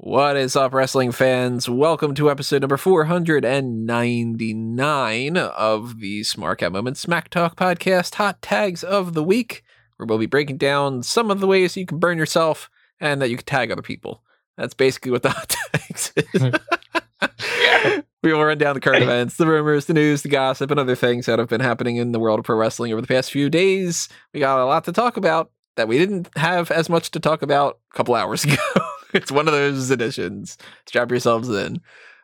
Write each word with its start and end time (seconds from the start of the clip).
What 0.00 0.36
is 0.36 0.56
up, 0.56 0.74
wrestling 0.74 1.12
fans? 1.12 1.68
Welcome 1.68 2.16
to 2.16 2.28
episode 2.30 2.62
number 2.62 2.76
499 2.76 5.36
of 5.36 6.00
the 6.00 6.22
Smark 6.22 6.62
Out 6.62 6.72
Moment 6.72 6.96
Smack 6.96 7.30
Talk 7.30 7.54
podcast, 7.56 8.16
Hot 8.16 8.42
Tags 8.42 8.82
of 8.82 9.14
the 9.14 9.22
Week, 9.22 9.62
where 9.96 10.06
we'll 10.06 10.18
be 10.18 10.26
breaking 10.26 10.56
down 10.56 11.02
some 11.02 11.30
of 11.30 11.40
the 11.40 11.46
ways 11.46 11.76
you 11.76 11.86
can 11.86 11.98
burn 11.98 12.18
yourself 12.18 12.68
and 12.98 13.22
that 13.22 13.30
you 13.30 13.36
can 13.36 13.46
tag 13.46 13.70
other 13.70 13.82
people. 13.82 14.24
That's 14.56 14.74
basically 14.74 15.12
what 15.12 15.22
the 15.22 15.30
hot 15.30 15.54
tags 15.72 16.12
is. 16.16 16.42
we 18.22 18.32
will 18.32 18.44
run 18.44 18.58
down 18.58 18.74
the 18.74 18.80
current 18.80 19.02
events, 19.02 19.36
the 19.36 19.46
rumors, 19.46 19.86
the 19.86 19.94
news, 19.94 20.22
the 20.22 20.28
gossip, 20.28 20.70
and 20.70 20.80
other 20.80 20.94
things 20.94 21.26
that 21.26 21.38
have 21.38 21.48
been 21.48 21.60
happening 21.60 21.96
in 21.96 22.12
the 22.12 22.20
world 22.20 22.38
of 22.38 22.44
pro 22.44 22.56
wrestling 22.56 22.92
over 22.92 23.00
the 23.00 23.06
past 23.06 23.30
few 23.30 23.50
days. 23.50 24.08
We 24.32 24.40
got 24.40 24.60
a 24.60 24.66
lot 24.66 24.84
to 24.84 24.92
talk 24.92 25.16
about 25.16 25.50
that 25.76 25.88
we 25.88 25.98
didn't 25.98 26.28
have 26.36 26.70
as 26.70 26.88
much 26.88 27.10
to 27.12 27.20
talk 27.20 27.42
about 27.42 27.78
a 27.92 27.96
couple 27.96 28.14
hours 28.14 28.44
ago. 28.46 28.56
it's 29.14 29.32
one 29.32 29.48
of 29.48 29.54
those 29.54 29.90
editions. 29.90 30.58
Strap 30.86 31.10
yourselves 31.10 31.48
in. 31.48 31.80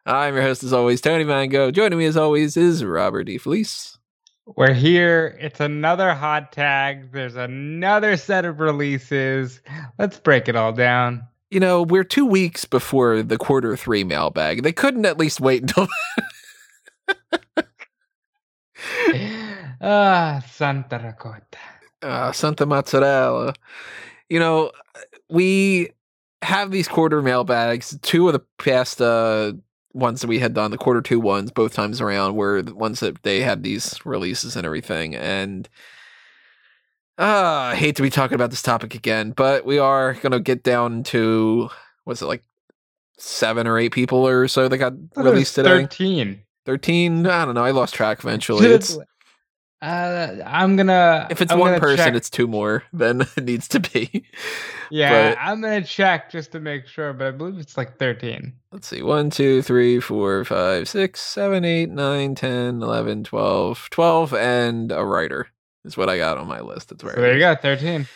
I'm 0.06 0.34
your 0.34 0.42
host, 0.42 0.62
as 0.62 0.72
always, 0.72 1.00
Tony 1.00 1.24
Mango. 1.24 1.70
Joining 1.70 1.98
me, 1.98 2.04
as 2.06 2.16
always, 2.16 2.56
is 2.56 2.84
Robert 2.84 3.26
DeFelice. 3.26 3.98
We're 4.54 4.72
here. 4.74 5.36
It's 5.40 5.58
another 5.58 6.14
hot 6.14 6.52
tag. 6.52 7.10
There's 7.12 7.34
another 7.34 8.16
set 8.16 8.44
of 8.44 8.60
releases. 8.60 9.60
Let's 9.98 10.20
break 10.20 10.48
it 10.48 10.54
all 10.54 10.72
down. 10.72 11.26
You 11.50 11.58
know, 11.58 11.82
we're 11.82 12.04
two 12.04 12.26
weeks 12.26 12.64
before 12.64 13.22
the 13.22 13.38
quarter 13.38 13.76
three 13.76 14.04
mailbag. 14.04 14.62
They 14.62 14.72
couldn't 14.72 15.06
at 15.06 15.18
least 15.18 15.40
wait 15.40 15.62
until. 15.62 15.88
Ah, 19.78 20.42
Santa 20.50 20.98
Ricotta. 20.98 21.58
Uh, 22.02 22.32
Santa 22.32 22.66
Mozzarella. 22.66 23.54
You 24.28 24.40
know, 24.40 24.72
we 25.28 25.90
have 26.42 26.70
these 26.70 26.88
quarter 26.88 27.22
mailbags. 27.22 27.98
Two 28.02 28.28
of 28.28 28.32
the 28.32 28.42
past 28.58 29.00
uh, 29.00 29.52
ones 29.92 30.20
that 30.20 30.28
we 30.28 30.38
had 30.38 30.54
done, 30.54 30.70
the 30.70 30.78
quarter 30.78 31.00
two 31.00 31.20
ones, 31.20 31.50
both 31.50 31.72
times 31.72 32.00
around, 32.00 32.36
were 32.36 32.62
the 32.62 32.74
ones 32.74 33.00
that 33.00 33.22
they 33.22 33.40
had 33.40 33.62
these 33.62 33.98
releases 34.04 34.56
and 34.56 34.66
everything. 34.66 35.14
And 35.14 35.68
uh, 37.18 37.70
I 37.72 37.74
hate 37.74 37.96
to 37.96 38.02
be 38.02 38.10
talking 38.10 38.34
about 38.34 38.50
this 38.50 38.62
topic 38.62 38.94
again, 38.94 39.30
but 39.30 39.64
we 39.64 39.78
are 39.78 40.14
going 40.14 40.32
to 40.32 40.40
get 40.40 40.62
down 40.62 41.02
to, 41.04 41.70
what's 42.04 42.22
it 42.22 42.26
like, 42.26 42.42
seven 43.18 43.66
or 43.66 43.78
eight 43.78 43.92
people 43.92 44.26
or 44.26 44.46
so 44.46 44.68
that 44.68 44.76
got 44.76 44.92
I 44.92 44.96
thought 44.96 45.20
it 45.20 45.24
was 45.24 45.32
released 45.32 45.54
today? 45.54 45.70
13. 45.70 46.42
13? 46.66 47.26
I 47.26 47.44
don't 47.46 47.54
know. 47.54 47.64
I 47.64 47.70
lost 47.70 47.94
track 47.94 48.18
eventually. 48.20 48.66
It's, 48.66 48.98
Uh, 49.86 50.42
I'm 50.44 50.74
gonna. 50.74 51.28
if 51.30 51.40
it's 51.40 51.52
I'm 51.52 51.60
one 51.60 51.78
person, 51.78 52.06
check. 52.06 52.14
it's 52.14 52.28
two 52.28 52.48
more 52.48 52.82
than 52.92 53.20
it 53.36 53.44
needs 53.44 53.68
to 53.68 53.78
be. 53.78 54.24
yeah. 54.90 55.30
but- 55.30 55.38
I'm 55.40 55.60
gonna 55.60 55.84
check 55.84 56.28
just 56.30 56.50
to 56.52 56.60
make 56.60 56.88
sure, 56.88 57.12
but 57.12 57.28
I 57.28 57.30
believe 57.30 57.58
it's 57.58 57.76
like 57.76 57.96
13. 57.96 58.52
Let's 58.72 58.88
see. 58.88 59.02
1, 59.02 59.30
2, 59.30 59.62
3, 59.62 60.00
4, 60.00 60.44
5, 60.44 60.88
6, 60.88 61.20
7, 61.20 61.64
8, 61.64 61.90
9, 61.90 62.34
10, 62.34 62.82
11, 62.82 63.24
12. 63.24 63.88
12 63.90 64.34
and 64.34 64.90
a 64.90 65.04
writer 65.04 65.46
is 65.84 65.96
what 65.96 66.08
I 66.10 66.18
got 66.18 66.36
on 66.36 66.48
my 66.48 66.60
list. 66.60 66.88
That's 66.88 67.04
where 67.04 67.14
So 67.14 67.20
there 67.20 67.34
you 67.34 67.38
go, 67.38 67.54
13. 67.54 68.08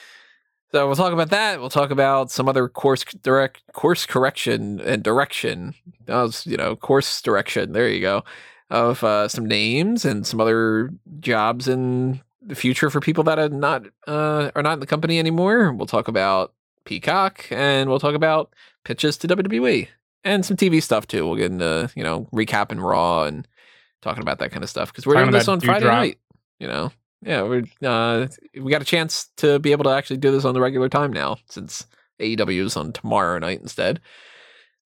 So 0.72 0.86
we'll 0.86 0.96
talk 0.96 1.12
about 1.12 1.30
that. 1.30 1.60
We'll 1.60 1.70
talk 1.70 1.90
about 1.90 2.32
some 2.32 2.48
other 2.48 2.68
course 2.68 3.04
direct 3.04 3.62
course 3.72 4.06
correction 4.06 4.80
and 4.80 5.04
direction. 5.04 5.74
That 6.06 6.22
was, 6.22 6.46
you 6.46 6.56
know, 6.56 6.74
course 6.74 7.22
direction. 7.22 7.72
There 7.72 7.88
you 7.88 8.00
go. 8.00 8.24
Of 8.70 9.02
uh, 9.02 9.26
some 9.26 9.46
names 9.46 10.04
and 10.04 10.24
some 10.24 10.40
other 10.40 10.90
jobs 11.18 11.66
in 11.66 12.20
the 12.40 12.54
future 12.54 12.88
for 12.88 13.00
people 13.00 13.24
that 13.24 13.38
are 13.38 13.48
not 13.48 13.86
uh, 14.06 14.50
are 14.54 14.62
not 14.62 14.74
in 14.74 14.80
the 14.80 14.86
company 14.86 15.18
anymore. 15.18 15.72
We'll 15.72 15.86
talk 15.86 16.06
about 16.06 16.54
Peacock 16.84 17.46
and 17.50 17.90
we'll 17.90 17.98
talk 17.98 18.14
about 18.14 18.54
pitches 18.84 19.16
to 19.18 19.28
WWE 19.28 19.88
and 20.24 20.44
some 20.44 20.56
TV 20.56 20.82
stuff 20.82 21.06
too. 21.06 21.26
We'll 21.26 21.36
get 21.36 21.50
into 21.50 21.90
you 21.94 22.04
know 22.04 22.28
recapping 22.32 22.82
Raw 22.82 23.24
and 23.24 23.46
talking 24.02 24.22
about 24.22 24.38
that 24.38 24.50
kind 24.50 24.62
of 24.62 24.70
stuff 24.70 24.92
because 24.92 25.06
we're 25.06 25.14
doing 25.14 25.30
this 25.30 25.48
on 25.48 25.60
Friday 25.60 25.80
Dewdrop. 25.80 25.98
night. 25.98 26.18
You 26.58 26.68
know, 26.68 26.92
yeah, 27.22 27.42
we're 27.42 27.64
uh, 27.82 28.28
we 28.60 28.70
got 28.70 28.82
a 28.82 28.86
chance 28.86 29.30
to 29.38 29.58
be 29.58 29.72
able 29.72 29.84
to 29.84 29.90
actually 29.90 30.18
do 30.18 30.30
this 30.30 30.44
on 30.44 30.54
the 30.54 30.60
regular 30.60 30.88
time 30.88 31.12
now 31.12 31.38
since 31.48 31.86
AEW 32.20 32.66
is 32.66 32.76
on 32.76 32.92
tomorrow 32.92 33.38
night 33.38 33.60
instead. 33.60 34.00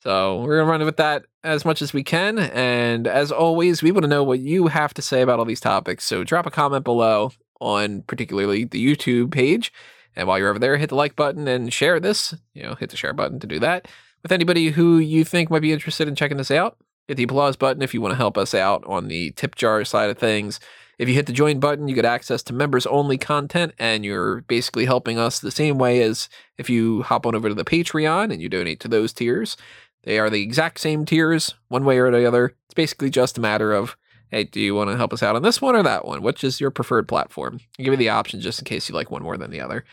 So 0.05 0.43
we're 0.43 0.59
gonna 0.59 0.71
run 0.71 0.85
with 0.85 0.99
that 0.99 1.25
as 1.43 1.65
much 1.65 1.81
as 1.81 1.95
we 1.95 2.05
can, 2.05 2.39
and 2.39 3.07
as 3.07 3.33
always, 3.33 3.83
we 3.83 3.91
want 3.91 4.03
to 4.03 4.09
know 4.09 4.23
what 4.23 4.39
you 4.39 4.67
have 4.67 4.93
to 4.95 5.03
say 5.03 5.23
about 5.23 5.39
all 5.39 5.47
these 5.47 5.61
topics. 5.61 6.05
So 6.05 6.25
drop 6.25 6.45
a 6.45 6.51
comment 6.51 6.85
below 6.85 7.33
on 7.59 8.03
particularly 8.03 8.65
the 8.65 8.85
YouTube 8.85 9.31
page, 9.31 9.73
and 10.15 10.29
while 10.29 10.39
you're 10.39 10.51
over 10.51 10.59
there, 10.59 10.77
hit 10.77 10.91
the 10.91 10.95
like 10.95 11.17
button 11.17 11.49
and 11.49 11.73
share 11.73 12.01
this. 12.01 12.35
You 12.53 12.65
know, 12.65 12.75
hit 12.75 12.91
the 12.91 12.99
share 12.99 13.15
button 13.15 13.41
to 13.41 13.47
do 13.47 13.59
that 13.61 13.89
with 14.23 14.31
anybody 14.31 14.73
who 14.73 14.99
you 14.99 15.25
think 15.25 15.49
might 15.49 15.63
be 15.63 15.73
interested 15.73 16.07
in 16.07 16.15
checking 16.15 16.37
this 16.37 16.51
out. 16.51 16.77
Hit 17.09 17.17
the 17.17 17.23
applause 17.23 17.57
button 17.57 17.81
if 17.83 17.95
you 17.95 18.03
want 18.03 18.13
to 18.13 18.19
help 18.19 18.37
us 18.37 18.53
out 18.53 18.85
on 18.87 19.09
the 19.09 19.31
tip 19.31 19.55
jar 19.55 19.87
side 19.87 20.11
of 20.11 20.19
things. 20.19 20.61
If 20.99 21.09
you 21.09 21.15
hit 21.15 21.25
the 21.25 21.33
join 21.33 21.61
button, 21.61 21.89
you 21.89 21.95
get 21.95 22.05
access 22.05 22.43
to 22.45 22.53
members 22.53 22.85
only 22.87 23.17
content, 23.17 23.73
and 23.79 24.05
you're 24.05 24.43
basically 24.43 24.85
helping 24.85 25.19
us 25.19 25.39
the 25.39 25.51
same 25.51 25.79
way 25.79 26.03
as 26.03 26.29
if 26.59 26.69
you 26.69 27.03
hop 27.05 27.25
on 27.25 27.35
over 27.35 27.49
to 27.49 27.55
the 27.55 27.65
Patreon 27.65 28.31
and 28.31 28.43
you 28.43 28.51
donate 28.51 28.81
to 28.81 28.89
those 28.89 29.15
tiers. 29.15 29.57
They 30.05 30.19
are 30.19 30.31
the 30.31 30.43
exact 30.43 30.81
same 30.81 31.05
tiers, 31.05 31.55
one 31.69 31.85
way 31.85 31.99
or 31.99 32.11
the 32.11 32.27
other. 32.27 32.55
It's 32.67 32.75
basically 32.75 33.11
just 33.11 33.39
a 33.39 33.41
matter 33.41 33.73
of, 33.73 33.97
hey, 34.31 34.45
do 34.45 34.61
you 34.61 34.75
want 34.75 34.91
to 34.91 34.97
help 34.97 35.13
us 35.13 35.23
out 35.23 35.37
on 35.37 35.43
this 35.43 35.61
one 35.61 35.75
or 35.75 35.83
that 35.83 36.05
one? 36.05 36.23
Which 36.23 36.45
is 36.45 36.61
your 36.61 36.71
preferred 36.71 37.09
platform? 37.09 37.61
I'll 37.79 37.85
give 37.85 37.95
you 37.95 37.99
the 37.99 38.11
option 38.11 38.41
just 38.41 38.59
in 38.59 38.65
case 38.65 38.89
you 38.89 38.95
like 38.95 39.11
one 39.11 39.23
more 39.23 39.37
than 39.37 39.51
the 39.51 39.61
other. 39.61 39.85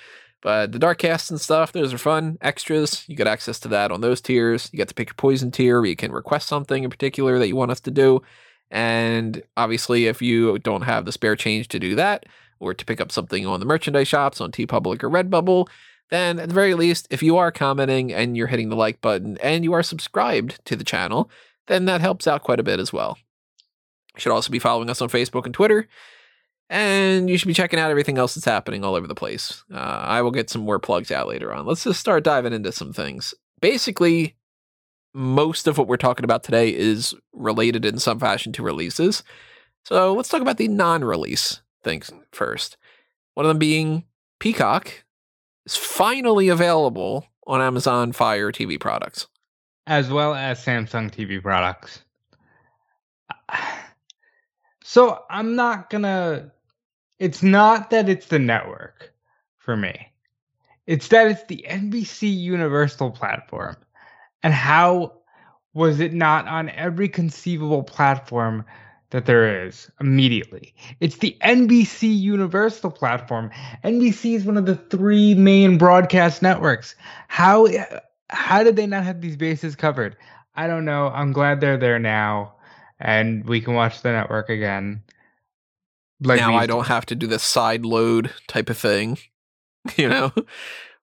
But 0.41 0.71
the 0.71 0.79
dark 0.79 0.97
casts 0.97 1.29
and 1.29 1.39
stuff, 1.39 1.71
those 1.71 1.93
are 1.93 1.99
fun. 1.99 2.37
Extras, 2.41 3.07
you 3.07 3.15
get 3.15 3.27
access 3.27 3.59
to 3.59 3.67
that 3.69 3.91
on 3.91 4.01
those 4.01 4.21
tiers. 4.21 4.69
You 4.73 4.77
get 4.77 4.87
to 4.87 4.95
pick 4.95 5.09
your 5.09 5.15
poison 5.15 5.51
tier 5.51 5.79
where 5.79 5.89
you 5.89 5.95
can 5.95 6.11
request 6.11 6.47
something 6.47 6.83
in 6.83 6.89
particular 6.89 7.37
that 7.39 7.47
you 7.47 7.55
want 7.55 7.71
us 7.71 7.79
to 7.81 7.91
do. 7.91 8.21
And 8.71 9.43
obviously, 9.55 10.07
if 10.07 10.21
you 10.21 10.57
don't 10.59 10.81
have 10.81 11.05
the 11.05 11.11
spare 11.11 11.35
change 11.35 11.67
to 11.69 11.79
do 11.79 11.95
that, 11.95 12.25
or 12.61 12.73
to 12.75 12.85
pick 12.85 13.01
up 13.01 13.11
something 13.11 13.45
on 13.45 13.59
the 13.59 13.65
merchandise 13.65 14.07
shops 14.07 14.39
on 14.39 14.51
TeePublic 14.51 15.03
or 15.03 15.09
Redbubble, 15.09 15.67
then 16.11 16.39
at 16.39 16.49
the 16.49 16.55
very 16.55 16.73
least, 16.75 17.07
if 17.09 17.23
you 17.23 17.37
are 17.37 17.51
commenting 17.51 18.13
and 18.13 18.37
you're 18.37 18.47
hitting 18.47 18.69
the 18.69 18.75
like 18.75 19.01
button 19.01 19.37
and 19.41 19.63
you 19.63 19.73
are 19.73 19.81
subscribed 19.81 20.63
to 20.65 20.75
the 20.75 20.83
channel, 20.83 21.31
then 21.67 21.85
that 21.85 22.01
helps 22.01 22.27
out 22.27 22.43
quite 22.43 22.59
a 22.59 22.63
bit 22.63 22.79
as 22.79 22.91
well. 22.91 23.17
You 24.15 24.19
should 24.21 24.33
also 24.33 24.51
be 24.51 24.59
following 24.59 24.89
us 24.89 25.01
on 25.01 25.09
Facebook 25.09 25.45
and 25.45 25.53
Twitter. 25.53 25.87
And 26.69 27.29
you 27.29 27.37
should 27.37 27.47
be 27.47 27.53
checking 27.53 27.79
out 27.79 27.91
everything 27.91 28.17
else 28.17 28.35
that's 28.35 28.45
happening 28.45 28.83
all 28.83 28.95
over 28.95 29.07
the 29.07 29.15
place. 29.15 29.63
Uh, 29.73 29.77
I 29.77 30.21
will 30.21 30.31
get 30.31 30.49
some 30.49 30.61
more 30.61 30.79
plugs 30.79 31.11
out 31.11 31.27
later 31.27 31.53
on. 31.53 31.65
Let's 31.65 31.83
just 31.83 31.99
start 31.99 32.23
diving 32.23 32.53
into 32.53 32.71
some 32.71 32.93
things. 32.93 33.33
Basically, 33.59 34.35
most 35.13 35.67
of 35.67 35.77
what 35.77 35.87
we're 35.87 35.97
talking 35.97 36.23
about 36.23 36.43
today 36.43 36.73
is 36.73 37.13
related 37.33 37.83
in 37.85 37.99
some 37.99 38.19
fashion 38.19 38.53
to 38.53 38.63
releases. 38.63 39.23
So 39.85 40.13
let's 40.13 40.29
talk 40.29 40.41
about 40.41 40.57
the 40.57 40.67
non 40.67 41.03
release 41.03 41.61
things 41.83 42.11
first. 42.31 42.77
One 43.33 43.45
of 43.45 43.49
them 43.49 43.59
being 43.59 44.05
Peacock 44.39 45.03
is 45.65 45.75
finally 45.75 46.49
available 46.49 47.27
on 47.47 47.61
Amazon 47.61 48.11
Fire 48.11 48.51
TV 48.51 48.79
products. 48.79 49.27
as 49.87 50.09
well 50.09 50.33
as 50.33 50.63
Samsung 50.63 51.11
TV 51.11 51.41
products. 51.41 52.03
So 54.83 55.23
I'm 55.29 55.55
not 55.55 55.89
gonna. 55.89 56.51
It's 57.19 57.41
not 57.41 57.91
that 57.91 58.09
it's 58.09 58.25
the 58.27 58.39
network 58.39 59.13
for 59.57 59.77
me. 59.77 60.11
It's 60.85 61.07
that 61.09 61.27
it's 61.27 61.45
the 61.45 61.63
NBC 61.69 62.35
Universal 62.35 63.11
platform. 63.11 63.77
And 64.43 64.53
how 64.53 65.13
was 65.73 66.01
it 66.01 66.13
not 66.13 66.47
on 66.47 66.69
every 66.71 67.07
conceivable 67.07 67.83
platform 67.83 68.65
that 69.11 69.25
there 69.25 69.65
is 69.65 69.89
immediately? 69.99 70.73
It's 70.99 71.17
the 71.17 71.37
NBC 71.41 72.19
Universal 72.19 72.91
platform. 72.91 73.51
NBC 73.83 74.35
is 74.35 74.45
one 74.45 74.57
of 74.57 74.65
the 74.65 74.75
three 74.75 75.35
main 75.35 75.77
broadcast 75.77 76.41
networks. 76.41 76.95
How 77.27 77.67
how 78.29 78.63
did 78.63 78.75
they 78.75 78.87
not 78.87 79.03
have 79.03 79.21
these 79.21 79.37
bases 79.37 79.75
covered? 79.75 80.17
I 80.55 80.67
don't 80.67 80.85
know. 80.85 81.07
I'm 81.07 81.31
glad 81.31 81.61
they're 81.61 81.77
there 81.77 81.99
now, 81.99 82.55
and 82.99 83.45
we 83.45 83.61
can 83.61 83.73
watch 83.73 84.01
the 84.01 84.11
network 84.11 84.49
again. 84.49 85.03
Like 86.21 86.39
now 86.39 86.55
I 86.55 86.67
don't 86.67 86.87
have 86.87 87.05
to 87.07 87.15
do 87.15 87.27
the 87.27 87.39
side 87.39 87.85
load 87.85 88.31
type 88.47 88.69
of 88.69 88.77
thing. 88.77 89.17
You 89.97 90.09
know, 90.09 90.31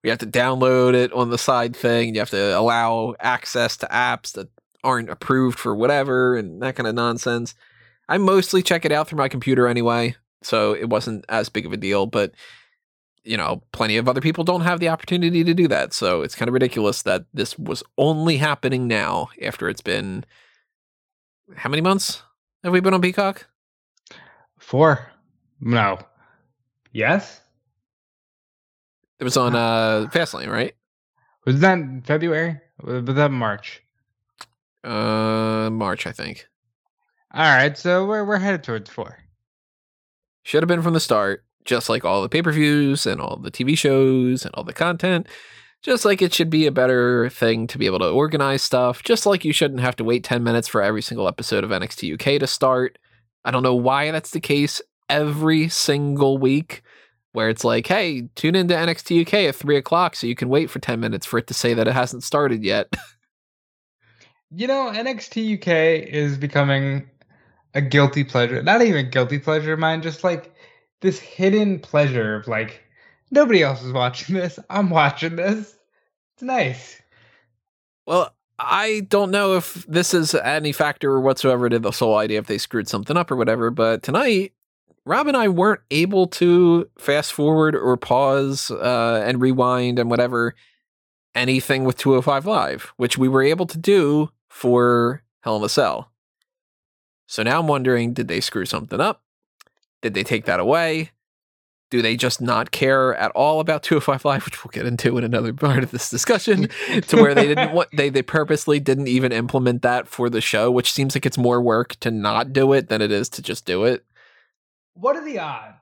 we 0.04 0.10
have 0.10 0.20
to 0.20 0.26
download 0.26 0.94
it 0.94 1.12
on 1.12 1.30
the 1.30 1.36
side 1.36 1.74
thing. 1.74 2.14
You 2.14 2.20
have 2.20 2.30
to 2.30 2.56
allow 2.56 3.16
access 3.18 3.76
to 3.78 3.86
apps 3.86 4.34
that 4.34 4.48
aren't 4.84 5.10
approved 5.10 5.58
for 5.58 5.74
whatever 5.74 6.36
and 6.36 6.62
that 6.62 6.76
kind 6.76 6.86
of 6.86 6.94
nonsense. 6.94 7.56
I 8.08 8.18
mostly 8.18 8.62
check 8.62 8.84
it 8.84 8.92
out 8.92 9.08
through 9.08 9.18
my 9.18 9.28
computer 9.28 9.66
anyway, 9.66 10.16
so 10.42 10.74
it 10.74 10.88
wasn't 10.88 11.24
as 11.28 11.48
big 11.48 11.66
of 11.66 11.72
a 11.72 11.76
deal. 11.76 12.06
But 12.06 12.32
you 13.24 13.36
know, 13.36 13.62
plenty 13.72 13.96
of 13.96 14.08
other 14.08 14.20
people 14.20 14.44
don't 14.44 14.62
have 14.62 14.80
the 14.80 14.88
opportunity 14.88 15.44
to 15.44 15.54
do 15.54 15.68
that. 15.68 15.92
So 15.92 16.22
it's 16.22 16.34
kind 16.34 16.48
of 16.48 16.54
ridiculous 16.54 17.02
that 17.02 17.26
this 17.34 17.58
was 17.58 17.82
only 17.98 18.38
happening 18.38 18.88
now 18.88 19.28
after 19.42 19.68
it's 19.68 19.82
been 19.82 20.24
how 21.56 21.68
many 21.68 21.82
months 21.82 22.22
have 22.64 22.72
we 22.72 22.80
been 22.80 22.94
on 22.94 23.02
Peacock? 23.02 23.46
Four. 24.58 25.10
No. 25.60 25.98
Yes. 26.92 27.40
It 29.18 29.24
was 29.24 29.36
on 29.36 29.54
uh 29.54 30.08
Fastlane, 30.12 30.50
right? 30.50 30.74
Was 31.44 31.60
that 31.60 31.78
February? 32.04 32.60
Was 32.82 33.04
that 33.04 33.30
March? 33.30 33.82
Uh 34.84 35.68
March, 35.70 36.06
I 36.06 36.12
think. 36.12 36.46
All 37.34 37.42
right, 37.42 37.76
so 37.76 38.06
we're 38.06 38.24
we're 38.24 38.38
headed 38.38 38.62
towards 38.62 38.88
four. 38.88 39.18
Should 40.44 40.62
have 40.62 40.68
been 40.68 40.82
from 40.82 40.94
the 40.94 41.00
start, 41.00 41.44
just 41.66 41.90
like 41.90 42.04
all 42.04 42.22
the 42.22 42.28
pay-per-views 42.28 43.04
and 43.04 43.20
all 43.20 43.36
the 43.36 43.50
TV 43.50 43.76
shows 43.76 44.46
and 44.46 44.54
all 44.54 44.64
the 44.64 44.72
content. 44.72 45.26
Just 45.82 46.04
like 46.04 46.22
it 46.22 46.32
should 46.32 46.48
be 46.48 46.66
a 46.66 46.72
better 46.72 47.28
thing 47.28 47.66
to 47.68 47.78
be 47.78 47.86
able 47.86 47.98
to 47.98 48.08
organize 48.10 48.62
stuff, 48.62 49.02
just 49.02 49.26
like 49.26 49.44
you 49.44 49.52
shouldn't 49.52 49.80
have 49.80 49.94
to 49.96 50.04
wait 50.04 50.24
10 50.24 50.42
minutes 50.42 50.66
for 50.66 50.82
every 50.82 51.02
single 51.02 51.28
episode 51.28 51.64
of 51.64 51.70
NXT 51.70 52.14
UK 52.14 52.40
to 52.40 52.46
start. 52.46 52.98
I 53.44 53.50
don't 53.50 53.62
know 53.62 53.76
why 53.76 54.10
that's 54.10 54.30
the 54.30 54.40
case 54.40 54.80
every 55.08 55.68
single 55.68 56.38
week, 56.38 56.82
where 57.32 57.48
it's 57.50 57.62
like, 57.62 57.86
hey, 57.86 58.28
tune 58.34 58.56
into 58.56 58.74
NXT 58.74 59.20
UK 59.26 59.34
at 59.34 59.54
3 59.54 59.76
o'clock 59.76 60.16
so 60.16 60.26
you 60.26 60.34
can 60.34 60.48
wait 60.48 60.70
for 60.70 60.80
10 60.80 60.98
minutes 60.98 61.26
for 61.26 61.38
it 61.38 61.46
to 61.48 61.54
say 61.54 61.74
that 61.74 61.86
it 61.86 61.94
hasn't 61.94 62.22
started 62.24 62.64
yet. 62.64 62.92
You 64.50 64.66
know, 64.66 64.90
NXT 64.90 65.58
UK 65.58 66.08
is 66.08 66.38
becoming 66.38 67.10
a 67.78 67.80
guilty 67.80 68.24
pleasure. 68.24 68.62
Not 68.62 68.82
even 68.82 69.08
guilty 69.10 69.38
pleasure 69.38 69.72
of 69.72 69.78
mine, 69.78 70.02
just 70.02 70.24
like 70.24 70.52
this 71.00 71.20
hidden 71.20 71.78
pleasure 71.78 72.34
of 72.34 72.48
like, 72.48 72.82
nobody 73.30 73.62
else 73.62 73.82
is 73.82 73.92
watching 73.92 74.34
this. 74.34 74.58
I'm 74.68 74.90
watching 74.90 75.36
this. 75.36 75.76
It's 76.34 76.42
nice. 76.42 77.00
Well, 78.06 78.34
I 78.58 79.06
don't 79.08 79.30
know 79.30 79.54
if 79.54 79.86
this 79.86 80.12
is 80.12 80.34
any 80.34 80.72
factor 80.72 81.20
whatsoever 81.20 81.68
to 81.68 81.78
this 81.78 82.00
whole 82.00 82.16
idea 82.16 82.40
if 82.40 82.46
they 82.46 82.58
screwed 82.58 82.88
something 82.88 83.16
up 83.16 83.30
or 83.30 83.36
whatever, 83.36 83.70
but 83.70 84.02
tonight, 84.02 84.52
Rob 85.04 85.28
and 85.28 85.36
I 85.36 85.48
weren't 85.48 85.80
able 85.90 86.26
to 86.26 86.88
fast 86.98 87.32
forward 87.32 87.76
or 87.76 87.96
pause 87.96 88.70
uh, 88.70 89.22
and 89.24 89.40
rewind 89.40 89.98
and 90.00 90.10
whatever 90.10 90.54
anything 91.34 91.84
with 91.84 91.96
205 91.98 92.46
Live, 92.46 92.92
which 92.96 93.16
we 93.16 93.28
were 93.28 93.42
able 93.42 93.66
to 93.66 93.78
do 93.78 94.30
for 94.48 95.22
Hell 95.42 95.56
in 95.56 95.62
a 95.62 95.68
Cell. 95.68 96.10
So 97.28 97.42
now 97.42 97.60
I'm 97.60 97.68
wondering 97.68 98.14
did 98.14 98.26
they 98.26 98.40
screw 98.40 98.64
something 98.64 99.00
up? 99.00 99.22
Did 100.00 100.14
they 100.14 100.24
take 100.24 100.46
that 100.46 100.60
away? 100.60 101.10
Do 101.90 102.02
they 102.02 102.16
just 102.16 102.40
not 102.40 102.70
care 102.70 103.14
at 103.14 103.30
all 103.32 103.60
about 103.60 103.82
205 103.84 104.24
Live, 104.24 104.44
which 104.46 104.64
we'll 104.64 104.72
get 104.72 104.86
into 104.86 105.16
in 105.18 105.24
another 105.24 105.52
part 105.52 105.82
of 105.84 105.90
this 105.90 106.10
discussion, 106.10 106.68
to 107.08 107.16
where 107.16 107.34
they 107.34 107.46
didn't 107.46 107.72
want 107.72 107.90
they 107.92 108.08
they 108.08 108.22
purposely 108.22 108.80
didn't 108.80 109.08
even 109.08 109.30
implement 109.30 109.82
that 109.82 110.08
for 110.08 110.30
the 110.30 110.40
show, 110.40 110.70
which 110.70 110.92
seems 110.92 111.14
like 111.14 111.26
it's 111.26 111.38
more 111.38 111.60
work 111.60 111.96
to 112.00 112.10
not 112.10 112.52
do 112.52 112.72
it 112.72 112.88
than 112.88 113.02
it 113.02 113.12
is 113.12 113.28
to 113.30 113.42
just 113.42 113.66
do 113.66 113.84
it. 113.84 114.04
What 114.94 115.14
are 115.14 115.24
the 115.24 115.38
odds 115.38 115.76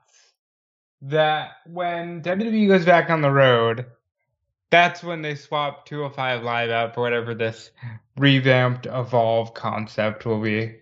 that 1.01 1.51
when 1.65 2.21
WWE 2.21 2.67
goes 2.67 2.85
back 2.85 3.09
on 3.09 3.21
the 3.21 3.31
road, 3.31 3.85
that's 4.69 5.01
when 5.01 5.21
they 5.21 5.35
swap 5.35 5.85
205 5.85 6.43
Live 6.43 6.69
out 6.71 6.93
for 6.93 7.01
whatever 7.01 7.33
this 7.33 7.71
revamped, 8.17 8.85
evolve 8.85 9.53
concept 9.53 10.25
will 10.25 10.41
be? 10.41 10.75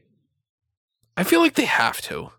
I 1.17 1.23
feel 1.23 1.39
like 1.41 1.56
they 1.56 1.65
have 1.65 2.01
to. 2.01 2.31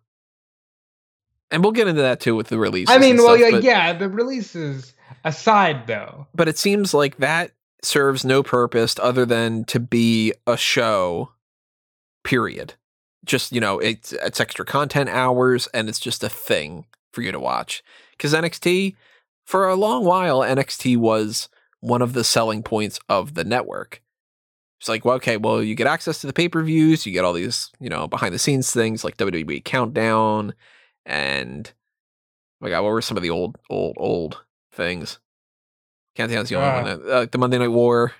And 1.50 1.62
we'll 1.62 1.72
get 1.72 1.88
into 1.88 2.02
that 2.02 2.20
too 2.20 2.34
with 2.34 2.48
the 2.48 2.58
release. 2.58 2.88
I 2.90 2.98
mean, 2.98 3.16
well, 3.16 3.36
stuff, 3.36 3.40
yeah, 3.40 3.50
but, 3.50 3.62
yeah, 3.62 3.92
the 3.92 4.08
releases 4.08 4.94
aside 5.24 5.86
though. 5.86 6.26
But 6.34 6.48
it 6.48 6.58
seems 6.58 6.92
like 6.92 7.18
that 7.18 7.52
serves 7.82 8.24
no 8.24 8.42
purpose 8.42 8.96
other 9.00 9.24
than 9.24 9.64
to 9.66 9.78
be 9.78 10.32
a 10.46 10.56
show, 10.56 11.30
period. 12.24 12.74
Just, 13.24 13.52
you 13.52 13.60
know, 13.60 13.78
it's 13.78 14.12
it's 14.12 14.40
extra 14.40 14.64
content 14.64 15.08
hours 15.08 15.68
and 15.68 15.88
it's 15.88 16.00
just 16.00 16.24
a 16.24 16.28
thing 16.28 16.86
for 17.12 17.22
you 17.22 17.32
to 17.32 17.40
watch. 17.40 17.82
Because 18.12 18.34
NXT, 18.34 18.94
for 19.44 19.68
a 19.68 19.76
long 19.76 20.04
while, 20.04 20.40
NXT 20.40 20.96
was 20.96 21.48
one 21.80 22.02
of 22.02 22.12
the 22.12 22.24
selling 22.24 22.62
points 22.62 22.98
of 23.08 23.34
the 23.34 23.44
network. 23.44 24.02
It's 24.78 24.88
like, 24.88 25.04
well, 25.04 25.16
okay, 25.16 25.36
well, 25.36 25.62
you 25.62 25.74
get 25.74 25.86
access 25.86 26.20
to 26.20 26.26
the 26.26 26.32
pay 26.32 26.48
per 26.48 26.62
views, 26.62 27.06
you 27.06 27.12
get 27.12 27.24
all 27.24 27.32
these, 27.32 27.70
you 27.80 27.88
know, 27.88 28.06
behind 28.06 28.34
the 28.34 28.38
scenes 28.38 28.70
things 28.70 29.04
like 29.04 29.16
WWE 29.16 29.64
Countdown, 29.64 30.54
and 31.06 31.72
oh 32.60 32.64
my 32.64 32.70
God, 32.70 32.82
what 32.82 32.90
were 32.90 33.02
some 33.02 33.16
of 33.16 33.22
the 33.22 33.30
old, 33.30 33.56
old, 33.70 33.96
old 33.98 34.42
things? 34.72 35.18
Countdown's 36.14 36.48
the 36.48 36.56
only 36.56 36.68
uh, 36.68 36.96
one. 36.96 37.10
Uh, 37.10 37.26
the 37.30 37.38
Monday 37.38 37.58
Night 37.58 37.68
War. 37.68 38.12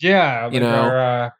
Yeah, 0.00 0.50
you 0.50 0.60
know, 0.60 0.70
our, 0.70 1.26
uh, 1.26 1.30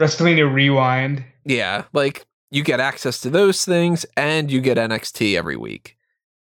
WrestleMania 0.00 0.52
Rewind. 0.52 1.24
Yeah, 1.44 1.84
like 1.92 2.26
you 2.50 2.62
get 2.62 2.80
access 2.80 3.20
to 3.22 3.30
those 3.30 3.64
things, 3.64 4.06
and 4.16 4.50
you 4.50 4.60
get 4.60 4.78
NXT 4.78 5.36
every 5.36 5.56
week. 5.56 5.96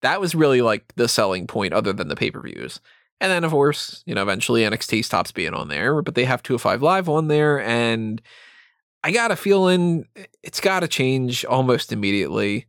That 0.02 0.22
was 0.22 0.34
really 0.34 0.62
like 0.62 0.94
the 0.96 1.10
selling 1.10 1.48
point, 1.48 1.74
other 1.74 1.92
than 1.92 2.08
the 2.08 2.16
pay 2.16 2.32
per 2.32 2.42
views. 2.42 2.80
And 3.22 3.32
then, 3.32 3.44
of 3.44 3.52
course, 3.52 4.02
you 4.06 4.16
know, 4.16 4.22
eventually 4.22 4.62
NXT 4.62 5.04
stops 5.04 5.32
being 5.32 5.54
on 5.54 5.68
there, 5.68 6.02
but 6.02 6.16
they 6.16 6.26
have 6.26 6.42
205 6.42 6.82
Live 6.82 7.10
on 7.10 7.28
there. 7.28 7.62
And 7.62 8.22
I 9.04 9.12
got 9.12 9.32
a 9.32 9.36
feeling 9.36 10.08
it's 10.42 10.62
got 10.62 10.82
to 10.82 10.88
change 10.88 11.44
almost 11.46 11.92
immediately. 11.92 12.68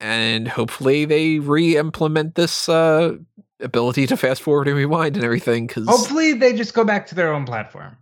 And 0.00 0.48
hopefully 0.48 1.04
they 1.04 1.38
re 1.38 1.76
implement 1.76 2.34
this 2.34 2.68
uh, 2.68 3.16
ability 3.60 4.06
to 4.06 4.16
fast 4.16 4.42
forward 4.42 4.68
and 4.68 4.76
rewind 4.76 5.16
and 5.16 5.24
everything. 5.24 5.68
Cause 5.68 5.86
hopefully 5.86 6.34
they 6.34 6.54
just 6.54 6.74
go 6.74 6.84
back 6.84 7.06
to 7.08 7.14
their 7.14 7.32
own 7.32 7.44
platform. 7.44 7.96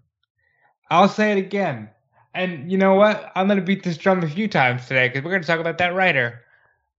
I'll 0.90 1.08
say 1.08 1.32
it 1.32 1.38
again. 1.38 1.90
And 2.34 2.70
you 2.70 2.78
know 2.78 2.94
what? 2.94 3.30
I'm 3.36 3.46
going 3.46 3.60
to 3.60 3.64
beat 3.64 3.84
this 3.84 3.96
drum 3.96 4.22
a 4.22 4.28
few 4.28 4.48
times 4.48 4.86
today 4.86 5.08
because 5.08 5.24
we're 5.24 5.30
going 5.30 5.42
to 5.42 5.46
talk 5.46 5.60
about 5.60 5.78
that 5.78 5.94
writer. 5.94 6.40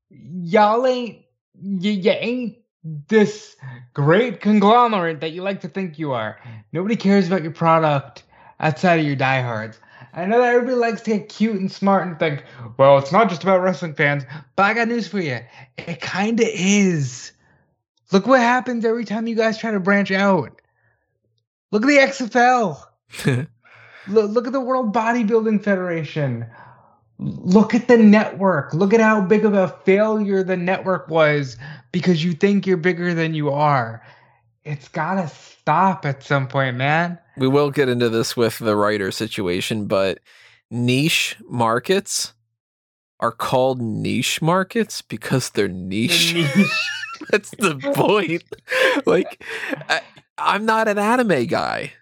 Y'all 0.09 0.85
ain't, 0.85 1.25
you, 1.61 1.91
you 1.91 2.11
ain't 2.11 2.57
this 2.85 3.55
great 3.93 4.41
conglomerate 4.41 5.21
that 5.21 5.31
you 5.31 5.41
like 5.41 5.61
to 5.61 5.67
think 5.67 5.97
you 5.97 6.13
are. 6.13 6.39
Nobody 6.71 6.95
cares 6.95 7.27
about 7.27 7.41
your 7.41 7.51
product 7.51 8.23
outside 8.59 8.99
of 8.99 9.05
your 9.05 9.15
diehards. 9.15 9.79
I 10.13 10.25
know 10.25 10.39
that 10.39 10.53
everybody 10.53 10.77
likes 10.77 11.01
to 11.01 11.17
get 11.17 11.29
cute 11.29 11.59
and 11.59 11.71
smart 11.71 12.07
and 12.07 12.17
think, 12.17 12.43
well, 12.77 12.97
it's 12.99 13.11
not 13.11 13.29
just 13.29 13.43
about 13.43 13.61
wrestling 13.61 13.95
fans, 13.95 14.23
but 14.55 14.63
I 14.63 14.73
got 14.73 14.87
news 14.87 15.07
for 15.07 15.19
you. 15.19 15.39
It 15.77 15.99
kind 15.99 16.39
of 16.39 16.47
is. 16.49 17.31
Look 18.11 18.27
what 18.27 18.39
happens 18.39 18.85
every 18.85 19.03
time 19.03 19.27
you 19.27 19.35
guys 19.35 19.57
try 19.57 19.71
to 19.71 19.79
branch 19.79 20.11
out. 20.11 20.61
Look 21.71 21.83
at 21.83 21.87
the 21.87 21.97
XFL. 21.97 22.81
look, 24.07 24.31
look 24.31 24.47
at 24.47 24.53
the 24.53 24.61
World 24.61 24.93
Bodybuilding 24.93 25.63
Federation. 25.63 26.45
Look 27.17 27.73
at 27.73 27.87
the 27.87 27.97
network. 27.97 28.73
Look 28.73 28.93
at 28.93 28.99
how 28.99 29.21
big 29.21 29.45
of 29.45 29.53
a 29.53 29.69
failure 29.85 30.43
the 30.43 30.57
network 30.57 31.07
was 31.07 31.57
because 31.91 32.23
you 32.23 32.33
think 32.33 32.67
you're 32.67 32.77
bigger 32.77 33.13
than 33.13 33.33
you 33.33 33.51
are. 33.51 34.03
It's 34.65 34.87
got 34.87 35.15
to 35.15 35.27
stop 35.29 36.05
at 36.05 36.23
some 36.23 36.47
point, 36.47 36.75
man. 36.75 37.17
We 37.37 37.47
will 37.47 37.71
get 37.71 37.87
into 37.87 38.09
this 38.09 38.35
with 38.35 38.59
the 38.59 38.75
writer 38.75 39.11
situation, 39.11 39.87
but 39.87 40.19
niche 40.69 41.37
markets 41.47 42.33
are 43.19 43.31
called 43.31 43.81
niche 43.81 44.41
markets 44.41 45.01
because 45.01 45.49
they're 45.51 45.67
niche. 45.67 46.33
They're 46.33 46.57
niche. 46.57 46.89
That's 47.31 47.49
the 47.51 47.75
point. 47.95 48.43
like, 49.05 49.41
I, 49.87 50.01
I'm 50.37 50.65
not 50.65 50.87
an 50.87 50.97
anime 50.97 51.45
guy. 51.45 51.93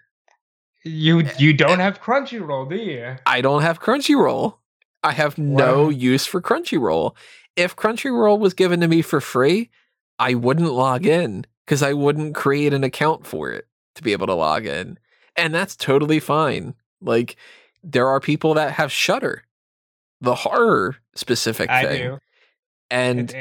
You 0.83 1.23
you 1.37 1.51
eh, 1.51 1.55
don't 1.55 1.79
eh. 1.79 1.83
have 1.83 2.01
Crunchyroll, 2.01 2.69
do 2.69 2.75
you? 2.75 3.15
I 3.25 3.41
don't 3.41 3.61
have 3.61 3.79
Crunchyroll. 3.79 4.55
I 5.03 5.11
have 5.11 5.37
no 5.37 5.89
use 5.89 6.25
for 6.25 6.41
Crunchyroll. 6.41 7.15
If 7.55 7.75
Crunchyroll 7.75 8.39
was 8.39 8.53
given 8.53 8.79
to 8.81 8.87
me 8.87 9.01
for 9.01 9.19
free, 9.21 9.69
I 10.17 10.33
wouldn't 10.33 10.71
log 10.71 11.05
in 11.05 11.45
because 11.65 11.83
I 11.83 11.93
wouldn't 11.93 12.35
create 12.35 12.73
an 12.73 12.83
account 12.83 13.27
for 13.27 13.51
it 13.51 13.67
to 13.95 14.03
be 14.03 14.13
able 14.13 14.27
to 14.27 14.33
log 14.33 14.65
in. 14.65 14.97
And 15.35 15.53
that's 15.53 15.75
totally 15.75 16.19
fine. 16.19 16.73
Like 17.01 17.35
there 17.83 18.07
are 18.07 18.19
people 18.19 18.53
that 18.53 18.71
have 18.71 18.91
Shudder, 18.91 19.43
the 20.21 20.35
horror 20.35 20.95
specific 21.15 21.69
I 21.69 21.85
thing. 21.85 22.03
Do. 22.03 22.19
And 22.89 23.35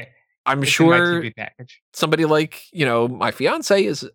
I'm 0.45 0.63
sure 0.63 1.25
somebody 1.93 2.25
like, 2.25 2.65
you 2.73 2.85
know, 2.85 3.07
my 3.07 3.31
fiance 3.31 3.85
is 3.85 4.09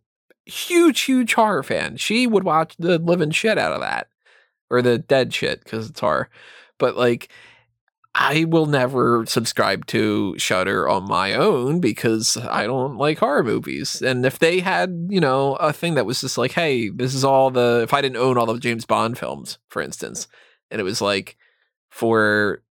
huge, 0.45 1.01
huge 1.01 1.33
horror 1.33 1.63
fan. 1.63 1.97
She 1.97 2.27
would 2.27 2.43
watch 2.43 2.75
the 2.77 2.99
living 2.99 3.31
shit 3.31 3.57
out 3.57 3.71
of 3.71 3.79
that. 3.81 4.07
Or 4.69 4.81
the 4.81 4.97
dead 4.97 5.33
shit, 5.33 5.63
because 5.63 5.89
it's 5.89 6.01
horror 6.01 6.29
but 6.77 6.95
like 6.95 7.29
I 8.19 8.45
will 8.45 8.65
never 8.65 9.25
subscribe 9.27 9.85
to 9.87 10.37
Shudder 10.39 10.89
on 10.89 11.07
my 11.07 11.35
own 11.35 11.79
because 11.79 12.35
I 12.35 12.65
don't 12.65 12.97
like 12.97 13.19
horror 13.19 13.43
movies. 13.43 14.01
And 14.01 14.25
if 14.25 14.39
they 14.39 14.59
had, 14.59 15.07
you 15.11 15.19
know, 15.19 15.53
a 15.57 15.71
thing 15.71 15.93
that 15.95 16.07
was 16.07 16.21
just 16.21 16.35
like, 16.35 16.51
hey, 16.53 16.89
this 16.89 17.13
is 17.13 17.23
all 17.23 17.51
the 17.51 17.81
if 17.83 17.93
I 17.93 18.01
didn't 18.01 18.17
own 18.17 18.39
all 18.39 18.47
the 18.47 18.57
James 18.57 18.85
Bond 18.85 19.19
films, 19.19 19.59
for 19.69 19.83
instance, 19.83 20.27
and 20.71 20.81
it 20.81 20.83
was 20.83 20.99
like 20.99 21.37
for 21.91 22.63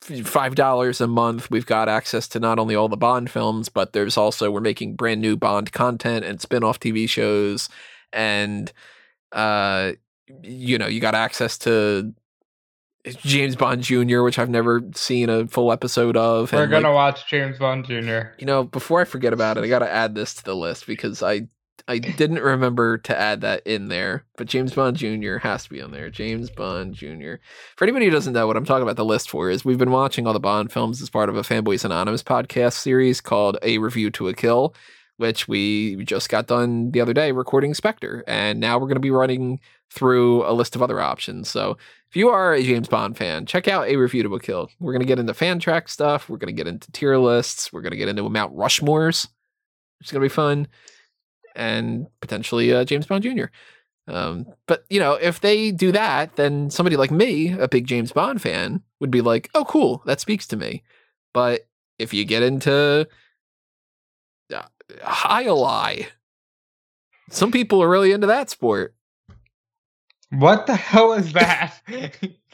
five 0.00 0.54
dollars 0.54 0.98
a 1.02 1.06
month, 1.06 1.50
we've 1.50 1.66
got 1.66 1.90
access 1.90 2.26
to 2.28 2.40
not 2.40 2.58
only 2.58 2.74
all 2.74 2.88
the 2.88 2.96
Bond 2.96 3.30
films, 3.30 3.68
but 3.68 3.92
there's 3.92 4.16
also 4.16 4.50
we're 4.50 4.60
making 4.60 4.96
brand 4.96 5.20
new 5.20 5.36
Bond 5.36 5.72
content 5.72 6.24
and 6.24 6.40
spin-off 6.40 6.80
TV 6.80 7.06
shows 7.06 7.68
and 8.14 8.72
uh 9.32 9.92
you 10.42 10.78
know, 10.78 10.86
you 10.86 11.00
got 11.00 11.14
access 11.14 11.58
to 11.58 12.14
James 13.04 13.56
Bond 13.56 13.82
Jr., 13.82 14.22
which 14.22 14.38
I've 14.38 14.50
never 14.50 14.82
seen 14.94 15.28
a 15.28 15.46
full 15.46 15.72
episode 15.72 16.16
of. 16.16 16.52
We're 16.52 16.66
gonna 16.66 16.88
like, 16.88 16.94
watch 16.94 17.26
James 17.26 17.58
Bond 17.58 17.84
Jr. 17.84 18.28
you 18.38 18.46
know, 18.46 18.64
before 18.64 19.00
I 19.00 19.04
forget 19.04 19.32
about 19.32 19.58
it, 19.58 19.64
I 19.64 19.68
got 19.68 19.80
to 19.80 19.90
add 19.90 20.14
this 20.14 20.34
to 20.34 20.44
the 20.44 20.56
list 20.56 20.86
because 20.86 21.22
I 21.22 21.48
I 21.86 21.98
didn't 21.98 22.40
remember 22.40 22.96
to 22.98 23.18
add 23.18 23.42
that 23.42 23.66
in 23.66 23.88
there. 23.88 24.24
But 24.36 24.46
James 24.46 24.72
Bond 24.72 24.96
Jr. 24.96 25.36
has 25.38 25.64
to 25.64 25.70
be 25.70 25.82
on 25.82 25.90
there. 25.90 26.08
James 26.08 26.48
Bond 26.50 26.94
Jr. 26.94 27.34
For 27.76 27.84
anybody 27.84 28.06
who 28.06 28.10
doesn't 28.10 28.32
know 28.32 28.46
what 28.46 28.56
I'm 28.56 28.64
talking 28.64 28.84
about 28.84 28.96
the 28.96 29.04
list 29.04 29.28
for 29.28 29.50
is 29.50 29.64
we've 29.64 29.78
been 29.78 29.90
watching 29.90 30.26
all 30.26 30.32
the 30.32 30.40
Bond 30.40 30.72
films 30.72 31.02
as 31.02 31.10
part 31.10 31.28
of 31.28 31.36
a 31.36 31.42
Fanboys 31.42 31.84
Anonymous 31.84 32.22
podcast 32.22 32.74
series 32.74 33.20
called 33.20 33.58
A 33.62 33.78
Review 33.78 34.10
to 34.12 34.28
a 34.28 34.34
Kill, 34.34 34.74
which 35.16 35.46
we 35.46 36.04
just 36.04 36.28
got 36.28 36.46
done 36.46 36.90
the 36.90 37.00
other 37.00 37.12
day 37.12 37.32
recording 37.32 37.74
Spectre, 37.74 38.24
and 38.26 38.58
now 38.60 38.78
we're 38.78 38.86
going 38.86 38.94
to 38.96 39.00
be 39.00 39.10
running 39.10 39.60
through 39.90 40.44
a 40.44 40.52
list 40.52 40.74
of 40.74 40.82
other 40.82 41.00
options. 41.00 41.48
So 41.48 41.76
if 42.10 42.16
you 42.16 42.28
are 42.28 42.54
a 42.54 42.62
James 42.62 42.88
Bond 42.88 43.16
fan, 43.16 43.46
check 43.46 43.68
out 43.68 43.86
A 43.86 43.96
Review 43.96 44.22
to 44.24 44.38
Kill. 44.38 44.68
We're 44.80 44.92
going 44.92 45.02
to 45.02 45.06
get 45.06 45.18
into 45.18 45.34
fan 45.34 45.60
track 45.60 45.88
stuff. 45.88 46.28
We're 46.28 46.38
going 46.38 46.54
to 46.54 46.56
get 46.56 46.66
into 46.66 46.90
tier 46.92 47.16
lists. 47.16 47.72
We're 47.72 47.82
going 47.82 47.92
to 47.92 47.96
get 47.96 48.08
into 48.08 48.28
Mount 48.28 48.56
Rushmores, 48.56 49.26
which 49.98 50.08
is 50.08 50.12
going 50.12 50.20
to 50.20 50.28
be 50.28 50.34
fun, 50.34 50.66
and 51.54 52.08
potentially 52.20 52.72
uh, 52.72 52.84
James 52.84 53.06
Bond 53.06 53.22
Jr. 53.22 53.46
Um, 54.06 54.46
but 54.66 54.84
you 54.90 55.00
know, 55.00 55.14
if 55.14 55.40
they 55.40 55.70
do 55.70 55.92
that, 55.92 56.36
then 56.36 56.70
somebody 56.70 56.96
like 56.96 57.10
me, 57.10 57.52
a 57.52 57.68
big 57.68 57.86
James 57.86 58.12
Bond 58.12 58.42
fan, 58.42 58.82
would 59.00 59.10
be 59.10 59.20
like, 59.20 59.48
"Oh, 59.54 59.64
cool, 59.64 60.02
that 60.06 60.20
speaks 60.20 60.46
to 60.48 60.56
me." 60.56 60.82
But 61.32 61.66
if 61.98 62.12
you 62.12 62.24
get 62.24 62.42
into 62.42 63.08
jai 64.88 65.44
alai, 65.44 66.06
some 67.30 67.50
people 67.50 67.82
are 67.82 67.88
really 67.88 68.12
into 68.12 68.26
that 68.26 68.50
sport. 68.50 68.94
What 70.30 70.66
the 70.66 70.76
hell 70.76 71.12
is 71.12 71.32
that? 71.34 71.78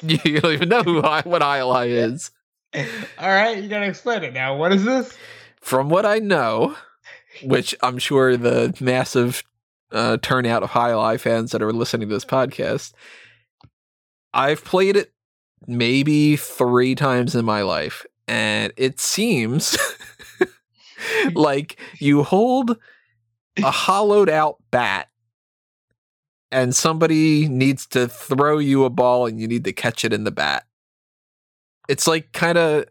You 0.02 0.40
don't 0.40 0.52
even 0.52 0.68
know 0.68 0.82
who 0.82 1.00
what 1.00 1.42
ally 1.42 1.86
is. 1.88 2.30
All 2.74 2.84
right, 3.28 3.60
you 3.62 3.68
gotta 3.68 3.86
explain 3.86 4.22
it 4.22 4.32
now. 4.32 4.56
What 4.56 4.72
is 4.72 4.84
this? 4.84 5.16
From 5.60 5.88
what 5.88 6.06
I 6.06 6.18
know, 6.18 6.76
which 7.42 7.74
I'm 7.82 7.98
sure 7.98 8.36
the 8.36 8.74
massive 8.80 9.42
uh, 9.92 10.18
turnout 10.22 10.62
of 10.62 10.70
Jai 10.70 10.90
Alai 10.90 11.18
fans 11.18 11.52
that 11.52 11.62
are 11.62 11.72
listening 11.72 12.08
to 12.08 12.14
this 12.14 12.24
podcast, 12.24 12.92
I've 14.32 14.64
played 14.64 14.96
it 14.96 15.12
maybe 15.66 16.36
three 16.36 16.94
times 16.94 17.34
in 17.34 17.44
my 17.44 17.62
life, 17.62 18.06
and 18.28 18.72
it 18.76 19.00
seems 19.00 19.76
like 21.34 21.78
you 21.98 22.22
hold 22.22 22.76
a 23.58 23.70
hollowed 23.70 24.28
out 24.28 24.56
bat 24.70 25.08
and 26.52 26.74
somebody 26.74 27.48
needs 27.48 27.86
to 27.88 28.08
throw 28.08 28.58
you 28.58 28.84
a 28.84 28.90
ball 28.90 29.26
and 29.26 29.40
you 29.40 29.46
need 29.46 29.64
to 29.64 29.72
catch 29.72 30.04
it 30.04 30.12
in 30.12 30.24
the 30.24 30.30
bat. 30.30 30.64
It's 31.88 32.06
like 32.06 32.32
kind 32.32 32.58
of 32.58 32.84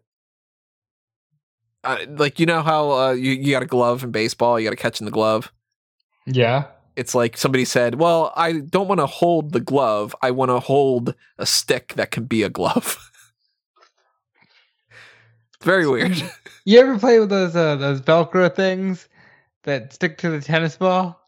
uh, 1.83 1.97
like 2.09 2.39
you 2.39 2.45
know 2.45 2.61
how 2.61 2.91
uh, 2.91 3.11
you 3.11 3.31
you 3.31 3.51
got 3.51 3.63
a 3.63 3.67
glove 3.67 4.03
in 4.03 4.11
baseball, 4.11 4.59
you 4.59 4.65
got 4.65 4.71
to 4.71 4.75
catch 4.75 4.99
in 4.99 5.05
the 5.05 5.11
glove. 5.11 5.51
Yeah. 6.25 6.65
It's 6.95 7.15
like 7.15 7.37
somebody 7.37 7.63
said, 7.63 7.95
"Well, 7.95 8.33
I 8.35 8.59
don't 8.59 8.89
want 8.89 8.99
to 8.99 9.05
hold 9.05 9.53
the 9.53 9.61
glove. 9.61 10.13
I 10.21 10.31
want 10.31 10.49
to 10.49 10.59
hold 10.59 11.15
a 11.37 11.45
stick 11.45 11.93
that 11.95 12.11
can 12.11 12.25
be 12.25 12.43
a 12.43 12.49
glove." 12.49 12.97
it's 15.55 15.61
very 15.65 15.87
weird. 15.87 16.21
You 16.69 16.79
ever 16.81 16.99
play 16.99 17.19
with 17.19 17.29
those 17.29 17.55
uh, 17.55 17.77
those 17.77 17.99
Velcro 17.99 18.53
things 18.55 19.07
that 19.63 19.91
stick 19.91 20.19
to 20.19 20.29
the 20.29 20.39
tennis 20.39 20.77
ball? 20.77 21.19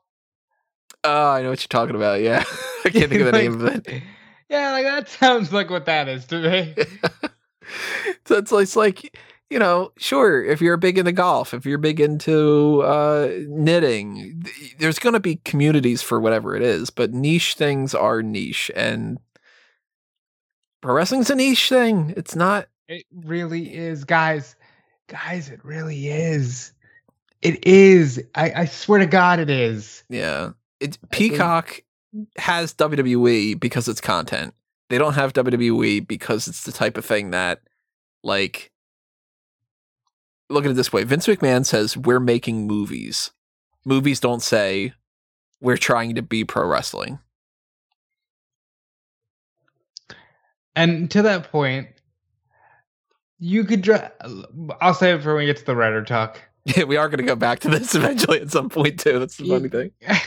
Oh, 1.03 1.29
I 1.31 1.41
know 1.41 1.50
what 1.50 1.62
you're 1.62 1.67
talking 1.67 1.95
about. 1.95 2.21
Yeah, 2.21 2.43
I 2.86 2.89
can't 2.91 3.10
think 3.10 3.21
of 3.21 3.25
the 3.25 3.31
Like- 3.31 3.41
name 3.41 3.53
of 3.65 3.65
it. 3.88 4.03
Yeah, 4.50 4.71
like 4.71 4.86
that 4.86 5.10
sounds 5.10 5.51
like 5.51 5.71
what 5.71 5.86
that 5.88 6.07
is 6.07 6.25
to 6.25 6.41
me. 6.41 6.75
so 8.25 8.36
it's, 8.38 8.51
it's 8.51 8.75
like 8.75 9.17
you 9.50 9.57
know 9.57 9.91
sure 9.98 10.43
if 10.43 10.62
you're 10.62 10.77
big 10.77 11.00
into 11.00 11.12
golf 11.12 11.55
if 11.55 11.65
you're 11.65 11.79
big 11.79 12.00
into 12.00 12.81
uh, 12.83 13.29
knitting 13.48 14.43
th- 14.43 14.75
there's 14.77 15.00
going 15.00 15.13
to 15.13 15.19
be 15.19 15.38
communities 15.38 16.01
for 16.03 16.19
whatever 16.19 16.55
it 16.55 16.62
is 16.62 16.89
but 16.89 17.13
niche 17.13 17.53
things 17.55 17.95
are 17.95 18.21
niche 18.21 18.69
and 18.75 19.17
pro 20.81 20.93
wrestling's 20.93 21.29
a 21.29 21.36
niche 21.36 21.67
thing 21.69 22.13
it's 22.15 22.36
not 22.36 22.67
It 22.88 23.05
really 23.25 23.74
is, 23.74 24.03
guys. 24.03 24.55
Guys, 25.12 25.50
it 25.50 25.63
really 25.65 26.08
is. 26.08 26.72
It 27.41 27.68
is. 27.68 28.24
I, 28.34 28.53
I 28.62 28.65
swear 28.65 29.00
to 29.00 29.06
God, 29.06 29.39
it 29.39 29.50
is. 29.50 30.03
yeah 30.10 30.51
it, 30.80 30.96
think- 30.96 31.12
peacock 31.12 31.82
has 32.38 32.74
wwe 32.74 33.58
because 33.60 33.88
it's 33.88 34.01
content 34.01 34.53
they 34.89 34.98
don't 34.98 35.13
have 35.13 35.32
wwe 35.34 36.06
because 36.06 36.48
it's 36.48 36.63
the 36.63 36.72
type 36.72 36.98
of 36.98 37.06
thing 37.06 37.32
that 37.32 37.62
like 38.24 38.72
look 40.50 40.65
at 40.65 40.72
it 40.72 40.74
this 40.74 40.91
way 40.91 41.03
vince 41.06 41.27
mcmahon 41.27 41.65
says 41.65 41.96
we're 41.96 42.20
making 42.20 42.68
movies 42.68 43.32
movies 43.86 44.20
don't 44.20 44.41
say 44.41 44.91
we're 45.62 45.77
trying 45.77 46.15
to 46.15 46.22
be 46.22 46.44
pro 46.44 46.65
wrestling 46.68 47.20
And 50.75 51.12
to 51.12 51.22
that 51.22 51.51
point, 51.51 51.88
you 53.41 53.65
could. 53.65 53.81
Dra- 53.81 54.12
I'll 54.79 54.93
save 54.93 55.19
it 55.19 55.24
for 55.24 55.33
when 55.33 55.41
we 55.41 55.45
get 55.48 55.57
to 55.57 55.65
the 55.65 55.75
writer 55.75 56.03
talk. 56.03 56.39
Yeah, 56.65 56.83
we 56.86 56.95
are 56.95 57.10
going 57.10 57.17
to 57.17 57.25
go 57.25 57.36
back 57.36 57.60
to 57.62 57.69
this 57.69 57.93
eventually 57.95 58.39
at 58.39 58.51
some 58.51 58.69
point 58.69 59.00
too. 59.00 59.19
That's 59.19 59.36
the 59.36 59.50
funny 59.50 59.67
thing. 59.67 59.91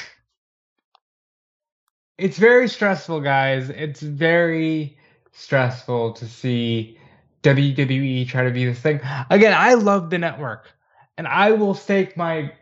it's 2.18 2.36
very 2.36 2.68
stressful, 2.68 3.20
guys. 3.20 3.70
It's 3.70 4.02
very 4.02 4.98
stressful 5.32 6.12
to 6.14 6.26
see 6.26 6.98
WWE 7.44 8.28
try 8.28 8.44
to 8.44 8.50
be 8.50 8.66
this 8.66 8.80
thing. 8.80 9.00
Again, 9.30 9.54
I 9.56 9.74
love 9.74 10.10
the 10.10 10.18
network, 10.18 10.72
and 11.16 11.28
I 11.28 11.52
will 11.52 11.74
stake 11.74 12.16
my 12.16 12.52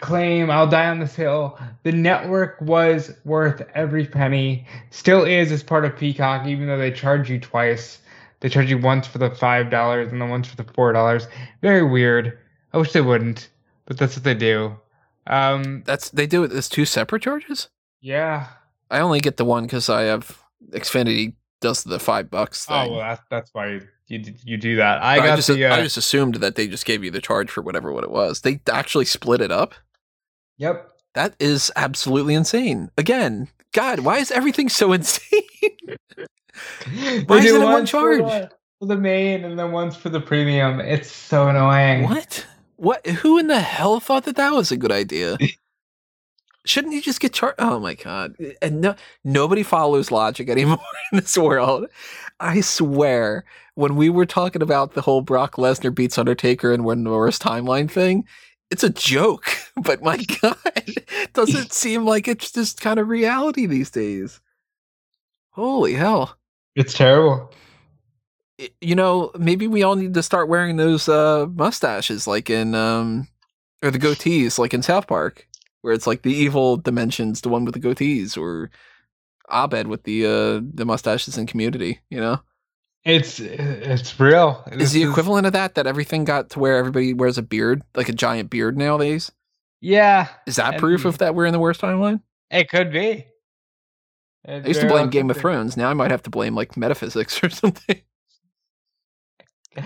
claim. 0.00 0.50
I'll 0.50 0.66
die 0.66 0.88
on 0.88 0.98
this 0.98 1.14
hill. 1.14 1.58
The 1.82 1.92
network 1.92 2.58
was 2.62 3.12
worth 3.26 3.62
every 3.74 4.06
penny. 4.06 4.66
Still 4.88 5.24
is 5.24 5.52
as 5.52 5.62
part 5.62 5.84
of 5.84 5.96
Peacock, 5.96 6.46
even 6.46 6.68
though 6.68 6.78
they 6.78 6.90
charge 6.90 7.28
you 7.28 7.38
twice. 7.38 7.98
They 8.40 8.48
charge 8.48 8.70
you 8.70 8.78
once 8.78 9.06
for 9.06 9.18
the 9.18 9.30
five 9.30 9.70
dollars 9.70 10.10
and 10.12 10.20
then 10.20 10.30
once 10.30 10.48
for 10.48 10.56
the 10.56 10.64
four 10.72 10.92
dollars. 10.92 11.28
Very 11.62 11.82
weird. 11.82 12.38
I 12.72 12.78
wish 12.78 12.92
they 12.92 13.00
wouldn't, 13.00 13.50
but 13.86 13.98
that's 13.98 14.16
what 14.16 14.24
they 14.24 14.34
do. 14.34 14.76
Um, 15.26 15.82
That's 15.84 16.10
they 16.10 16.26
do 16.26 16.42
it 16.44 16.52
as 16.52 16.68
two 16.68 16.84
separate 16.84 17.22
charges. 17.22 17.68
yeah. 18.00 18.48
I 18.90 18.98
only 18.98 19.20
get 19.20 19.36
the 19.36 19.44
one 19.44 19.64
because 19.64 19.88
I 19.88 20.02
have 20.02 20.42
Xfinity 20.70 21.34
does 21.60 21.84
the 21.84 22.00
five 22.00 22.28
bucks 22.30 22.66
thing. 22.66 22.90
Oh 22.90 22.96
well, 22.96 23.00
that's 23.00 23.22
that's 23.30 23.50
why 23.52 23.80
you 24.08 24.34
you 24.42 24.56
do 24.56 24.74
that. 24.76 25.00
I 25.02 25.14
I, 25.14 25.18
got 25.18 25.36
just 25.36 25.48
the. 25.48 25.64
Uh, 25.66 25.76
I 25.76 25.82
just 25.82 25.96
assumed 25.96 26.36
that 26.36 26.56
they 26.56 26.66
just 26.66 26.84
gave 26.84 27.04
you 27.04 27.10
the 27.12 27.20
charge 27.20 27.50
for 27.50 27.62
whatever 27.62 27.92
what 27.92 28.02
it 28.02 28.10
was. 28.10 28.40
They 28.40 28.60
actually 28.68 29.04
split 29.04 29.40
it 29.40 29.52
up. 29.52 29.74
yep. 30.56 30.88
That 31.14 31.34
is 31.38 31.70
absolutely 31.76 32.34
insane. 32.34 32.90
Again, 32.96 33.48
God, 33.72 34.00
why 34.00 34.18
is 34.18 34.30
everything 34.32 34.68
so 34.68 34.92
insane? 34.94 35.42
Why 37.26 37.38
is 37.38 37.44
it 37.46 37.54
in 37.56 37.62
one 37.62 37.86
charge? 37.86 38.20
the- 38.20 38.50
For 38.80 38.86
the 38.86 38.96
main 38.96 39.44
and 39.44 39.58
then 39.58 39.72
one's 39.72 39.96
for 39.96 40.08
the 40.08 40.20
premium. 40.20 40.80
It's 40.80 41.10
so 41.12 41.48
annoying. 41.48 42.04
what? 42.04 42.46
What? 42.76 43.06
Who 43.06 43.38
in 43.38 43.46
the 43.48 43.60
hell 43.60 44.00
thought 44.00 44.24
that 44.24 44.36
that 44.36 44.52
was 44.52 44.72
a 44.72 44.76
good 44.76 44.92
idea? 44.92 45.36
Shouldn't 46.66 46.92
you 46.94 47.00
just 47.00 47.20
get 47.20 47.32
charged? 47.32 47.56
Oh 47.58 47.78
my 47.80 47.94
god! 47.94 48.34
Eh, 48.38 48.52
and 48.60 48.80
no, 48.82 48.94
nobody 49.24 49.62
follows 49.62 50.10
logic 50.10 50.48
anymore 50.50 50.78
in 51.12 51.18
this 51.20 51.36
world. 51.36 51.86
I 52.38 52.60
swear, 52.60 53.44
when 53.74 53.96
we 53.96 54.08
were 54.10 54.26
talking 54.26 54.60
about 54.62 54.92
the 54.92 55.00
whole 55.02 55.22
Brock 55.22 55.56
Lesnar 55.56 55.94
beats 55.94 56.18
Undertaker 56.18 56.72
and 56.72 56.84
One 56.84 57.02
Norris 57.02 57.38
timeline 57.38 57.90
thing, 57.90 58.24
it's 58.70 58.84
a 58.84 58.90
joke. 58.90 59.46
But 59.82 60.02
my 60.02 60.18
god, 60.42 60.56
does 61.32 61.54
it 61.54 61.72
seem 61.72 62.04
like 62.04 62.28
it's 62.28 62.50
just 62.52 62.80
kind 62.82 62.98
of 63.00 63.08
reality 63.08 63.64
these 63.64 63.90
days? 63.90 64.40
Holy 65.52 65.94
hell! 65.94 66.36
It's 66.80 66.94
terrible. 66.94 67.50
You 68.80 68.94
know, 68.94 69.30
maybe 69.38 69.66
we 69.68 69.82
all 69.82 69.96
need 69.96 70.14
to 70.14 70.22
start 70.22 70.48
wearing 70.48 70.76
those 70.76 71.08
uh, 71.08 71.46
mustaches, 71.54 72.26
like 72.26 72.50
in 72.50 72.74
um, 72.74 73.28
or 73.82 73.90
the 73.90 73.98
goatees, 73.98 74.58
like 74.58 74.74
in 74.74 74.82
South 74.82 75.06
Park, 75.06 75.46
where 75.80 75.94
it's 75.94 76.06
like 76.06 76.22
the 76.22 76.32
evil 76.32 76.76
dimensions, 76.76 77.40
the 77.40 77.48
one 77.48 77.64
with 77.64 77.74
the 77.74 77.80
goatees, 77.80 78.36
or 78.36 78.70
Abed 79.50 79.86
with 79.88 80.04
the 80.04 80.26
uh, 80.26 80.60
the 80.74 80.84
mustaches 80.84 81.36
in 81.38 81.46
Community. 81.46 82.00
You 82.10 82.20
know, 82.20 82.40
It's 83.04 83.40
it's 83.40 84.20
real. 84.20 84.62
is 84.72 84.92
the 84.92 85.02
equivalent 85.04 85.46
of 85.46 85.54
that 85.54 85.74
that 85.76 85.86
everything 85.86 86.24
got 86.24 86.50
to 86.50 86.58
where 86.58 86.76
everybody 86.76 87.14
wears 87.14 87.38
a 87.38 87.42
beard, 87.42 87.82
like 87.94 88.08
a 88.10 88.12
giant 88.14 88.50
beard 88.50 88.76
nowadays? 88.76 89.32
Yeah, 89.80 90.28
Is 90.46 90.56
that 90.56 90.78
proof 90.78 91.06
of 91.06 91.18
that 91.18 91.34
we're 91.34 91.46
in 91.46 91.52
the 91.54 91.58
worst 91.58 91.80
timeline? 91.80 92.20
it 92.50 92.68
could 92.68 92.92
be. 92.92 93.26
I 94.46 94.56
used 94.66 94.80
to 94.80 94.88
blame 94.88 95.10
Game 95.10 95.30
of 95.30 95.36
Thrones. 95.36 95.76
Now 95.76 95.90
I 95.90 95.94
might 95.94 96.10
have 96.10 96.22
to 96.24 96.30
blame 96.30 96.54
like 96.54 96.76
metaphysics 96.76 97.42
or 97.42 97.50
something. 97.50 98.00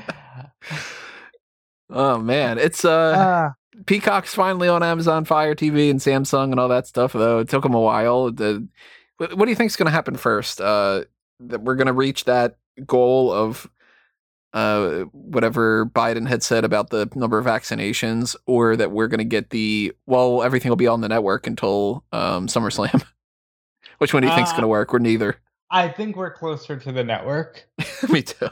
Oh 1.91 2.19
man, 2.19 2.59
it's 2.59 2.85
uh 2.85 3.15
Ah, 3.17 3.55
Peacock's 3.87 4.35
finally 4.35 4.69
on 4.69 4.83
Amazon 4.83 5.25
Fire 5.25 5.55
TV 5.55 5.91
and 5.91 6.01
Samsung 6.01 6.51
and 6.51 6.59
all 6.59 6.69
that 6.69 6.87
stuff. 6.87 7.13
Though 7.13 7.41
it 7.41 7.49
took 7.49 7.63
them 7.63 7.75
a 7.75 7.81
while. 7.81 8.33
The, 8.33 8.67
what, 9.19 9.37
what 9.37 9.45
do 9.45 9.51
you 9.51 9.57
think 9.57 9.71
is 9.71 9.77
going 9.77 9.87
to 9.87 9.93
happen 9.93 10.17
first? 10.17 10.61
Uh, 10.61 11.05
that 11.41 11.63
we're 11.63 11.77
going 11.77 11.87
to 11.87 11.93
reach 11.93 12.25
that 12.25 12.57
goal 12.87 13.33
of 13.33 13.71
uh, 14.55 15.01
whatever 15.13 15.87
Biden 15.87 16.27
had 16.27 16.43
said 16.43 16.65
about 16.65 16.91
the 16.91 17.09
number 17.15 17.39
of 17.39 17.47
vaccinations, 17.47 18.35
or 18.47 18.77
that 18.77 18.91
we're 18.93 19.09
going 19.09 19.19
to 19.19 19.25
get 19.25 19.51
the 19.51 19.93
well, 20.07 20.43
everything 20.43 20.71
will 20.71 20.77
be 20.77 20.87
on 20.87 21.01
the 21.01 21.09
network 21.09 21.47
until 21.47 22.05
um, 22.13 22.47
SummerSlam. 22.47 23.05
Which 23.99 24.13
one 24.15 24.23
do 24.23 24.29
you 24.29 24.35
think's 24.35 24.51
Uh, 24.51 24.55
going 24.55 24.63
to 24.63 24.69
work? 24.69 24.93
Or 24.95 24.99
neither? 24.99 25.37
I 25.71 25.89
think 25.89 26.17
we're 26.17 26.33
closer 26.33 26.77
to 26.79 26.93
the 26.93 27.03
network, 27.05 27.67
Me 28.09 28.23
too. 28.23 28.49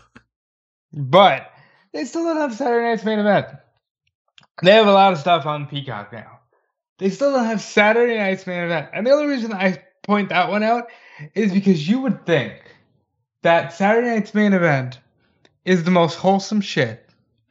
but 0.92 1.50
they 1.92 2.04
still 2.04 2.24
don't 2.24 2.36
have 2.38 2.54
Saturday 2.54 2.86
Night's 2.88 3.04
main 3.04 3.18
event. 3.18 3.46
They 4.62 4.72
have 4.72 4.86
a 4.86 4.92
lot 4.92 5.12
of 5.12 5.18
stuff 5.18 5.46
on 5.46 5.66
Peacock 5.66 6.12
now. 6.12 6.40
They 6.98 7.10
still 7.10 7.32
don't 7.32 7.44
have 7.46 7.60
Saturday 7.60 8.16
Night's 8.18 8.46
main 8.46 8.64
event. 8.64 8.90
And 8.92 9.06
the 9.06 9.10
only 9.10 9.26
reason 9.26 9.52
I 9.52 9.82
point 10.02 10.28
that 10.30 10.50
one 10.50 10.62
out 10.62 10.88
is 11.34 11.52
because 11.52 11.88
you 11.88 12.00
would 12.00 12.26
think 12.26 12.54
that 13.42 13.72
Saturday 13.72 14.08
Night's 14.08 14.34
main 14.34 14.52
event 14.52 14.98
is 15.64 15.84
the 15.84 15.90
most 15.90 16.16
wholesome 16.16 16.60
shit. 16.60 17.08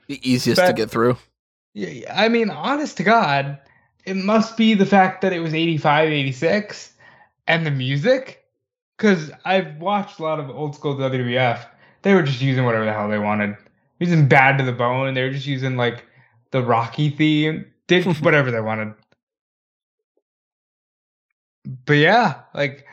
The 0.07 0.19
easiest 0.29 0.61
to 0.65 0.73
get 0.73 0.89
through. 0.89 1.17
Yeah, 1.73 2.13
I 2.13 2.27
mean, 2.29 2.49
honest 2.49 2.97
to 2.97 3.03
God, 3.03 3.57
it 4.05 4.15
must 4.17 4.57
be 4.57 4.73
the 4.73 4.85
fact 4.85 5.21
that 5.21 5.31
it 5.33 5.39
was 5.39 5.53
85, 5.53 6.09
86 6.09 6.90
and 7.47 7.65
the 7.65 7.71
music. 7.71 8.45
Because 8.97 9.31
I've 9.45 9.77
watched 9.77 10.19
a 10.19 10.23
lot 10.23 10.39
of 10.39 10.49
old 10.49 10.75
school 10.75 10.95
WWF. 10.95 11.65
They 12.03 12.13
were 12.13 12.23
just 12.23 12.41
using 12.41 12.65
whatever 12.65 12.85
the 12.85 12.93
hell 12.93 13.09
they 13.09 13.19
wanted. 13.19 13.57
Using 13.99 14.27
Bad 14.27 14.57
to 14.57 14.63
the 14.63 14.71
Bone. 14.71 15.13
They 15.13 15.23
were 15.23 15.31
just 15.31 15.47
using 15.47 15.75
like 15.75 16.05
the 16.51 16.61
Rocky 16.63 17.09
theme. 17.09 17.65
Did 17.87 18.05
whatever 18.23 18.51
they 18.51 18.61
wanted. 18.61 18.93
But 21.85 21.93
yeah, 21.93 22.41
like, 22.53 22.85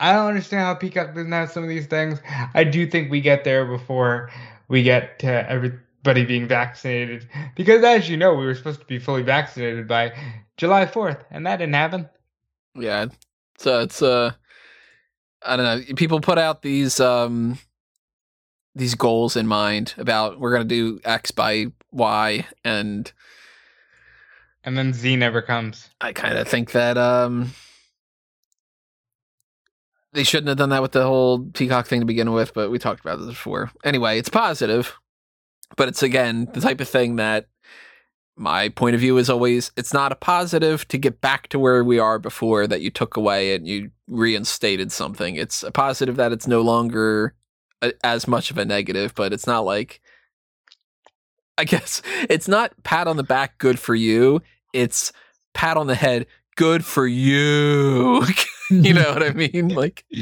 I 0.00 0.12
don't 0.12 0.28
understand 0.28 0.62
how 0.62 0.74
Peacock 0.74 1.14
doesn't 1.14 1.32
have 1.32 1.50
some 1.50 1.62
of 1.62 1.68
these 1.68 1.86
things. 1.86 2.20
I 2.54 2.64
do 2.64 2.86
think 2.86 3.10
we 3.10 3.20
get 3.20 3.44
there 3.44 3.64
before 3.64 4.30
we 4.68 4.82
get 4.82 5.18
to 5.20 5.50
everybody 5.50 6.24
being 6.24 6.46
vaccinated. 6.48 7.28
Because 7.54 7.84
as 7.84 8.08
you 8.08 8.16
know, 8.16 8.34
we 8.34 8.44
were 8.44 8.54
supposed 8.54 8.80
to 8.80 8.86
be 8.86 8.98
fully 8.98 9.22
vaccinated 9.22 9.86
by 9.88 10.12
July 10.56 10.86
4th, 10.86 11.24
and 11.30 11.46
that 11.46 11.58
didn't 11.58 11.74
happen. 11.74 12.08
Yeah. 12.74 13.06
So 13.58 13.80
it's 13.80 14.02
uh 14.02 14.32
I 15.42 15.56
don't 15.56 15.88
know. 15.88 15.94
People 15.94 16.20
put 16.20 16.38
out 16.38 16.62
these 16.62 17.00
um 17.00 17.58
these 18.74 18.94
goals 18.94 19.36
in 19.36 19.46
mind 19.46 19.94
about 19.96 20.38
we're 20.38 20.52
gonna 20.52 20.64
do 20.64 21.00
X 21.04 21.30
by 21.30 21.66
Y 21.92 22.46
and 22.64 23.12
And 24.64 24.76
then 24.76 24.92
Z 24.92 25.16
never 25.16 25.42
comes. 25.42 25.88
I 26.00 26.12
kinda 26.12 26.44
think 26.44 26.72
that 26.72 26.98
um 26.98 27.52
they 30.12 30.24
shouldn't 30.24 30.48
have 30.48 30.56
done 30.56 30.70
that 30.70 30.82
with 30.82 30.92
the 30.92 31.04
whole 31.04 31.44
Peacock 31.52 31.86
thing 31.86 32.00
to 32.00 32.06
begin 32.06 32.32
with, 32.32 32.54
but 32.54 32.70
we 32.70 32.78
talked 32.78 33.00
about 33.00 33.18
this 33.18 33.28
before. 33.28 33.70
Anyway, 33.84 34.18
it's 34.18 34.30
positive, 34.30 34.96
but 35.76 35.88
it's 35.88 36.02
again 36.02 36.48
the 36.54 36.60
type 36.60 36.80
of 36.80 36.88
thing 36.88 37.16
that 37.16 37.48
my 38.36 38.68
point 38.68 38.94
of 38.94 39.00
view 39.00 39.16
is 39.18 39.30
always 39.30 39.72
it's 39.76 39.94
not 39.94 40.12
a 40.12 40.16
positive 40.16 40.86
to 40.88 40.98
get 40.98 41.20
back 41.20 41.48
to 41.48 41.58
where 41.58 41.82
we 41.82 41.98
are 41.98 42.18
before 42.18 42.66
that 42.66 42.82
you 42.82 42.90
took 42.90 43.16
away 43.16 43.54
and 43.54 43.66
you 43.66 43.90
reinstated 44.06 44.92
something. 44.92 45.36
It's 45.36 45.62
a 45.62 45.70
positive 45.70 46.16
that 46.16 46.32
it's 46.32 46.46
no 46.46 46.60
longer 46.60 47.34
a, 47.80 47.92
as 48.04 48.28
much 48.28 48.50
of 48.50 48.58
a 48.58 48.64
negative, 48.64 49.14
but 49.14 49.32
it's 49.32 49.46
not 49.46 49.64
like 49.64 50.00
I 51.58 51.64
guess 51.64 52.02
it's 52.28 52.48
not 52.48 52.72
pat 52.84 53.08
on 53.08 53.16
the 53.16 53.22
back 53.22 53.58
good 53.58 53.78
for 53.78 53.94
you. 53.94 54.42
It's 54.72 55.12
pat 55.54 55.76
on 55.78 55.86
the 55.86 55.94
head 55.94 56.26
good 56.56 56.84
for 56.84 57.06
you. 57.06 58.22
you 58.70 58.92
know 58.92 59.12
what 59.12 59.22
I 59.22 59.30
mean? 59.30 59.68
Like 59.68 60.04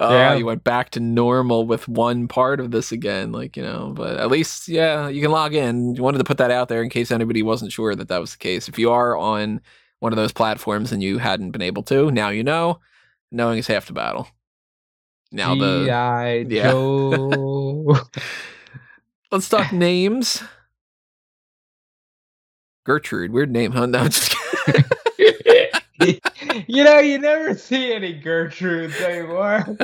oh, 0.00 0.12
Yeah. 0.12 0.34
you 0.34 0.46
went 0.46 0.62
back 0.62 0.90
to 0.90 1.00
normal 1.00 1.66
with 1.66 1.88
one 1.88 2.28
part 2.28 2.60
of 2.60 2.70
this 2.70 2.92
again, 2.92 3.32
like 3.32 3.56
you 3.56 3.62
know. 3.62 3.92
But 3.94 4.18
at 4.18 4.30
least, 4.30 4.68
yeah, 4.68 5.08
you 5.08 5.20
can 5.20 5.30
log 5.32 5.54
in. 5.54 5.94
You 5.96 6.02
wanted 6.02 6.18
to 6.18 6.24
put 6.24 6.38
that 6.38 6.50
out 6.50 6.68
there 6.68 6.82
in 6.82 6.90
case 6.90 7.10
anybody 7.10 7.42
wasn't 7.42 7.72
sure 7.72 7.94
that 7.94 8.08
that 8.08 8.20
was 8.20 8.32
the 8.32 8.38
case. 8.38 8.68
If 8.68 8.78
you 8.78 8.90
are 8.92 9.16
on 9.16 9.60
one 10.00 10.12
of 10.12 10.16
those 10.16 10.32
platforms 10.32 10.92
and 10.92 11.02
you 11.02 11.18
hadn't 11.18 11.50
been 11.50 11.62
able 11.62 11.82
to, 11.84 12.10
now 12.10 12.28
you 12.28 12.44
know. 12.44 12.78
Knowing 13.32 13.58
is 13.58 13.66
half 13.66 13.86
the 13.86 13.92
battle. 13.92 14.28
Now 15.32 15.54
the 15.54 15.84
G.I. 15.84 16.34
yeah. 16.48 16.70
Joe. 16.70 17.98
let's 19.30 19.48
talk 19.48 19.72
names. 19.72 20.42
Gertrude, 22.86 23.32
weird 23.32 23.50
name, 23.50 23.72
huh? 23.72 23.84
No, 23.86 23.98
I'm 23.98 24.08
just 24.10 24.34
kidding. 24.64 24.84
you 26.66 26.84
know, 26.84 26.98
you 26.98 27.18
never 27.18 27.54
see 27.54 27.92
any 27.92 28.20
Gertrudes 28.20 29.00
anymore. 29.00 29.76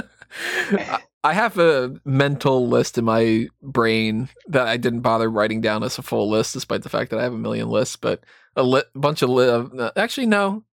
I- 1.24 1.33
have 1.33 1.59
a 1.59 1.94
mental 2.05 2.68
list 2.68 2.98
in 2.98 3.05
my 3.05 3.48
brain 3.62 4.29
that 4.48 4.68
I 4.68 4.77
didn't 4.77 5.00
bother 5.00 5.31
writing 5.31 5.61
down 5.61 5.83
as 5.83 5.98
a 5.98 6.03
full 6.03 6.29
list, 6.31 6.53
despite 6.53 6.83
the 6.83 6.88
fact 6.90 7.11
that 7.11 7.18
I 7.18 7.22
have 7.22 7.33
a 7.33 7.38
million 7.38 7.68
lists. 7.68 7.96
But 7.96 8.22
a 8.57 8.62
li- 8.62 8.83
bunch 8.94 9.22
of 9.22 9.31
li- 9.31 9.48
uh, 9.48 9.90
actually 9.96 10.27
no, 10.27 10.64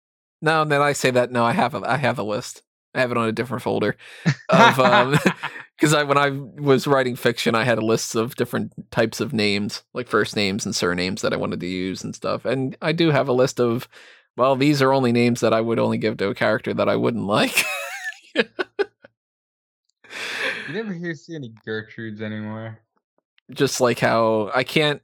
no. 0.42 0.64
Then 0.64 0.82
I 0.82 0.92
say 0.92 1.10
that 1.12 1.30
no, 1.30 1.44
I 1.44 1.52
have 1.52 1.74
a 1.74 1.82
I 1.88 1.96
have 1.96 2.18
a 2.18 2.22
list. 2.24 2.62
I 2.94 3.00
have 3.00 3.12
it 3.12 3.16
on 3.16 3.28
a 3.28 3.32
different 3.32 3.62
folder 3.62 3.96
of 4.48 4.80
um 4.80 5.16
because 5.78 5.94
I 5.94 6.02
when 6.02 6.18
I 6.18 6.30
was 6.30 6.86
writing 6.86 7.16
fiction, 7.16 7.54
I 7.54 7.64
had 7.64 7.78
a 7.78 7.84
list 7.84 8.14
of 8.16 8.34
different 8.34 8.72
types 8.90 9.20
of 9.20 9.32
names, 9.32 9.82
like 9.94 10.08
first 10.08 10.36
names 10.36 10.66
and 10.66 10.74
surnames 10.74 11.22
that 11.22 11.32
I 11.32 11.36
wanted 11.36 11.60
to 11.60 11.66
use 11.66 12.02
and 12.04 12.14
stuff. 12.14 12.44
And 12.44 12.76
I 12.82 12.92
do 12.92 13.10
have 13.10 13.28
a 13.28 13.32
list 13.32 13.60
of 13.60 13.88
well, 14.36 14.56
these 14.56 14.80
are 14.82 14.92
only 14.92 15.12
names 15.12 15.40
that 15.40 15.52
I 15.52 15.60
would 15.60 15.78
only 15.78 15.98
give 15.98 16.16
to 16.18 16.28
a 16.28 16.34
character 16.34 16.72
that 16.74 16.88
I 16.88 16.96
wouldn't 16.96 17.24
like. 17.24 17.64
you 18.34 18.44
never 20.72 20.92
hear 20.92 21.14
see 21.14 21.34
any 21.34 21.52
Gertrudes 21.66 22.20
anymore. 22.20 22.78
just 23.52 23.80
like 23.80 23.98
how 23.98 24.50
I 24.54 24.64
can't. 24.64 25.02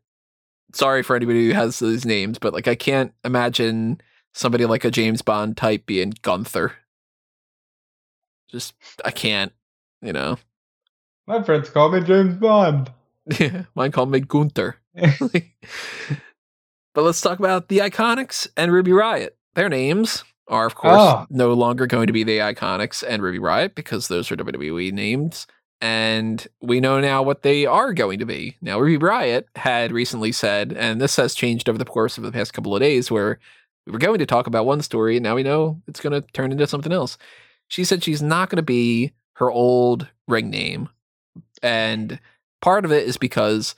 Sorry 0.72 1.02
for 1.02 1.16
anybody 1.16 1.46
who 1.46 1.54
has 1.54 1.78
these 1.78 2.04
names, 2.04 2.38
but 2.38 2.52
like 2.52 2.68
I 2.68 2.74
can't 2.74 3.12
imagine 3.24 4.00
somebody 4.34 4.66
like 4.66 4.84
a 4.84 4.90
James 4.90 5.22
Bond 5.22 5.56
type 5.56 5.86
being 5.86 6.12
Gunther. 6.22 6.72
Just 8.48 8.74
I 9.04 9.10
can't, 9.10 9.52
you 10.02 10.12
know. 10.12 10.38
My 11.26 11.42
friends 11.42 11.70
call 11.70 11.90
me 11.90 12.00
James 12.02 12.34
Bond. 12.36 12.92
Yeah, 13.40 13.64
mine 13.74 13.90
call 13.92 14.06
me 14.06 14.20
Gunther. 14.20 14.76
but 16.96 17.02
let's 17.04 17.20
talk 17.20 17.38
about 17.38 17.68
the 17.68 17.78
Iconics 17.78 18.48
and 18.56 18.72
Ruby 18.72 18.90
Riot. 18.92 19.36
Their 19.54 19.68
names 19.68 20.24
are, 20.48 20.64
of 20.66 20.74
course, 20.74 20.94
Oh. 20.98 21.26
no 21.28 21.52
longer 21.52 21.86
going 21.86 22.06
to 22.06 22.12
be 22.12 22.24
the 22.24 22.38
Iconics 22.38 23.04
and 23.06 23.22
Ruby 23.22 23.38
Riot 23.38 23.74
because 23.74 24.08
those 24.08 24.30
are 24.32 24.36
WWE 24.36 24.92
names. 24.92 25.46
And 25.82 26.46
we 26.62 26.80
know 26.80 26.98
now 27.00 27.22
what 27.22 27.42
they 27.42 27.66
are 27.66 27.92
going 27.92 28.18
to 28.20 28.24
be. 28.26 28.56
Now, 28.62 28.78
Ruby 28.80 28.96
Riot 28.96 29.46
had 29.56 29.92
recently 29.92 30.32
said, 30.32 30.72
and 30.72 30.98
this 31.00 31.16
has 31.16 31.34
changed 31.34 31.68
over 31.68 31.76
the 31.76 31.84
course 31.84 32.16
of 32.16 32.24
the 32.24 32.32
past 32.32 32.54
couple 32.54 32.74
of 32.74 32.80
days, 32.80 33.10
where 33.10 33.38
we 33.86 33.92
were 33.92 33.98
going 33.98 34.18
to 34.18 34.26
talk 34.26 34.46
about 34.46 34.64
one 34.64 34.80
story, 34.80 35.16
and 35.18 35.22
now 35.24 35.34
we 35.34 35.42
know 35.42 35.82
it's 35.86 36.00
going 36.00 36.14
to 36.14 36.26
turn 36.32 36.50
into 36.50 36.66
something 36.66 36.92
else. 36.92 37.18
She 37.68 37.84
said 37.84 38.02
she's 38.02 38.22
not 38.22 38.48
going 38.48 38.56
to 38.56 38.62
be 38.62 39.12
her 39.34 39.50
old 39.50 40.08
ring 40.26 40.48
name. 40.48 40.88
And 41.62 42.20
part 42.62 42.86
of 42.86 42.90
it 42.92 43.06
is 43.06 43.18
because 43.18 43.74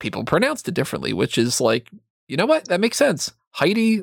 people 0.00 0.24
pronounced 0.24 0.66
it 0.66 0.74
differently, 0.74 1.12
which 1.12 1.36
is 1.36 1.60
like, 1.60 1.90
you 2.28 2.36
know 2.36 2.46
what? 2.46 2.66
That 2.68 2.80
makes 2.80 2.96
sense. 2.96 3.32
Heidi 3.50 4.02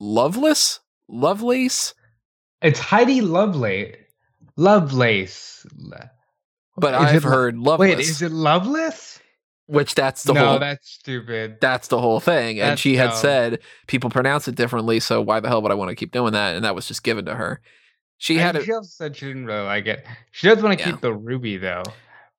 Loveless? 0.00 0.80
Lovelace? 1.08 1.94
It's 2.62 2.78
Heidi 2.80 3.20
Lovelace. 3.20 3.96
Lovelace. 4.56 5.66
But 6.76 6.94
Is 6.94 7.00
I've 7.00 7.24
Lo- 7.24 7.30
heard 7.30 7.58
Loveless. 7.58 7.88
Wait, 7.96 7.98
is 8.00 8.22
it 8.22 8.32
Loveless? 8.32 9.20
which 9.68 9.96
that's 9.96 10.22
the 10.22 10.32
no, 10.32 10.46
whole 10.46 10.58
that's 10.60 10.88
stupid. 10.88 11.56
that's 11.60 11.88
the 11.88 12.00
whole 12.00 12.20
thing. 12.20 12.60
And 12.60 12.70
That's 12.70 12.80
she 12.80 12.94
had 12.96 13.08
dumb. 13.10 13.16
said 13.16 13.58
people 13.88 14.10
pronounce 14.10 14.46
it 14.46 14.54
differently, 14.54 15.00
so 15.00 15.20
why 15.20 15.40
the 15.40 15.48
hell 15.48 15.60
would 15.60 15.72
I 15.72 15.74
want 15.74 15.88
to 15.88 15.96
keep 15.96 16.12
doing 16.12 16.34
that? 16.34 16.54
And 16.54 16.64
that 16.64 16.76
was 16.76 16.86
just 16.86 17.02
given 17.02 17.24
to 17.24 17.34
her. 17.34 17.60
She 18.16 18.36
had 18.38 18.54
And 18.54 18.62
a, 18.62 18.64
she 18.66 18.72
also 18.72 18.86
said 18.88 19.16
she 19.16 19.26
didn't 19.26 19.46
really 19.46 19.64
like 19.64 19.86
it. 19.86 20.06
She 20.30 20.46
does 20.46 20.62
want 20.62 20.78
to 20.78 20.84
Yeah. 20.84 20.92
keep 20.92 21.00
the 21.00 21.12
ruby 21.12 21.56
though. 21.56 21.82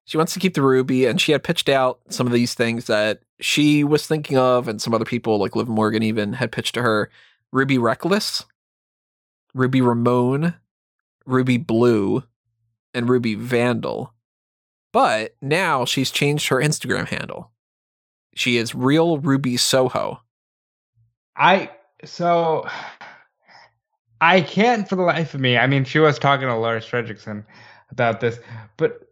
She 0.08 0.16
wants 0.16 0.34
to 0.34 0.40
keep 0.40 0.54
the 0.54 0.62
ruby, 0.62 1.06
and 1.06 1.20
she 1.20 1.34
had 1.34 1.44
pitched 1.44 1.68
out 1.68 2.00
some 2.10 2.28
of 2.28 2.34
these 2.34 2.54
things 2.54 2.86
that 2.86 3.20
she 3.42 3.84
was 3.84 4.08
thinking 4.08 4.38
of, 4.38 4.70
and 4.70 4.82
some 4.82 4.94
other 4.94 5.06
people 5.06 5.38
like 5.38 5.54
Liv 5.54 5.68
Morgan 5.68 6.02
even 6.02 6.32
had 6.34 6.52
pitched 6.52 6.76
to 6.76 6.82
her: 6.82 7.12
Ruby 7.52 7.78
Reckless, 7.78 8.46
Ruby 9.54 9.82
Ramone, 9.82 10.54
Ruby 11.26 11.58
Blue, 11.58 12.24
and 12.94 13.10
Ruby 13.10 13.36
Vandal. 13.36 14.14
But 14.94 15.36
now 15.42 15.84
she's 15.84 16.10
changed 16.10 16.48
her 16.48 16.58
Instagram 16.58 17.10
handle. 17.10 17.52
She 18.34 18.56
is 18.56 18.74
real 18.74 19.18
Ruby 19.18 19.58
Soho. 19.58 20.22
I 21.36 21.70
so 22.06 22.66
I 24.22 24.40
can't 24.40 24.88
for 24.88 24.96
the 24.96 25.02
life 25.02 25.34
of 25.34 25.42
me. 25.42 25.58
I 25.58 25.68
mean, 25.68 25.84
she 25.84 26.00
was 26.00 26.18
talking 26.18 26.48
to 26.48 26.56
Lars 26.56 26.90
Frederiksen 26.90 27.44
about 27.92 28.22
this, 28.22 28.40
but 28.78 29.07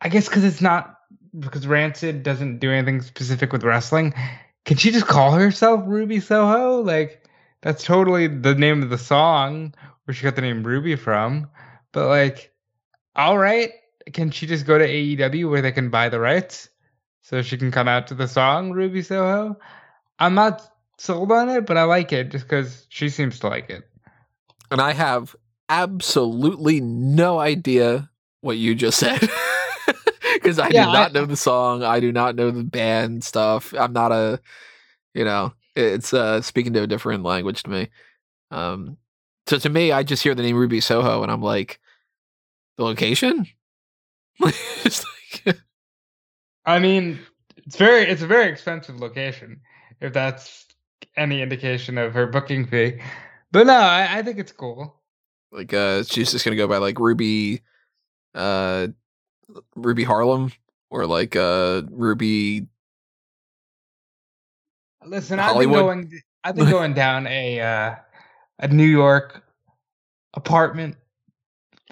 I 0.00 0.08
guess 0.08 0.28
because 0.28 0.44
it's 0.44 0.60
not 0.60 0.98
because 1.38 1.66
Rancid 1.66 2.22
doesn't 2.22 2.58
do 2.58 2.70
anything 2.70 3.00
specific 3.02 3.52
with 3.52 3.62
wrestling. 3.62 4.14
Can 4.64 4.76
she 4.76 4.90
just 4.90 5.06
call 5.06 5.32
herself 5.32 5.82
Ruby 5.86 6.20
Soho? 6.20 6.82
Like 6.82 7.28
that's 7.62 7.84
totally 7.84 8.26
the 8.26 8.54
name 8.54 8.82
of 8.82 8.90
the 8.90 8.98
song 8.98 9.74
where 10.04 10.14
she 10.14 10.24
got 10.24 10.36
the 10.36 10.42
name 10.42 10.62
Ruby 10.62 10.96
from. 10.96 11.50
But 11.92 12.08
like, 12.08 12.52
all 13.14 13.38
right, 13.38 13.70
can 14.12 14.30
she 14.30 14.46
just 14.46 14.66
go 14.66 14.78
to 14.78 14.86
AEW 14.86 15.50
where 15.50 15.62
they 15.62 15.72
can 15.72 15.90
buy 15.90 16.08
the 16.08 16.20
rights 16.20 16.68
so 17.22 17.42
she 17.42 17.58
can 17.58 17.70
come 17.70 17.88
out 17.88 18.06
to 18.08 18.14
the 18.14 18.28
song 18.28 18.72
Ruby 18.72 19.02
Soho? 19.02 19.58
I'm 20.18 20.34
not 20.34 20.62
sold 20.98 21.32
on 21.32 21.48
it, 21.48 21.66
but 21.66 21.76
I 21.76 21.84
like 21.84 22.12
it 22.12 22.30
just 22.30 22.44
because 22.44 22.86
she 22.88 23.08
seems 23.08 23.38
to 23.40 23.48
like 23.48 23.70
it. 23.70 23.84
And 24.70 24.80
I 24.80 24.92
have 24.92 25.34
absolutely 25.68 26.80
no 26.80 27.38
idea 27.38 28.10
what 28.40 28.56
you 28.56 28.74
just 28.74 28.98
said. 28.98 29.28
Because 30.42 30.58
I 30.58 30.68
Yeah, 30.70 30.86
do 30.86 30.92
not 30.92 31.10
I- 31.10 31.12
know 31.12 31.26
the 31.26 31.36
song. 31.36 31.82
I 31.82 32.00
do 32.00 32.12
not 32.12 32.34
know 32.36 32.50
the 32.50 32.64
band 32.64 33.22
stuff. 33.24 33.74
I'm 33.74 33.92
not 33.92 34.12
a, 34.12 34.40
you 35.14 35.24
know, 35.24 35.52
it's 35.76 36.12
uh 36.14 36.40
speaking 36.42 36.72
to 36.74 36.82
a 36.82 36.86
different 36.86 37.22
language 37.24 37.62
to 37.64 37.70
me. 37.70 37.88
Um, 38.50 38.96
so 39.46 39.58
to 39.58 39.68
me, 39.68 39.92
I 39.92 40.02
just 40.02 40.22
hear 40.22 40.34
the 40.34 40.42
name 40.42 40.56
Ruby 40.56 40.80
Soho 40.80 41.22
and 41.22 41.30
I'm 41.30 41.42
like, 41.42 41.80
the 42.76 42.84
location? 42.84 43.46
It's 44.84 45.04
like, 45.46 45.56
I 46.66 46.78
mean, 46.78 47.18
it's 47.58 47.76
very 47.76 48.02
it's 48.02 48.22
a 48.22 48.26
very 48.26 48.50
expensive 48.50 48.98
location 48.98 49.60
if 50.00 50.12
that's 50.12 50.66
any 51.16 51.42
indication 51.42 51.98
of 51.98 52.14
her 52.14 52.26
booking 52.26 52.66
fee. 52.66 53.00
But 53.52 53.66
no, 53.66 53.74
I, 53.74 54.18
I 54.18 54.22
think 54.22 54.38
it's 54.38 54.52
cool. 54.52 54.96
like 55.52 55.72
uh 55.74 56.04
she's 56.04 56.32
just 56.32 56.44
gonna 56.44 56.56
go 56.56 56.68
by 56.68 56.78
like 56.78 56.98
Ruby 56.98 57.62
uh 58.34 58.88
Ruby 59.74 60.04
Harlem 60.04 60.52
or 60.90 61.06
like 61.06 61.36
uh 61.36 61.82
Ruby 61.90 62.66
Listen, 65.04 65.38
Hollywood? 65.38 65.76
I've 65.76 65.86
been 65.86 65.86
going 66.08 66.22
I've 66.44 66.56
been 66.56 66.70
going 66.70 66.94
down 66.94 67.26
a 67.26 67.60
uh, 67.60 67.94
a 68.58 68.68
New 68.68 68.84
York 68.86 69.42
apartment 70.34 70.96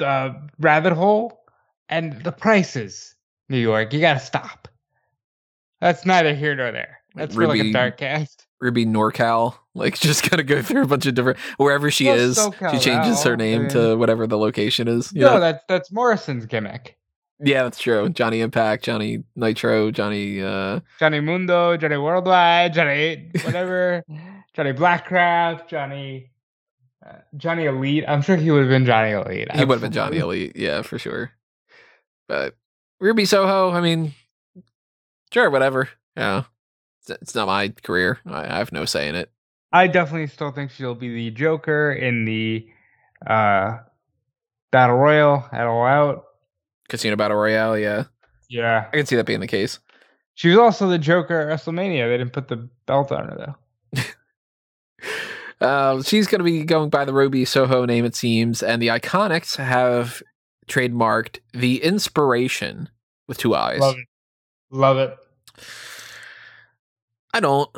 uh, 0.00 0.30
rabbit 0.58 0.92
hole, 0.92 1.40
and 1.88 2.22
the 2.22 2.32
prices, 2.32 3.14
New 3.48 3.58
York, 3.58 3.92
you 3.92 4.00
gotta 4.00 4.20
stop. 4.20 4.68
That's 5.80 6.04
neither 6.04 6.34
here 6.34 6.54
nor 6.54 6.72
there. 6.72 6.98
That's 7.14 7.34
for 7.34 7.46
like 7.46 7.60
a 7.60 7.72
dark 7.72 7.96
cast. 7.96 8.46
Ruby 8.60 8.84
NorCal. 8.84 9.54
Like 9.74 9.94
just 9.98 10.28
gotta 10.28 10.42
go 10.42 10.60
through 10.60 10.82
a 10.82 10.86
bunch 10.86 11.06
of 11.06 11.14
different 11.14 11.38
wherever 11.56 11.90
she 11.90 12.06
Well, 12.06 12.16
is. 12.16 12.36
SoCal 12.38 12.72
she 12.72 12.78
changes 12.78 13.22
her 13.22 13.36
name 13.36 13.66
I 13.66 13.68
to 13.68 13.96
whatever 13.96 14.26
the 14.26 14.36
location 14.36 14.86
is. 14.88 15.12
you 15.12 15.22
No, 15.22 15.34
know? 15.34 15.40
that's 15.40 15.64
that's 15.68 15.92
Morrison's 15.92 16.44
gimmick. 16.46 16.97
Yeah, 17.40 17.62
that's 17.62 17.78
true. 17.78 18.08
Johnny 18.08 18.40
Impact, 18.40 18.84
Johnny 18.84 19.24
Nitro, 19.36 19.90
Johnny 19.90 20.42
uh 20.42 20.80
Johnny 20.98 21.20
Mundo, 21.20 21.76
Johnny 21.76 21.96
Worldwide, 21.96 22.74
Johnny 22.74 23.30
whatever, 23.44 24.04
Johnny 24.54 24.72
Blackcraft, 24.72 25.68
Johnny 25.68 26.30
uh, 27.06 27.18
Johnny 27.36 27.64
Elite. 27.66 28.04
I'm 28.08 28.22
sure 28.22 28.36
he 28.36 28.50
would 28.50 28.60
have 28.60 28.70
been 28.70 28.86
Johnny 28.86 29.12
Elite. 29.12 29.52
he 29.52 29.64
would 29.64 29.74
have 29.74 29.80
been 29.82 29.92
Johnny 29.92 30.18
Elite, 30.18 30.56
yeah, 30.56 30.82
for 30.82 30.98
sure. 30.98 31.32
But 32.26 32.56
Ruby 33.00 33.24
Soho, 33.24 33.70
I 33.70 33.80
mean, 33.80 34.12
sure, 35.32 35.50
whatever. 35.50 35.88
Yeah. 36.16 36.44
It's, 37.00 37.10
it's 37.22 37.34
not 37.34 37.46
my 37.46 37.68
career. 37.68 38.18
I, 38.26 38.44
I 38.44 38.58
have 38.58 38.72
no 38.72 38.84
say 38.84 39.08
in 39.08 39.14
it. 39.14 39.30
I 39.72 39.86
definitely 39.86 40.26
still 40.28 40.50
think 40.50 40.70
she'll 40.70 40.94
be 40.94 41.14
the 41.14 41.30
Joker 41.30 41.92
in 41.92 42.24
the 42.24 42.68
uh, 43.26 43.78
Battle 44.70 44.96
Royal 44.96 45.44
at 45.52 45.66
All 45.66 45.84
Out. 45.84 46.24
Casino 46.88 47.16
Battle 47.16 47.36
Royale, 47.36 47.78
yeah. 47.78 48.04
Yeah. 48.48 48.86
I 48.92 48.96
can 48.96 49.06
see 49.06 49.16
that 49.16 49.26
being 49.26 49.40
the 49.40 49.46
case. 49.46 49.78
She 50.34 50.48
was 50.48 50.58
also 50.58 50.88
the 50.88 50.98
Joker 50.98 51.40
at 51.40 51.48
WrestleMania. 51.48 52.08
They 52.08 52.16
didn't 52.16 52.32
put 52.32 52.48
the 52.48 52.68
belt 52.86 53.12
on 53.12 53.28
her 53.28 53.54
though. 53.94 54.02
Uh, 55.60 56.00
she's 56.02 56.28
going 56.28 56.38
to 56.38 56.44
be 56.44 56.62
going 56.62 56.88
by 56.88 57.04
the 57.04 57.12
Ruby 57.12 57.44
Soho 57.44 57.84
name, 57.84 58.04
it 58.04 58.14
seems, 58.14 58.62
and 58.62 58.80
the 58.80 58.88
Iconics 58.88 59.56
have 59.56 60.22
trademarked 60.68 61.40
the 61.52 61.82
Inspiration 61.82 62.88
with 63.26 63.38
two 63.38 63.56
eyes. 63.56 63.80
Love 63.80 63.96
it. 63.98 64.06
Love 64.70 64.98
it. 64.98 65.16
I 67.34 67.40
don't, 67.40 67.68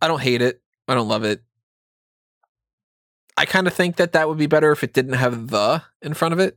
I 0.00 0.08
don't 0.08 0.22
hate 0.22 0.40
it. 0.40 0.62
I 0.88 0.94
don't 0.94 1.08
love 1.08 1.24
it. 1.24 1.42
I 3.36 3.44
kind 3.44 3.66
of 3.66 3.74
think 3.74 3.96
that 3.96 4.12
that 4.12 4.28
would 4.28 4.38
be 4.38 4.46
better 4.46 4.72
if 4.72 4.82
it 4.82 4.94
didn't 4.94 5.14
have 5.14 5.48
the 5.48 5.82
in 6.00 6.14
front 6.14 6.32
of 6.32 6.40
it. 6.40 6.56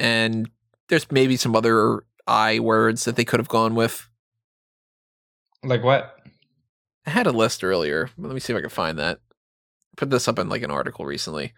And 0.00 0.50
there's 0.88 1.10
maybe 1.12 1.36
some 1.36 1.54
other 1.54 2.02
I 2.26 2.58
words 2.58 3.04
that 3.04 3.16
they 3.16 3.24
could 3.24 3.38
have 3.38 3.48
gone 3.48 3.74
with. 3.74 4.08
Like 5.62 5.84
what? 5.84 6.16
I 7.06 7.10
had 7.10 7.26
a 7.26 7.32
list 7.32 7.62
earlier. 7.62 8.10
Let 8.18 8.32
me 8.32 8.40
see 8.40 8.52
if 8.52 8.56
I 8.56 8.62
can 8.62 8.70
find 8.70 8.98
that. 8.98 9.18
I 9.18 9.94
put 9.96 10.10
this 10.10 10.26
up 10.26 10.38
in 10.38 10.48
like 10.48 10.62
an 10.62 10.70
article 10.70 11.04
recently. 11.04 11.52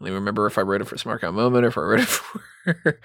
Let 0.00 0.08
me 0.08 0.14
remember 0.14 0.46
if 0.46 0.58
I 0.58 0.62
wrote 0.62 0.80
it 0.80 0.88
for 0.88 0.96
Smark 0.96 1.22
Out 1.22 1.34
Moment 1.34 1.64
or 1.64 1.68
if 1.68 1.78
I 1.78 1.80
wrote 1.80 2.00
it 2.00 2.08
for 2.08 3.00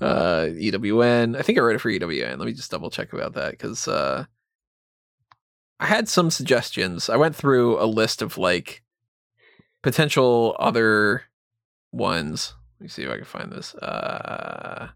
uh, 0.00 0.46
EWN. 0.50 1.38
I 1.38 1.42
think 1.42 1.58
I 1.58 1.60
wrote 1.60 1.76
it 1.76 1.80
for 1.80 1.90
EWN. 1.90 2.38
Let 2.38 2.46
me 2.46 2.52
just 2.52 2.70
double 2.70 2.90
check 2.90 3.12
about 3.12 3.34
that 3.34 3.52
because 3.52 3.86
uh, 3.86 4.24
I 5.78 5.86
had 5.86 6.08
some 6.08 6.30
suggestions. 6.30 7.08
I 7.08 7.16
went 7.16 7.36
through 7.36 7.80
a 7.80 7.86
list 7.86 8.20
of 8.20 8.36
like 8.36 8.82
potential 9.82 10.56
other 10.58 11.22
ones. 11.92 12.54
Let 12.80 12.84
me 12.84 12.88
see 12.88 13.02
if 13.02 13.10
I 13.10 13.16
can 13.16 13.26
find 13.26 13.52
this. 13.52 13.74
Uh, 13.74 14.88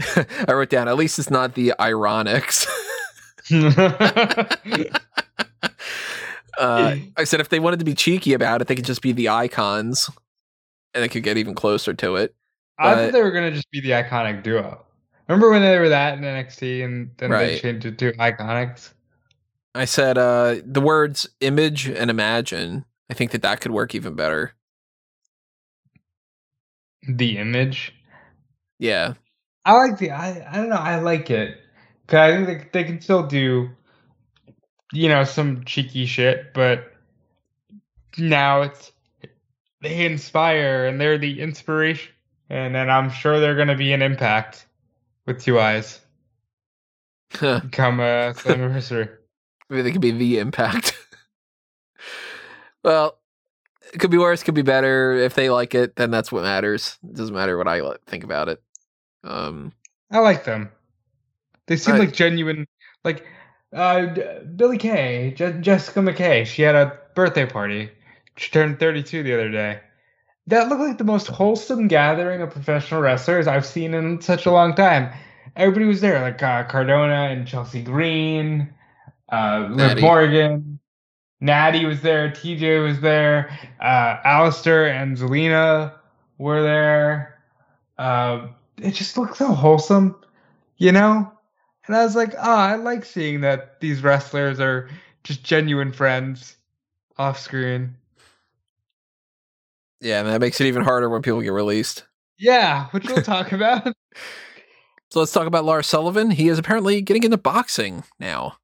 I 0.48 0.52
wrote 0.52 0.70
down 0.70 0.88
at 0.88 0.96
least 0.96 1.18
it's 1.18 1.28
not 1.28 1.54
the 1.54 1.74
Ironics. 1.78 2.66
uh, 6.58 6.96
I 7.16 7.24
said 7.24 7.40
if 7.40 7.50
they 7.50 7.60
wanted 7.60 7.78
to 7.80 7.84
be 7.84 7.92
cheeky 7.92 8.32
about 8.32 8.62
it, 8.62 8.68
they 8.68 8.74
could 8.74 8.86
just 8.86 9.02
be 9.02 9.12
the 9.12 9.28
icons, 9.28 10.08
and 10.94 11.04
they 11.04 11.08
could 11.08 11.24
get 11.24 11.36
even 11.36 11.54
closer 11.54 11.92
to 11.92 12.16
it. 12.16 12.34
I 12.78 12.94
But- 12.94 13.04
thought 13.04 13.12
they 13.12 13.22
were 13.22 13.30
gonna 13.32 13.50
just 13.52 13.70
be 13.70 13.82
the 13.82 13.90
iconic 13.90 14.42
duo. 14.42 14.80
Remember 15.28 15.50
when 15.50 15.60
they 15.60 15.78
were 15.78 15.90
that 15.90 16.16
in 16.16 16.24
NXT 16.24 16.84
and 16.84 17.10
then 17.18 17.30
they 17.30 17.58
changed 17.58 17.84
it 17.84 17.98
to 17.98 18.12
Iconics? 18.12 18.92
I 19.74 19.84
said 19.84 20.16
uh, 20.16 20.56
the 20.64 20.80
words 20.80 21.28
image 21.40 21.86
and 21.86 22.10
imagine. 22.10 22.86
I 23.10 23.14
think 23.14 23.32
that 23.32 23.42
that 23.42 23.60
could 23.60 23.72
work 23.72 23.94
even 23.94 24.14
better. 24.14 24.54
The 27.08 27.38
image. 27.38 27.94
Yeah, 28.78 29.14
I 29.64 29.74
like 29.74 29.98
the. 29.98 30.10
I 30.12 30.46
I 30.50 30.56
don't 30.56 30.68
know. 30.70 30.76
I 30.76 30.98
like 31.00 31.30
it 31.30 31.58
because 32.06 32.18
I 32.18 32.44
think 32.44 32.72
they, 32.72 32.82
they 32.82 32.84
can 32.88 33.00
still 33.00 33.26
do, 33.26 33.70
you 34.92 35.08
know, 35.08 35.24
some 35.24 35.64
cheeky 35.64 36.06
shit, 36.06 36.54
but 36.54 36.92
now 38.18 38.62
it's 38.62 38.92
they 39.82 40.06
inspire 40.06 40.86
and 40.86 41.00
they're 41.00 41.18
the 41.18 41.40
inspiration, 41.40 42.12
and 42.50 42.74
then 42.74 42.90
I'm 42.90 43.10
sure 43.10 43.40
they're 43.40 43.56
gonna 43.56 43.76
be 43.76 43.92
an 43.92 44.02
impact 44.02 44.66
with 45.26 45.42
two 45.42 45.60
eyes 45.60 46.00
Huh. 47.34 47.60
come 47.72 48.00
uh, 48.00 48.32
Slammiversary. 48.34 49.10
maybe 49.70 49.82
they 49.82 49.92
could 49.92 50.00
be 50.02 50.12
the 50.12 50.38
impact. 50.38 50.96
well, 52.84 53.18
it 53.92 53.98
could 53.98 54.10
be 54.10 54.18
worse, 54.18 54.42
could 54.42 54.54
be 54.54 54.62
better. 54.62 55.12
If 55.14 55.34
they 55.34 55.50
like 55.50 55.74
it, 55.74 55.96
then 55.96 56.10
that's 56.10 56.30
what 56.32 56.42
matters. 56.42 56.98
It 57.02 57.16
doesn't 57.16 57.34
matter 57.34 57.56
what 57.56 57.68
I 57.68 57.80
think 58.06 58.24
about 58.24 58.48
it. 58.48 58.62
Um, 59.24 59.72
I 60.10 60.18
like 60.20 60.44
them. 60.44 60.70
They 61.66 61.76
seem 61.76 61.96
I- 61.96 61.98
like 61.98 62.12
genuine. 62.12 62.66
Like 63.04 63.24
uh, 63.72 64.06
D- 64.06 64.22
Billy 64.56 64.78
Kay, 64.78 65.32
Je- 65.36 65.60
Jessica 65.60 66.00
McKay. 66.00 66.46
She 66.46 66.62
had 66.62 66.74
a 66.74 66.98
birthday 67.14 67.46
party. 67.46 67.90
She 68.36 68.50
turned 68.50 68.78
32 68.78 69.22
the 69.22 69.34
other 69.34 69.50
day. 69.50 69.80
That 70.48 70.68
looked 70.68 70.80
like 70.80 70.98
the 70.98 71.04
most 71.04 71.26
wholesome 71.26 71.88
gathering 71.88 72.40
of 72.40 72.50
professional 72.50 73.00
wrestlers 73.00 73.46
I've 73.46 73.66
seen 73.66 73.94
in 73.94 74.20
such 74.20 74.46
a 74.46 74.52
long 74.52 74.74
time. 74.74 75.12
Everybody 75.56 75.86
was 75.86 76.00
there, 76.00 76.20
like 76.20 76.42
uh, 76.42 76.64
Cardona 76.64 77.28
and 77.30 77.46
Chelsea 77.46 77.82
Green, 77.82 78.72
uh, 79.32 79.68
Liv 79.70 80.00
Morgan, 80.00 80.78
Natty 81.40 81.84
was 81.84 82.00
there, 82.00 82.30
TJ 82.30 82.82
was 82.82 83.00
there, 83.00 83.50
uh, 83.80 84.16
Aleister 84.24 84.90
and 84.90 85.16
Zelina 85.16 85.92
were 86.38 86.62
there. 86.62 87.42
Uh, 87.98 88.48
it 88.78 88.92
just 88.92 89.16
looked 89.18 89.36
so 89.36 89.52
wholesome, 89.52 90.16
you 90.78 90.92
know? 90.92 91.30
And 91.86 91.96
I 91.96 92.04
was 92.04 92.16
like, 92.16 92.34
oh, 92.34 92.56
I 92.56 92.76
like 92.76 93.04
seeing 93.04 93.42
that 93.42 93.80
these 93.80 94.02
wrestlers 94.02 94.60
are 94.60 94.88
just 95.24 95.44
genuine 95.44 95.92
friends 95.92 96.56
off 97.18 97.38
screen. 97.38 97.94
yeah, 100.00 100.20
and 100.20 100.28
that 100.28 100.40
makes 100.40 100.60
it 100.60 100.66
even 100.66 100.82
harder 100.82 101.08
when 101.08 101.22
people 101.22 101.40
get 101.40 101.52
released. 101.52 102.04
Yeah, 102.38 102.86
which 102.90 103.06
we'll 103.06 103.22
talk 103.22 103.52
about. 103.52 103.92
So 105.10 105.20
let's 105.20 105.32
talk 105.32 105.46
about 105.46 105.64
Lars 105.64 105.86
Sullivan. 105.86 106.32
He 106.32 106.48
is 106.48 106.58
apparently 106.58 107.00
getting 107.00 107.22
into 107.22 107.38
boxing 107.38 108.04
now. 108.18 108.56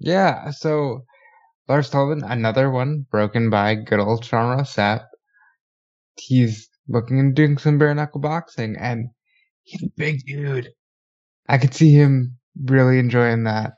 Yeah, 0.00 0.50
so 0.50 1.04
Lars 1.68 1.90
Sullivan, 1.90 2.24
another 2.24 2.70
one 2.70 3.06
broken 3.10 3.50
by 3.50 3.74
good 3.74 4.00
old 4.00 4.24
Sean 4.24 4.56
Ross 4.56 4.74
Sapp. 4.74 5.04
He's 6.16 6.68
looking 6.88 7.18
into 7.18 7.34
doing 7.34 7.58
some 7.58 7.78
bare 7.78 7.94
knuckle 7.94 8.20
boxing, 8.20 8.76
and 8.78 9.10
he's 9.62 9.82
a 9.82 9.92
big 9.96 10.24
dude. 10.26 10.70
I 11.46 11.58
could 11.58 11.74
see 11.74 11.90
him 11.90 12.38
really 12.64 12.98
enjoying 12.98 13.44
that. 13.44 13.72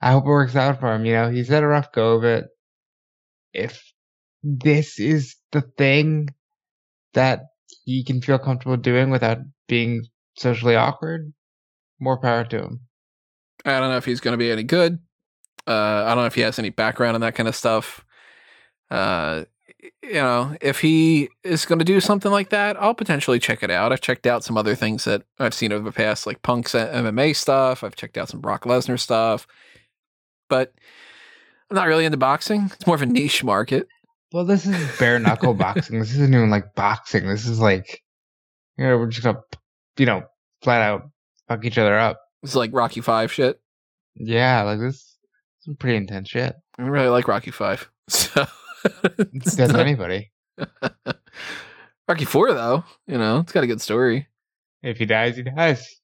I 0.00 0.12
hope 0.12 0.24
it 0.24 0.28
works 0.28 0.56
out 0.56 0.80
for 0.80 0.94
him. 0.94 1.04
You 1.04 1.12
know, 1.12 1.30
he's 1.30 1.48
had 1.48 1.62
a 1.62 1.66
rough 1.66 1.92
go 1.92 2.16
of 2.16 2.24
it. 2.24 2.46
If 3.52 3.82
this 4.42 4.98
is 4.98 5.36
the 5.52 5.62
thing 5.76 6.28
that 7.12 7.40
he 7.84 8.02
can 8.04 8.22
feel 8.22 8.38
comfortable 8.38 8.78
doing 8.78 9.10
without 9.10 9.38
being 9.68 10.06
socially 10.38 10.74
awkward, 10.74 11.32
more 12.00 12.18
power 12.18 12.44
to 12.44 12.58
him. 12.58 12.80
I 13.64 13.78
don't 13.78 13.90
know 13.90 13.98
if 13.98 14.06
he's 14.06 14.20
going 14.20 14.32
to 14.32 14.38
be 14.38 14.50
any 14.50 14.62
good. 14.62 15.00
Uh, 15.66 16.04
I 16.06 16.08
don't 16.08 16.18
know 16.18 16.26
if 16.26 16.34
he 16.34 16.40
has 16.42 16.58
any 16.58 16.70
background 16.70 17.14
in 17.14 17.20
that 17.20 17.34
kind 17.34 17.48
of 17.48 17.56
stuff. 17.56 18.04
Uh, 18.90 19.44
you 20.02 20.14
know, 20.14 20.56
if 20.60 20.80
he 20.80 21.28
is 21.44 21.64
going 21.64 21.78
to 21.78 21.84
do 21.84 22.00
something 22.00 22.30
like 22.30 22.50
that, 22.50 22.80
I'll 22.80 22.94
potentially 22.94 23.38
check 23.38 23.62
it 23.62 23.70
out. 23.70 23.92
I've 23.92 24.00
checked 24.00 24.26
out 24.26 24.44
some 24.44 24.56
other 24.56 24.74
things 24.74 25.04
that 25.04 25.22
I've 25.38 25.54
seen 25.54 25.72
over 25.72 25.84
the 25.84 25.92
past, 25.92 26.26
like 26.26 26.42
Punk's 26.42 26.72
MMA 26.72 27.34
stuff. 27.36 27.84
I've 27.84 27.96
checked 27.96 28.18
out 28.18 28.28
some 28.28 28.40
Brock 28.40 28.64
Lesnar 28.64 28.98
stuff, 28.98 29.46
but 30.48 30.74
I'm 31.70 31.76
not 31.76 31.86
really 31.86 32.04
into 32.04 32.18
boxing. 32.18 32.70
It's 32.74 32.86
more 32.86 32.96
of 32.96 33.02
a 33.02 33.06
niche 33.06 33.44
market. 33.44 33.86
Well, 34.32 34.44
this 34.44 34.66
is 34.66 34.98
bare 34.98 35.18
knuckle 35.18 35.54
boxing. 35.54 35.98
This 36.00 36.12
isn't 36.12 36.34
even 36.34 36.50
like 36.50 36.74
boxing. 36.74 37.26
This 37.26 37.46
is 37.46 37.60
like, 37.60 38.02
you 38.76 38.84
know, 38.84 38.98
we're 38.98 39.06
just 39.06 39.24
gonna, 39.24 39.40
you 39.96 40.06
know, 40.06 40.22
flat 40.62 40.82
out 40.82 41.10
fuck 41.48 41.64
each 41.64 41.78
other 41.78 41.98
up. 41.98 42.20
It's 42.42 42.54
like 42.54 42.70
Rocky 42.72 43.00
Five 43.00 43.32
shit. 43.32 43.60
Yeah, 44.14 44.62
like 44.62 44.78
this, 44.78 45.09
is 45.66 45.76
pretty 45.78 45.96
intense 45.96 46.28
shit. 46.28 46.56
I 46.78 46.82
really 46.82 47.08
like 47.08 47.28
Rocky 47.28 47.50
Five. 47.50 47.90
So 48.08 48.44
Does 49.34 49.58
anybody? 49.58 50.32
Rocky 52.08 52.24
Four 52.24 52.52
though, 52.54 52.82
you 53.06 53.18
know, 53.18 53.38
it's 53.38 53.52
got 53.52 53.62
a 53.62 53.68
good 53.68 53.80
story. 53.80 54.26
If 54.82 54.96
he 54.98 55.06
dies, 55.06 55.36
he 55.36 55.42
dies. 55.42 56.00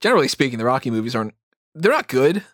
Generally 0.00 0.28
speaking, 0.28 0.58
the 0.58 0.64
Rocky 0.64 0.90
movies 0.90 1.16
aren't 1.16 1.34
they're 1.74 1.90
not 1.90 2.08
good. 2.08 2.44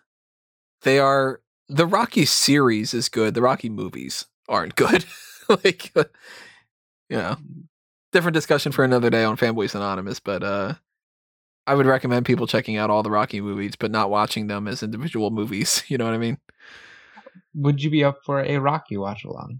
They 0.81 0.97
are 0.97 1.41
the 1.67 1.85
Rocky 1.85 2.25
series 2.25 2.93
is 2.93 3.09
good. 3.09 3.33
The 3.33 3.41
Rocky 3.41 3.69
movies 3.69 4.25
aren't 4.47 4.75
good. 4.75 5.05
like 5.49 5.93
you 5.95 6.05
know, 7.17 7.37
different 8.11 8.33
discussion 8.33 8.71
for 8.71 8.83
another 8.83 9.09
day 9.09 9.23
on 9.23 9.37
Fanboys 9.37 9.75
Anonymous, 9.75 10.19
but 10.19 10.43
uh 10.43 10.73
I 11.69 11.75
would 11.75 11.85
recommend 11.85 12.25
people 12.25 12.47
checking 12.47 12.77
out 12.77 12.89
all 12.89 13.03
the 13.03 13.11
Rocky 13.11 13.41
movies, 13.41 13.75
but 13.77 13.91
not 13.91 14.09
watching 14.09 14.47
them 14.47 14.67
as 14.67 14.81
individual 14.81 15.29
movies. 15.29 15.83
You 15.89 15.97
know 15.99 16.05
what 16.05 16.15
I 16.15 16.17
mean? 16.17 16.39
Would 17.53 17.83
you 17.83 17.89
be 17.89 18.03
up 18.03 18.19
for 18.25 18.41
a 18.41 18.57
Rocky 18.57 18.97
watch 18.97 19.23
along? 19.23 19.59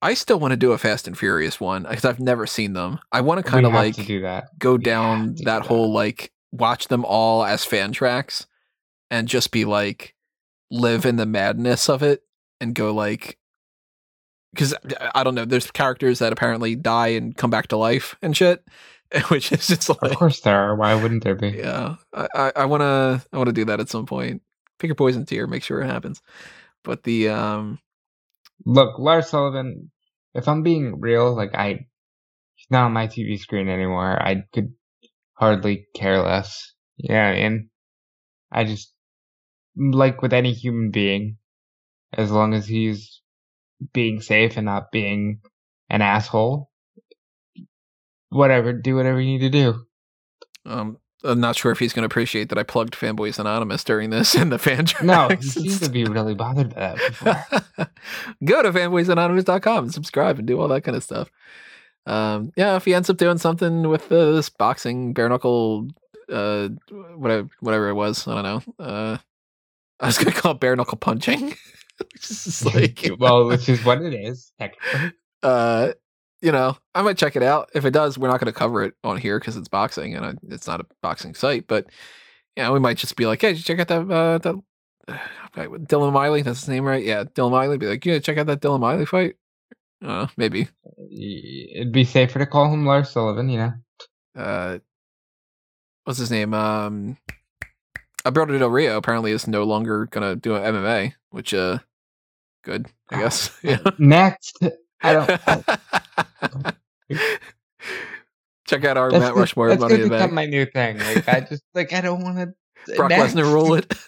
I 0.00 0.14
still 0.14 0.40
want 0.40 0.52
to 0.52 0.56
do 0.56 0.72
a 0.72 0.78
Fast 0.78 1.06
and 1.06 1.16
Furious 1.16 1.60
one 1.60 1.82
because 1.82 2.06
I've 2.06 2.20
never 2.20 2.46
seen 2.46 2.72
them. 2.72 3.00
I 3.12 3.20
want 3.20 3.44
to 3.44 3.50
kind 3.50 3.66
of 3.66 3.72
like 3.72 3.96
do 3.96 4.22
that. 4.22 4.58
go 4.58 4.76
We 4.76 4.82
down 4.82 5.34
to 5.36 5.44
that 5.44 5.62
do 5.62 5.68
whole 5.68 5.92
like 5.92 6.32
watch 6.52 6.88
them 6.88 7.04
all 7.04 7.44
as 7.44 7.64
fan 7.64 7.92
tracks 7.92 8.46
and 9.10 9.28
just 9.28 9.50
be 9.50 9.66
like 9.66 10.14
live 10.70 11.04
in 11.04 11.16
the 11.16 11.26
madness 11.26 11.90
of 11.90 12.02
it 12.02 12.22
and 12.60 12.74
go 12.74 12.94
like 12.94 13.38
because 14.52 14.72
uh, 14.74 15.10
I 15.14 15.22
don't 15.22 15.34
know, 15.34 15.44
there's 15.44 15.70
characters 15.70 16.18
that 16.20 16.32
apparently 16.32 16.76
die 16.76 17.08
and 17.08 17.36
come 17.36 17.50
back 17.50 17.68
to 17.68 17.76
life 17.76 18.16
and 18.22 18.36
shit, 18.36 18.64
which 19.28 19.52
is 19.52 19.66
just 19.66 19.88
like, 19.88 20.02
Of 20.02 20.16
course 20.16 20.40
there 20.40 20.56
are. 20.56 20.76
Why 20.76 20.94
wouldn't 20.94 21.24
there 21.24 21.34
be? 21.34 21.50
yeah, 21.50 21.96
I 22.14 22.28
I- 22.34 22.52
I 22.56 22.64
want 22.66 22.82
to 22.82 23.24
I 23.32 23.36
want 23.36 23.48
to 23.48 23.52
do 23.52 23.64
that 23.66 23.80
at 23.80 23.88
some 23.88 24.06
point. 24.06 24.42
Pick 24.78 24.88
your 24.88 24.94
poison 24.94 25.26
tier, 25.26 25.46
make 25.46 25.62
sure 25.62 25.80
it 25.80 25.86
happens. 25.86 26.22
But 26.84 27.02
the 27.04 27.28
um 27.28 27.78
Look, 28.64 28.98
Lars 28.98 29.28
Sullivan. 29.28 29.90
If 30.34 30.46
I'm 30.48 30.62
being 30.62 31.00
real, 31.00 31.34
like 31.34 31.54
I, 31.54 31.86
he's 32.54 32.70
not 32.70 32.84
on 32.84 32.92
my 32.92 33.08
TV 33.08 33.36
screen 33.38 33.68
anymore. 33.68 34.20
I 34.22 34.44
could 34.52 34.74
hardly 35.34 35.86
care 35.94 36.20
less. 36.22 36.72
Yeah, 36.96 37.28
and 37.30 37.68
I 38.52 38.64
just 38.64 38.94
like 39.76 40.22
with 40.22 40.32
any 40.32 40.52
human 40.52 40.90
being, 40.90 41.36
as 42.12 42.30
long 42.30 42.54
as 42.54 42.66
he's 42.66 43.20
being 43.92 44.20
safe 44.20 44.56
and 44.56 44.66
not 44.66 44.92
being 44.92 45.40
an 45.88 46.02
asshole. 46.02 46.69
Whatever, 48.30 48.72
do 48.72 48.96
whatever 48.96 49.20
you 49.20 49.38
need 49.38 49.40
to 49.40 49.50
do. 49.50 49.86
um 50.66 50.98
I'm 51.22 51.38
not 51.38 51.54
sure 51.54 51.70
if 51.70 51.78
he's 51.78 51.92
going 51.92 52.02
to 52.02 52.06
appreciate 52.06 52.48
that 52.48 52.56
I 52.56 52.62
plugged 52.62 52.94
Fanboys 52.94 53.38
Anonymous 53.38 53.84
during 53.84 54.08
this 54.08 54.34
in 54.40 54.48
the 54.48 54.58
fan 54.58 54.86
No, 55.02 55.28
he 55.28 55.42
seems 55.42 55.78
to 55.80 55.90
be 55.90 56.04
really 56.04 56.34
bothered 56.34 56.74
by 56.74 56.80
that 56.80 56.96
before. 56.96 57.86
Go 58.44 58.62
to 58.62 58.72
fanboysanonymous.com 58.72 59.84
and 59.84 59.92
subscribe 59.92 60.38
and 60.38 60.48
do 60.48 60.58
all 60.58 60.68
that 60.68 60.82
kind 60.82 60.96
of 60.96 61.04
stuff. 61.04 61.30
Um, 62.06 62.52
yeah, 62.56 62.76
if 62.76 62.86
he 62.86 62.94
ends 62.94 63.10
up 63.10 63.18
doing 63.18 63.36
something 63.36 63.86
with 63.86 64.10
uh, 64.10 64.30
this 64.32 64.48
boxing 64.48 65.12
bare 65.12 65.28
knuckle, 65.28 65.88
uh, 66.32 66.70
whatever, 67.16 67.48
whatever 67.60 67.88
it 67.90 67.94
was, 67.94 68.26
I 68.26 68.40
don't 68.40 68.44
know. 68.78 68.84
Uh, 68.84 69.18
I 70.00 70.06
was 70.06 70.16
gonna 70.16 70.32
call 70.32 70.52
it 70.52 70.60
bare 70.60 70.74
knuckle 70.74 70.96
punching, 70.96 71.48
which 71.98 72.30
is 72.30 72.64
like, 72.64 73.10
well, 73.18 73.46
which 73.46 73.68
is 73.68 73.84
what 73.84 74.00
it 74.00 74.14
is. 74.14 74.52
technically. 74.58 75.12
uh, 75.42 75.92
you 76.42 76.52
know, 76.52 76.76
I 76.94 77.02
might 77.02 77.18
check 77.18 77.36
it 77.36 77.42
out. 77.42 77.70
If 77.74 77.84
it 77.84 77.92
does, 77.92 78.18
we're 78.18 78.28
not 78.28 78.40
going 78.40 78.52
to 78.52 78.58
cover 78.58 78.82
it 78.82 78.94
on 79.04 79.16
here 79.16 79.38
because 79.38 79.56
it's 79.56 79.68
boxing 79.68 80.14
and 80.14 80.24
I, 80.24 80.34
it's 80.48 80.66
not 80.66 80.80
a 80.80 80.86
boxing 81.02 81.34
site. 81.34 81.66
But 81.66 81.86
you 82.56 82.62
know, 82.62 82.72
we 82.72 82.80
might 82.80 82.96
just 82.96 83.16
be 83.16 83.26
like, 83.26 83.40
hey, 83.40 83.52
did 83.52 83.58
you 83.58 83.64
check 83.64 83.80
out 83.80 83.88
that 83.88 84.14
uh, 84.14 84.38
that 84.38 84.54
uh, 85.08 85.66
Dylan 85.86 86.12
Miley? 86.12 86.42
That's 86.42 86.60
his 86.60 86.68
name, 86.68 86.84
right? 86.84 87.04
Yeah, 87.04 87.24
Dylan 87.24 87.52
Miley. 87.52 87.78
Be 87.78 87.86
like, 87.86 88.04
yeah, 88.04 88.18
check 88.18 88.38
out 88.38 88.46
that 88.46 88.60
Dylan 88.60 88.80
Miley 88.80 89.06
fight. 89.06 89.36
Uh, 90.02 90.26
maybe. 90.36 90.68
It'd 91.10 91.92
be 91.92 92.04
safer 92.04 92.38
to 92.38 92.46
call 92.46 92.72
him 92.72 92.86
Lars 92.86 93.10
Sullivan, 93.10 93.50
you 93.50 93.58
know. 93.58 93.72
Uh, 94.34 94.78
what's 96.04 96.18
his 96.18 96.30
name? 96.30 96.54
Um, 96.54 97.18
Alberto 98.24 98.58
Del 98.58 98.70
Rio 98.70 98.96
apparently 98.96 99.32
is 99.32 99.46
no 99.46 99.64
longer 99.64 100.06
gonna 100.06 100.36
do 100.36 100.54
an 100.54 100.74
MMA, 100.74 101.14
which 101.30 101.54
uh, 101.54 101.78
good, 102.64 102.86
I 103.10 103.18
guess. 103.18 103.50
Yeah. 103.62 103.78
Next, 103.98 104.58
I 105.02 105.12
don't. 105.12 105.80
Check 108.66 108.84
out 108.84 108.96
our 108.96 109.10
That's 109.10 109.30
go- 109.30 109.34
Rushmore 109.40 109.68
That's 109.68 109.80
money 109.80 109.94
in 109.94 110.00
the 110.02 110.08
become 110.08 110.20
bank. 110.20 110.32
my 110.32 110.46
new 110.46 110.64
thing. 110.66 110.98
Like 110.98 111.28
I 111.28 111.40
just 111.40 111.62
like 111.74 111.92
I 111.92 112.00
don't 112.00 112.22
want 112.22 112.38
to. 112.38 112.94
Brock 112.96 113.10
Lesnar 113.10 113.44
rule 113.44 113.74
it. 113.74 113.92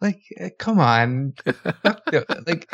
Like, 0.00 0.22
uh, 0.40 0.50
come 0.60 0.78
on, 0.78 1.34
like. 2.46 2.68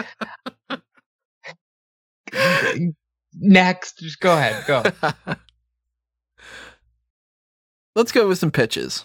Next, 3.40 3.98
just 3.98 4.20
go 4.20 4.32
ahead. 4.36 4.66
Go. 4.66 4.82
Let's 7.96 8.12
go 8.12 8.28
with 8.28 8.38
some 8.38 8.50
pitches. 8.50 9.04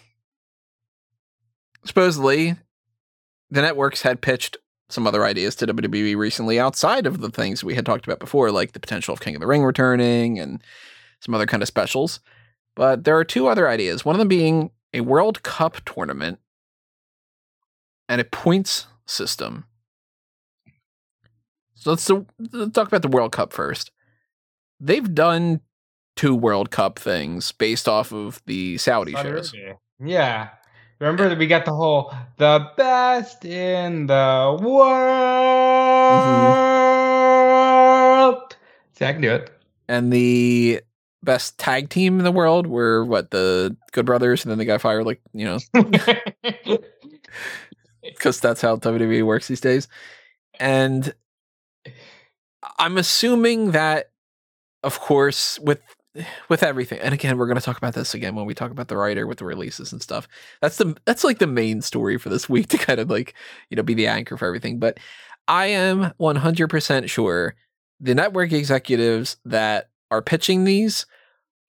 Supposedly, 1.85 2.57
the 3.49 3.61
networks 3.61 4.01
had 4.01 4.19
pitched 4.21 4.57
some 4.89 5.05
other 5.05 5.23
ideas 5.23 5.55
to 5.55 5.67
WWE 5.67 6.17
recently 6.17 6.59
outside 6.59 7.05
of 7.05 7.21
the 7.21 7.29
things 7.29 7.63
we 7.63 7.75
had 7.75 7.85
talked 7.85 8.05
about 8.05 8.19
before, 8.19 8.51
like 8.51 8.71
the 8.71 8.79
potential 8.79 9.13
of 9.13 9.21
King 9.21 9.35
of 9.35 9.41
the 9.41 9.47
Ring 9.47 9.63
returning 9.63 10.39
and 10.39 10.61
some 11.21 11.33
other 11.33 11.45
kind 11.45 11.61
of 11.61 11.67
specials. 11.67 12.19
But 12.75 13.03
there 13.03 13.17
are 13.17 13.23
two 13.23 13.47
other 13.47 13.67
ideas. 13.69 14.03
One 14.03 14.15
of 14.15 14.19
them 14.19 14.27
being 14.27 14.71
a 14.93 15.01
World 15.01 15.43
Cup 15.43 15.77
tournament 15.85 16.39
and 18.07 18.19
a 18.19 18.23
points 18.23 18.87
system. 19.05 19.65
So 21.75 21.91
let's, 21.91 22.09
let's 22.09 22.73
talk 22.73 22.87
about 22.87 23.03
the 23.03 23.07
World 23.07 23.31
Cup 23.31 23.53
first. 23.53 23.91
They've 24.79 25.13
done 25.13 25.61
two 26.15 26.35
World 26.35 26.71
Cup 26.71 26.97
things 26.99 27.51
based 27.51 27.87
off 27.87 28.11
of 28.11 28.41
the 28.45 28.77
Saudi 28.77 29.13
shows. 29.13 29.53
Yeah. 30.03 30.49
Remember 30.99 31.29
that 31.29 31.37
we 31.37 31.47
got 31.47 31.63
the 31.63 31.73
whole 31.73 32.13
the 32.37 32.69
best 32.75 33.45
in 33.45 34.07
the 34.07 34.57
world. 34.61 34.77
See, 38.97 39.05
I 39.05 39.13
can 39.13 39.21
do 39.21 39.31
it. 39.31 39.49
And 39.87 40.11
the 40.11 40.81
best 41.23 41.57
tag 41.57 41.89
team 41.89 42.19
in 42.19 42.25
the 42.25 42.33
world 42.33 42.67
were 42.67 43.05
what 43.05 43.31
the 43.31 43.77
Good 43.93 44.05
Brothers, 44.05 44.43
and 44.43 44.51
then 44.51 44.57
they 44.57 44.65
got 44.65 44.81
fired, 44.81 45.05
like 45.05 45.21
you 45.31 45.45
know, 45.45 45.59
because 48.03 48.41
that's 48.41 48.61
how 48.61 48.75
WWE 48.75 49.25
works 49.25 49.47
these 49.47 49.61
days. 49.61 49.87
And 50.59 51.13
I'm 52.77 52.97
assuming 52.97 53.71
that, 53.71 54.11
of 54.83 54.99
course, 54.99 55.59
with 55.59 55.79
with 56.49 56.63
everything, 56.63 56.99
and 56.99 57.13
again, 57.13 57.37
we're 57.37 57.47
going 57.47 57.57
to 57.57 57.63
talk 57.63 57.77
about 57.77 57.93
this 57.93 58.13
again 58.13 58.35
when 58.35 58.45
we 58.45 58.53
talk 58.53 58.71
about 58.71 58.87
the 58.87 58.97
writer 58.97 59.27
with 59.27 59.39
the 59.39 59.45
releases 59.45 59.91
and 59.91 60.01
stuff. 60.01 60.27
That's 60.61 60.77
the 60.77 60.95
that's 61.05 61.23
like 61.23 61.39
the 61.39 61.47
main 61.47 61.81
story 61.81 62.17
for 62.17 62.29
this 62.29 62.49
week 62.49 62.67
to 62.69 62.77
kind 62.77 62.99
of 62.99 63.09
like 63.09 63.33
you 63.69 63.77
know 63.77 63.83
be 63.83 63.93
the 63.93 64.07
anchor 64.07 64.37
for 64.37 64.47
everything. 64.47 64.79
But 64.79 64.99
I 65.47 65.67
am 65.67 66.13
100% 66.19 67.09
sure 67.09 67.55
the 67.99 68.15
network 68.15 68.51
executives 68.51 69.37
that 69.45 69.89
are 70.11 70.21
pitching 70.21 70.63
these 70.63 71.05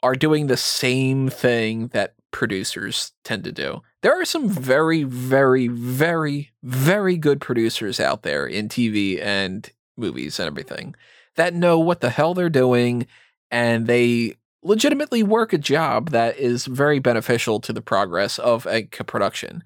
are 0.02 0.14
doing 0.14 0.46
the 0.46 0.56
same 0.56 1.28
thing 1.28 1.88
that 1.88 2.14
producers 2.30 3.12
tend 3.24 3.44
to 3.44 3.52
do. 3.52 3.82
There 4.02 4.18
are 4.18 4.24
some 4.24 4.48
very, 4.48 5.02
very, 5.02 5.68
very, 5.68 6.50
very 6.62 7.16
good 7.16 7.40
producers 7.40 8.00
out 8.00 8.22
there 8.22 8.46
in 8.46 8.68
TV 8.68 9.20
and 9.20 9.68
movies 9.96 10.38
and 10.38 10.46
everything 10.46 10.94
that 11.36 11.54
know 11.54 11.78
what 11.78 12.00
the 12.00 12.10
hell 12.10 12.34
they're 12.34 12.50
doing 12.50 13.06
and 13.50 13.86
they 13.86 14.34
legitimately 14.62 15.22
work 15.22 15.52
a 15.52 15.58
job 15.58 16.10
that 16.10 16.38
is 16.38 16.66
very 16.66 16.98
beneficial 16.98 17.60
to 17.60 17.72
the 17.72 17.82
progress 17.82 18.38
of 18.38 18.66
a 18.66 18.84
production. 18.84 19.64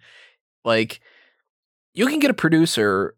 Like, 0.64 1.00
you 1.94 2.07
can 2.07 2.18
get 2.18 2.30
a 2.30 2.35
producer, 2.35 3.14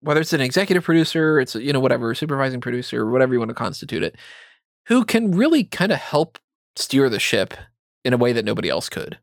whether 0.00 0.20
it's 0.20 0.32
an 0.32 0.40
executive 0.40 0.84
producer, 0.84 1.40
it's, 1.40 1.54
you 1.54 1.72
know, 1.72 1.80
whatever, 1.80 2.14
supervising 2.14 2.60
producer, 2.60 3.08
whatever 3.08 3.32
you 3.32 3.38
want 3.38 3.50
to 3.50 3.54
constitute 3.54 4.02
it, 4.02 4.16
who 4.86 5.04
can 5.04 5.32
really 5.32 5.64
kind 5.64 5.92
of 5.92 5.98
help 5.98 6.38
steer 6.76 7.08
the 7.08 7.18
ship 7.18 7.54
in 8.04 8.12
a 8.12 8.16
way 8.16 8.32
that 8.32 8.44
nobody 8.44 8.68
else 8.68 8.88
could. 8.88 9.18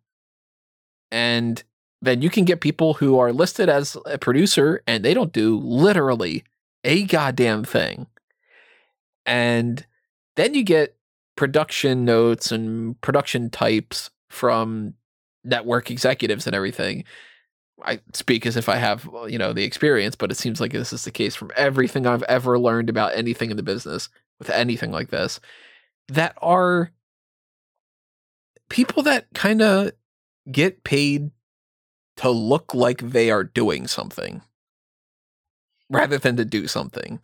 And 1.11 1.63
then 2.01 2.21
you 2.21 2.29
can 2.29 2.45
get 2.45 2.61
people 2.61 2.95
who 2.95 3.17
are 3.17 3.31
listed 3.31 3.69
as 3.69 3.97
a 4.05 4.17
producer 4.17 4.83
and 4.85 5.03
they 5.03 5.13
don't 5.13 5.33
do 5.33 5.57
literally 5.57 6.43
a 6.83 7.03
goddamn 7.03 7.63
thing. 7.63 8.07
And 9.25 9.85
then 10.35 10.53
you 10.53 10.63
get 10.63 10.96
production 11.37 12.03
notes 12.03 12.51
and 12.51 12.99
production 12.99 13.49
types 13.49 14.09
from 14.29 14.93
network 15.45 15.89
executives 15.89 16.45
and 16.45 16.55
everything. 16.55 17.05
I 17.85 18.01
speak 18.13 18.45
as 18.45 18.57
if 18.57 18.67
I 18.67 18.75
have, 18.77 19.07
you 19.27 19.37
know, 19.37 19.53
the 19.53 19.63
experience, 19.63 20.15
but 20.15 20.31
it 20.31 20.35
seems 20.35 20.59
like 20.59 20.73
this 20.73 20.91
is 20.91 21.05
the 21.05 21.11
case 21.11 21.35
from 21.35 21.51
everything 21.55 22.05
I've 22.05 22.23
ever 22.23 22.59
learned 22.59 22.89
about 22.89 23.15
anything 23.15 23.51
in 23.51 23.57
the 23.57 23.63
business 23.63 24.09
with 24.39 24.49
anything 24.49 24.91
like 24.91 25.09
this 25.09 25.39
that 26.09 26.35
are 26.41 26.91
people 28.69 29.03
that 29.03 29.27
kind 29.33 29.61
of 29.61 29.91
get 30.51 30.83
paid 30.83 31.31
to 32.17 32.29
look 32.29 32.73
like 32.73 32.99
they 32.99 33.29
are 33.29 33.43
doing 33.43 33.87
something 33.87 34.41
rather 35.89 36.17
than 36.17 36.35
to 36.37 36.45
do 36.45 36.67
something. 36.67 37.19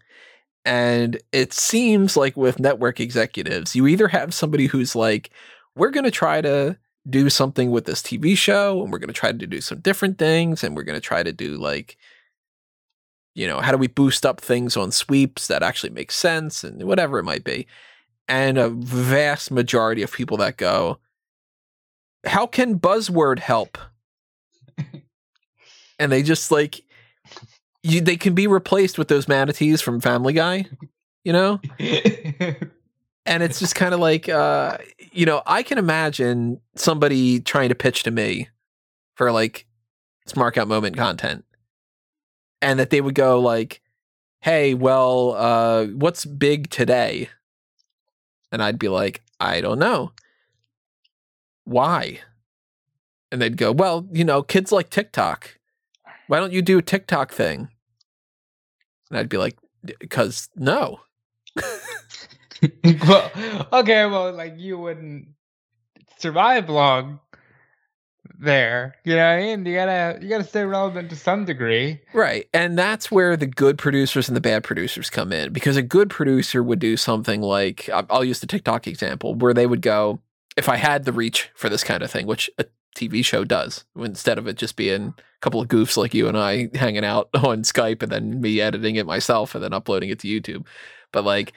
And 0.66 1.22
it 1.32 1.54
seems 1.54 2.16
like 2.16 2.38
with 2.38 2.60
network 2.60 3.00
executives, 3.00 3.76
you 3.76 3.88
either 3.88 4.08
have 4.08 4.34
somebody 4.34 4.68
who's 4.68 4.96
like, 4.96 5.30
we're 5.76 5.90
going 5.90 6.06
to 6.06 6.12
try 6.12 6.42
to 6.42 6.78
do 7.10 7.30
something 7.30 7.70
with 7.70 7.86
this 7.86 8.02
TV 8.02 8.38
show 8.38 8.82
and 8.82 8.92
we're 8.92 9.00
going 9.00 9.08
to 9.08 9.14
try 9.14 9.32
to 9.32 9.48
do 9.48 9.60
some 9.60 9.80
different 9.80 10.18
things 10.18 10.64
and 10.64 10.76
we're 10.76 10.84
going 10.84 11.00
to 11.00 11.02
try 11.06 11.22
to 11.22 11.34
do 11.34 11.58
like, 11.58 11.98
you 13.36 13.46
know, 13.48 13.60
how 13.60 13.72
do 13.72 13.78
we 13.78 13.88
boost 13.88 14.26
up 14.26 14.40
things 14.40 14.78
on 14.78 14.92
sweeps 14.92 15.48
that 15.48 15.64
actually 15.64 15.90
make 15.90 16.12
sense 16.12 16.64
and 16.64 16.84
whatever 16.84 17.20
it 17.20 17.24
might 17.24 17.44
be. 17.44 17.68
And 18.28 18.58
a 18.58 18.70
vast 18.70 19.52
majority 19.52 20.02
of 20.02 20.14
people 20.14 20.38
that 20.38 20.56
go, 20.56 21.00
how 22.26 22.48
can 22.48 22.80
buzzword 22.80 23.40
help? 23.40 23.78
and 26.00 26.12
they 26.12 26.24
just 26.24 26.52
like 26.52 26.86
you 27.84 28.02
they 28.02 28.16
can 28.18 28.34
be 28.34 28.48
replaced 28.48 28.98
with 28.98 29.10
those 29.10 29.28
manatees 29.28 29.82
from 29.82 30.00
Family 30.00 30.34
Guy, 30.34 30.66
you 31.24 31.34
know? 31.34 31.60
and 31.80 33.44
it's 33.44 33.60
just 33.60 33.76
kind 33.76 33.94
of 33.94 34.00
like 34.00 34.30
uh 34.30 34.78
you 35.12 35.26
know, 35.26 35.44
I 35.46 35.62
can 35.62 35.78
imagine 35.78 36.60
somebody 36.76 37.40
trying 37.40 37.70
to 37.70 37.76
pitch 37.76 38.04
to 38.04 38.12
me 38.12 38.50
for 39.16 39.32
like 39.32 39.68
Smark 40.28 40.58
Out 40.58 40.68
Moment 40.68 40.98
content. 40.98 41.46
And 42.62 42.80
that 42.80 42.90
they 42.90 43.02
would 43.02 43.14
go 43.14 43.40
like, 43.42 43.82
"Hey, 44.40 44.74
well, 44.74 45.34
uh 45.34 45.86
what's 45.88 46.24
big 46.24 46.70
today?" 46.70 47.30
And 48.52 48.64
I'd 48.64 48.80
be 48.80 48.88
like, 48.88 49.22
"I 49.40 49.60
don't 49.60 49.80
know." 49.80 50.14
Why? 51.66 52.22
And 53.32 53.42
they'd 53.42 53.58
go, 53.58 53.74
"Well, 53.74 54.08
you 54.14 54.24
know, 54.24 54.42
kids 54.42 54.72
like 54.72 54.90
TikTok. 54.90 55.60
Why 56.28 56.40
don't 56.40 56.54
you 56.54 56.62
do 56.62 56.78
a 56.78 56.82
TikTok 56.82 57.34
thing?" 57.34 57.68
And 59.14 59.20
I'd 59.20 59.30
be 59.30 59.38
like, 59.38 59.56
because 60.00 60.50
no. 60.56 61.02
well, 63.08 63.32
okay, 63.72 64.08
well, 64.08 64.34
like 64.34 64.56
you 64.58 64.80
wouldn't 64.80 65.28
survive 66.18 66.68
long 66.68 67.20
there. 68.40 68.96
You 69.04 69.16
know 69.16 69.28
what 69.28 69.34
I 69.34 69.42
mean? 69.42 69.66
You 69.68 69.76
gotta 69.76 70.18
you 70.20 70.30
gotta 70.30 70.44
stay 70.44 70.64
relevant 70.64 71.12
to 71.12 71.16
some 71.16 71.46
degree. 71.46 72.02
Right. 72.12 72.50
And 72.56 72.76
that's 72.76 73.12
where 73.12 73.38
the 73.38 73.46
good 73.46 73.78
producers 73.78 74.28
and 74.28 74.36
the 74.36 74.42
bad 74.42 74.64
producers 74.64 75.12
come 75.12 75.32
in. 75.32 75.54
Because 75.54 75.78
a 75.78 75.84
good 75.84 76.10
producer 76.10 76.64
would 76.64 76.80
do 76.80 76.98
something 76.98 77.42
like 77.42 77.88
I'll 77.94 78.24
use 78.24 78.40
the 78.40 78.48
TikTok 78.48 78.88
example, 78.88 79.36
where 79.36 79.54
they 79.54 79.68
would 79.68 79.84
go, 79.84 80.22
if 80.58 80.68
I 80.70 80.78
had 80.78 81.06
the 81.06 81.14
reach 81.14 81.52
for 81.54 81.70
this 81.70 81.84
kind 81.84 82.02
of 82.02 82.10
thing, 82.10 82.26
which 82.26 82.50
a 82.58 82.66
TV 82.96 83.24
show 83.24 83.44
does, 83.44 83.86
instead 83.96 84.38
of 84.38 84.48
it 84.48 84.58
just 84.58 84.76
being 84.76 85.14
a 85.18 85.22
couple 85.42 85.62
of 85.62 85.68
goofs 85.68 85.98
like 85.98 86.14
you 86.14 86.28
and 86.28 86.38
I 86.38 86.70
hanging 86.76 87.06
out 87.06 87.30
on 87.34 87.64
Skype 87.64 88.02
and 88.04 88.12
then 88.12 88.42
me 88.42 88.62
editing 88.62 88.96
it 88.96 89.06
myself 89.06 89.56
and 89.56 89.64
then 89.64 89.74
uploading 89.74 90.10
it 90.10 90.20
to 90.20 90.28
YouTube. 90.28 90.66
But 91.12 91.24
like, 91.24 91.54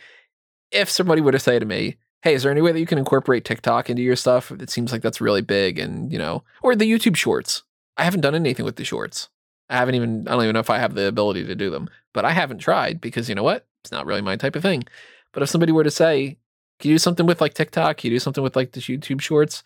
if 0.71 0.91
somebody 0.91 1.21
were 1.21 1.33
to 1.33 1.39
say 1.39 1.59
to 1.59 1.67
me, 1.67 1.97
hey, 2.23 2.35
is 2.35 2.43
there 2.43 2.53
any 2.53 2.61
way 2.61 2.73
that 2.73 2.81
you 2.81 2.87
can 2.87 2.99
incorporate 2.99 3.45
TikTok 3.45 3.89
into 3.89 4.03
your 4.03 4.17
stuff? 4.17 4.51
It 4.51 4.71
seems 4.71 4.93
like 4.93 5.03
that's 5.03 5.21
really 5.21 5.43
big 5.43 5.79
and, 5.79 6.13
you 6.13 6.19
know, 6.19 6.43
or 6.63 6.75
the 6.75 6.91
YouTube 6.91 7.17
shorts. 7.17 7.63
I 7.97 8.05
haven't 8.05 8.21
done 8.23 8.35
anything 8.35 8.65
with 8.65 8.77
the 8.77 8.85
shorts. 8.85 9.29
I 9.71 9.77
haven't 9.77 9.95
even, 9.95 10.27
I 10.29 10.33
don't 10.33 10.43
even 10.43 10.55
know 10.55 10.61
if 10.61 10.71
I 10.71 10.79
have 10.79 10.95
the 10.95 11.07
ability 11.07 11.45
to 11.45 11.55
do 11.55 11.71
them, 11.71 11.89
but 12.13 12.25
I 12.25 12.33
haven't 12.33 12.59
tried 12.59 13.01
because 13.01 13.29
you 13.29 13.35
know 13.35 13.43
what? 13.43 13.67
It's 13.83 13.93
not 13.93 14.07
really 14.07 14.23
my 14.23 14.37
type 14.37 14.57
of 14.57 14.63
thing. 14.63 14.85
But 15.33 15.43
if 15.43 15.49
somebody 15.49 15.73
were 15.73 15.85
to 15.85 15.91
say, 15.91 16.39
can 16.79 16.91
you 16.91 16.95
do 16.95 16.99
something 16.99 17.27
with 17.27 17.41
like 17.41 17.55
TikTok? 17.55 17.99
Can 17.99 18.11
you 18.11 18.17
do 18.17 18.21
something 18.21 18.43
with 18.43 18.57
like 18.57 18.73
the 18.73 18.81
YouTube 18.81 19.21
shorts? 19.21 19.63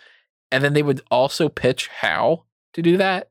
And 0.53 0.65
then 0.65 0.73
they 0.73 0.83
would 0.83 1.03
also 1.11 1.49
pitch 1.49 1.89
how 1.89 2.45
to 2.73 2.83
do 2.83 2.97
that. 2.97 3.31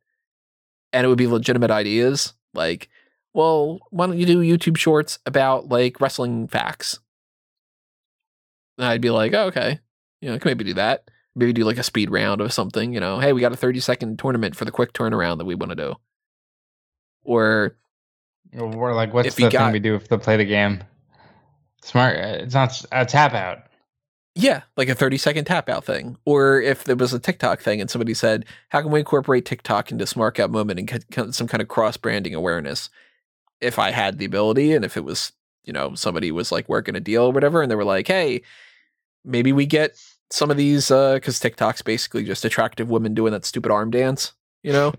And 0.94 1.06
it 1.06 1.08
would 1.08 1.18
be 1.18 1.28
legitimate 1.28 1.72
ideas 1.72 2.34
like, 2.54 2.90
well, 3.34 3.80
why 3.92 4.08
don't 4.08 4.18
you 4.18 4.26
do 4.26 4.42
YouTube 4.42 4.78
shorts 4.78 5.20
about 5.26 5.70
like 5.70 6.02
wrestling 6.02 6.48
facts? 6.48 7.00
And 8.78 8.88
I'd 8.88 9.02
be 9.02 9.12
like, 9.12 9.34
oh, 9.34 9.48
okay, 9.48 9.80
you 10.22 10.30
know, 10.30 10.36
I 10.36 10.40
can 10.40 10.50
maybe 10.50 10.64
do 10.64 10.74
that. 10.76 11.10
Maybe 11.36 11.54
do 11.54 11.64
like 11.64 11.78
a 11.78 11.84
speed 11.84 12.10
round 12.10 12.42
of 12.42 12.52
something, 12.52 12.94
you 12.94 13.00
know, 13.00 13.20
hey, 13.20 13.34
we 13.34 13.42
got 13.42 13.52
a 13.52 13.58
30 13.58 13.80
second 13.80 14.20
tournament 14.20 14.56
for 14.56 14.66
the 14.66 14.72
quick 14.72 14.94
turnaround 14.94 15.38
that 15.38 15.46
we 15.46 15.56
want 15.56 15.70
to 15.70 15.76
do. 15.76 15.96
Or, 17.24 17.78
or 18.58 18.94
like, 18.94 19.14
what's 19.14 19.36
the 19.36 19.44
got, 19.44 19.52
thing 19.52 19.72
we 19.74 19.80
do 19.80 19.96
if 19.96 20.08
they 20.08 20.18
play 20.18 20.38
the 20.38 20.46
game? 20.46 20.84
Smart. 21.84 22.18
Uh, 22.18 22.44
it's 22.44 22.54
not 22.54 22.84
a 22.92 23.06
tap 23.06 23.34
out. 23.34 23.69
Yeah, 24.40 24.62
like 24.78 24.88
a 24.88 24.96
30 24.96 25.18
second 25.18 25.46
tap 25.46 25.68
out 25.68 25.84
thing. 25.84 26.18
Or 26.26 26.62
if 26.62 26.86
there 26.86 26.96
was 26.96 27.14
a 27.14 27.20
TikTok 27.20 27.60
thing 27.60 27.82
and 27.82 27.90
somebody 27.90 28.14
said, 28.14 28.46
how 28.70 28.82
can 28.82 28.90
we 28.90 29.00
incorporate 29.00 29.46
TikTok 29.46 29.92
into 29.92 30.06
Smark 30.06 30.40
Out 30.40 30.50
Moment 30.50 30.80
and 30.80 30.88
get 30.88 31.36
some 31.36 31.48
kind 31.48 31.62
of 31.62 31.68
cross 31.68 31.98
branding 31.98 32.34
awareness? 32.34 32.90
If 33.60 33.78
I 33.78 33.92
had 33.92 34.18
the 34.18 34.26
ability 34.26 34.74
and 34.74 34.86
if 34.86 34.96
it 34.96 35.04
was, 35.04 35.34
you 35.66 35.74
know, 35.74 35.94
somebody 35.94 36.32
was 36.32 36.54
like 36.54 36.70
working 36.70 36.96
a 36.96 37.02
deal 37.02 37.24
or 37.24 37.32
whatever, 37.34 37.62
and 37.62 37.70
they 37.70 37.76
were 37.76 37.84
like, 37.84 38.08
hey, 38.08 38.42
maybe 39.26 39.52
we 39.52 39.66
get 39.66 40.00
some 40.32 40.50
of 40.50 40.56
these, 40.56 40.88
because 40.88 41.40
uh, 41.40 41.42
TikTok's 41.42 41.82
basically 41.82 42.24
just 42.24 42.46
attractive 42.46 42.90
women 42.90 43.14
doing 43.14 43.34
that 43.34 43.44
stupid 43.44 43.72
arm 43.72 43.92
dance, 43.92 44.32
you 44.64 44.72
know? 44.72 44.94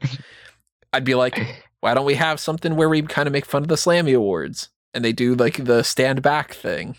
I'd 0.93 1.05
be 1.05 1.15
like, 1.15 1.65
why 1.81 1.95
don't 1.95 2.05
we 2.05 2.17
have 2.17 2.41
something 2.41 2.77
where 2.77 2.91
we 2.91 3.01
kind 3.03 3.27
of 3.27 3.33
make 3.33 3.47
fun 3.47 3.63
of 3.63 3.69
the 3.69 3.77
Slammy 3.77 4.15
Awards? 4.15 4.69
And 4.93 5.03
they 5.03 5.13
do 5.13 5.35
like 5.35 5.65
the 5.65 5.83
stand 5.83 6.21
back 6.21 6.53
thing. 6.53 6.97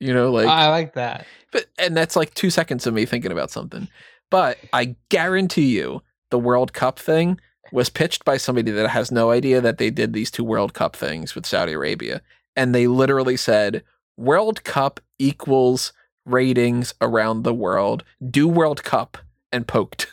You 0.00 0.14
know, 0.14 0.32
like 0.32 0.48
I 0.48 0.68
like 0.70 0.94
that. 0.94 1.26
But 1.52 1.66
and 1.78 1.96
that's 1.96 2.16
like 2.16 2.34
two 2.34 2.50
seconds 2.50 2.86
of 2.86 2.94
me 2.94 3.04
thinking 3.04 3.32
about 3.32 3.50
something. 3.50 3.86
But 4.30 4.58
I 4.72 4.96
guarantee 5.10 5.76
you, 5.76 6.02
the 6.30 6.38
World 6.38 6.72
Cup 6.72 6.98
thing 6.98 7.38
was 7.72 7.90
pitched 7.90 8.24
by 8.24 8.36
somebody 8.36 8.70
that 8.70 8.88
has 8.88 9.12
no 9.12 9.30
idea 9.30 9.60
that 9.60 9.78
they 9.78 9.90
did 9.90 10.12
these 10.12 10.30
two 10.30 10.44
World 10.44 10.72
Cup 10.72 10.96
things 10.96 11.34
with 11.34 11.46
Saudi 11.46 11.72
Arabia, 11.72 12.22
and 12.56 12.74
they 12.74 12.86
literally 12.86 13.36
said 13.36 13.84
World 14.16 14.64
Cup 14.64 15.00
equals 15.18 15.92
ratings 16.24 16.94
around 17.00 17.42
the 17.42 17.54
world. 17.54 18.04
Do 18.28 18.48
World 18.48 18.82
Cup 18.82 19.18
and 19.52 19.66
poked. 19.66 20.12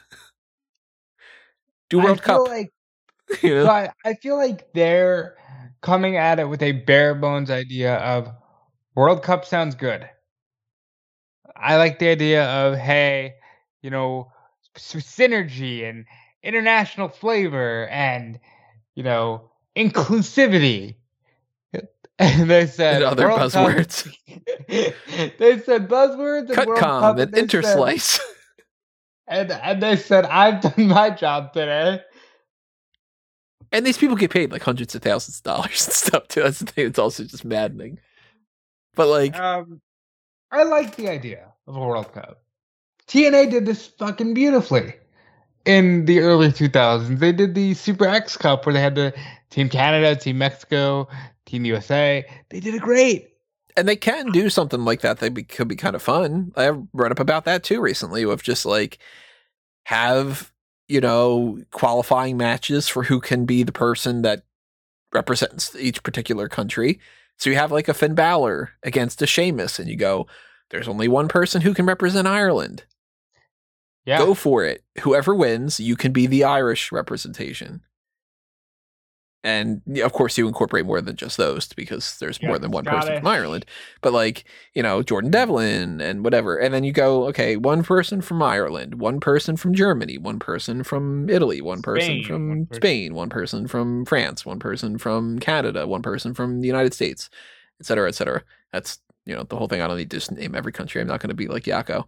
Do 1.90 2.00
World 2.00 2.22
Cup. 2.22 2.48
Like, 2.48 2.72
you 3.42 3.56
know? 3.56 3.66
so 3.66 3.72
I, 3.72 3.92
I 4.04 4.14
feel 4.16 4.36
like 4.36 4.74
they're 4.74 5.38
coming 5.82 6.18
at 6.18 6.40
it 6.40 6.50
with 6.50 6.62
a 6.62 6.74
bare 6.74 7.16
bones 7.16 7.50
idea 7.50 7.96
of 7.98 8.30
World 8.98 9.22
Cup 9.22 9.46
sounds 9.46 9.76
good. 9.76 10.10
I 11.56 11.78
like 11.78 12.00
the 12.00 12.10
idea 12.10 12.46
of 12.46 12.76
hey, 12.80 13.36
you 13.84 13.92
know, 13.92 14.32
synergy 14.76 15.88
and 15.88 16.06
international 16.42 17.08
flavor 17.08 17.88
and 17.90 18.40
you 18.96 19.04
know 19.04 19.52
inclusivity. 19.78 20.96
And 22.20 22.50
they 22.50 22.66
said 22.66 22.96
and 22.96 23.04
other 23.04 23.28
World 23.28 23.40
buzzwords. 23.40 24.12
They 24.68 25.60
said 25.60 25.88
buzzwords 25.88 26.50
and 26.50 26.58
Cutcom 26.58 27.22
and, 27.22 27.38
and 27.38 27.48
interslice. 27.48 28.20
and 29.28 29.52
and 29.52 29.84
they 29.84 29.96
said 29.96 30.26
I've 30.26 30.62
done 30.62 30.88
my 30.88 31.12
job 31.12 31.54
today. 31.54 32.02
And 33.72 33.86
these 33.86 34.00
people 34.00 34.16
get 34.16 34.32
paid 34.32 34.52
like 34.52 34.64
hundreds 34.64 34.96
of 34.96 35.04
thousands 35.04 35.38
of 35.38 35.44
dollars 35.44 35.86
and 35.86 35.94
stuff 35.94 36.28
too. 36.28 36.42
That's 36.42 36.58
the 36.58 36.66
thing. 36.66 36.88
It's 36.88 36.98
also 36.98 37.24
just 37.24 37.46
maddening. 37.46 38.00
But 38.98 39.08
like, 39.08 39.38
um, 39.38 39.80
I 40.52 40.64
like 40.64 40.98
the 40.98 41.08
idea 41.08 41.54
of 41.68 41.78
a 41.78 41.80
World 41.80 42.12
Cup. 42.12 42.42
TNA 43.08 43.52
did 43.52 43.66
this 43.66 43.88
fucking 43.88 44.34
beautifully 44.34 44.96
in 45.66 46.06
the 46.06 46.20
early 46.20 46.50
2000s. 46.50 47.20
They 47.20 47.32
did 47.32 47.56
the 47.56 47.74
Super 47.76 48.08
X 48.08 48.36
Cup 48.36 48.66
where 48.66 48.74
they 48.74 48.82
had 48.82 48.96
the 48.96 49.14
Team 49.50 49.70
Canada, 49.70 50.16
Team 50.20 50.40
Mexico, 50.40 51.08
Team 51.46 51.64
USA. 51.64 52.26
They 52.50 52.60
did 52.60 52.76
it 52.76 52.82
great. 52.82 53.34
And 53.78 53.88
they 53.88 53.96
can 53.96 54.32
do 54.32 54.50
something 54.50 54.84
like 54.84 55.02
that. 55.02 55.20
They 55.20 55.30
be, 55.30 55.44
could 55.44 55.68
be 55.68 55.76
kind 55.76 55.96
of 55.96 56.02
fun. 56.02 56.52
I 56.58 56.72
read 56.94 57.12
up 57.12 57.20
about 57.20 57.46
that 57.46 57.64
too 57.64 57.80
recently 57.80 58.26
with 58.26 58.42
just 58.42 58.66
like 58.66 58.98
have, 59.86 60.52
you 60.88 61.00
know, 61.00 61.60
qualifying 61.72 62.36
matches 62.36 62.88
for 62.88 63.04
who 63.04 63.22
can 63.22 63.46
be 63.46 63.62
the 63.62 63.72
person 63.72 64.24
that 64.24 64.44
represents 65.14 65.76
each 65.76 66.02
particular 66.02 66.50
country 66.50 67.00
so 67.38 67.50
you 67.50 67.56
have 67.56 67.72
like 67.72 67.88
a 67.88 67.94
Finn 67.94 68.16
Balor 68.16 68.72
against 68.84 69.22
a 69.22 69.28
Sheamus, 69.28 69.80
and 69.80 69.88
you 69.88 69.96
go, 69.96 70.28
there's 70.70 70.88
only 70.88 71.08
one 71.08 71.28
person 71.28 71.62
who 71.62 71.74
can 71.74 71.86
represent 71.86 72.28
Ireland. 72.28 72.84
Yeah. 74.06 74.20
Go 74.20 74.34
for 74.34 74.64
it. 74.64 74.84
Whoever 75.02 75.36
wins, 75.36 75.80
you 75.80 75.96
can 75.96 76.14
be 76.14 76.28
the 76.28 76.44
Irish 76.44 76.92
representation. 76.92 77.82
And 79.48 79.82
of 80.00 80.12
course, 80.12 80.38
you 80.38 80.46
incorporate 80.46 80.86
more 80.86 81.00
than 81.00 81.16
just 81.16 81.38
those 81.38 81.68
because 81.74 82.18
there's 82.20 82.38
Yeah, 82.42 82.50
more 82.50 82.60
than 82.60 82.72
one 82.72 82.84
person 82.84 83.14
from 83.20 83.28
Ireland. 83.28 83.66
But 84.02 84.12
like, 84.12 84.44
you 84.74 84.84
know, 84.84 85.02
Jordan 85.02 85.32
Devlin 85.32 86.02
and 86.02 86.24
whatever. 86.26 86.58
And 86.58 86.74
then 86.74 86.84
you 86.84 86.92
go, 86.92 87.28
okay, 87.28 87.56
one 87.56 87.82
person 87.82 88.20
from 88.20 88.44
Ireland, 88.44 88.96
one 89.00 89.22
person 89.22 89.56
from 89.56 89.74
Germany, 89.74 90.18
one 90.18 90.38
person 90.38 90.84
from 90.84 91.30
Italy, 91.30 91.62
one 91.62 91.82
person 91.82 92.04
Spain, 92.20 92.24
from 92.26 92.50
one 92.50 92.66
person- 92.66 92.82
Spain, 92.82 93.14
one 93.14 93.30
person 93.30 93.68
from 93.68 94.06
France, 94.06 94.46
one 94.46 94.60
person 94.60 94.98
from 94.98 95.40
Canada, 95.40 95.88
one 95.88 96.02
person 96.02 96.34
from 96.34 96.60
the 96.60 96.68
United 96.68 96.94
States, 96.94 97.30
et 97.80 97.86
cetera, 97.86 98.10
et 98.10 98.16
cetera. 98.16 98.44
That's, 98.74 99.00
you 99.26 99.34
know, 99.34 99.44
the 99.44 99.56
whole 99.56 99.68
thing. 99.70 99.82
I 99.82 99.88
don't 99.88 99.98
need 99.98 100.12
to 100.12 100.18
just 100.18 100.32
name 100.32 100.56
every 100.56 100.74
country. 100.74 101.00
I'm 101.00 101.08
not 101.08 101.22
going 101.22 101.30
to 101.30 101.36
be 101.36 101.48
like 101.48 101.64
Yakko. 101.64 102.04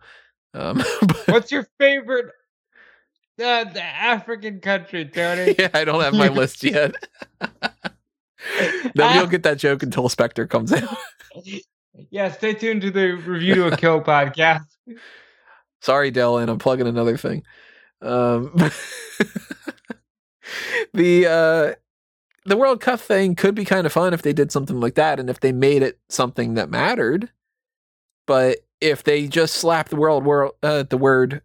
Um, 0.53 0.83
but- 1.01 1.27
What's 1.27 1.51
your 1.53 1.67
favorite 1.79 2.27
uh, 3.39 3.63
the 3.65 3.83
African 3.83 4.59
country, 4.59 5.05
Tony? 5.05 5.55
yeah, 5.59 5.69
I 5.73 5.85
don't 5.85 6.01
have 6.01 6.13
my 6.13 6.27
list 6.29 6.63
yet. 6.63 6.95
Nobody 8.95 9.19
will 9.19 9.27
get 9.27 9.43
that 9.43 9.57
joke 9.57 9.83
until 9.83 10.09
Spectre 10.09 10.47
comes 10.47 10.71
out. 10.71 10.95
yeah, 12.09 12.31
stay 12.31 12.53
tuned 12.53 12.81
to 12.81 12.91
the 12.91 13.11
Review 13.11 13.55
to 13.55 13.67
a 13.67 13.77
Kill 13.77 14.01
podcast. 14.01 14.65
Sorry, 15.81 16.11
Dylan, 16.11 16.49
I'm 16.49 16.59
plugging 16.59 16.87
another 16.87 17.17
thing. 17.17 17.43
Um, 18.01 18.53
the 20.93 21.27
uh, 21.27 21.73
the 22.45 22.57
World 22.57 22.81
Cup 22.81 22.99
thing 22.99 23.35
could 23.35 23.55
be 23.55 23.65
kind 23.65 23.85
of 23.85 23.93
fun 23.93 24.13
if 24.13 24.21
they 24.21 24.33
did 24.33 24.51
something 24.51 24.79
like 24.79 24.95
that, 24.95 25.19
and 25.19 25.29
if 25.29 25.39
they 25.41 25.51
made 25.51 25.83
it 25.83 25.99
something 26.09 26.55
that 26.55 26.69
mattered. 26.69 27.29
But 28.25 28.59
if 28.81 29.03
they 29.03 29.27
just 29.27 29.55
slap 29.55 29.89
the 29.89 29.95
world 29.95 30.25
world 30.25 30.53
uh, 30.63 30.83
the 30.83 30.97
word 30.97 31.41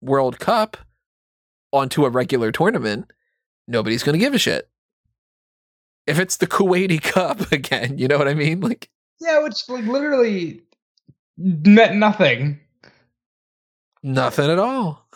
World 0.00 0.38
Cup 0.38 0.76
onto 1.74 2.04
a 2.04 2.10
regular 2.10 2.52
tournament, 2.52 3.10
nobody's 3.66 4.02
going 4.02 4.14
to 4.14 4.18
give 4.24 4.34
a 4.34 4.38
shit. 4.38 4.68
If 6.06 6.18
it's 6.18 6.36
the 6.36 6.46
Kuwaiti 6.46 7.02
Cup 7.02 7.50
again, 7.52 7.98
you 7.98 8.08
know 8.08 8.18
what 8.18 8.28
I 8.28 8.34
mean? 8.34 8.60
Like, 8.60 8.88
Yeah, 9.20 9.42
which 9.42 9.68
like 9.68 9.84
literally 9.84 10.62
meant 11.36 11.96
nothing. 11.96 12.60
nothing 14.02 14.50
at 14.50 14.58
all. 14.58 15.06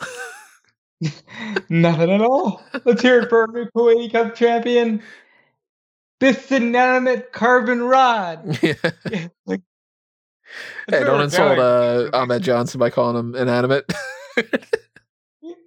nothing 1.69 2.11
at 2.11 2.21
all. 2.21 2.61
Let's 2.85 3.01
hear 3.01 3.19
it 3.21 3.29
for 3.29 3.41
our 3.41 3.47
new 3.47 3.65
Kuwaiti 3.75 4.11
Cup 4.11 4.35
champion. 4.35 5.01
This 6.19 6.51
inanimate 6.51 7.31
carbon 7.31 7.81
rod. 7.83 8.59
Yeah. 8.63 9.27
like, 9.45 9.61
Hey, 10.89 11.03
don't 11.03 11.21
insult 11.21 11.59
uh, 11.59 12.09
Ahmed 12.11 12.41
Johnson 12.41 12.79
by 12.79 12.89
calling 12.89 13.15
him 13.15 13.35
inanimate. 13.35 13.85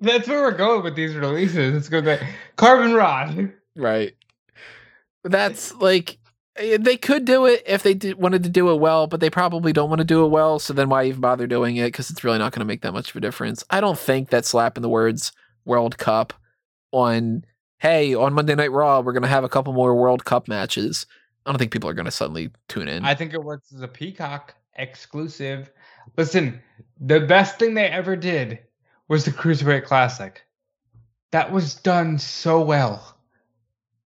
That's 0.03 0.26
where 0.26 0.42
we're 0.42 0.57
going 0.57 0.82
with 0.82 0.96
these 0.96 1.14
releases. 1.14 1.76
It's 1.76 1.88
going 1.88 2.05
to 2.05 2.26
carbon 2.57 2.92
rod. 2.92 3.53
right. 3.76 4.12
That's 5.22 5.72
like 5.76 6.18
eh, 6.57 6.76
they 6.80 6.96
could 6.96 7.24
do 7.24 7.46
it 7.46 7.62
if 7.66 7.84
they 7.84 7.94
did, 7.94 8.18
wanted 8.18 8.42
to 8.42 8.48
do 8.48 8.70
it 8.72 8.80
well, 8.80 9.07
but 9.07 9.20
they 9.20 9.30
probably 9.30 9.72
don't 9.72 9.88
want 9.88 10.00
to 10.00 10.05
do 10.05 10.24
it 10.24 10.28
well. 10.28 10.59
So 10.59 10.72
then 10.72 10.88
why 10.88 11.05
even 11.05 11.20
bother 11.20 11.46
doing 11.46 11.76
it? 11.76 11.86
Because 11.86 12.11
it's 12.11 12.24
really 12.24 12.38
not 12.38 12.50
going 12.50 12.61
to 12.61 12.66
make 12.66 12.82
that 12.82 12.92
much 12.92 13.11
of 13.11 13.16
a 13.16 13.20
difference. 13.20 13.62
I 13.70 13.80
don't 13.80 13.98
think 13.98 14.30
that 14.30 14.44
slapping 14.44 14.82
the 14.82 14.88
words 14.88 15.30
World 15.64 15.96
Cup 15.98 16.34
on 16.90 17.44
hey 17.78 18.14
on 18.14 18.34
Monday 18.34 18.55
Night 18.55 18.70
Raw 18.72 19.00
we're 19.00 19.12
going 19.12 19.22
to 19.22 19.28
have 19.28 19.44
a 19.44 19.48
couple 19.48 19.72
more 19.72 19.94
World 19.94 20.24
Cup 20.24 20.48
matches. 20.48 21.07
I 21.46 21.53
don't 21.53 21.59
think 21.59 21.72
people 21.72 21.88
are 21.88 21.94
going 21.94 22.07
to 22.07 22.11
suddenly 22.11 22.50
tune 22.68 22.88
in. 22.88 23.05
I 23.05 23.14
think 23.14 23.34
it 23.34 23.42
works 23.42 23.72
as 23.72 23.82
a 23.82 23.88
Peacock 23.88 24.55
exclusive. 24.74 25.70
Listen, 26.16 26.61
the 27.00 27.20
best 27.20 27.61
thing 27.61 27.74
they 27.74 27.86
ever 27.86 28.16
did 28.16 28.59
was 29.12 29.26
the 29.26 29.30
Cruiserweight 29.30 29.84
Classic. 29.84 30.42
That 31.32 31.52
was 31.52 31.74
done 31.74 32.18
so 32.18 32.62
well. 32.62 33.18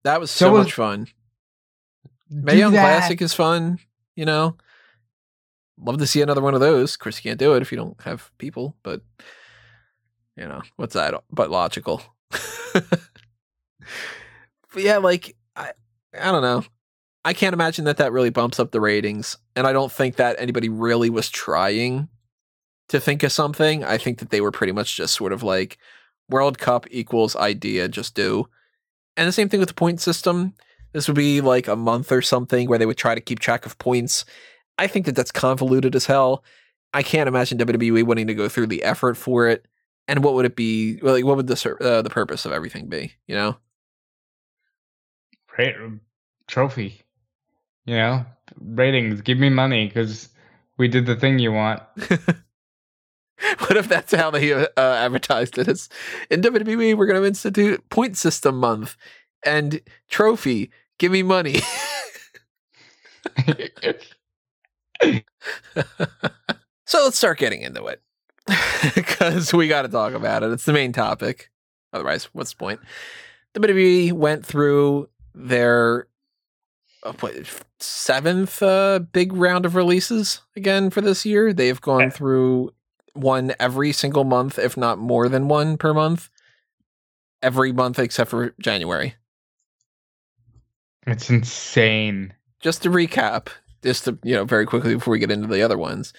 that 0.04 0.20
was 0.20 0.30
so 0.30 0.46
so 0.46 0.52
was- 0.52 0.66
much 0.66 0.74
fun. 0.74 1.06
Mae 2.28 2.58
Young 2.58 2.74
that. 2.74 2.82
Classic 2.82 3.20
is 3.22 3.32
fun, 3.34 3.78
you 4.14 4.26
know. 4.26 4.56
Love 5.78 5.96
to 5.98 6.06
see 6.06 6.20
another 6.20 6.42
one 6.42 6.54
of 6.54 6.60
those. 6.60 6.92
Of 6.92 6.98
course, 7.00 7.16
you 7.16 7.22
can't 7.28 7.38
do 7.40 7.54
it 7.54 7.62
if 7.62 7.72
you 7.72 7.78
don't 7.78 8.00
have 8.02 8.30
people, 8.36 8.76
but 8.82 9.00
you 10.36 10.46
know 10.46 10.60
what's 10.76 10.94
that? 10.94 11.14
But 11.30 11.50
logical. 11.50 12.02
but 12.74 13.00
yeah, 14.76 14.98
like 14.98 15.34
I, 15.56 15.72
I 16.16 16.30
don't 16.30 16.42
know. 16.42 16.62
I 17.24 17.32
can't 17.32 17.54
imagine 17.54 17.86
that 17.86 17.96
that 17.96 18.12
really 18.12 18.30
bumps 18.30 18.60
up 18.60 18.70
the 18.70 18.80
ratings, 18.82 19.36
and 19.56 19.66
I 19.66 19.72
don't 19.72 19.90
think 19.90 20.16
that 20.16 20.36
anybody 20.38 20.68
really 20.68 21.08
was 21.08 21.30
trying 21.30 22.10
to 22.90 23.00
think 23.00 23.22
of 23.22 23.32
something. 23.32 23.84
I 23.84 23.98
think 23.98 24.18
that 24.18 24.30
they 24.30 24.40
were 24.40 24.50
pretty 24.50 24.72
much 24.72 24.96
just 24.96 25.14
sort 25.14 25.32
of 25.32 25.42
like 25.42 25.78
World 26.28 26.58
Cup 26.58 26.86
equals 26.90 27.36
idea, 27.36 27.88
just 27.88 28.14
do. 28.14 28.48
And 29.16 29.26
the 29.26 29.32
same 29.32 29.48
thing 29.48 29.60
with 29.60 29.68
the 29.68 29.74
point 29.74 30.00
system. 30.00 30.54
This 30.92 31.06
would 31.06 31.16
be 31.16 31.40
like 31.40 31.68
a 31.68 31.76
month 31.76 32.10
or 32.10 32.20
something 32.20 32.68
where 32.68 32.78
they 32.78 32.86
would 32.86 32.96
try 32.96 33.14
to 33.14 33.20
keep 33.20 33.38
track 33.38 33.64
of 33.64 33.78
points. 33.78 34.24
I 34.76 34.88
think 34.88 35.06
that 35.06 35.14
that's 35.14 35.30
convoluted 35.30 35.94
as 35.94 36.06
hell. 36.06 36.42
I 36.92 37.04
can't 37.04 37.28
imagine 37.28 37.58
WWE 37.58 38.02
wanting 38.02 38.26
to 38.26 38.34
go 38.34 38.48
through 38.48 38.66
the 38.66 38.82
effort 38.82 39.16
for 39.16 39.46
it. 39.46 39.66
And 40.08 40.24
what 40.24 40.34
would 40.34 40.46
it 40.46 40.56
be? 40.56 40.98
Like, 41.00 41.24
what 41.24 41.36
would 41.36 41.46
the 41.46 41.76
uh, 41.80 42.02
the 42.02 42.10
purpose 42.10 42.44
of 42.44 42.50
everything 42.50 42.88
be? 42.88 43.12
You 43.28 43.36
know? 43.36 43.56
Ra- 45.56 45.90
trophy. 46.48 47.00
You 47.84 47.94
know, 47.94 48.26
ratings. 48.60 49.20
Give 49.20 49.38
me 49.38 49.48
money 49.48 49.86
because 49.86 50.28
we 50.76 50.88
did 50.88 51.06
the 51.06 51.14
thing 51.14 51.38
you 51.38 51.52
want. 51.52 51.82
what 53.58 53.76
if 53.76 53.88
that's 53.88 54.14
how 54.14 54.30
they 54.30 54.52
uh, 54.52 54.68
advertised 54.76 55.58
it? 55.58 55.68
As 55.68 55.88
in 56.30 56.40
WWE, 56.42 56.96
we're 56.96 57.06
going 57.06 57.20
to 57.20 57.26
institute 57.26 57.88
point 57.88 58.16
system 58.16 58.56
month 58.58 58.96
and 59.44 59.80
trophy. 60.08 60.70
Give 60.98 61.12
me 61.12 61.22
money. 61.22 61.60
so 66.84 67.04
let's 67.04 67.16
start 67.16 67.38
getting 67.38 67.62
into 67.62 67.86
it 67.86 68.02
because 68.94 69.52
we 69.54 69.68
got 69.68 69.82
to 69.82 69.88
talk 69.88 70.12
about 70.12 70.42
it. 70.42 70.50
It's 70.50 70.64
the 70.64 70.72
main 70.72 70.92
topic. 70.92 71.50
Otherwise, 71.92 72.24
what's 72.32 72.50
the 72.50 72.56
point? 72.56 72.80
WWE 73.54 74.12
went 74.12 74.46
through 74.46 75.08
their 75.34 76.06
uh, 77.02 77.12
what, 77.20 77.34
seventh 77.78 78.62
uh, 78.62 79.00
big 79.12 79.32
round 79.32 79.64
of 79.64 79.74
releases 79.74 80.42
again 80.56 80.90
for 80.90 81.00
this 81.00 81.24
year. 81.24 81.52
They've 81.52 81.80
gone 81.80 82.10
through 82.10 82.72
one 83.14 83.54
every 83.58 83.92
single 83.92 84.24
month, 84.24 84.58
if 84.58 84.76
not 84.76 84.98
more 84.98 85.28
than 85.28 85.48
one 85.48 85.76
per 85.76 85.92
month. 85.94 86.28
Every 87.42 87.72
month 87.72 87.98
except 87.98 88.30
for 88.30 88.54
January. 88.60 89.14
it's 91.06 91.30
insane. 91.30 92.34
just 92.60 92.82
to 92.82 92.90
recap, 92.90 93.48
just 93.82 94.04
to 94.04 94.18
you 94.22 94.34
know 94.34 94.44
very 94.44 94.66
quickly 94.66 94.94
before 94.94 95.12
we 95.12 95.18
get 95.18 95.30
into 95.30 95.46
the 95.46 95.62
other 95.62 95.78
ones. 95.78 96.12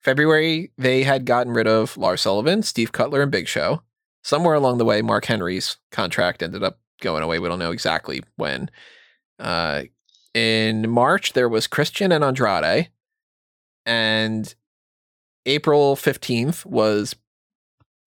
February 0.00 0.70
they 0.78 1.02
had 1.02 1.24
gotten 1.26 1.52
rid 1.52 1.66
of 1.66 1.96
Lars 1.96 2.20
Sullivan, 2.20 2.62
Steve 2.62 2.92
Cutler, 2.92 3.22
and 3.22 3.32
Big 3.32 3.48
Show. 3.48 3.82
Somewhere 4.22 4.54
along 4.54 4.78
the 4.78 4.84
way, 4.84 5.02
Mark 5.02 5.24
Henry's 5.24 5.76
contract 5.90 6.42
ended 6.42 6.62
up 6.62 6.78
going 7.00 7.22
away. 7.22 7.38
We 7.38 7.48
don't 7.48 7.58
know 7.58 7.72
exactly 7.72 8.22
when. 8.36 8.70
Uh, 9.38 9.84
in 10.34 10.88
March 10.90 11.32
there 11.32 11.48
was 11.48 11.66
Christian 11.66 12.12
and 12.12 12.22
Andrade, 12.22 12.90
and 13.84 14.54
April 15.46 15.96
fifteenth 15.96 16.66
was 16.66 17.14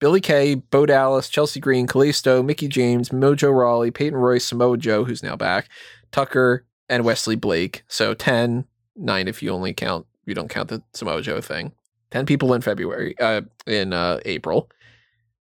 Billy 0.02 0.20
Kay, 0.20 0.56
Bo 0.56 0.86
Dallas, 0.86 1.30
Chelsea 1.30 1.60
Green, 1.60 1.86
Kalisto, 1.88 2.44
Mickie 2.44 2.68
James, 2.68 3.10
Mojo 3.10 3.56
Rawley, 3.56 3.92
Peyton 3.92 4.18
Royce, 4.18 4.46
Samoa 4.46 4.76
Joe, 4.76 5.06
who's 5.06 5.22
now 5.22 5.36
back, 5.36 5.70
Tucker, 6.12 6.66
and 6.90 7.06
Wesley 7.06 7.36
Blake. 7.36 7.84
So 7.88 8.16
10, 8.16 8.66
9 8.96 9.28
if 9.28 9.44
you 9.44 9.52
only 9.52 9.74
count, 9.74 10.08
you 10.26 10.34
don't 10.34 10.50
count 10.50 10.70
the 10.70 10.82
Samoa 10.94 11.22
Joe 11.22 11.40
thing. 11.40 11.72
10 12.10 12.26
people 12.26 12.54
in 12.54 12.62
February, 12.62 13.18
uh, 13.20 13.42
in 13.68 13.94
uh, 13.94 14.20
April. 14.26 14.70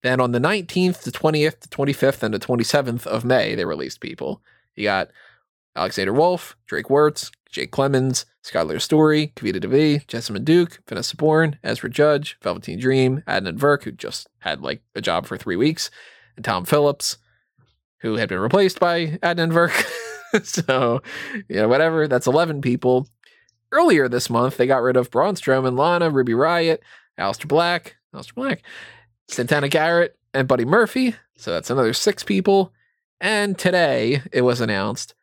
Then 0.02 0.20
on 0.20 0.32
the 0.32 0.38
19th, 0.38 1.02
the 1.02 1.10
20th, 1.10 1.60
the 1.60 1.68
25th, 1.68 2.22
and 2.22 2.32
the 2.32 2.38
27th 2.38 3.06
of 3.06 3.24
May, 3.24 3.54
they 3.54 3.64
released 3.64 4.00
people. 4.00 4.42
You 4.76 4.84
got 4.84 5.10
Alexander 5.74 6.12
Wolfe, 6.12 6.56
Drake 6.66 6.86
Wuertz, 6.86 7.30
Jake 7.50 7.70
Clemens, 7.70 8.26
Skyler 8.44 8.80
Story, 8.80 9.32
Kavita 9.36 9.60
Devi, 9.60 10.00
Jessamyn 10.00 10.44
Duke, 10.44 10.80
Vanessa 10.88 11.16
Borne, 11.16 11.58
Ezra 11.62 11.90
Judge, 11.90 12.38
Velveteen 12.42 12.78
Dream, 12.78 13.22
Adnan 13.26 13.58
Virk, 13.58 13.84
who 13.84 13.92
just 13.92 14.28
had 14.38 14.62
like 14.62 14.82
a 14.94 15.00
job 15.00 15.26
for 15.26 15.36
three 15.36 15.56
weeks, 15.56 15.90
and 16.36 16.44
Tom 16.44 16.64
Phillips, 16.64 17.18
who 18.00 18.16
had 18.16 18.28
been 18.28 18.38
replaced 18.38 18.80
by 18.80 19.18
Adnan 19.22 19.52
Virk. 19.52 20.44
so, 20.44 21.02
you 21.48 21.56
know, 21.56 21.68
whatever. 21.68 22.08
That's 22.08 22.26
11 22.26 22.62
people. 22.62 23.08
Earlier 23.72 24.08
this 24.08 24.30
month, 24.30 24.56
they 24.56 24.66
got 24.66 24.82
rid 24.82 24.96
of 24.96 25.10
Braun 25.10 25.34
Strowman, 25.34 25.78
Lana, 25.78 26.10
Ruby 26.10 26.32
Riott, 26.32 26.78
Aleister 27.18 27.46
Black, 27.46 27.96
Aleister 28.14 28.34
Black, 28.34 28.62
Santana 29.28 29.68
Garrett, 29.68 30.18
and 30.34 30.48
Buddy 30.48 30.64
Murphy. 30.64 31.14
So 31.36 31.52
that's 31.52 31.70
another 31.70 31.92
six 31.92 32.24
people. 32.24 32.72
And 33.20 33.58
today 33.58 34.22
it 34.32 34.42
was 34.42 34.60
announced. 34.60 35.14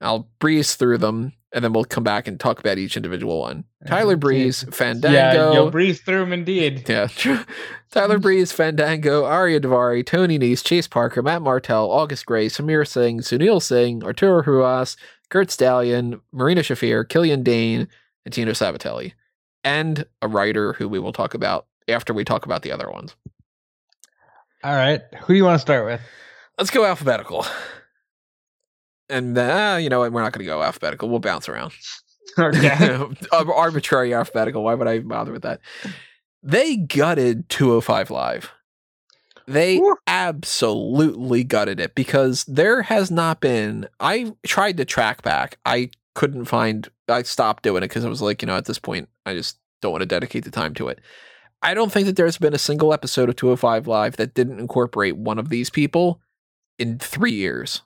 I'll 0.00 0.28
breeze 0.38 0.74
through 0.74 0.98
them. 0.98 1.32
And 1.54 1.62
then 1.62 1.74
we'll 1.74 1.84
come 1.84 2.02
back 2.04 2.26
and 2.28 2.40
talk 2.40 2.60
about 2.60 2.78
each 2.78 2.96
individual 2.96 3.40
one. 3.40 3.64
Uh-huh. 3.84 3.96
Tyler 3.96 4.12
Okay. 4.12 4.20
Breeze, 4.20 4.64
Yeah, 4.66 4.70
Fandango. 4.74 5.52
you'll 5.52 5.70
breeze 5.70 6.00
through 6.00 6.20
them 6.20 6.32
indeed. 6.32 6.88
Yeah, 6.88 7.06
true. 7.14 7.40
Tyler 7.90 8.18
Breeze, 8.20 8.52
Fandango, 8.52 9.24
Ariya 9.24 9.60
Daivari, 9.60 10.04
Tony 10.06 10.38
Nese, 10.38 10.64
Chase 10.64 10.88
Parker, 10.88 11.22
Matt 11.22 11.42
Martel, 11.42 11.90
August 11.90 12.24
Grey, 12.24 12.46
Samir 12.46 12.88
Singh, 12.88 13.18
Sunil 13.20 13.60
Singh, 13.60 14.02
Arturo 14.02 14.42
Ruas, 14.42 14.96
Curt 15.28 15.50
Stallion, 15.50 16.20
Marina 16.32 16.62
Shafir, 16.62 17.06
Killian 17.06 17.42
Dain, 17.42 17.86
and 18.24 18.32
Tino 18.32 18.52
Sabbatelli. 18.52 19.12
And 19.62 20.06
a 20.22 20.28
writer 20.28 20.72
who 20.72 20.88
we 20.88 20.98
will 20.98 21.12
talk 21.12 21.34
about 21.34 21.66
after 21.86 22.14
we 22.14 22.24
talk 22.24 22.46
about 22.46 22.62
the 22.62 22.72
other 22.72 22.90
ones. 22.90 23.14
All 24.64 24.74
right. 24.74 25.02
Who 25.20 25.34
do 25.34 25.36
you 25.36 25.44
want 25.44 25.56
to 25.56 25.60
start 25.62 25.84
with? 25.84 26.00
Let's 26.56 26.70
go 26.70 26.84
alphabetical. 26.86 27.44
And 29.08 29.36
uh, 29.36 29.78
you 29.80 29.88
know 29.88 30.00
what? 30.00 30.12
We're 30.12 30.22
not 30.22 30.32
going 30.32 30.44
to 30.44 30.50
go 30.50 30.62
alphabetical. 30.62 31.08
We'll 31.08 31.20
bounce 31.20 31.48
around. 31.48 31.72
Okay. 32.38 32.98
Arbitrary 33.32 34.14
alphabetical. 34.14 34.62
Why 34.62 34.72
would 34.72 34.88
I 34.88 35.00
bother 35.00 35.32
with 35.32 35.42
that? 35.42 35.60
They 36.42 36.76
gutted 36.76 37.48
205 37.50 38.10
Live. 38.10 38.50
They 39.46 39.78
Woo. 39.78 39.96
absolutely 40.06 41.44
gutted 41.44 41.78
it 41.78 41.94
because 41.94 42.44
there 42.44 42.82
has 42.82 43.10
not 43.10 43.40
been. 43.40 43.86
I 44.00 44.32
tried 44.46 44.78
to 44.78 44.86
track 44.86 45.22
back. 45.22 45.58
I 45.66 45.90
couldn't 46.14 46.46
find. 46.46 46.88
I 47.08 47.22
stopped 47.22 47.64
doing 47.64 47.82
it 47.82 47.88
because 47.88 48.04
I 48.04 48.08
was 48.08 48.22
like, 48.22 48.40
you 48.40 48.46
know, 48.46 48.56
at 48.56 48.64
this 48.64 48.78
point, 48.78 49.08
I 49.26 49.34
just 49.34 49.58
don't 49.82 49.92
want 49.92 50.02
to 50.02 50.06
dedicate 50.06 50.44
the 50.44 50.50
time 50.50 50.74
to 50.74 50.88
it. 50.88 51.00
I 51.62 51.74
don't 51.74 51.92
think 51.92 52.06
that 52.06 52.16
there's 52.16 52.38
been 52.38 52.54
a 52.54 52.58
single 52.58 52.92
episode 52.92 53.28
of 53.28 53.36
205 53.36 53.86
Live 53.86 54.16
that 54.16 54.34
didn't 54.34 54.58
incorporate 54.58 55.16
one 55.16 55.38
of 55.38 55.48
these 55.48 55.70
people 55.70 56.20
in 56.78 56.98
three 56.98 57.32
years. 57.32 57.82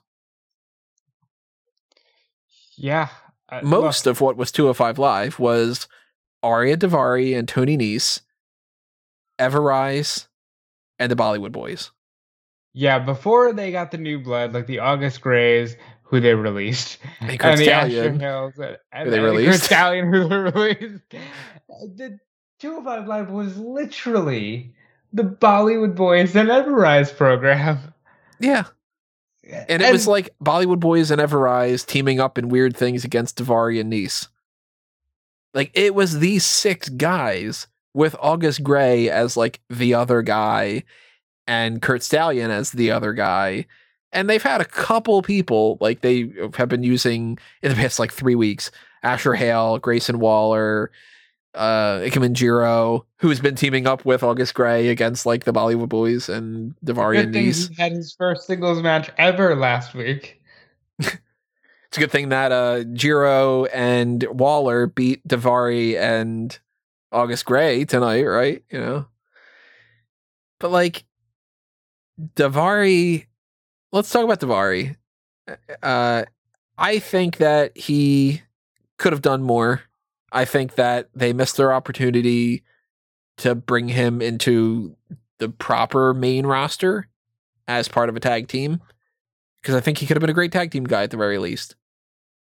Yeah. 2.77 3.09
uh, 3.49 3.61
most 3.63 4.05
look, 4.05 4.11
of 4.11 4.21
what 4.21 4.37
was 4.37 4.51
205 4.51 4.99
Live 4.99 5.39
was 5.39 5.87
Ariya 6.43 6.77
Daivari 6.77 7.37
and 7.37 7.47
Tony 7.47 7.77
Nese, 7.77 8.21
Everrise, 9.39 10.27
and 10.99 11.11
the 11.11 11.15
Bollywood 11.15 11.51
Boys. 11.51 11.91
yeah, 12.73 12.99
before 12.99 13.53
they 13.53 13.71
got 13.71 13.91
the 13.91 13.97
new 13.97 14.19
blood, 14.19 14.53
like 14.53 14.67
the 14.67 14.79
August 14.79 15.21
Greys, 15.21 15.75
who 16.03 16.19
they 16.19 16.33
released, 16.35 16.97
And 17.19 17.31
and 17.43 17.59
the 17.59 17.71
Asher. 17.71 18.11
Hills, 18.11 18.53
and, 18.57 18.77
and 18.91 19.11
they 19.11 19.17
and 19.19 19.37
the 19.37 19.45
Curt. 19.45 19.61
Stallion, 19.61 20.11
who 20.13 20.27
they 20.27 20.35
released. 20.37 21.03
The 21.95 22.19
205 22.59 23.07
Live 23.07 23.29
was 23.29 23.57
literally 23.57 24.73
the 25.13 25.23
Bollywood 25.23 25.95
Boys 25.95 26.35
and 26.35 26.49
Everrise 26.49 27.15
program. 27.15 27.93
Yeah. 28.39 28.65
And 29.69 29.81
it 29.81 29.91
was 29.91 30.07
like 30.07 30.33
Bollywood 30.43 30.79
Boys 30.79 31.11
and 31.11 31.21
Everrise 31.21 31.85
teaming 31.85 32.19
up 32.19 32.37
in 32.37 32.49
weird 32.49 32.75
things 32.75 33.05
against 33.05 33.37
Daivari 33.37 33.79
and 33.79 33.91
Nese. 33.91 34.27
Like 35.53 35.71
it 35.73 35.95
was 35.95 36.19
these 36.19 36.45
six 36.45 36.89
guys 36.89 37.67
with 37.93 38.15
August 38.19 38.63
Grey 38.63 39.09
as 39.09 39.37
like 39.37 39.59
the 39.69 39.93
other 39.93 40.21
guy 40.21 40.83
and 41.47 41.81
Curt 41.81 42.03
Stallion 42.03 42.51
as 42.51 42.71
the 42.71 42.91
other 42.91 43.13
guy. 43.13 43.65
And 44.11 44.29
they've 44.29 44.43
had 44.43 44.61
a 44.61 44.65
couple 44.65 45.21
people 45.21 45.77
like 45.81 46.01
they 46.01 46.31
have 46.55 46.69
been 46.69 46.83
using 46.83 47.39
in 47.61 47.69
the 47.69 47.75
past 47.75 47.99
like 47.99 48.11
three 48.11 48.35
weeks. 48.35 48.71
Asher 49.03 49.33
Hale, 49.33 49.79
Grayson 49.79 50.19
Waller, 50.19 50.91
uh 51.57 51.99
Ikemen 52.05 52.33
Jiro, 52.33 53.05
who's 53.17 53.39
been 53.39 53.55
teaming 53.55 53.87
up 53.87 54.05
with 54.05 54.23
August 54.23 54.53
Grey 54.53 54.87
against 54.89 55.25
like 55.25 55.43
the 55.43 55.51
Bollywood 55.53 55.89
Boys 55.89 56.29
and 56.29 56.75
Daivari 56.85 57.19
and 57.23 57.33
thing 57.33 57.47
Nese. 57.47 57.69
he 57.69 57.81
had 57.81 57.91
his 57.91 58.13
first 58.17 58.47
singles 58.47 58.81
match 58.81 59.09
ever 59.17 59.55
last 59.55 59.93
week. 59.93 60.41
It's 61.89 61.95
a 61.97 62.01
good 62.01 62.11
thing 62.11 62.29
that 62.29 62.51
uh 62.51 62.83
Jiro 62.83 63.63
and 63.65 64.21
Waller 64.29 64.87
beat 64.87 65.25
Daivari 65.25 65.97
and 65.97 66.57
August 67.13 67.45
Grey 67.45 67.85
tonight, 67.85 68.23
right? 68.23 68.61
You 68.69 68.79
know. 68.79 69.05
But 70.59 70.71
like 70.71 71.05
Daivari 72.35 73.25
let's 73.93 74.11
talk 74.11 74.25
about 74.25 74.41
Daivari. 74.41 74.97
Uh 75.81 76.25
I 76.77 76.99
think 76.99 77.37
that 77.37 77.77
he 77.77 78.41
could 78.97 79.13
have 79.13 79.21
done 79.21 79.41
more. 79.41 79.81
I 80.31 80.45
think 80.45 80.75
that 80.75 81.09
they 81.15 81.33
missed 81.33 81.57
their 81.57 81.73
opportunity 81.73 82.63
to 83.37 83.55
bring 83.55 83.89
him 83.89 84.21
into 84.21 84.95
the 85.39 85.49
proper 85.49 86.13
main 86.13 86.45
roster 86.45 87.07
as 87.67 87.87
part 87.87 88.09
of 88.09 88.15
a 88.15 88.19
tag 88.19 88.47
team 88.47 88.81
because 89.61 89.75
I 89.75 89.79
think 89.79 89.97
he 89.97 90.05
could 90.05 90.17
have 90.17 90.21
been 90.21 90.29
a 90.29 90.33
great 90.33 90.51
tag 90.51 90.71
team 90.71 90.85
guy 90.85 91.03
at 91.03 91.11
the 91.11 91.17
very 91.17 91.37
least. 91.37 91.75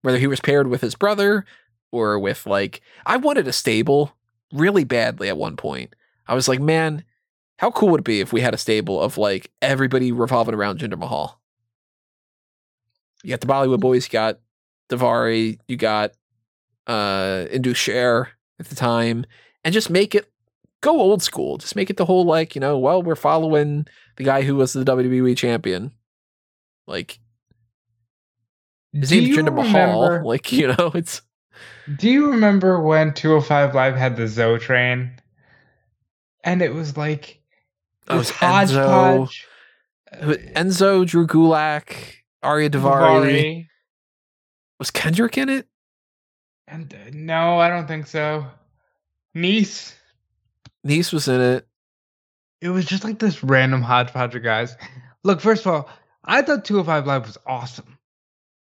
Whether 0.02 0.18
he 0.18 0.28
was 0.28 0.40
paired 0.40 0.68
with 0.68 0.82
his 0.82 0.96
brother 0.96 1.46
or 1.92 2.18
with 2.20 2.46
like 2.46 2.82
I 3.06 3.18
wanted 3.18 3.48
a 3.48 3.54
stable 3.54 4.16
really 4.54 4.84
badly 4.84 5.30
at 5.30 5.38
one 5.38 5.58
point. 5.58 5.94
I 6.28 6.36
was 6.36 6.48
like, 6.48 6.60
man, 6.60 7.04
how 7.58 7.72
cool 7.72 7.90
would 7.90 8.02
it 8.02 8.06
be 8.06 8.22
if 8.22 8.32
we 8.32 8.42
had 8.42 8.54
a 8.54 8.58
stable 8.58 9.02
of 9.02 9.18
like 9.18 9.52
everybody 9.62 10.12
revolving 10.12 10.56
around 10.56 10.80
Jinder 10.80 10.98
Mahal? 10.98 11.40
You 13.24 13.32
got 13.32 13.42
the 13.42 13.48
Bollywood 13.48 13.76
mm-hmm. 13.76 13.82
boys, 13.82 14.06
you 14.06 14.12
got 14.12 14.40
Daivari, 14.90 15.60
you 15.68 15.76
got 15.76 16.12
uh 16.90 17.46
Indus 17.52 17.78
Sher 17.78 18.30
at 18.60 18.68
the 18.68 18.76
time, 18.76 19.26
and 19.64 19.74
just 19.74 19.90
make 19.90 20.16
it 20.16 20.30
go 20.82 21.00
old 21.00 21.22
school. 21.22 21.58
Just 21.58 21.76
make 21.76 21.90
it 21.90 21.98
the 21.98 22.06
whole 22.06 22.26
like, 22.26 22.56
you 22.56 22.62
know, 22.62 22.78
well, 22.78 23.02
we're 23.04 23.16
following 23.16 23.86
the 24.18 24.24
guy 24.24 24.42
who 24.42 24.56
was 24.56 24.74
the 24.74 24.84
WWE 24.84 25.38
champion. 25.38 25.92
Like 26.88 27.20
his 28.94 29.10
Do 29.10 29.22
name's 29.22 29.38
Jinder 29.38 29.54
Mahal. 29.56 30.22
Like, 30.26 30.52
you 30.52 30.68
know, 30.68 30.92
it's 30.96 31.22
Do 31.98 32.10
you 32.10 32.32
remember 32.32 32.82
when 32.82 33.14
205 33.14 33.76
Live 33.76 33.96
had 33.96 34.16
the 34.18 34.28
Zo 34.28 34.58
Train? 34.58 35.12
And 36.44 36.62
it 36.62 36.74
was 36.74 36.98
like 36.98 37.42
Oh, 38.08 38.16
it 38.16 38.18
was 38.18 38.32
Enzo. 38.32 38.40
hodgepodge. 39.28 39.48
Enzo, 40.56 41.06
Drew 41.06 41.28
Gulak, 41.28 41.94
Ariya 42.44 42.72
Daivari. 42.72 43.68
Was 44.80 44.90
Kendrick 44.90 45.38
in 45.38 45.50
it? 45.50 45.68
And 46.70 46.94
uh, 46.94 47.10
no, 47.14 47.60
I 47.60 47.70
don't 47.70 47.88
think 47.88 48.08
so. 48.08 48.46
Nese. 49.36 49.94
Nese 50.86 51.12
was 51.12 51.28
in 51.28 51.42
it. 51.42 51.68
It 52.62 52.70
was 52.70 52.86
just 52.86 53.04
like 53.04 53.20
this 53.20 53.44
random 53.44 53.82
hodgepodge 53.82 54.36
of 54.36 54.44
guys. 54.44 54.76
Look, 55.24 55.42
first 55.42 55.66
of 55.66 55.74
all, 55.74 55.90
I 56.24 56.42
thought 56.42 56.66
205 56.66 57.08
Live 57.08 57.26
was 57.26 57.38
awesome 57.46 57.98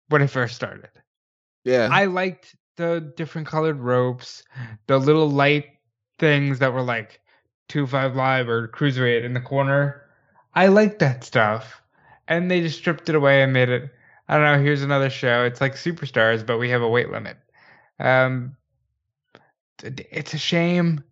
when 0.09 0.23
it 0.23 0.29
first 0.29 0.55
started. 0.55 0.91
Yeah. 1.65 1.89
I 1.91 2.07
liked 2.07 2.55
the 2.77 3.13
different 3.17 3.47
colored 3.47 3.81
ropes, 3.81 4.43
the 4.87 4.99
little 4.99 5.31
light 5.31 5.67
things 6.19 6.59
that 6.59 6.73
were 6.73 6.83
like 6.83 7.21
25 7.69 8.17
live 8.17 8.49
or 8.49 8.69
cruiserweight 8.69 9.25
in 9.25 9.33
the 9.33 9.41
corner. 9.41 10.03
I 10.55 10.69
liked 10.69 10.99
that 10.99 11.25
stuff. 11.25 11.81
And 12.29 12.51
they 12.51 12.61
just 12.61 12.79
stripped 12.79 13.09
it 13.09 13.15
away 13.15 13.43
and 13.43 13.53
made 13.53 13.69
it 13.69 13.91
I 14.29 14.39
don't 14.39 14.45
know, 14.45 14.63
here's 14.63 14.83
another 14.83 15.11
show. 15.11 15.45
It's 15.45 15.61
like 15.61 15.75
superstars, 15.75 16.47
but 16.47 16.59
we 16.59 16.71
have 16.71 16.83
a 16.83 16.89
weight 16.89 17.11
limit. 17.11 17.37
Um 17.99 18.57
it's 19.83 20.35
a 20.35 20.39
shame 20.39 21.03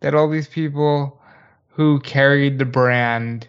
that 0.00 0.14
all 0.14 0.28
these 0.28 0.48
people 0.48 1.20
who 1.68 2.00
carried 2.00 2.58
the 2.58 2.64
brand 2.64 3.48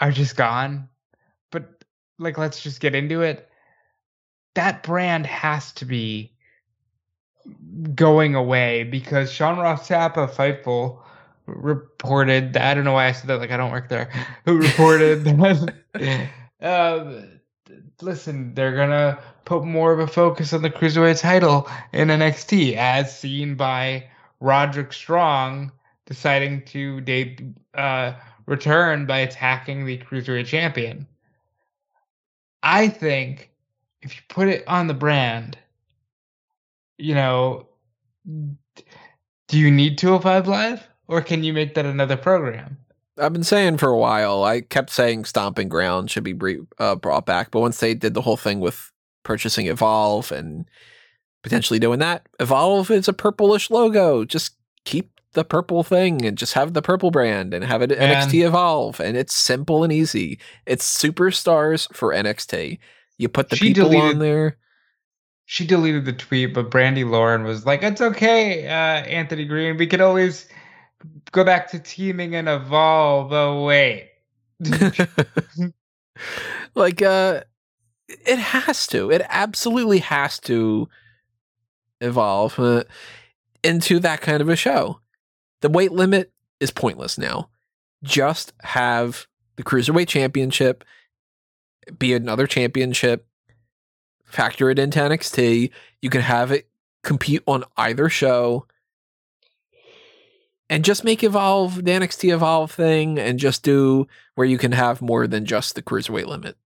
are 0.00 0.12
just 0.12 0.36
gone. 0.36 0.88
But 1.50 1.84
like 2.18 2.38
let's 2.38 2.62
just 2.62 2.80
get 2.80 2.94
into 2.94 3.22
it 3.22 3.50
that 4.54 4.82
brand 4.82 5.26
has 5.26 5.72
to 5.72 5.84
be 5.84 6.32
going 7.94 8.34
away 8.34 8.84
because 8.84 9.30
Sean 9.30 9.58
Ross 9.58 9.88
Sapp 9.88 10.16
of 10.16 10.32
Fightful 10.32 11.00
reported 11.46 12.56
I 12.56 12.72
don't 12.72 12.84
know 12.84 12.94
why 12.94 13.06
I 13.06 13.12
said 13.12 13.28
that 13.28 13.38
like 13.38 13.50
I 13.50 13.56
don't 13.56 13.72
work 13.72 13.88
there. 13.88 14.10
Who 14.44 14.58
reported 14.58 15.24
that 15.24 16.28
um, 16.60 17.40
listen, 18.00 18.54
they're 18.54 18.74
gonna 18.74 19.18
put 19.44 19.64
more 19.64 19.92
of 19.92 19.98
a 19.98 20.06
focus 20.06 20.52
on 20.52 20.62
the 20.62 20.70
cruiserweight 20.70 21.20
title 21.20 21.68
in 21.92 22.08
NXT, 22.08 22.76
as 22.76 23.16
seen 23.16 23.54
by 23.54 24.04
Roderick 24.40 24.92
Strong 24.92 25.72
deciding 26.06 26.62
to 26.66 27.00
deb- 27.00 27.56
uh, 27.74 28.12
return 28.46 29.06
by 29.06 29.18
attacking 29.18 29.86
the 29.86 29.98
cruiserweight 29.98 30.46
champion. 30.46 31.06
I 32.62 32.88
think 32.88 33.50
if 34.02 34.14
you 34.16 34.22
put 34.28 34.48
it 34.48 34.66
on 34.66 34.86
the 34.86 34.94
brand, 34.94 35.58
you 36.98 37.14
know, 37.14 37.66
do 38.26 39.58
you 39.58 39.70
need 39.70 39.98
205 39.98 40.48
Live? 40.48 40.86
Or 41.06 41.20
can 41.20 41.44
you 41.44 41.52
make 41.52 41.74
that 41.74 41.84
another 41.84 42.16
program? 42.16 42.78
I've 43.18 43.32
been 43.32 43.44
saying 43.44 43.78
for 43.78 43.90
a 43.90 43.96
while. 43.96 44.42
I 44.42 44.62
kept 44.62 44.90
saying 44.90 45.26
Stomping 45.26 45.68
Ground 45.68 46.10
should 46.10 46.24
be 46.24 46.34
uh, 46.78 46.96
brought 46.96 47.26
back, 47.26 47.50
but 47.50 47.60
once 47.60 47.78
they 47.78 47.94
did 47.94 48.14
the 48.14 48.22
whole 48.22 48.36
thing 48.36 48.60
with 48.60 48.90
purchasing 49.24 49.66
Evolve 49.66 50.30
and 50.30 50.64
potentially 51.42 51.78
doing 51.80 51.98
that, 51.98 52.26
Evolve 52.38 52.90
is 52.90 53.08
a 53.08 53.12
purplish 53.12 53.70
logo. 53.70 54.24
Just 54.24 54.54
keep 54.84 55.10
the 55.32 55.44
purple 55.44 55.82
thing 55.82 56.24
and 56.24 56.38
just 56.38 56.52
have 56.52 56.74
the 56.74 56.82
purple 56.82 57.10
brand 57.10 57.52
and 57.52 57.64
have 57.64 57.82
it. 57.82 57.90
NXT 57.90 58.46
Evolve, 58.46 59.00
and 59.00 59.16
it's 59.16 59.34
simple 59.34 59.82
and 59.82 59.92
easy. 59.92 60.38
It's 60.64 60.86
superstars 61.02 61.92
for 61.92 62.14
NXT. 62.14 62.78
You 63.18 63.28
put 63.28 63.48
the 63.48 63.56
people 63.56 63.90
deleted- 63.90 64.14
on 64.14 64.18
there. 64.20 64.56
she 65.46 65.66
deleted 65.66 66.04
the 66.04 66.12
tweet, 66.12 66.54
but 66.54 66.70
Brandi 66.70 67.08
Lauren 67.08 67.44
was 67.44 67.66
like, 67.66 67.82
"It's 67.82 68.00
okay, 68.00 68.66
uh, 68.66 68.70
Anthony 69.06 69.44
Green. 69.44 69.76
We 69.76 69.86
can 69.86 70.00
always 70.00 70.46
go 71.32 71.44
back 71.44 71.68
to 71.72 71.78
teaming 71.78 72.34
and 72.34 72.48
evolve." 72.48 73.32
Oh 73.32 73.64
wait, 73.64 74.08
like 76.74 77.02
uh 77.02 77.42
it 78.08 78.38
has 78.38 78.86
to 78.88 79.10
it 79.10 79.22
absolutely 79.28 79.98
has 79.98 80.38
to 80.40 80.88
evolve 82.00 82.58
uh, 82.58 82.84
into 83.62 83.98
that 84.00 84.20
kind 84.20 84.40
of 84.40 84.48
a 84.48 84.56
show. 84.56 85.00
The 85.62 85.70
weight 85.70 85.92
limit 85.92 86.32
is 86.60 86.70
pointless 86.70 87.16
now. 87.16 87.48
Just 88.02 88.52
have 88.62 89.26
the 89.56 89.62
cruiserweight 89.62 90.08
championship 90.08 90.84
be 91.98 92.14
another 92.14 92.46
championship. 92.46 93.26
Factor 94.24 94.70
it 94.70 94.78
into 94.78 94.98
nxt 94.98 95.70
you 96.02 96.10
can 96.10 96.22
have 96.22 96.50
it 96.50 96.68
compete 97.02 97.42
on 97.46 97.64
either 97.76 98.08
show. 98.08 98.66
And 100.70 100.84
just 100.84 101.04
make 101.04 101.22
evolve 101.22 101.84
the 101.84 101.90
nxt 101.90 102.32
evolve 102.32 102.72
thing 102.72 103.18
and 103.18 103.38
just 103.38 103.62
do 103.62 104.06
where 104.34 104.46
you 104.46 104.58
can 104.58 104.72
have 104.72 105.00
more 105.00 105.26
than 105.26 105.44
just 105.44 105.74
the 105.74 105.82
cruiserweight 105.82 106.26
limit 106.26 106.56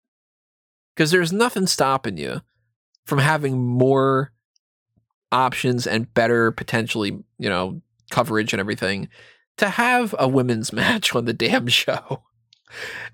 because 0.99 1.13
there's 1.13 1.33
nothing 1.33 1.69
stopping 1.69 2.17
you 2.17 2.41
from 3.05 3.21
having 3.21 3.65
more 3.65 4.33
options 5.31 5.87
and 5.87 6.13
better 6.13 6.51
potentially 6.51 7.23
you 7.39 7.49
know 7.49 7.81
coverage 8.11 8.53
and 8.53 8.59
everything 8.59 9.09
to 9.59 9.69
have 9.69 10.13
a 10.19 10.27
women's 10.27 10.73
match 10.73 11.15
on 11.15 11.25
the 11.25 11.33
damn 11.33 11.69
show. 11.69 12.25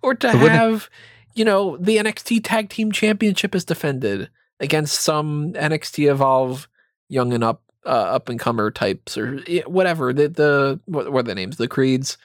Or 0.03 0.15
to 0.15 0.31
have 0.31 0.89
you 1.35 1.45
know 1.45 1.77
the 1.77 1.99
NXT 1.99 2.41
tag 2.43 2.71
team 2.71 2.91
championship 2.91 3.55
is 3.55 3.67
defended 3.67 4.31
against 4.61 5.01
some 5.01 5.53
NXT 5.53 6.11
evolve 6.11 6.69
young 7.09 7.35
and 7.35 7.45
up 7.45 7.63
uh, 7.85 7.89
up 7.89 8.31
and 8.31 8.41
comer 8.41 8.71
types 8.71 9.19
or 9.19 9.43
whatever. 9.67 10.15
The 10.15 10.29
the 10.29 10.81
what 10.87 11.13
were 11.13 11.23
the 11.23 11.35
names? 11.35 11.59
The 11.59 11.69
creeds? 11.69 12.17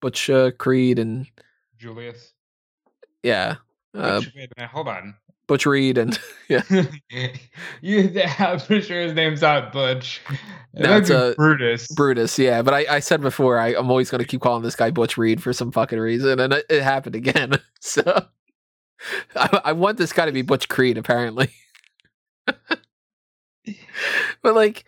Butch 0.00 0.28
uh, 0.28 0.50
creed 0.52 0.98
and 0.98 1.26
Julius. 1.78 2.34
yeah 3.22 3.56
uh, 3.94 4.20
Butch, 4.20 4.34
minute, 4.34 4.52
hold 4.70 4.88
on. 4.88 5.14
butch 5.46 5.64
reed 5.66 5.98
and 5.98 6.18
yeah 6.48 6.62
you, 7.80 8.20
I'm 8.38 8.60
pretty 8.60 8.86
sure 8.86 9.00
his 9.02 9.14
name's 9.14 9.42
not 9.42 9.72
Butch. 9.72 10.20
No, 10.74 10.96
it's, 10.98 11.10
uh, 11.10 11.34
Brutus. 11.36 11.88
brutus 11.94 12.38
yeah 12.38 12.62
but 12.62 12.74
i, 12.74 12.86
I 12.96 13.00
said 13.00 13.20
before 13.20 13.58
I, 13.58 13.68
i'm 13.74 13.90
always 13.90 14.10
going 14.10 14.20
to 14.22 14.26
keep 14.28 14.40
calling 14.40 14.62
this 14.62 14.76
guy 14.76 14.90
butch 14.90 15.16
reed 15.16 15.42
for 15.42 15.52
some 15.52 15.72
fucking 15.72 15.98
reason 15.98 16.38
and 16.38 16.52
it, 16.52 16.66
it 16.68 16.82
happened 16.82 17.16
again 17.16 17.54
so 17.80 18.26
I, 19.34 19.60
I 19.66 19.72
want 19.72 19.96
this 19.98 20.12
guy 20.12 20.26
to 20.26 20.32
be 20.32 20.42
butch 20.42 20.68
creed 20.68 20.98
apparently 20.98 21.50
but 24.42 24.54
like 24.54 24.84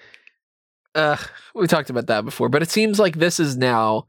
uh 0.94 1.16
we 1.54 1.66
talked 1.66 1.90
about 1.90 2.06
that 2.06 2.24
before 2.24 2.48
but 2.48 2.62
it 2.62 2.70
seems 2.70 2.98
like 2.98 3.16
this 3.16 3.40
is 3.40 3.56
now 3.56 4.06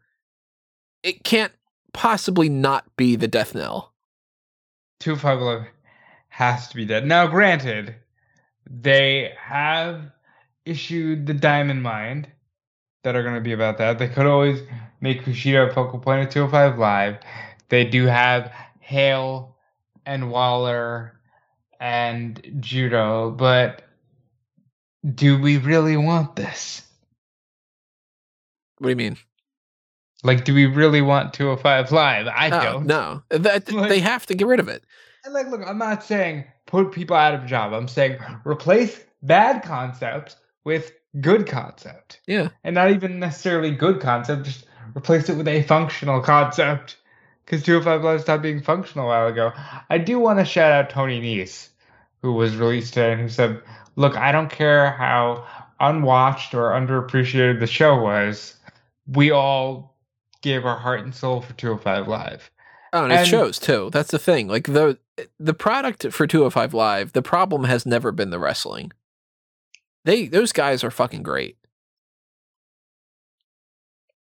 it 1.03 1.23
can't 1.23 1.51
possibly 1.93 2.47
not 2.49 2.85
be 2.95 3.15
the 3.15 3.27
death 3.27 3.53
knell 3.55 3.90
Live 5.07 5.67
has 6.29 6.67
to 6.69 6.75
be 6.75 6.85
dead. 6.85 7.05
Now, 7.05 7.27
granted, 7.27 7.95
they 8.69 9.33
have 9.39 10.11
issued 10.65 11.25
the 11.25 11.33
Diamond 11.33 11.83
Mind 11.83 12.29
that 13.03 13.15
are 13.15 13.23
going 13.23 13.35
to 13.35 13.41
be 13.41 13.53
about 13.53 13.77
that. 13.79 13.99
They 13.99 14.07
could 14.07 14.25
always 14.25 14.61
make 15.01 15.23
Kushida 15.23 15.69
a 15.69 15.73
focal 15.73 15.99
point 15.99 16.27
of 16.27 16.33
205 16.33 16.77
Live. 16.77 17.17
They 17.69 17.85
do 17.85 18.05
have 18.05 18.51
Hale 18.79 19.55
and 20.05 20.31
Waller 20.31 21.19
and 21.79 22.57
Jiro, 22.59 23.31
but 23.31 23.83
do 25.15 25.39
we 25.41 25.57
really 25.57 25.97
want 25.97 26.35
this? 26.35 26.83
what 28.81 28.87
do 28.87 28.89
you 28.89 28.95
mean 28.95 29.17
Like, 30.24 30.45
do 30.45 30.53
we 30.53 30.65
really 30.67 31.01
want 31.01 31.34
205 31.34 31.91
Live? 31.91 32.28
I 32.28 32.47
Oh, 32.51 32.63
don't. 32.63 32.86
no 32.86 33.24
that, 33.30 33.72
Like- 33.72 33.89
they 33.89 33.99
have 33.99 34.26
to 34.28 34.36
get 34.36 34.47
rid 34.47 34.59
of 34.59 34.67
it 34.67 34.84
And 35.26 35.34
like, 35.34 35.47
look, 35.49 35.61
I'm 35.65 35.78
not 35.78 36.03
saying 36.03 36.45
put 36.67 36.91
people 36.91 37.15
out 37.15 37.34
of 37.34 37.43
a 37.43 37.47
job. 37.47 37.74
I'm 37.74 37.88
saying 37.88 38.17
replace 38.45 39.03
bad 39.24 39.63
concept 39.63 40.36
with 40.63 40.91
good 41.19 41.47
concept. 41.47 42.22
yeah 42.28 42.49
And 42.63 42.76
not 42.76 42.91
even 42.91 43.19
necessarily 43.19 43.72
good 43.72 43.99
concept, 43.99 44.45
just 44.45 44.65
replace 44.95 45.28
it 45.30 45.38
with 45.38 45.47
a 45.47 45.63
functional 45.63 46.22
concept. 46.22 46.97
Because 47.45 47.63
205 47.63 48.03
Live 48.03 48.22
stopped 48.22 48.43
being 48.43 48.61
functional 48.61 49.05
a 49.05 49.09
while 49.09 49.28
ago. 49.28 49.51
I 49.89 49.97
do 49.97 50.19
want 50.19 50.39
to 50.39 50.45
shout 50.45 50.72
out 50.72 50.89
Tony 50.89 51.19
Nese, 51.19 51.67
who 52.22 52.32
was 52.34 52.55
released 52.55 52.93
today 52.93 53.11
and 53.13 53.22
who 53.22 53.28
said, 53.30 53.61
Look, 53.97 54.15
I 54.15 54.32
don't 54.32 54.49
care 54.49 54.91
how 54.91 55.45
unwatched 55.82 56.53
or 56.53 56.69
underappreciated 56.72 57.59
the 57.59 57.67
show 57.67 57.99
was. 57.99 58.55
We 59.07 59.32
all 59.32 59.90
gave 60.41 60.65
our 60.65 60.77
heart 60.77 61.01
and 61.01 61.13
soul 61.13 61.41
for 61.41 61.53
205 61.53 62.07
Live. 62.07 62.51
Oh, 62.93 63.03
and 63.05 63.13
it 63.13 63.25
shows 63.25 63.57
too. 63.57 63.89
That's 63.93 64.11
the 64.11 64.19
thing. 64.19 64.47
Like 64.47 64.65
the 64.65 64.97
the 65.39 65.53
product 65.53 66.11
for 66.11 66.27
205 66.27 66.73
Live, 66.73 67.13
the 67.13 67.21
problem 67.21 67.63
has 67.65 67.85
never 67.85 68.11
been 68.11 68.31
the 68.31 68.39
wrestling. 68.39 68.91
They 70.03 70.27
those 70.27 70.51
guys 70.51 70.83
are 70.83 70.91
fucking 70.91 71.23
great. 71.23 71.57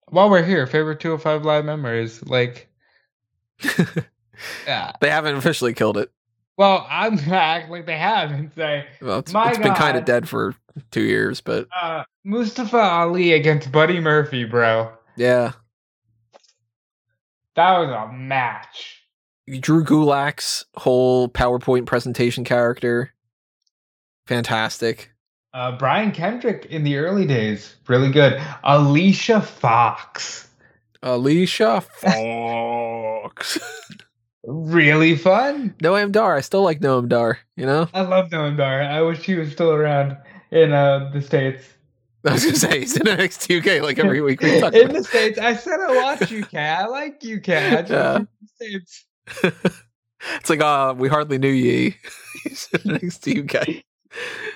While 0.09 0.29
we're 0.29 0.43
here, 0.43 0.67
favorite 0.67 0.99
205 0.99 1.45
Live 1.45 1.65
memories. 1.65 2.21
Like, 2.23 2.67
yeah. 4.67 4.91
They 4.99 5.09
haven't 5.09 5.35
officially 5.35 5.73
killed 5.73 5.97
it. 5.97 6.11
Well, 6.57 6.85
I'm 6.89 7.15
gonna 7.15 7.35
act 7.35 7.71
like 7.71 7.85
they 7.85 7.97
have 7.97 8.31
and 8.31 8.51
say, 8.53 8.85
Well, 9.01 9.19
it's, 9.19 9.31
My 9.31 9.49
it's 9.49 9.57
been 9.57 9.73
kind 9.73 9.97
of 9.97 10.05
dead 10.05 10.27
for 10.27 10.53
two 10.91 11.01
years, 11.01 11.41
but 11.41 11.67
uh, 11.81 12.03
Mustafa 12.25 12.77
Ali 12.77 13.31
against 13.33 13.71
Buddy 13.71 13.99
Murphy, 13.99 14.43
bro. 14.43 14.91
yeah. 15.15 15.53
That 17.55 17.79
was 17.79 17.89
a 17.89 18.11
match. 18.13 18.97
Drew 19.59 19.83
Gulak's 19.83 20.63
whole 20.75 21.27
PowerPoint 21.27 21.85
presentation 21.85 22.43
character, 22.45 23.11
fantastic. 24.27 25.11
Uh, 25.53 25.77
Brian 25.77 26.11
Kendrick 26.13 26.65
in 26.69 26.83
the 26.83 26.95
early 26.97 27.25
days, 27.25 27.75
really 27.87 28.09
good. 28.11 28.41
Alicia 28.63 29.41
Fox, 29.41 30.47
Alicia 31.03 31.81
Fox. 32.01 33.59
really 34.45 35.17
fun. 35.17 35.75
Noam 35.83 36.11
Dar. 36.11 36.37
I 36.37 36.41
still 36.41 36.63
like 36.63 36.79
Noam 36.79 37.09
Dar. 37.09 37.39
You 37.57 37.65
know, 37.65 37.89
I 37.93 38.01
love 38.01 38.29
Noam 38.29 38.55
Dar. 38.55 38.81
I 38.83 39.01
wish 39.01 39.25
he 39.25 39.35
was 39.35 39.51
still 39.51 39.71
around 39.71 40.15
in 40.51 40.71
uh, 40.71 41.09
the 41.11 41.21
states. 41.21 41.65
I 42.25 42.33
was 42.33 42.43
gonna 42.45 42.55
say 42.57 42.79
he's 42.81 42.95
in 42.97 43.03
NXT 43.07 43.59
UK 43.77 43.83
like 43.83 43.97
every 43.99 44.21
week. 44.21 44.41
We 44.41 44.59
talk 44.59 44.73
in 44.73 44.83
about 44.83 44.93
the 44.97 45.03
states, 45.03 45.39
I 45.39 45.55
said 45.55 45.79
I 45.79 45.95
watch 45.95 46.31
UK. 46.31 46.53
I 46.55 46.85
like 46.85 47.15
UK. 47.25 47.49
I 47.49 47.81
just 47.81 47.89
Yeah. 47.91 48.19
the 48.19 48.47
states. 48.55 49.05
it's 50.35 50.49
like, 50.49 50.61
uh, 50.61 50.93
we 50.97 51.09
hardly 51.09 51.37
knew 51.37 51.49
ye. 51.49 51.95
He's 52.43 52.67
in 52.73 52.79
NXT 52.81 53.55
UK. 53.55 53.83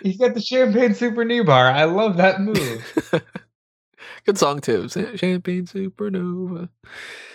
He's 0.02 0.18
got 0.18 0.34
the 0.36 0.42
champagne 0.42 0.94
super 0.94 1.24
knee 1.26 1.42
bar. 1.42 1.72
I 1.72 1.86
love 1.86 2.18
that 2.18 2.42
move. 2.42 2.84
Good 4.26 4.38
song 4.38 4.60
too. 4.60 4.90
Champagne 4.90 5.66
Supernova. 5.66 6.70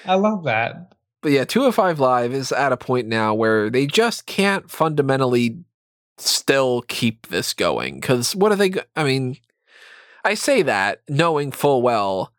I 0.05 0.15
love 0.15 0.45
that. 0.45 0.93
But 1.23 1.33
yeah, 1.33 1.45
205 1.45 2.01
Live 2.01 2.33
is 2.33 2.53
at 2.53 2.73
a 2.73 2.77
point 2.77 3.07
now 3.07 3.35
where 3.35 3.71
they 3.71 3.87
just 3.87 4.27
can't 4.27 4.71
fundamentally 4.71 5.59
still 6.19 6.83
keep 6.89 7.29
this 7.29 7.55
going. 7.55 8.01
Because 8.01 8.35
what 8.35 8.53
are 8.53 8.57
they? 8.57 8.71
Go- 8.71 8.83
I 8.97 9.05
mean, 9.05 9.37
I 10.25 10.35
say 10.35 10.63
that 10.63 11.03
knowing 11.09 11.53
full 11.53 11.83
well 11.83 12.33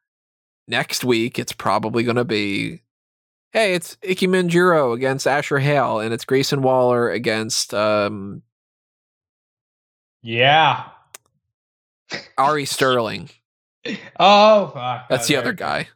next 0.67 1.03
week 1.03 1.38
it's 1.39 1.51
probably 1.53 2.03
going 2.03 2.15
to 2.17 2.25
be, 2.25 2.82
hey, 3.51 3.73
it's 3.73 3.97
Ikemen 4.03 4.47
Jiro 4.49 4.93
against 4.93 5.27
Asher 5.27 5.59
Hale, 5.59 5.99
and 5.99 6.13
it's 6.13 6.25
Grayson 6.25 6.61
Waller 6.61 7.09
against 7.09 7.73
um, 7.73 8.41
Yeah. 10.21 10.84
Ari 12.38 12.65
Sterling. 12.65 13.29
Oh 14.19 14.67
fuck. 14.75 15.09
That's 15.09 15.25
Oh, 15.25 15.27
the 15.34 15.38
other 15.38 15.53
guy. 15.53 15.88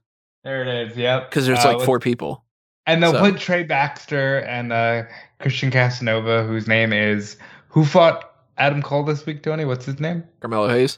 There 0.44 0.64
it 0.64 0.90
is. 0.90 0.98
Yep. 0.98 1.30
Because 1.30 1.46
there's 1.46 1.64
Uh, 1.64 1.74
like 1.78 1.86
four 1.86 2.00
people. 2.00 2.44
And 2.88 3.02
they'll 3.04 3.12
so- 3.12 3.20
put 3.20 3.38
Trey 3.40 3.62
Baxter 3.64 4.40
and 4.40 4.74
uh, 4.74 5.04
Christian 5.40 5.70
Casanova, 5.70 6.44
whose 6.46 6.68
name 6.68 6.92
is 6.92 7.38
who 7.68 7.86
fought 7.86 8.32
Adam 8.58 8.82
Cole 8.82 9.04
this 9.04 9.24
week. 9.28 9.44
Tony, 9.44 9.66
what's 9.66 9.86
his 9.86 10.00
name? 10.00 10.24
Carmelo 10.40 10.68
Hayes. 10.68 10.98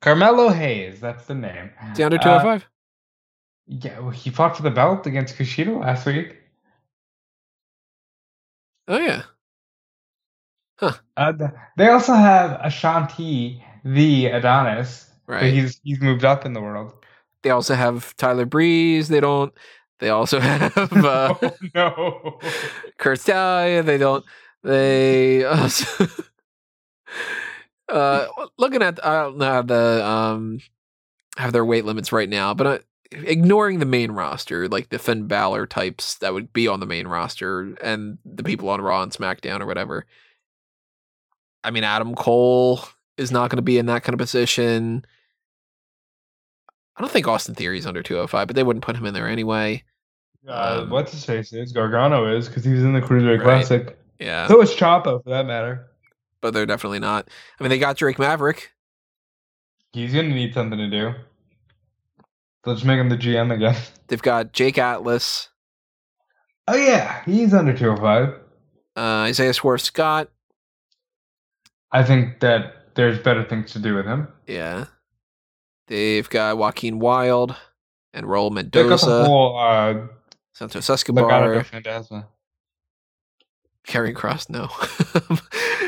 Carmelo 0.00 0.48
Hayes. 0.50 1.00
That's 1.00 1.26
the 1.26 1.34
name. 1.34 1.70
Is 1.92 1.98
he 1.98 2.04
under 2.04 2.18
Uh, 2.18 2.60
Yeah, 3.66 3.98
well, 4.00 4.10
he 4.10 4.30
fought 4.30 4.56
for 4.56 4.62
the 4.62 4.70
belt 4.70 5.06
against 5.06 5.36
Kushida 5.36 5.80
last 5.80 6.06
week. 6.06 6.36
oh, 8.88 8.98
yeah. 8.98 9.22
Uh, 11.16 11.32
they 11.76 11.88
also 11.88 12.12
have 12.12 12.60
Ashanti, 12.62 13.64
the 13.84 14.26
Adonis. 14.26 15.10
Right. 15.26 15.52
he's 15.52 15.80
he's 15.82 16.00
moved 16.00 16.24
up 16.24 16.44
in 16.46 16.52
the 16.52 16.60
world. 16.60 16.92
They 17.42 17.50
also 17.50 17.74
have 17.74 18.16
Tyler 18.16 18.44
Breeze. 18.44 19.08
They 19.08 19.20
don't. 19.20 19.52
They 19.98 20.10
also 20.10 20.38
have 20.50 20.76
uh, 20.92 21.34
oh 21.42 21.56
no. 21.74 22.38
Kurt 22.98 23.20
Stallion. 23.20 23.86
They 23.86 23.98
don't. 23.98 24.24
They 24.62 25.44
also 25.44 26.06
uh, 27.88 28.26
looking 28.58 28.82
at 28.82 29.04
I 29.04 29.22
don't 29.22 29.38
know 29.38 29.44
how 29.52 29.62
the 29.62 30.06
um 30.06 30.60
have 31.36 31.52
their 31.52 31.64
weight 31.64 31.84
limits 31.84 32.12
right 32.12 32.28
now, 32.28 32.54
but 32.54 32.66
uh, 32.66 32.78
ignoring 33.12 33.78
the 33.78 33.86
main 33.86 34.12
roster, 34.12 34.68
like 34.68 34.88
the 34.88 34.98
Finn 34.98 35.26
Balor 35.26 35.66
types 35.66 36.16
that 36.18 36.32
would 36.32 36.52
be 36.52 36.66
on 36.66 36.80
the 36.80 36.86
main 36.86 37.06
roster 37.06 37.74
and 37.82 38.18
the 38.24 38.42
people 38.42 38.68
on 38.70 38.80
Raw 38.80 39.02
and 39.02 39.12
SmackDown 39.12 39.60
or 39.60 39.66
whatever. 39.66 40.06
I 41.62 41.70
mean, 41.70 41.84
Adam 41.84 42.14
Cole 42.14 42.80
is 43.16 43.30
not 43.30 43.50
going 43.50 43.56
to 43.56 43.62
be 43.62 43.78
in 43.78 43.86
that 43.86 44.02
kind 44.02 44.14
of 44.14 44.18
position. 44.18 45.04
I 46.96 47.02
don't 47.02 47.10
think 47.10 47.28
Austin 47.28 47.54
Theory 47.54 47.78
is 47.78 47.86
under 47.86 48.02
205, 48.02 48.46
but 48.46 48.56
they 48.56 48.62
wouldn't 48.62 48.84
put 48.84 48.96
him 48.96 49.04
in 49.04 49.14
there 49.14 49.28
anyway. 49.28 49.82
Uh, 50.48 50.80
Um, 50.82 50.90
what's 50.90 51.12
his 51.12 51.24
face 51.24 51.52
is 51.52 51.72
Gargano 51.72 52.26
is 52.34 52.48
because 52.48 52.64
he 52.64 52.72
was 52.72 52.82
in 52.84 52.92
the 52.92 53.00
Cruiserweight 53.00 53.38
Right. 53.38 53.66
Classic. 53.66 53.98
Yeah, 54.18 54.46
So 54.48 54.56
was 54.58 54.74
Ciampa 54.74 55.22
for 55.22 55.28
that 55.30 55.44
matter. 55.44 55.88
But 56.46 56.54
they're 56.54 56.64
definitely 56.64 57.00
not. 57.00 57.28
I 57.58 57.64
mean, 57.64 57.70
they 57.70 57.78
got 57.80 57.96
Drake 57.96 58.20
Maverick. 58.20 58.70
He's 59.92 60.14
gonna 60.14 60.28
need 60.28 60.54
something 60.54 60.78
to 60.78 60.88
do. 60.88 61.12
Let's 62.64 62.84
make 62.84 63.00
him 63.00 63.08
the 63.08 63.16
GM 63.16 63.52
again. 63.52 63.74
They've 64.06 64.22
got 64.22 64.52
Jake 64.52 64.78
Atlas, 64.78 65.48
Oh 66.68 66.76
yeah, 66.76 67.24
he's 67.24 67.52
under 67.52 67.76
205. 67.76 68.28
uh, 68.96 69.00
Isaiah 69.00 69.52
Swerve 69.54 69.80
Scott. 69.80 70.28
I 71.90 72.04
think 72.04 72.38
that 72.38 72.94
there's 72.94 73.18
better 73.18 73.42
things 73.42 73.72
to 73.72 73.80
do 73.80 73.96
with 73.96 74.06
him. 74.06 74.28
Yeah. 74.46 74.84
They've 75.88 76.30
got 76.30 76.58
Joaquin 76.58 77.00
Wilde 77.00 77.56
and 78.14 78.26
Raul 78.26 78.50
Pick 78.54 78.66
up 78.66 78.72
the 78.72 78.82
Mendoza, 78.82 79.24
whole 79.24 79.58
uh, 79.58 79.94
Santos 80.52 80.88
Escobar. 80.88 81.64
Karrion 83.86 84.14
Kross. 84.14 84.50
No. 84.50 84.68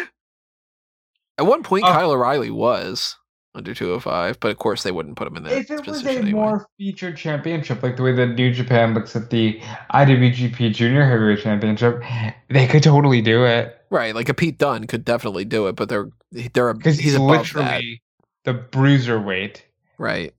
At 1.39 1.47
one 1.47 1.63
point, 1.63 1.85
Oh. 1.85 1.89
Kyle 1.93 2.11
O'Reilly 2.11 2.51
was 2.51 3.17
under 3.55 3.75
205, 3.75 4.39
but 4.41 4.51
of 4.51 4.59
course 4.59 4.83
they 4.83 4.93
wouldn't 4.93 5.17
put 5.17 5.27
him 5.27 5.37
in 5.37 5.43
that 5.45 5.53
If 5.53 5.71
it 5.71 5.87
was 5.87 6.05
a 6.05 6.11
anyway. 6.11 6.31
more 6.33 6.67
featured 6.79 7.17
championship, 7.17 7.83
like 7.83 7.97
the 7.97 8.03
way 8.03 8.13
that 8.13 8.35
New 8.35 8.53
Japan 8.53 8.95
looks 8.95 9.17
at 9.17 9.31
the 9.31 9.61
IWGP 9.95 10.73
Junior 10.75 11.05
Heavyweight 11.05 11.41
Championship, 11.43 12.03
they 12.51 12.67
could 12.67 12.83
totally 12.83 13.21
do 13.23 13.45
it 13.45 13.75
Right, 13.91 14.15
like 14.15 14.29
a 14.29 14.35
Pete 14.35 14.59
Dunne 14.59 14.87
could 14.87 15.05
definitely 15.05 15.45
do 15.47 15.67
it, 15.67 15.75
but 15.77 15.89
they're 15.89 16.11
they're 16.53 16.75
because 16.75 16.99
he's 16.99 17.13
he's 17.13 17.19
literally 17.19 18.03
that. 18.45 18.53
the 18.53 18.53
bruiser 18.55 19.19
weight. 19.21 19.65
Right. 19.97 20.35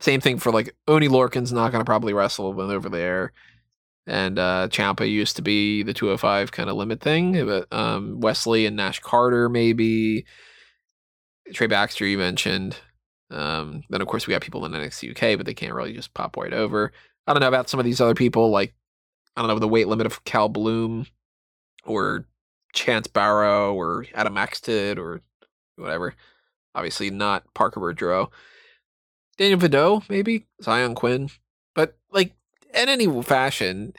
Same 0.00 0.20
thing 0.20 0.38
for 0.38 0.50
like 0.50 0.74
Oni 0.88 1.08
Lorcan's 1.08 1.52
not 1.52 1.72
going 1.72 1.80
to 1.82 1.84
probably 1.84 2.14
wrestle 2.14 2.52
when 2.54 2.70
over 2.70 2.88
there. 2.88 3.32
And 4.06 4.38
uh 4.38 4.68
Ciampa 4.70 5.08
used 5.08 5.36
to 5.36 5.42
be 5.42 5.82
the 5.82 5.94
205 5.94 6.52
kind 6.52 6.68
of 6.68 6.76
limit 6.76 7.00
thing, 7.00 7.46
but 7.46 7.72
um 7.72 8.20
Wesley 8.20 8.66
and 8.66 8.76
Nash 8.76 9.00
Carter 9.00 9.48
maybe 9.48 10.26
Trey 11.52 11.66
Baxter 11.66 12.06
you 12.06 12.18
mentioned. 12.18 12.76
Um 13.30 13.82
then 13.88 14.02
of 14.02 14.08
course 14.08 14.26
we 14.26 14.32
got 14.32 14.42
people 14.42 14.64
in 14.66 14.72
NXT 14.72 15.10
UK, 15.10 15.38
but 15.38 15.46
they 15.46 15.54
can't 15.54 15.74
really 15.74 15.94
just 15.94 16.12
pop 16.14 16.36
right 16.36 16.52
over. 16.52 16.92
I 17.26 17.32
don't 17.32 17.40
know 17.40 17.48
about 17.48 17.70
some 17.70 17.80
of 17.80 17.86
these 17.86 18.00
other 18.00 18.14
people 18.14 18.50
like 18.50 18.74
I 19.36 19.40
don't 19.40 19.48
know 19.48 19.58
the 19.58 19.68
weight 19.68 19.88
limit 19.88 20.06
of 20.06 20.24
Cal 20.24 20.48
Bloom 20.48 21.06
or 21.84 22.26
Chance 22.74 23.06
Barrow 23.08 23.74
or 23.74 24.04
Adam 24.14 24.36
Axted 24.36 24.98
or 24.98 25.22
whatever. 25.76 26.14
Obviously 26.74 27.10
not 27.10 27.52
Parker 27.54 27.80
Boudreaux. 27.80 28.30
Daniel 29.36 29.58
Vidot, 29.58 30.08
maybe 30.08 30.46
Zion 30.62 30.94
Quinn, 30.94 31.28
but 31.74 31.96
like 32.12 32.34
in 32.74 32.88
any 32.88 33.22
fashion, 33.22 33.94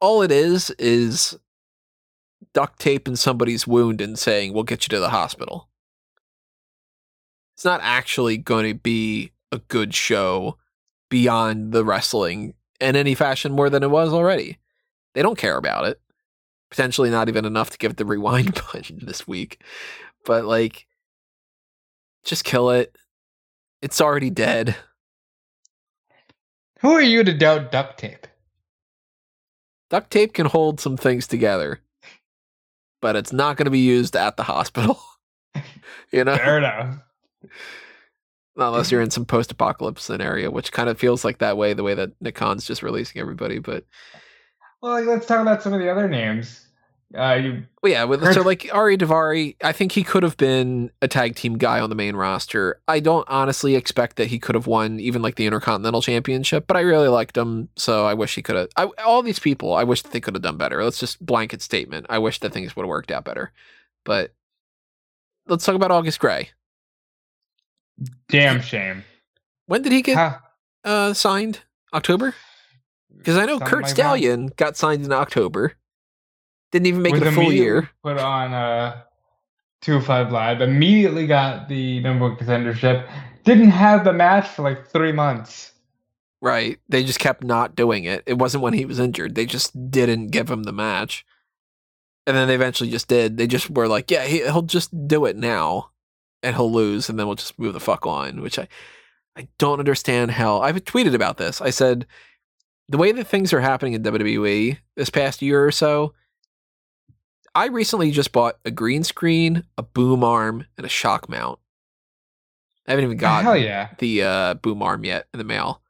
all 0.00 0.22
it 0.22 0.30
is 0.30 0.70
is 0.78 1.38
duct 2.52 2.78
tape 2.78 3.08
in 3.08 3.16
somebody's 3.16 3.66
wound 3.66 4.00
and 4.00 4.18
saying 4.18 4.52
we'll 4.52 4.62
get 4.62 4.84
you 4.84 4.88
to 4.90 5.00
the 5.00 5.10
hospital. 5.10 5.68
It's 7.54 7.64
not 7.64 7.80
actually 7.82 8.36
going 8.36 8.66
to 8.66 8.74
be 8.78 9.32
a 9.52 9.58
good 9.58 9.94
show 9.94 10.58
beyond 11.08 11.72
the 11.72 11.84
wrestling 11.84 12.54
in 12.80 12.96
any 12.96 13.14
fashion 13.14 13.52
more 13.52 13.70
than 13.70 13.82
it 13.82 13.90
was 13.90 14.12
already. 14.12 14.58
They 15.14 15.22
don't 15.22 15.38
care 15.38 15.56
about 15.56 15.86
it. 15.86 16.00
Potentially 16.70 17.10
not 17.10 17.28
even 17.28 17.44
enough 17.44 17.70
to 17.70 17.78
give 17.78 17.92
it 17.92 17.96
the 17.96 18.04
rewind 18.04 18.54
button 18.72 18.98
this 19.02 19.26
week. 19.26 19.62
But 20.24 20.44
like 20.44 20.86
just 22.24 22.44
kill 22.44 22.70
it. 22.70 22.96
It's 23.80 24.00
already 24.00 24.30
dead. 24.30 24.76
Who 26.80 26.90
are 26.92 27.02
you 27.02 27.24
to 27.24 27.32
doubt 27.32 27.72
duct 27.72 27.98
tape? 27.98 28.26
Duct 29.88 30.10
tape 30.10 30.34
can 30.34 30.46
hold 30.46 30.80
some 30.80 30.96
things 30.96 31.26
together, 31.26 31.80
but 33.00 33.16
it's 33.16 33.32
not 33.32 33.56
going 33.56 33.66
to 33.66 33.70
be 33.70 33.78
used 33.78 34.16
at 34.16 34.36
the 34.36 34.42
hospital. 34.42 35.00
you 36.12 36.24
know, 36.24 36.36
Fair 36.36 36.58
enough. 36.58 36.98
Unless 38.56 38.90
you're 38.90 39.02
in 39.02 39.10
some 39.10 39.26
post-apocalypse 39.26 40.02
scenario, 40.02 40.50
which 40.50 40.72
kind 40.72 40.88
of 40.88 40.98
feels 40.98 41.24
like 41.24 41.38
that 41.38 41.56
way. 41.58 41.74
The 41.74 41.82
way 41.82 41.94
that 41.94 42.12
Nick 42.20 42.34
Khan's 42.34 42.64
just 42.66 42.82
releasing 42.82 43.20
everybody, 43.20 43.58
but 43.58 43.84
Well, 44.80 44.92
like, 44.92 45.06
let's 45.06 45.26
talk 45.26 45.40
about 45.40 45.62
some 45.62 45.74
of 45.74 45.80
the 45.80 45.90
other 45.90 46.08
names. 46.08 46.65
Uh, 47.14 47.34
you, 47.34 47.62
Well, 47.82 47.92
yeah, 47.92 48.04
with, 48.04 48.20
so 48.34 48.42
like 48.42 48.68
Ari 48.72 48.98
Daivari, 48.98 49.54
I 49.62 49.70
think 49.72 49.92
he 49.92 50.02
could 50.02 50.24
have 50.24 50.36
been 50.36 50.90
a 51.00 51.06
tag 51.06 51.36
team 51.36 51.56
guy 51.56 51.78
on 51.78 51.88
the 51.88 51.94
main 51.94 52.16
roster. 52.16 52.80
I 52.88 52.98
don't 52.98 53.24
honestly 53.28 53.76
expect 53.76 54.16
that 54.16 54.26
he 54.26 54.40
could 54.40 54.56
have 54.56 54.66
won 54.66 54.98
even 54.98 55.22
like 55.22 55.36
the 55.36 55.46
Intercontinental 55.46 56.02
Championship, 56.02 56.66
but 56.66 56.76
I 56.76 56.80
really 56.80 57.06
liked 57.08 57.36
him, 57.36 57.68
so 57.76 58.04
I 58.06 58.14
wish 58.14 58.34
he 58.34 58.42
could 58.42 58.56
have. 58.56 58.68
I, 58.76 58.86
all 59.04 59.22
these 59.22 59.38
people, 59.38 59.72
I 59.74 59.84
wish 59.84 60.02
that 60.02 60.10
they 60.12 60.20
could 60.20 60.34
have 60.34 60.42
done 60.42 60.56
better. 60.56 60.82
Let's 60.82 60.98
just 60.98 61.24
blanket 61.24 61.62
statement. 61.62 62.06
I 62.10 62.18
wish 62.18 62.40
that 62.40 62.52
things 62.52 62.74
would 62.74 62.82
have 62.82 62.88
worked 62.88 63.12
out 63.12 63.24
better. 63.24 63.52
But 64.04 64.34
let's 65.46 65.64
talk 65.64 65.76
about 65.76 65.92
August 65.92 66.18
Grey. 66.18 66.50
damn 68.28 68.60
shame. 68.60 69.04
When 69.66 69.82
did 69.82 69.92
he 69.92 70.02
get 70.02 70.16
Huh. 70.16 70.38
uh, 70.84 71.14
signed? 71.14 71.60
October? 71.94 72.34
Because 73.16 73.36
I 73.36 73.46
know 73.46 73.58
Something 73.58 73.68
Curt. 73.68 73.88
Stallion 73.88 74.52
got 74.56 74.76
signed 74.76 75.04
in 75.04 75.12
October. 75.12 75.74
Didn't 76.76 76.88
even 76.88 77.00
make 77.00 77.14
it 77.14 77.26
a 77.26 77.32
full 77.32 77.50
year. 77.50 77.88
Put 78.02 78.18
on 78.18 78.52
uh, 78.52 79.00
205 79.80 80.30
Live. 80.30 80.60
Immediately 80.60 81.26
got 81.26 81.70
the 81.70 82.00
number 82.00 82.28
one 82.28 82.36
contendership. 82.36 83.10
Didn't 83.44 83.70
have 83.70 84.04
the 84.04 84.12
match 84.12 84.46
for 84.46 84.60
like 84.60 84.86
three 84.86 85.12
months. 85.12 85.72
Right. 86.42 86.78
They 86.86 87.02
just 87.02 87.18
kept 87.18 87.42
not 87.42 87.76
doing 87.76 88.04
it. 88.04 88.24
It 88.26 88.36
wasn't 88.36 88.62
when 88.62 88.74
he 88.74 88.84
was 88.84 88.98
injured. 88.98 89.36
They 89.36 89.46
just 89.46 89.90
didn't 89.90 90.26
give 90.26 90.50
him 90.50 90.64
the 90.64 90.72
match. 90.72 91.24
And 92.26 92.36
then 92.36 92.46
they 92.46 92.54
eventually 92.54 92.90
just 92.90 93.08
did. 93.08 93.38
They 93.38 93.46
just 93.46 93.70
were 93.70 93.88
like, 93.88 94.10
yeah, 94.10 94.24
he, 94.24 94.42
he'll 94.42 94.60
just 94.60 95.08
do 95.08 95.24
it 95.24 95.34
now 95.34 95.92
and 96.42 96.54
he'll 96.54 96.70
lose 96.70 97.08
and 97.08 97.18
then 97.18 97.26
we'll 97.26 97.36
just 97.36 97.58
move 97.58 97.72
the 97.72 97.80
fuck 97.80 98.06
on, 98.06 98.42
which 98.42 98.58
I 98.58 98.68
I 99.34 99.48
don't 99.56 99.78
understand 99.78 100.32
how. 100.32 100.60
I've 100.60 100.84
tweeted 100.84 101.14
about 101.14 101.38
this. 101.38 101.62
I 101.62 101.70
said 101.70 102.06
the 102.86 102.98
way 102.98 103.12
that 103.12 103.26
things 103.26 103.54
are 103.54 103.62
happening 103.62 103.94
in 103.94 104.02
WWE 104.02 104.76
this 104.94 105.08
past 105.08 105.40
year 105.40 105.64
or 105.64 105.72
so, 105.72 106.12
I 107.56 107.68
recently 107.68 108.10
just 108.10 108.32
bought 108.32 108.58
a 108.66 108.70
green 108.70 109.02
screen, 109.02 109.64
a 109.78 109.82
boom 109.82 110.22
arm, 110.22 110.66
and 110.76 110.84
a 110.84 110.90
shock 110.90 111.26
mount. 111.26 111.58
I 112.86 112.90
haven't 112.90 113.06
even 113.06 113.16
gotten 113.16 113.46
Hell 113.46 113.56
yeah. 113.56 113.88
the 113.98 114.22
uh, 114.22 114.54
boom 114.54 114.82
arm 114.82 115.04
yet 115.04 115.26
in 115.32 115.38
the 115.38 115.44
mail. 115.44 115.80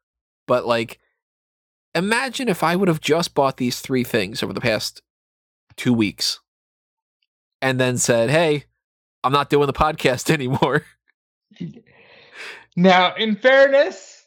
But 0.46 0.64
like, 0.64 1.00
imagine 1.92 2.48
if 2.48 2.62
I 2.62 2.76
would 2.76 2.86
have 2.86 3.00
just 3.00 3.34
bought 3.34 3.56
these 3.56 3.80
three 3.80 4.04
things 4.04 4.44
over 4.44 4.52
the 4.52 4.60
past 4.60 5.02
two 5.76 5.92
weeks, 5.92 6.38
and 7.60 7.80
then 7.80 7.98
said, 7.98 8.30
"Hey, 8.30 8.66
I'm 9.24 9.32
not 9.32 9.50
doing 9.50 9.66
the 9.66 9.72
podcast 9.72 10.30
anymore." 10.32 10.84
Now, 12.76 13.16
in 13.16 13.34
fairness, 13.34 14.24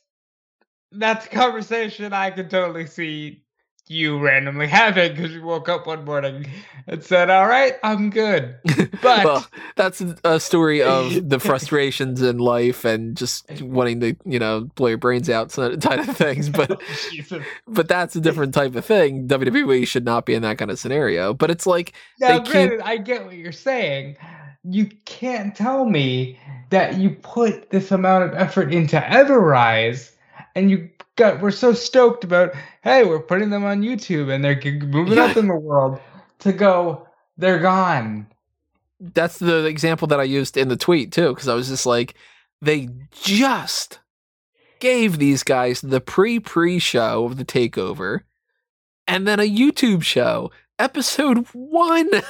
that's 0.92 1.26
a 1.26 1.30
conversation 1.30 2.12
I 2.12 2.32
could 2.32 2.50
totally 2.50 2.86
see 2.86 3.46
you 3.92 4.20
randomly 4.20 4.68
having 4.68 5.16
because 5.16 5.34
you 5.34 5.42
woke 5.42 5.68
up 5.68 5.88
one 5.88 6.06
morning 6.06 6.46
and 6.86 7.04
said, 7.04 7.32
All 7.32 7.48
right, 7.48 7.74
I'm 7.84 8.12
good. 8.12 8.56
But 9.02 9.24
well, 9.26 9.48
that's 9.78 10.02
a- 10.26 10.40
story 10.42 10.84
of 10.84 11.30
the 11.30 11.40
frustrations 11.40 12.22
in 12.22 12.38
life 12.38 12.84
and 12.86 13.16
just 13.16 13.50
wanting 13.62 14.02
to, 14.02 14.16
you 14.26 14.38
know, 14.38 14.70
blow 14.76 14.88
your 14.88 14.98
brains 14.98 15.30
out 15.30 15.58
of 15.58 15.80
type 15.82 16.08
of 16.08 16.18
things. 16.18 16.50
But 16.50 16.72
oh, 16.72 16.78
Jesus. 17.10 17.44
but 17.68 17.88
that's 17.88 18.16
a 18.16 18.20
different 18.22 18.54
type 18.54 18.76
of 18.76 18.86
thing. 18.86 19.28
WWE 19.28 19.88
should 19.88 20.06
not 20.06 20.26
be 20.26 20.34
in 20.36 20.42
that 20.44 20.58
kind 20.58 20.70
of 20.70 20.78
scenario. 20.78 21.34
But 21.34 21.50
it's 21.50 21.66
like 21.66 21.94
Now, 22.20 22.40
They 22.40 22.68
keep- 22.70 22.86
I 22.86 22.98
get 22.98 23.26
what 23.26 23.36
you're 23.36 23.52
saying. 23.54 24.18
You 24.64 24.88
can't 25.06 25.56
tell 25.56 25.86
me 25.86 26.38
that 26.70 26.98
you 26.98 27.12
put 27.12 27.70
this 27.72 27.92
amount 27.92 28.26
of 28.26 28.34
effort 28.36 28.72
into 28.74 28.98
Everrise 29.00 30.12
and 30.56 30.70
you 30.70 30.90
got 31.20 31.42
we're 31.42 31.52
so 31.52 31.74
stoked 31.74 32.24
about 32.24 32.54
hey 32.82 33.04
we're 33.04 33.20
putting 33.20 33.52
them 33.52 33.64
on 33.64 33.82
YouTube 33.82 34.34
and 34.34 34.44
they're 34.44 34.60
moving 34.88 35.20
up 35.20 35.38
in 35.38 35.48
the 35.48 35.56
world 35.56 36.00
to 36.40 36.52
go 36.52 37.06
they're 37.40 37.60
gone. 37.60 38.28
that's 39.00 39.40
the 39.40 39.66
example 39.66 40.08
that 40.10 40.20
I 40.20 40.24
used 40.24 40.58
in 40.58 40.68
the 40.68 40.76
tweet 40.76 41.12
too, 41.14 41.30
because 41.30 41.48
I 41.48 41.54
was 41.54 41.70
just 41.70 41.86
like, 41.86 42.16
they 42.62 42.90
just 43.12 44.00
gave 44.80 45.18
these 45.18 45.44
guys 45.44 45.80
the 45.80 46.02
pre 46.02 46.40
pre 46.40 46.80
show 46.80 47.24
of 47.24 47.38
the 47.38 47.46
takeover 47.46 48.22
and 49.08 49.26
then 49.26 49.40
a 49.40 49.50
YouTube 49.50 50.04
show, 50.04 50.52
episode 50.78 51.48
one. 51.54 52.10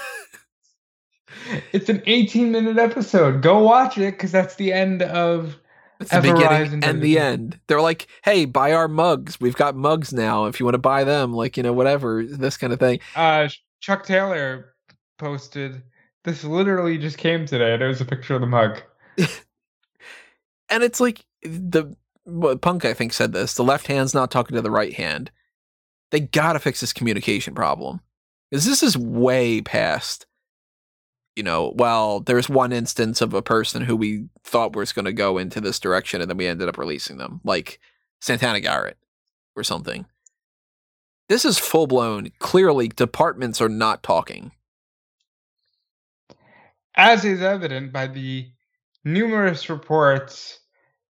It's 1.71 1.89
an 1.89 2.01
18 2.07 2.51
minute 2.51 2.79
episode. 2.79 3.43
Go 3.43 3.59
watch 3.59 3.99
it 3.99 4.11
because 4.11 4.31
that's 4.31 4.55
the 4.55 4.73
end 4.73 5.03
of. 5.03 5.57
It's 5.99 6.11
the 6.11 6.21
beginning 6.21 6.83
and 6.83 7.01
the 7.01 7.19
end. 7.19 7.59
They're 7.67 7.81
like, 7.81 8.07
hey, 8.23 8.45
buy 8.45 8.71
our 8.71 8.87
mugs. 8.87 9.39
We've 9.41 9.55
got 9.55 9.75
mugs 9.75 10.13
now. 10.13 10.45
If 10.45 10.59
you 10.59 10.65
want 10.65 10.75
to 10.75 10.79
buy 10.79 11.03
them, 11.03 11.33
like, 11.33 11.57
you 11.57 11.63
know, 11.63 11.73
whatever, 11.73 12.25
this 12.25 12.55
kind 12.55 12.71
of 12.71 12.79
thing. 12.79 12.99
Uh, 13.15 13.49
Chuck 13.81 14.05
Taylor 14.05 14.75
posted. 15.17 15.83
This 16.23 16.43
literally 16.43 16.97
just 16.97 17.17
came 17.17 17.45
today. 17.45 17.73
it 17.73 17.85
was 17.85 17.99
a 17.99 18.05
picture 18.05 18.35
of 18.35 18.41
the 18.41 18.47
mug. 18.47 18.81
And 20.69 20.83
it's 20.83 20.99
like 20.99 21.25
the 21.41 21.95
Punk, 22.61 22.85
I 22.85 22.93
think, 22.93 23.11
said 23.13 23.33
this. 23.33 23.55
The 23.55 23.63
left 23.63 23.87
hand's 23.87 24.13
not 24.13 24.29
talking 24.29 24.55
to 24.55 24.61
the 24.61 24.71
right 24.71 24.93
hand. 24.93 25.31
They 26.11 26.19
gotta 26.19 26.59
fix 26.59 26.79
this 26.79 26.93
communication 26.93 27.55
problem. 27.55 28.01
Because 28.49 28.65
this 28.65 28.83
is 28.83 28.97
way 28.97 29.61
past, 29.61 30.25
you 31.39 31.43
know, 31.43 31.73
well, 31.77 32.19
there's 32.19 32.49
one 32.49 32.73
instance 32.73 33.21
of 33.21 33.33
a 33.33 33.41
person 33.41 33.83
who 33.83 33.95
we 33.95 34.25
thought 34.43 34.75
was 34.75 34.93
going 34.93 35.05
to 35.05 35.13
go 35.13 35.39
into 35.39 35.61
this 35.61 35.79
direction 35.79 36.21
and 36.21 36.29
then 36.29 36.37
we 36.37 36.47
ended 36.47 36.69
up 36.69 36.77
releasing 36.77 37.17
them, 37.17 37.41
like 37.45 37.79
Santana 38.19 38.59
Garrett 38.59 38.97
or 39.55 39.63
something. 39.63 40.05
This 41.29 41.45
is 41.45 41.57
full 41.57 41.87
blown. 41.87 42.31
Clearly, 42.39 42.89
departments 42.89 43.61
are 43.61 43.69
not 43.69 44.03
talking. 44.03 44.51
as 46.95 47.25
is 47.25 47.41
evident 47.41 47.93
by 47.93 48.07
the 48.07 48.49
numerous 49.05 49.69
reports 49.69 50.59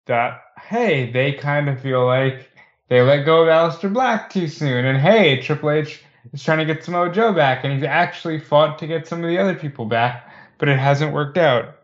that 0.06 0.42
hey, 0.58 1.12
they 1.12 1.34
kind 1.34 1.68
of 1.68 1.80
feel 1.80 2.06
like 2.06 2.50
they 2.88 3.02
let 3.02 3.24
go 3.24 3.42
of 3.44 3.48
Aleister 3.48 3.92
Black 3.92 4.30
too 4.30 4.48
soon, 4.48 4.84
and 4.86 4.98
hey, 4.98 5.40
Triple 5.42 5.70
H 5.70 6.02
is 6.32 6.42
trying 6.42 6.58
to 6.58 6.64
get 6.64 6.84
Samoa 6.84 7.12
Joe 7.12 7.32
back, 7.32 7.64
and 7.64 7.72
he's 7.72 7.82
actually 7.82 8.38
fought 8.40 8.78
to 8.78 8.86
get 8.86 9.06
some 9.06 9.22
of 9.22 9.28
the 9.28 9.38
other 9.38 9.54
people 9.54 9.84
back, 9.86 10.30
but 10.58 10.68
it 10.68 10.78
hasn't 10.78 11.12
worked 11.12 11.38
out. 11.38 11.76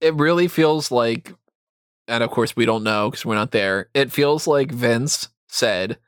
it 0.00 0.14
really 0.14 0.48
feels 0.48 0.90
like 0.90 1.34
and 2.08 2.24
of 2.24 2.30
course 2.30 2.56
we 2.56 2.64
don't 2.64 2.82
know 2.82 3.10
because 3.10 3.24
we're 3.26 3.34
not 3.34 3.50
there 3.50 3.88
it 3.92 4.10
feels 4.10 4.46
like 4.46 4.72
vince 4.72 5.28
said 5.48 5.98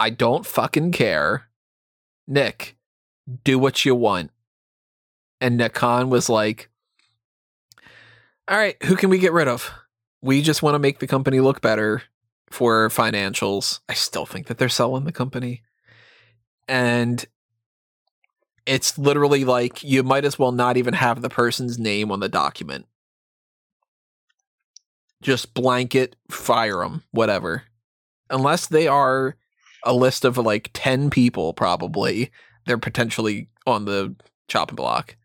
i 0.00 0.10
don't 0.10 0.44
fucking 0.46 0.90
care. 0.92 1.46
Nick 2.26 2.76
do 3.44 3.58
what 3.58 3.84
you 3.84 3.94
want. 3.94 4.30
And 5.40 5.56
nick 5.56 5.74
khan 5.74 6.10
was 6.10 6.28
like 6.28 6.68
all 8.48 8.58
right 8.58 8.76
who 8.82 8.96
can 8.96 9.10
we 9.10 9.18
get 9.18 9.32
rid 9.32 9.46
of? 9.48 9.70
We 10.22 10.42
just 10.42 10.62
want 10.62 10.74
to 10.74 10.78
make 10.80 10.98
the 10.98 11.06
company 11.06 11.40
look 11.40 11.60
better 11.60 12.02
for 12.50 12.88
financials 12.88 13.80
i 13.88 13.94
still 13.94 14.26
think 14.26 14.46
that 14.46 14.58
they're 14.58 14.68
selling 14.68 15.04
the 15.04 15.12
company 15.12 15.62
and 16.68 17.26
it's 18.66 18.98
literally 18.98 19.44
like 19.44 19.82
you 19.82 20.02
might 20.02 20.24
as 20.24 20.38
well 20.38 20.52
not 20.52 20.76
even 20.76 20.94
have 20.94 21.22
the 21.22 21.30
person's 21.30 21.78
name 21.78 22.10
on 22.10 22.20
the 22.20 22.28
document 22.28 22.86
just 25.22 25.54
blanket 25.54 26.16
fire 26.30 26.78
them, 26.78 27.02
whatever. 27.10 27.64
Unless 28.30 28.68
they 28.68 28.86
are 28.86 29.36
a 29.84 29.92
list 29.92 30.24
of 30.24 30.38
like 30.38 30.70
10 30.72 31.10
people, 31.10 31.52
probably, 31.52 32.30
they're 32.66 32.78
potentially 32.78 33.48
on 33.66 33.84
the 33.84 34.14
chopping 34.48 34.76
block. 34.76 35.16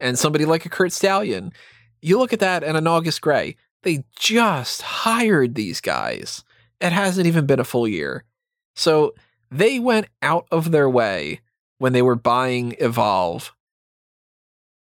And 0.00 0.18
somebody 0.18 0.44
like 0.44 0.66
a 0.66 0.68
Curt 0.68 0.92
Stallion, 0.92 1.52
you 2.00 2.18
look 2.18 2.32
at 2.32 2.40
that 2.40 2.64
and 2.64 2.76
an 2.76 2.86
August 2.86 3.20
Grey, 3.20 3.56
they 3.82 4.04
just 4.16 4.82
hired 4.82 5.54
these 5.54 5.80
guys. 5.80 6.44
It 6.82 6.92
hasn't 6.92 7.26
even 7.26 7.46
been 7.46 7.60
a 7.60 7.64
full 7.64 7.86
year. 7.88 8.24
So 8.74 9.14
they 9.50 9.78
went 9.78 10.08
out 10.20 10.46
of 10.50 10.70
their 10.70 10.90
way 10.90 11.40
when 11.78 11.92
they 11.92 12.02
were 12.02 12.16
buying 12.16 12.74
Evolve 12.80 13.54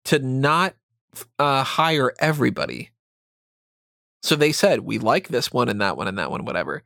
to 0.05 0.19
not 0.19 0.75
uh, 1.39 1.63
hire 1.63 2.13
everybody. 2.19 2.91
So 4.21 4.35
they 4.35 4.51
said, 4.51 4.81
we 4.81 4.99
like 4.99 5.29
this 5.29 5.51
one 5.53 5.69
and 5.69 5.79
that 5.81 5.95
one 5.95 6.07
and 6.07 6.17
that 6.17 6.31
one, 6.31 6.43
whatever. 6.43 6.83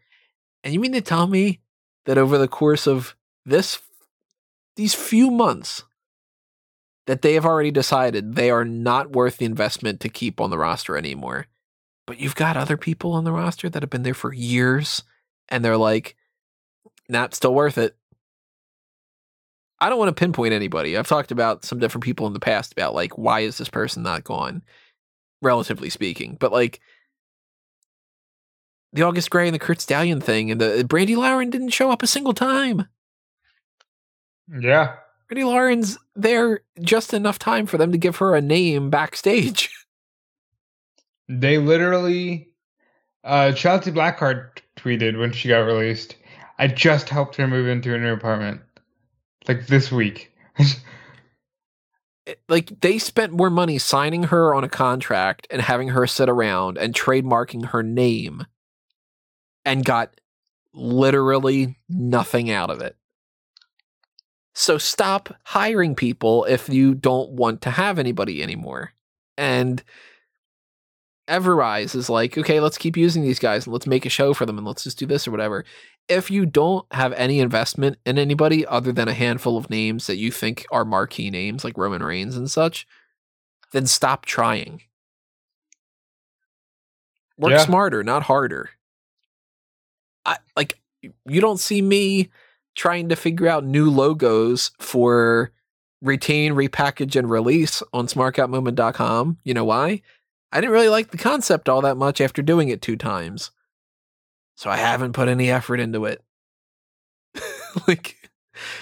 And 0.63 0.73
you 0.73 0.79
mean 0.79 0.91
to 0.93 1.01
tell 1.01 1.27
me 1.27 1.59
that 2.05 2.17
over 2.17 2.37
the 2.37 2.47
course 2.47 2.87
of 2.87 3.15
this, 3.45 3.79
these 4.75 4.93
few 4.93 5.31
months, 5.31 5.83
that 7.07 7.23
they 7.23 7.33
have 7.33 7.45
already 7.45 7.71
decided 7.71 8.35
they 8.35 8.51
are 8.51 8.65
not 8.65 9.11
worth 9.11 9.37
the 9.37 9.45
investment 9.45 9.99
to 10.01 10.09
keep 10.09 10.39
on 10.39 10.49
the 10.51 10.57
roster 10.57 10.95
anymore? 10.97 11.47
But 12.11 12.19
you've 12.19 12.35
got 12.35 12.57
other 12.57 12.75
people 12.75 13.13
on 13.13 13.23
the 13.23 13.31
roster 13.31 13.69
that 13.69 13.81
have 13.83 13.89
been 13.89 14.03
there 14.03 14.13
for 14.13 14.33
years 14.33 15.01
and 15.47 15.63
they're 15.63 15.77
like, 15.77 16.17
nah, 17.07 17.29
still 17.31 17.55
worth 17.55 17.77
it. 17.77 17.95
I 19.79 19.87
don't 19.87 19.97
want 19.97 20.09
to 20.09 20.19
pinpoint 20.19 20.53
anybody. 20.53 20.97
I've 20.97 21.07
talked 21.07 21.31
about 21.31 21.63
some 21.63 21.79
different 21.79 22.03
people 22.03 22.27
in 22.27 22.33
the 22.33 22.41
past 22.41 22.73
about 22.73 22.93
like, 22.93 23.17
why 23.17 23.39
is 23.39 23.57
this 23.57 23.69
person 23.69 24.03
not 24.03 24.25
gone? 24.25 24.61
Relatively 25.41 25.89
speaking. 25.89 26.35
But 26.37 26.51
like, 26.51 26.81
the 28.91 29.03
August 29.03 29.29
Grey 29.29 29.47
and 29.47 29.55
the 29.55 29.59
Curt 29.59 29.79
Stallion 29.79 30.19
thing, 30.19 30.51
and 30.51 30.59
the 30.59 30.81
uh, 30.81 30.83
Brandi 30.83 31.15
Lauren 31.15 31.49
didn't 31.49 31.69
show 31.69 31.91
up 31.91 32.03
a 32.03 32.07
single 32.07 32.33
time. 32.33 32.89
Yeah. 34.49 34.97
Brandi 35.31 35.45
Lauren's 35.45 35.97
there 36.17 36.59
just 36.81 37.13
enough 37.13 37.39
time 37.39 37.67
for 37.67 37.77
them 37.77 37.93
to 37.93 37.97
give 37.97 38.17
her 38.17 38.35
a 38.35 38.41
name 38.41 38.89
backstage. 38.89 39.69
They 41.39 41.57
literally, 41.57 42.49
uh, 43.23 43.51
Shotzi 43.53 43.93
Blackheart 43.93 44.59
tweeted 44.75 45.17
when 45.17 45.31
she 45.31 45.47
got 45.47 45.59
released. 45.59 46.15
I 46.57 46.67
just 46.67 47.09
helped 47.09 47.37
her 47.37 47.47
move 47.47 47.67
into 47.67 47.95
a 47.95 47.97
new 47.97 48.13
apartment, 48.13 48.61
like 49.47 49.67
this 49.67 49.91
week. 49.91 50.31
Like 52.47 52.79
they 52.81 52.99
spent 52.99 53.33
more 53.33 53.49
money 53.49 53.79
signing 53.79 54.23
her 54.23 54.53
on 54.53 54.63
a 54.63 54.69
contract 54.69 55.47
and 55.49 55.59
having 55.59 55.89
her 55.89 56.05
sit 56.05 56.29
around 56.29 56.77
and 56.77 56.93
trademarking 56.93 57.69
her 57.69 57.81
name 57.81 58.45
and 59.65 59.83
got 59.83 60.13
literally 60.71 61.79
nothing 61.89 62.51
out 62.51 62.69
of 62.69 62.79
it. 62.79 62.95
So 64.53 64.77
stop 64.77 65.35
hiring 65.45 65.95
people 65.95 66.45
if 66.45 66.69
you 66.69 66.93
don't 66.93 67.31
want 67.31 67.61
to 67.63 67.71
have 67.71 67.97
anybody 67.97 68.43
anymore. 68.43 68.93
And 69.35 69.83
Everrise 71.31 71.95
is 71.95 72.09
like, 72.09 72.37
okay, 72.37 72.59
let's 72.59 72.77
keep 72.77 72.97
using 72.97 73.23
these 73.23 73.39
guys 73.39 73.65
and 73.65 73.73
let's 73.73 73.87
make 73.87 74.05
a 74.05 74.09
show 74.09 74.33
for 74.33 74.45
them 74.45 74.57
and 74.57 74.67
let's 74.67 74.83
just 74.83 74.99
do 74.99 75.05
this 75.05 75.27
or 75.27 75.31
whatever. 75.31 75.63
If 76.09 76.29
you 76.29 76.45
don't 76.45 76.85
have 76.91 77.13
any 77.13 77.39
investment 77.39 77.97
in 78.05 78.19
anybody 78.19 78.65
other 78.65 78.91
than 78.91 79.07
a 79.07 79.13
handful 79.13 79.57
of 79.57 79.69
names 79.69 80.07
that 80.07 80.17
you 80.17 80.31
think 80.31 80.65
are 80.71 80.83
marquee 80.83 81.29
names 81.29 81.63
like 81.63 81.77
Roman 81.77 82.03
Reigns 82.03 82.35
and 82.35 82.51
such, 82.51 82.85
then 83.71 83.87
stop 83.87 84.25
trying. 84.25 84.81
Work 87.37 87.51
Yeah. 87.51 87.65
smarter, 87.65 88.03
not 88.03 88.23
harder. 88.23 88.71
I 90.25 90.37
like 90.55 90.79
you 91.25 91.41
don't 91.41 91.59
see 91.59 91.81
me 91.81 92.29
trying 92.75 93.09
to 93.09 93.15
figure 93.15 93.47
out 93.47 93.63
new 93.63 93.89
logos 93.89 94.71
for 94.79 95.51
retain, 96.01 96.53
repackage, 96.53 97.15
and 97.15 97.29
release 97.29 97.81
on 97.93 98.07
smarkoutmoment.com. 98.07 99.37
You 99.43 99.53
know 99.53 99.65
why? 99.65 100.01
I 100.51 100.59
didn't 100.59 100.73
really 100.73 100.89
like 100.89 101.11
the 101.11 101.17
concept 101.17 101.69
all 101.69 101.81
that 101.81 101.97
much 101.97 102.19
after 102.19 102.41
doing 102.41 102.69
it 102.69 102.81
two 102.81 102.97
times. 102.97 103.51
So 104.55 104.69
I 104.69 104.77
haven't 104.77 105.13
put 105.13 105.27
any 105.27 105.49
effort 105.49 105.79
into 105.79 106.05
it. 106.05 106.21
like 107.87 108.29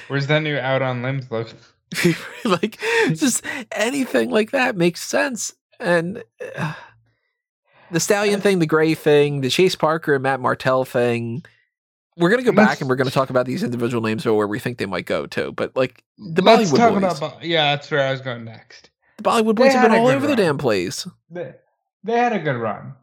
Where's 0.07 0.27
that 0.27 0.41
new 0.41 0.57
Out 0.57 0.81
on 0.81 1.01
Limbs 1.01 1.29
look? 1.31 1.53
like 2.45 2.79
just 3.13 3.43
anything 3.71 4.29
like 4.29 4.51
that 4.51 4.75
makes 4.75 5.01
sense. 5.01 5.53
And 5.79 6.23
uh, 6.57 6.73
the 7.91 7.99
stallion 7.99 8.41
thing, 8.41 8.59
the 8.59 8.65
gray 8.65 8.93
thing, 8.93 9.41
the 9.41 9.49
Chase 9.49 9.75
Parker 9.75 10.13
and 10.13 10.23
Matt 10.23 10.39
Martel 10.39 10.85
thing. 10.85 11.43
We're 12.17 12.29
gonna 12.29 12.43
go 12.43 12.51
back 12.51 12.81
and 12.81 12.89
we're 12.89 12.97
gonna 12.97 13.11
talk 13.11 13.29
about 13.29 13.45
these 13.45 13.63
individual 13.63 14.03
names 14.03 14.25
or 14.25 14.35
where 14.37 14.47
we 14.47 14.59
think 14.59 14.77
they 14.77 14.85
might 14.85 15.05
go 15.05 15.25
to. 15.27 15.53
But 15.53 15.75
like 15.75 16.03
the 16.17 16.41
Bollywood 16.41 17.01
boys, 17.01 17.17
about. 17.19 17.43
Yeah, 17.43 17.75
that's 17.75 17.89
where 17.89 18.05
I 18.05 18.11
was 18.11 18.19
going 18.19 18.43
next. 18.43 18.88
The 19.23 19.29
Bollywood 19.29 19.55
boys 19.55 19.73
have 19.73 19.89
been 19.89 19.99
all 19.99 20.07
over 20.07 20.27
the 20.27 20.35
damn 20.35 20.57
place. 20.57 21.07
They, 21.29 21.53
they 22.03 22.17
had 22.17 22.33
a 22.33 22.39
good 22.39 22.57
run. 22.57 22.93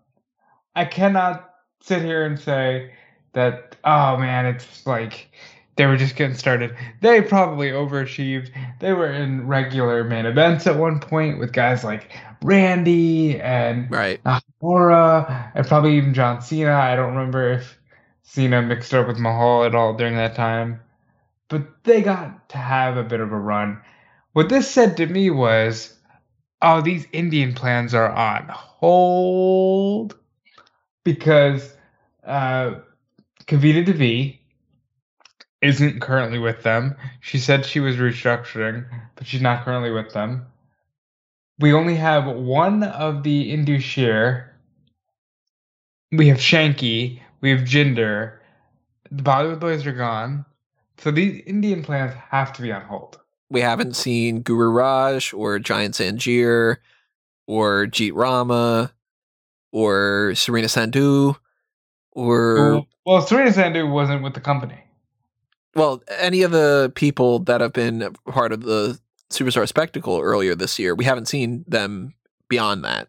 I 0.74 0.84
cannot 0.84 1.50
sit 1.80 2.02
here 2.02 2.24
and 2.24 2.38
say 2.38 2.92
that. 3.32 3.76
Oh 3.84 4.16
man, 4.16 4.46
it's 4.46 4.86
like 4.86 5.30
they 5.76 5.86
were 5.86 5.96
just 5.96 6.16
getting 6.16 6.36
started. 6.36 6.74
They 7.02 7.20
probably 7.20 7.70
overachieved. 7.70 8.50
They 8.80 8.92
were 8.92 9.12
in 9.12 9.46
regular 9.46 10.04
main 10.04 10.26
events 10.26 10.66
at 10.66 10.76
one 10.76 11.00
point 11.00 11.38
with 11.38 11.52
guys 11.52 11.84
like 11.84 12.10
Randy 12.42 13.40
and 13.40 13.90
Right. 13.90 14.22
Nakamura 14.24 15.52
and 15.54 15.66
probably 15.66 15.96
even 15.96 16.14
John 16.14 16.40
Cena. 16.40 16.72
I 16.72 16.96
don't 16.96 17.14
remember 17.14 17.52
if 17.52 17.78
Cena 18.22 18.62
mixed 18.62 18.92
up 18.94 19.06
with 19.06 19.18
Mahal 19.18 19.64
at 19.64 19.74
all 19.74 19.94
during 19.94 20.16
that 20.16 20.34
time. 20.34 20.80
But 21.48 21.84
they 21.84 22.02
got 22.02 22.48
to 22.50 22.58
have 22.58 22.96
a 22.96 23.04
bit 23.04 23.20
of 23.20 23.30
a 23.30 23.38
run. 23.38 23.80
What 24.32 24.48
this 24.48 24.68
said 24.70 24.96
to 24.96 25.06
me 25.06 25.30
was, 25.30 25.95
oh, 26.62 26.80
these 26.80 27.06
Indian 27.12 27.54
plans 27.54 27.94
are 27.94 28.10
on 28.10 28.48
hold 28.48 30.16
because 31.04 31.74
uh, 32.24 32.74
Kavita 33.46 33.84
Devi 33.84 34.40
isn't 35.62 36.00
currently 36.00 36.38
with 36.38 36.62
them. 36.62 36.96
She 37.20 37.38
said 37.38 37.64
she 37.64 37.80
was 37.80 37.96
restructuring, 37.96 38.86
but 39.14 39.26
she's 39.26 39.40
not 39.40 39.64
currently 39.64 39.90
with 39.90 40.12
them. 40.12 40.46
We 41.58 41.72
only 41.72 41.96
have 41.96 42.26
one 42.26 42.82
of 42.82 43.22
the 43.22 43.50
Indus 43.52 43.82
Sher. 43.82 44.54
We 46.12 46.28
have 46.28 46.38
Shanky. 46.38 47.20
We 47.40 47.50
have 47.50 47.60
Jinder. 47.60 48.38
The 49.10 49.22
Bollywood 49.22 49.60
boys 49.60 49.86
are 49.86 49.92
gone. 49.92 50.44
So 50.98 51.10
these 51.10 51.42
Indian 51.46 51.82
plans 51.82 52.14
have 52.30 52.52
to 52.54 52.62
be 52.62 52.72
on 52.72 52.82
hold. 52.82 53.18
We 53.48 53.60
haven't 53.60 53.94
seen 53.94 54.42
Guru 54.42 54.70
Raj 54.70 55.32
or 55.32 55.58
Giant 55.58 55.94
Zanjeer 55.94 56.76
or 57.46 57.86
Jeet 57.86 58.12
Rama 58.14 58.92
or 59.72 60.34
Serena 60.34 60.66
Sandhu 60.66 61.36
or 62.12 62.86
well, 63.04 63.20
Serena 63.20 63.50
Sandhu 63.50 63.90
wasn't 63.90 64.22
with 64.22 64.34
the 64.34 64.40
company. 64.40 64.82
Well, 65.74 66.02
any 66.18 66.42
of 66.42 66.50
the 66.50 66.90
people 66.94 67.40
that 67.40 67.60
have 67.60 67.74
been 67.74 68.14
part 68.26 68.52
of 68.52 68.62
the 68.62 68.98
Superstar 69.30 69.68
Spectacle 69.68 70.18
earlier 70.20 70.54
this 70.54 70.78
year, 70.78 70.94
we 70.94 71.04
haven't 71.04 71.26
seen 71.26 71.64
them 71.68 72.14
beyond 72.48 72.84
that, 72.84 73.08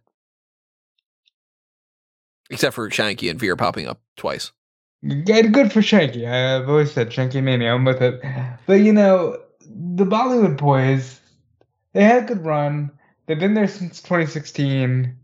except 2.49 2.75
for 2.75 2.89
Shanky 2.89 3.29
and 3.29 3.39
Veer 3.39 3.55
popping 3.55 3.87
up 3.87 4.01
twice. 4.17 4.51
Good, 5.07 5.53
good 5.53 5.71
for 5.71 5.79
Shanky. 5.81 6.27
I've 6.27 6.67
always 6.67 6.91
said 6.91 7.09
Shanky 7.09 7.41
Mania. 7.41 7.73
I'm 7.73 7.85
with 7.85 8.01
it. 8.01 8.21
But 8.65 8.81
you 8.81 8.91
know, 8.91 9.37
the 9.69 10.05
Bollywood 10.05 10.57
boys, 10.57 11.19
they 11.93 12.03
had 12.03 12.23
a 12.23 12.25
good 12.27 12.45
run. 12.45 12.91
They've 13.25 13.39
been 13.39 13.53
there 13.53 13.67
since 13.67 14.01
2016. 14.01 15.15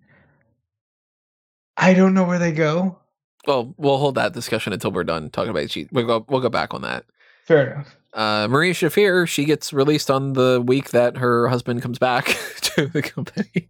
I 1.77 1.93
don't 1.93 2.13
know 2.13 2.23
where 2.25 2.39
they 2.39 2.51
go. 2.51 2.99
Well, 3.47 3.73
we'll 3.77 3.97
hold 3.97 4.15
that 4.15 4.33
discussion 4.33 4.73
until 4.73 4.91
we're 4.91 5.03
done 5.03 5.29
talking 5.29 5.49
about 5.51 5.69
cheat. 5.69 5.89
We'll 5.91 6.05
go. 6.05 6.25
We'll 6.29 6.41
go 6.41 6.49
back 6.49 6.73
on 6.73 6.81
that. 6.83 7.05
Fair 7.45 7.73
enough. 7.73 7.97
Uh, 8.13 8.47
Marina 8.47 8.73
Shafir, 8.73 9.27
she 9.27 9.43
gets 9.43 9.73
released 9.73 10.11
on 10.11 10.33
the 10.33 10.61
week 10.65 10.91
that 10.91 11.17
her 11.17 11.47
husband 11.47 11.81
comes 11.81 11.97
back 11.97 12.25
to 12.61 12.85
the 12.87 13.01
company. 13.01 13.69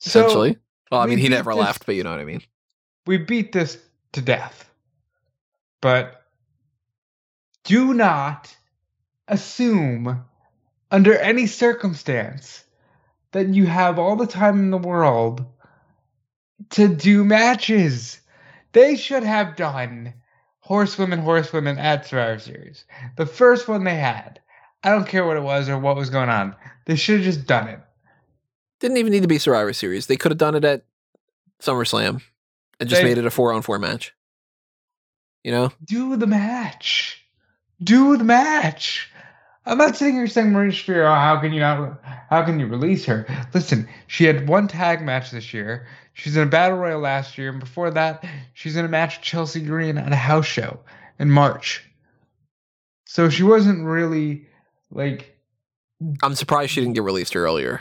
So 0.00 0.20
Essentially, 0.20 0.56
well, 0.90 1.02
I 1.02 1.04
we 1.04 1.10
mean, 1.10 1.18
he 1.18 1.28
never 1.28 1.52
this- 1.52 1.60
left, 1.60 1.86
but 1.86 1.94
you 1.94 2.02
know 2.04 2.10
what 2.10 2.20
I 2.20 2.24
mean. 2.24 2.40
we 3.06 3.18
beat 3.18 3.52
this 3.52 3.78
to 4.12 4.22
death. 4.22 4.68
But 5.82 6.22
do 7.64 7.92
not 7.94 8.54
assume 9.28 10.24
under 10.90 11.16
any 11.16 11.46
circumstance 11.46 12.64
that 13.32 13.48
you 13.48 13.66
have 13.66 13.98
all 13.98 14.16
the 14.16 14.26
time 14.26 14.58
in 14.60 14.70
the 14.70 14.78
world 14.78 15.44
to 16.70 16.88
do 16.88 17.24
matches. 17.24 18.20
They 18.72 18.96
should 18.96 19.24
have 19.24 19.56
done 19.56 20.14
horsewomen, 20.60 21.20
horsewomen 21.20 21.78
at 21.78 22.06
Survivor 22.06 22.38
Series. 22.38 22.84
The 23.16 23.26
first 23.26 23.68
one 23.68 23.84
they 23.84 23.96
had. 23.96 24.40
I 24.82 24.90
don't 24.90 25.08
care 25.08 25.26
what 25.26 25.36
it 25.36 25.42
was 25.42 25.68
or 25.68 25.78
what 25.78 25.96
was 25.96 26.10
going 26.10 26.28
on. 26.28 26.54
They 26.84 26.96
should 26.96 27.16
have 27.16 27.24
just 27.24 27.46
done 27.46 27.68
it. 27.68 27.80
Didn't 28.80 28.98
even 28.98 29.12
need 29.12 29.22
to 29.22 29.28
be 29.28 29.38
Survivor 29.38 29.72
Series. 29.72 30.06
They 30.06 30.16
could 30.16 30.30
have 30.30 30.38
done 30.38 30.54
it 30.54 30.64
at 30.64 30.84
SummerSlam 31.60 32.22
and 32.78 32.88
just 32.88 33.02
They- 33.02 33.08
made 33.08 33.18
it 33.18 33.26
a 33.26 33.30
four 33.30 33.52
on 33.52 33.62
four 33.62 33.78
match. 33.78 34.12
You 35.42 35.52
know, 35.52 35.72
do 35.84 36.16
the 36.16 36.26
match. 36.26 37.24
Do 37.82 38.16
the 38.16 38.24
match. 38.24 39.10
I'm 39.66 39.78
not 39.78 39.96
sitting 39.96 40.14
here 40.14 40.28
saying 40.28 40.52
Marina 40.52 40.72
Shafir, 40.72 41.10
oh, 41.10 41.14
how 41.14 41.40
can 41.40 41.52
you 41.52 41.58
not, 41.58 42.00
how 42.30 42.44
can 42.44 42.60
you 42.60 42.66
release 42.66 43.04
her? 43.06 43.26
Listen, 43.52 43.88
she 44.06 44.24
had 44.24 44.48
one 44.48 44.68
tag 44.68 45.02
match 45.02 45.32
this 45.32 45.52
year. 45.52 45.88
She's 46.14 46.36
in 46.36 46.44
a 46.44 46.50
battle 46.50 46.78
royal 46.78 47.00
last 47.00 47.36
year, 47.36 47.50
and 47.50 47.60
before 47.60 47.90
that, 47.90 48.24
she's 48.54 48.76
in 48.76 48.84
a 48.84 48.88
match 48.88 49.18
with 49.18 49.24
Chelsea 49.24 49.60
Green 49.60 49.98
at 49.98 50.12
a 50.12 50.16
house 50.16 50.46
show 50.46 50.78
in 51.18 51.30
March. 51.30 51.84
So 53.06 53.28
she 53.28 53.42
wasn't 53.42 53.84
really 53.84 54.46
like, 54.90 55.36
I'm 56.22 56.34
surprised 56.34 56.70
she 56.70 56.80
didn't 56.80 56.94
get 56.94 57.02
released 57.02 57.34
earlier. 57.34 57.80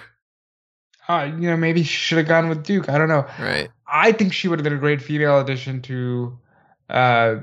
uh, 1.07 1.29
you 1.39 1.49
know, 1.49 1.57
maybe 1.57 1.83
she 1.83 1.97
should 1.97 2.17
have 2.17 2.27
gone 2.27 2.49
with 2.49 2.63
Duke. 2.63 2.89
I 2.89 2.97
don't 2.97 3.09
know. 3.09 3.27
Right. 3.39 3.69
I 3.87 4.11
think 4.11 4.33
she 4.33 4.47
would 4.47 4.59
have 4.59 4.63
been 4.63 4.73
a 4.73 4.79
great 4.79 5.01
female 5.01 5.39
addition 5.39 5.81
to 5.83 6.37
uh, 6.89 7.35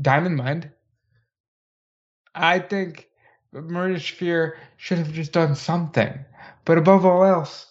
Diamond 0.00 0.36
Mind. 0.36 0.70
I 2.34 2.58
think 2.58 3.08
Marina 3.52 3.98
Shafir 3.98 4.54
should 4.76 4.98
have 4.98 5.12
just 5.12 5.32
done 5.32 5.54
something. 5.54 6.18
But 6.64 6.78
above 6.78 7.04
all 7.04 7.24
else, 7.24 7.66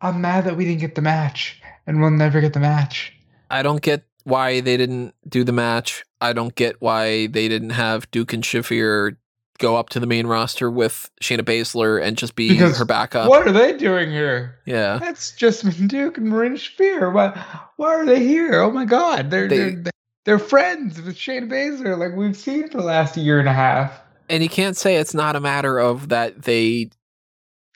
I'm 0.00 0.20
mad 0.20 0.44
that 0.44 0.56
we 0.56 0.64
didn't 0.64 0.80
get 0.80 0.94
the 0.94 1.02
match, 1.02 1.60
and 1.86 2.00
we'll 2.00 2.10
never 2.10 2.40
get 2.40 2.52
the 2.54 2.60
match. 2.60 3.12
I 3.50 3.62
don't 3.62 3.82
get 3.82 4.04
why 4.24 4.60
they 4.60 4.76
didn't 4.76 5.14
do 5.28 5.44
the 5.44 5.52
match. 5.52 6.04
I 6.20 6.32
don't 6.32 6.54
get 6.54 6.80
why 6.80 7.26
they 7.26 7.48
didn't 7.48 7.70
have 7.70 8.10
Duke 8.10 8.32
and 8.32 8.42
Shafir 8.42 9.16
go 9.58 9.76
up 9.76 9.90
to 9.90 10.00
the 10.00 10.06
main 10.06 10.26
roster 10.26 10.70
with 10.70 11.10
Shayna 11.22 11.40
Baszler 11.42 12.02
and 12.02 12.16
just 12.16 12.34
be 12.34 12.48
Because 12.48 12.78
her 12.78 12.86
backup. 12.86 13.28
What 13.28 13.46
are 13.46 13.52
they 13.52 13.76
doing 13.76 14.10
here? 14.10 14.58
Yeah. 14.64 14.98
That's 14.98 15.32
just 15.32 15.86
Duke 15.88 16.16
and 16.16 16.28
Marina 16.28 16.54
Shafir. 16.56 17.12
Why, 17.12 17.38
why 17.76 17.88
are 17.94 18.06
they 18.06 18.24
here? 18.24 18.60
Oh 18.62 18.70
my 18.70 18.86
God, 18.86 19.30
they're 19.30 19.48
They- 19.48 19.74
they're, 19.74 19.90
they're 20.24 20.38
friends 20.38 21.00
with 21.00 21.16
Shayna 21.16 21.50
Baszler, 21.50 21.98
like 21.98 22.14
we've 22.16 22.36
seen 22.36 22.68
for 22.70 22.78
the 22.78 22.84
last 22.84 23.16
year 23.18 23.38
and 23.38 23.48
a 23.48 23.52
half. 23.52 24.00
And 24.30 24.42
you 24.42 24.48
can't 24.48 24.76
say 24.76 24.96
it's 24.96 25.12
not 25.12 25.36
a 25.36 25.40
matter 25.40 25.78
of 25.78 26.08
that 26.08 26.42
they 26.42 26.90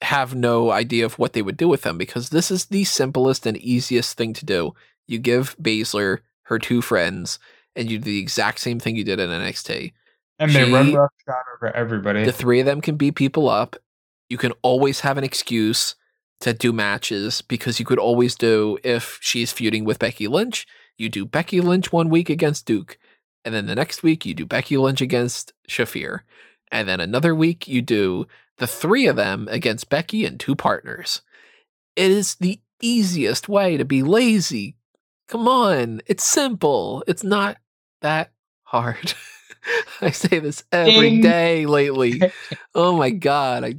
have 0.02 0.34
no 0.34 0.70
idea 0.70 1.04
of 1.04 1.18
what 1.18 1.32
they 1.32 1.42
would 1.42 1.56
do 1.56 1.68
with 1.68 1.82
them 1.82 1.98
because 1.98 2.30
this 2.30 2.50
is 2.50 2.66
the 2.66 2.84
simplest 2.84 3.44
and 3.44 3.56
easiest 3.56 4.16
thing 4.16 4.32
to 4.34 4.44
do. 4.44 4.72
You 5.06 5.18
give 5.18 5.56
Baszler 5.58 6.20
her 6.44 6.58
two 6.58 6.80
friends 6.80 7.38
and 7.74 7.90
you 7.90 7.98
do 7.98 8.04
the 8.04 8.18
exact 8.20 8.60
same 8.60 8.78
thing 8.78 8.96
you 8.96 9.04
did 9.04 9.18
in 9.18 9.30
NXT. 9.30 9.92
And 10.38 10.50
they 10.52 10.64
She- 10.64 10.72
run 10.72 10.92
roughshod 10.92 11.42
over 11.56 11.74
everybody. 11.74 12.24
The 12.24 12.32
three 12.32 12.60
of 12.60 12.66
them 12.66 12.80
can 12.80 12.96
beat 12.96 13.16
people 13.16 13.48
up. 13.48 13.76
You 14.28 14.38
can 14.38 14.52
always 14.62 15.00
have 15.00 15.18
an 15.18 15.24
excuse 15.24 15.96
to 16.40 16.52
do 16.52 16.72
matches 16.72 17.42
because 17.42 17.78
you 17.80 17.86
could 17.86 17.98
always 17.98 18.34
do 18.34 18.78
if 18.84 19.18
she's 19.20 19.52
feuding 19.52 19.84
with 19.84 19.98
Becky 19.98 20.28
Lynch, 20.28 20.66
you 20.98 21.08
do 21.08 21.24
Becky 21.24 21.60
Lynch 21.60 21.92
one 21.92 22.10
week 22.10 22.28
against 22.30 22.66
Duke, 22.66 22.98
and 23.44 23.54
then 23.54 23.66
the 23.66 23.74
next 23.74 24.02
week 24.02 24.24
you 24.24 24.34
do 24.34 24.46
Becky 24.46 24.76
Lynch 24.76 25.00
against 25.00 25.52
Shafir, 25.68 26.20
and 26.70 26.88
then 26.88 27.00
another 27.00 27.34
week 27.34 27.68
you 27.68 27.82
do 27.82 28.26
the 28.58 28.66
three 28.66 29.06
of 29.06 29.16
them 29.16 29.48
against 29.50 29.88
Becky 29.88 30.24
and 30.24 30.38
two 30.38 30.54
partners. 30.54 31.22
It 31.96 32.10
is 32.10 32.36
the 32.36 32.60
easiest 32.80 33.48
way 33.48 33.76
to 33.76 33.84
be 33.84 34.02
lazy. 34.02 34.76
Come 35.28 35.48
on, 35.48 36.00
it's 36.06 36.24
simple. 36.24 37.02
It's 37.06 37.24
not 37.24 37.56
that 38.02 38.30
hard. 38.64 39.14
I 40.00 40.10
say 40.10 40.38
this 40.40 40.62
every 40.72 41.10
Ding. 41.10 41.20
day 41.22 41.66
lately. 41.66 42.20
Oh 42.74 42.96
my 42.96 43.10
god, 43.10 43.62
I 43.64 43.76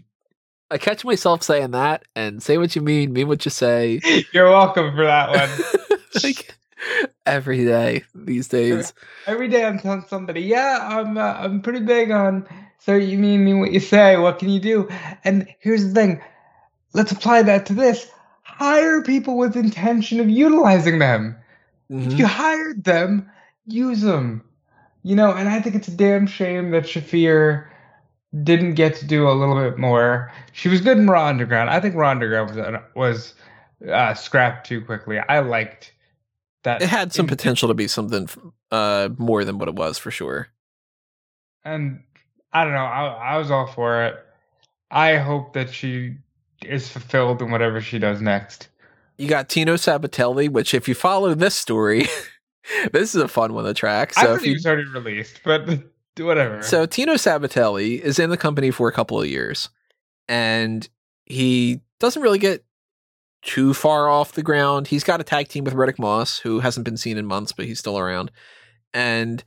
I 0.71 0.77
catch 0.77 1.03
myself 1.05 1.43
saying 1.43 1.71
that 1.71 2.03
and 2.15 2.41
say 2.41 2.57
what 2.57 2.75
you 2.75 2.81
mean, 2.81 3.13
mean 3.13 3.27
what 3.27 3.43
you 3.45 3.51
say. 3.51 3.99
You're 4.31 4.49
welcome 4.49 4.95
for 4.95 5.05
that 5.05 5.29
one. 5.29 5.99
like 6.23 6.55
every 7.25 7.65
day 7.65 8.03
these 8.13 8.47
days. 8.47 8.93
Every 9.27 9.47
day 9.47 9.65
I'm 9.65 9.79
telling 9.79 10.05
somebody, 10.07 10.41
yeah, 10.41 10.79
I'm 10.81 11.17
uh, 11.17 11.33
I'm 11.33 11.61
pretty 11.61 11.79
big 11.81 12.11
on. 12.11 12.47
So 12.79 12.95
you 12.95 13.17
mean 13.17 13.43
mean 13.43 13.59
what 13.59 13.71
you 13.71 13.79
say? 13.79 14.17
What 14.17 14.39
can 14.39 14.49
you 14.49 14.59
do? 14.59 14.87
And 15.23 15.47
here's 15.59 15.85
the 15.85 15.93
thing. 15.93 16.21
Let's 16.93 17.11
apply 17.11 17.43
that 17.43 17.65
to 17.67 17.73
this. 17.73 18.09
Hire 18.43 19.01
people 19.01 19.37
with 19.37 19.55
intention 19.55 20.19
of 20.19 20.29
utilizing 20.29 20.99
them. 20.99 21.35
If 21.89 22.13
Mhm. 22.13 22.19
you 22.19 22.27
hired 22.27 22.83
them, 22.83 23.29
use 23.65 24.01
them. 24.01 24.43
You 25.03 25.15
know, 25.15 25.33
and 25.33 25.49
I 25.49 25.61
think 25.61 25.75
it's 25.75 25.87
a 25.87 25.95
damn 25.95 26.25
shame 26.27 26.71
that 26.71 26.83
Shafir 26.83 27.67
didn't 28.43 28.73
get 28.75 28.95
to 28.97 29.05
do 29.05 29.27
a 29.27 29.31
little 29.33 29.55
bit 29.55 29.77
more. 29.77 30.31
She 30.51 30.67
was 30.69 30.81
good 30.81 30.97
in 30.97 31.07
Raw 31.07 31.27
Underground. 31.27 31.69
I 31.69 31.79
think 31.79 31.95
Raw 31.95 32.11
Underground 32.11 32.55
was 32.55 32.81
was 32.95 33.33
uh, 33.91 34.13
scrapped 34.13 34.67
too 34.67 34.81
quickly. 34.81 35.19
I 35.19 35.39
liked 35.39 35.93
that. 36.65 36.81
It 36.81 36.89
had 36.89 37.13
some 37.13 37.23
in- 37.23 37.29
potential 37.29 37.69
to 37.69 37.73
be 37.73 37.87
something 37.87 38.29
uh 38.71 39.09
more 39.17 39.43
than 39.45 39.57
what 39.57 39.67
it 39.69 39.75
was 39.75 39.97
for 39.97 40.11
sure. 40.11 40.49
and 41.63 42.01
I 42.53 42.63
don't 42.63 42.73
know. 42.73 42.85
I, 42.85 43.33
I 43.33 43.37
was 43.37 43.51
all 43.51 43.67
for 43.67 44.03
it. 44.05 44.15
I 44.91 45.17
hope 45.17 45.53
that 45.53 45.73
she 45.73 46.15
is 46.63 46.87
fulfilled 46.89 47.41
in 47.41 47.51
whatever 47.51 47.81
she 47.81 47.99
does 47.99 48.21
next. 48.21 48.69
You 49.17 49.27
got 49.27 49.49
Tino 49.49 49.75
Sabbatelli, 49.75 50.49
which 50.49 50.73
if 50.73 50.87
you 50.87 50.95
follow 50.95 51.33
this 51.33 51.55
story, 51.55 52.07
this 52.91 53.15
is 53.15 53.21
a 53.21 53.27
fun 53.27 53.53
one 53.53 53.65
to 53.65 53.73
track. 53.73 54.13
So 54.13 54.21
thought 54.21 54.35
if 54.37 54.45
you 54.45 54.57
already 54.65 54.87
released, 54.89 55.41
but 55.43 55.67
whatever. 56.17 56.61
So 56.61 56.85
Tino 56.85 57.13
Sabbatelli 57.13 57.99
is 57.99 58.19
in 58.19 58.29
the 58.29 58.37
company 58.37 58.71
for 58.71 58.87
a 58.87 58.91
couple 58.91 59.21
of 59.21 59.27
years, 59.27 59.69
and 60.27 60.87
he 61.25 61.81
doesn't 61.99 62.21
really 62.21 62.39
get 62.39 62.63
too 63.45 63.73
far 63.73 64.09
off 64.09 64.33
the 64.33 64.43
ground. 64.43 64.87
He's 64.87 65.03
got 65.03 65.21
a 65.21 65.23
tag 65.23 65.47
team 65.47 65.63
with 65.63 65.75
Riddick 65.75 65.99
Moss, 65.99 66.39
who 66.39 66.59
hasn't 66.59 66.83
been 66.83 66.97
seen 66.97 67.17
in 67.17 67.25
months, 67.25 67.51
but 67.51 67.65
he's 67.65 67.79
still 67.79 67.97
around. 67.97 68.31
And 68.93 69.43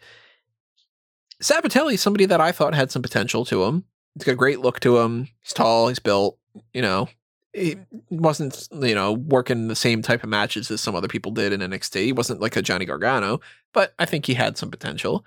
Sabbatelli 1.42 1.94
is 1.94 2.00
somebody 2.00 2.24
that 2.26 2.40
I 2.40 2.52
thought 2.52 2.74
had 2.74 2.90
some 2.90 3.02
potential 3.02 3.44
to 3.46 3.64
him. 3.64 3.84
He's 4.14 4.24
got 4.24 4.32
a 4.32 4.36
great 4.36 4.60
look 4.60 4.80
to 4.80 4.98
him. 4.98 5.28
He's 5.42 5.52
tall. 5.52 5.88
He's 5.88 5.98
built. 5.98 6.38
You 6.72 6.82
know, 6.82 7.08
he 7.52 7.76
wasn't 8.08 8.68
you 8.72 8.94
know 8.94 9.12
working 9.12 9.68
the 9.68 9.76
same 9.76 10.02
type 10.02 10.22
of 10.22 10.30
matches 10.30 10.70
as 10.70 10.80
some 10.80 10.94
other 10.94 11.08
people 11.08 11.32
did 11.32 11.52
in 11.52 11.60
NXT. 11.60 12.04
He 12.04 12.12
wasn't 12.12 12.40
like 12.40 12.56
a 12.56 12.62
Johnny 12.62 12.84
Gargano, 12.84 13.40
but 13.72 13.94
I 13.98 14.06
think 14.06 14.26
he 14.26 14.34
had 14.34 14.56
some 14.56 14.70
potential. 14.70 15.24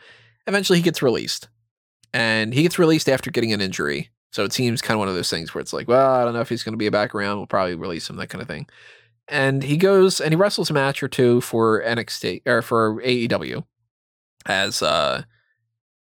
Eventually, 0.48 0.80
he 0.80 0.84
gets 0.84 1.02
released, 1.02 1.50
and 2.14 2.54
he 2.54 2.64
gets 2.64 2.80
released 2.80 3.10
after 3.10 3.32
getting 3.32 3.54
an 3.54 3.62
injury. 3.62 4.10
So 4.32 4.44
it 4.46 4.54
seems 4.54 4.82
kind 4.82 4.96
of 4.96 5.00
one 5.00 5.10
of 5.10 5.16
those 5.16 5.30
things 5.30 5.54
where 5.54 5.62
it's 5.62 5.74
like, 5.74 5.88
well, 5.88 6.14
I 6.14 6.24
don't 6.24 6.34
know 6.34 6.40
if 6.42 6.50
he's 6.50 6.64
going 6.64 6.74
to 6.74 6.78
be 6.78 6.90
back 6.90 7.14
around. 7.14 7.38
We'll 7.38 7.48
probably 7.48 7.76
release 7.76 8.10
him, 8.10 8.16
that 8.16 8.28
kind 8.30 8.42
of 8.42 8.48
thing. 8.48 8.68
And 9.28 9.62
he 9.64 9.78
goes 9.78 10.20
and 10.20 10.34
he 10.34 10.36
wrestles 10.36 10.70
a 10.70 10.74
match 10.74 11.04
or 11.04 11.08
two 11.08 11.42
for 11.42 11.84
NXT 11.84 12.42
or 12.46 12.62
for 12.62 13.02
AEW 13.02 13.64
as 14.46 14.82
uh 14.82 15.24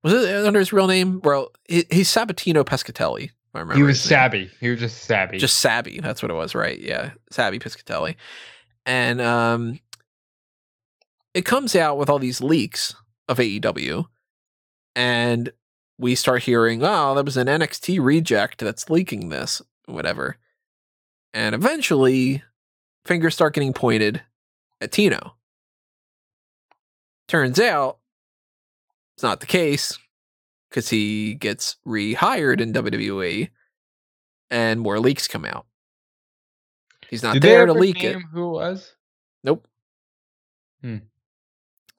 was 0.03 0.13
it 0.13 0.45
under 0.45 0.59
his 0.59 0.71
real 0.71 0.87
name? 0.87 1.19
Well, 1.23 1.49
he, 1.67 1.85
he's 1.89 2.09
Sabatino 2.09 2.63
Piscitelli. 2.63 3.31
I 3.53 3.59
remember 3.59 3.75
He 3.75 3.83
was. 3.83 3.99
Sabby. 3.99 4.49
He 4.61 4.69
was 4.69 4.79
just 4.79 5.03
Sabby. 5.03 5.39
Just 5.39 5.57
Sabby. 5.57 5.99
That's 5.99 6.21
what 6.21 6.31
it 6.31 6.35
was, 6.35 6.53
right? 6.53 6.79
Yeah. 6.79 7.11
Sabby 7.31 7.59
Piscitelli. 7.59 8.15
And 8.85 9.19
um 9.19 9.79
it 11.33 11.45
comes 11.45 11.75
out 11.75 11.97
with 11.97 12.09
all 12.09 12.19
these 12.19 12.41
leaks 12.41 12.95
of 13.27 13.37
AEW. 13.39 14.05
And 14.95 15.51
we 15.97 16.15
start 16.15 16.43
hearing, 16.43 16.83
oh, 16.83 17.15
that 17.15 17.25
was 17.25 17.37
an 17.37 17.47
NXT 17.47 18.03
reject 18.03 18.59
that's 18.59 18.89
leaking 18.89 19.29
this, 19.29 19.61
whatever. 19.85 20.37
And 21.33 21.55
eventually 21.55 22.43
fingers 23.05 23.33
start 23.33 23.53
getting 23.53 23.73
pointed 23.73 24.21
at 24.79 24.91
Tino. 24.91 25.35
Turns 27.27 27.59
out 27.59 27.97
it's 29.15 29.23
not 29.23 29.39
the 29.39 29.45
case 29.45 29.97
because 30.69 30.89
he 30.89 31.33
gets 31.33 31.77
rehired 31.85 32.61
in 32.61 32.73
WWE 32.73 33.49
and 34.49 34.79
more 34.79 34.99
leaks 34.99 35.27
come 35.27 35.45
out. 35.45 35.65
He's 37.09 37.23
not 37.23 37.33
Did 37.33 37.41
there 37.41 37.65
to 37.65 37.73
leak 37.73 38.03
it. 38.03 38.17
Who 38.33 38.49
it 38.49 38.51
was? 38.51 38.93
Nope. 39.43 39.67
Hmm. 40.81 40.97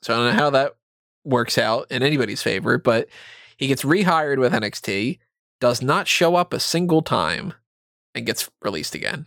So 0.03 0.15
I 0.15 0.17
don't 0.17 0.27
know 0.37 0.43
how 0.43 0.51
that 0.51 0.77
works 1.25 1.59
out 1.59 1.87
in 1.91 2.03
anybody's 2.03 2.43
favor, 2.43 2.79
but 2.79 3.09
he 3.59 3.67
gets 3.67 3.83
rehired 3.83 4.39
with 4.39 4.53
NXT, 4.53 5.19
does 5.61 5.83
not 5.83 6.07
show 6.07 6.37
up 6.37 6.53
a 6.53 6.61
single 6.61 7.03
time, 7.03 7.53
and 8.15 8.25
gets 8.25 8.49
released 8.63 8.95
again. 8.95 9.27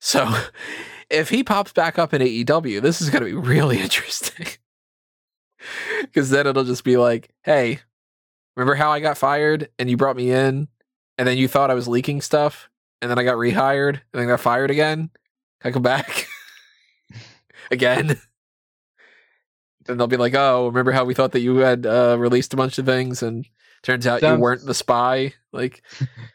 So 0.00 0.30
if 1.10 1.30
he 1.30 1.42
pops 1.42 1.72
back 1.72 1.98
up 1.98 2.12
in 2.12 2.20
AEW, 2.20 2.82
this 2.82 3.00
is 3.00 3.10
going 3.10 3.24
to 3.24 3.30
be 3.30 3.34
really 3.34 3.78
interesting. 3.80 4.46
Because 6.02 6.28
then 6.28 6.46
it'll 6.46 6.64
just 6.64 6.84
be 6.84 6.98
like, 6.98 7.30
hey, 7.42 7.80
remember 8.54 8.74
how 8.74 8.90
I 8.90 9.00
got 9.00 9.16
fired 9.16 9.70
and 9.78 9.88
you 9.88 9.96
brought 9.96 10.16
me 10.16 10.30
in 10.30 10.68
and 11.16 11.26
then 11.26 11.38
you 11.38 11.48
thought 11.48 11.70
I 11.70 11.74
was 11.74 11.88
leaking 11.88 12.20
stuff 12.20 12.68
and 13.00 13.10
then 13.10 13.18
I 13.18 13.24
got 13.24 13.36
rehired 13.36 13.94
and 14.12 14.20
then 14.20 14.26
got 14.26 14.40
fired 14.40 14.70
again? 14.70 15.08
I 15.64 15.70
come 15.70 15.82
back? 15.82 16.26
again? 17.70 18.20
Then 19.84 19.98
they'll 19.98 20.06
be 20.06 20.16
like, 20.16 20.34
oh, 20.34 20.66
remember 20.66 20.92
how 20.92 21.04
we 21.04 21.14
thought 21.14 21.32
that 21.32 21.40
you 21.40 21.56
had 21.56 21.86
uh, 21.86 22.16
released 22.18 22.52
a 22.54 22.56
bunch 22.56 22.78
of 22.78 22.86
things 22.86 23.22
and 23.22 23.46
turns 23.82 24.06
out 24.06 24.22
you 24.22 24.34
weren't 24.36 24.64
the 24.64 24.74
spy? 24.74 25.34
Like, 25.52 25.82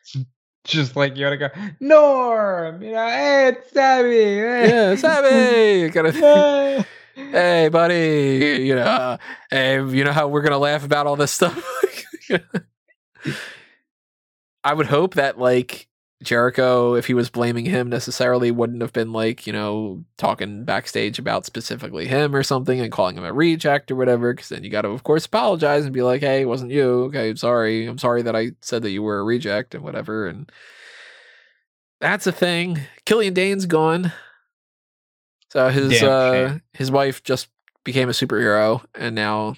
Just 0.65 0.95
like 0.95 1.15
you 1.17 1.25
gotta 1.25 1.37
go, 1.37 1.47
Norm, 1.79 2.81
you 2.83 2.91
know, 2.91 3.07
hey, 3.07 3.47
it's 3.47 3.71
Sabby. 3.71 4.09
Hey. 4.09 4.69
yeah, 4.69 4.95
Sammy! 4.95 5.89
Kind 5.89 6.07
of 6.07 6.15
Hey. 6.15 6.85
hey 7.31 7.67
buddy 7.69 8.63
you 8.65 8.73
know 8.75 8.81
uh, 8.81 9.17
hey 9.51 9.75
you 9.89 10.05
know 10.05 10.13
how 10.13 10.29
we're 10.29 10.41
gonna 10.41 10.57
laugh 10.57 10.85
about 10.85 11.05
all 11.05 11.17
this 11.17 11.33
stuff 11.33 11.61
i 14.63 14.73
would 14.73 14.85
hope 14.85 15.15
that 15.15 15.37
like 15.37 15.88
jericho 16.21 16.95
if 16.95 17.05
he 17.07 17.13
was 17.13 17.29
blaming 17.29 17.63
him 17.63 17.87
necessarily 17.87 18.51
wouldn't 18.51 18.81
have 18.81 18.91
been 18.91 19.13
like 19.13 19.47
you 19.47 19.53
know 19.53 20.03
talking 20.17 20.65
backstage 20.65 21.17
about 21.17 21.45
specifically 21.45 22.07
him 22.07 22.35
or 22.35 22.43
something 22.43 22.81
and 22.81 22.91
calling 22.91 23.15
him 23.17 23.23
a 23.23 23.31
reject 23.31 23.89
or 23.89 23.95
whatever 23.95 24.33
because 24.33 24.49
then 24.49 24.63
you 24.63 24.69
got 24.69 24.81
to 24.81 24.89
of 24.89 25.03
course 25.03 25.25
apologize 25.25 25.85
and 25.85 25.93
be 25.93 26.01
like 26.01 26.19
hey 26.19 26.41
it 26.41 26.45
wasn't 26.45 26.69
you 26.69 27.03
okay 27.03 27.29
i'm 27.29 27.37
sorry 27.37 27.85
i'm 27.85 27.97
sorry 27.97 28.21
that 28.21 28.35
i 28.35 28.51
said 28.59 28.81
that 28.81 28.91
you 28.91 29.01
were 29.01 29.19
a 29.19 29.23
reject 29.23 29.73
and 29.73 29.83
whatever 29.83 30.27
and 30.27 30.51
that's 32.01 32.27
a 32.27 32.33
thing 32.33 32.77
killian 33.05 33.33
dain's 33.33 33.65
gone 33.65 34.11
so 35.51 35.69
his 35.69 36.01
Damn 36.01 36.09
uh 36.09 36.31
shame. 36.49 36.61
his 36.73 36.91
wife 36.91 37.23
just 37.23 37.47
became 37.85 38.09
a 38.09 38.13
superhero 38.13 38.83
and 38.93 39.15
now 39.15 39.55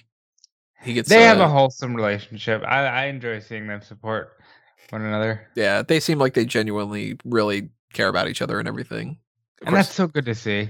he 0.81 0.93
gets 0.93 1.09
They 1.09 1.23
have 1.23 1.39
uh, 1.39 1.43
a 1.43 1.47
wholesome 1.47 1.95
relationship. 1.95 2.63
I, 2.65 2.85
I 2.85 3.05
enjoy 3.05 3.39
seeing 3.39 3.67
them 3.67 3.81
support 3.81 4.40
one 4.91 5.01
another. 5.03 5.47
yeah 5.55 5.81
they 5.81 5.99
seem 5.99 6.19
like 6.19 6.33
they 6.33 6.45
genuinely 6.45 7.17
really 7.25 7.69
care 7.93 8.07
about 8.07 8.27
each 8.27 8.41
other 8.41 8.59
and 8.59 8.67
everything 8.67 9.17
of 9.61 9.67
and 9.67 9.75
course, 9.75 9.85
that's 9.87 9.95
so 9.95 10.07
good 10.07 10.25
to 10.25 10.35
see. 10.35 10.69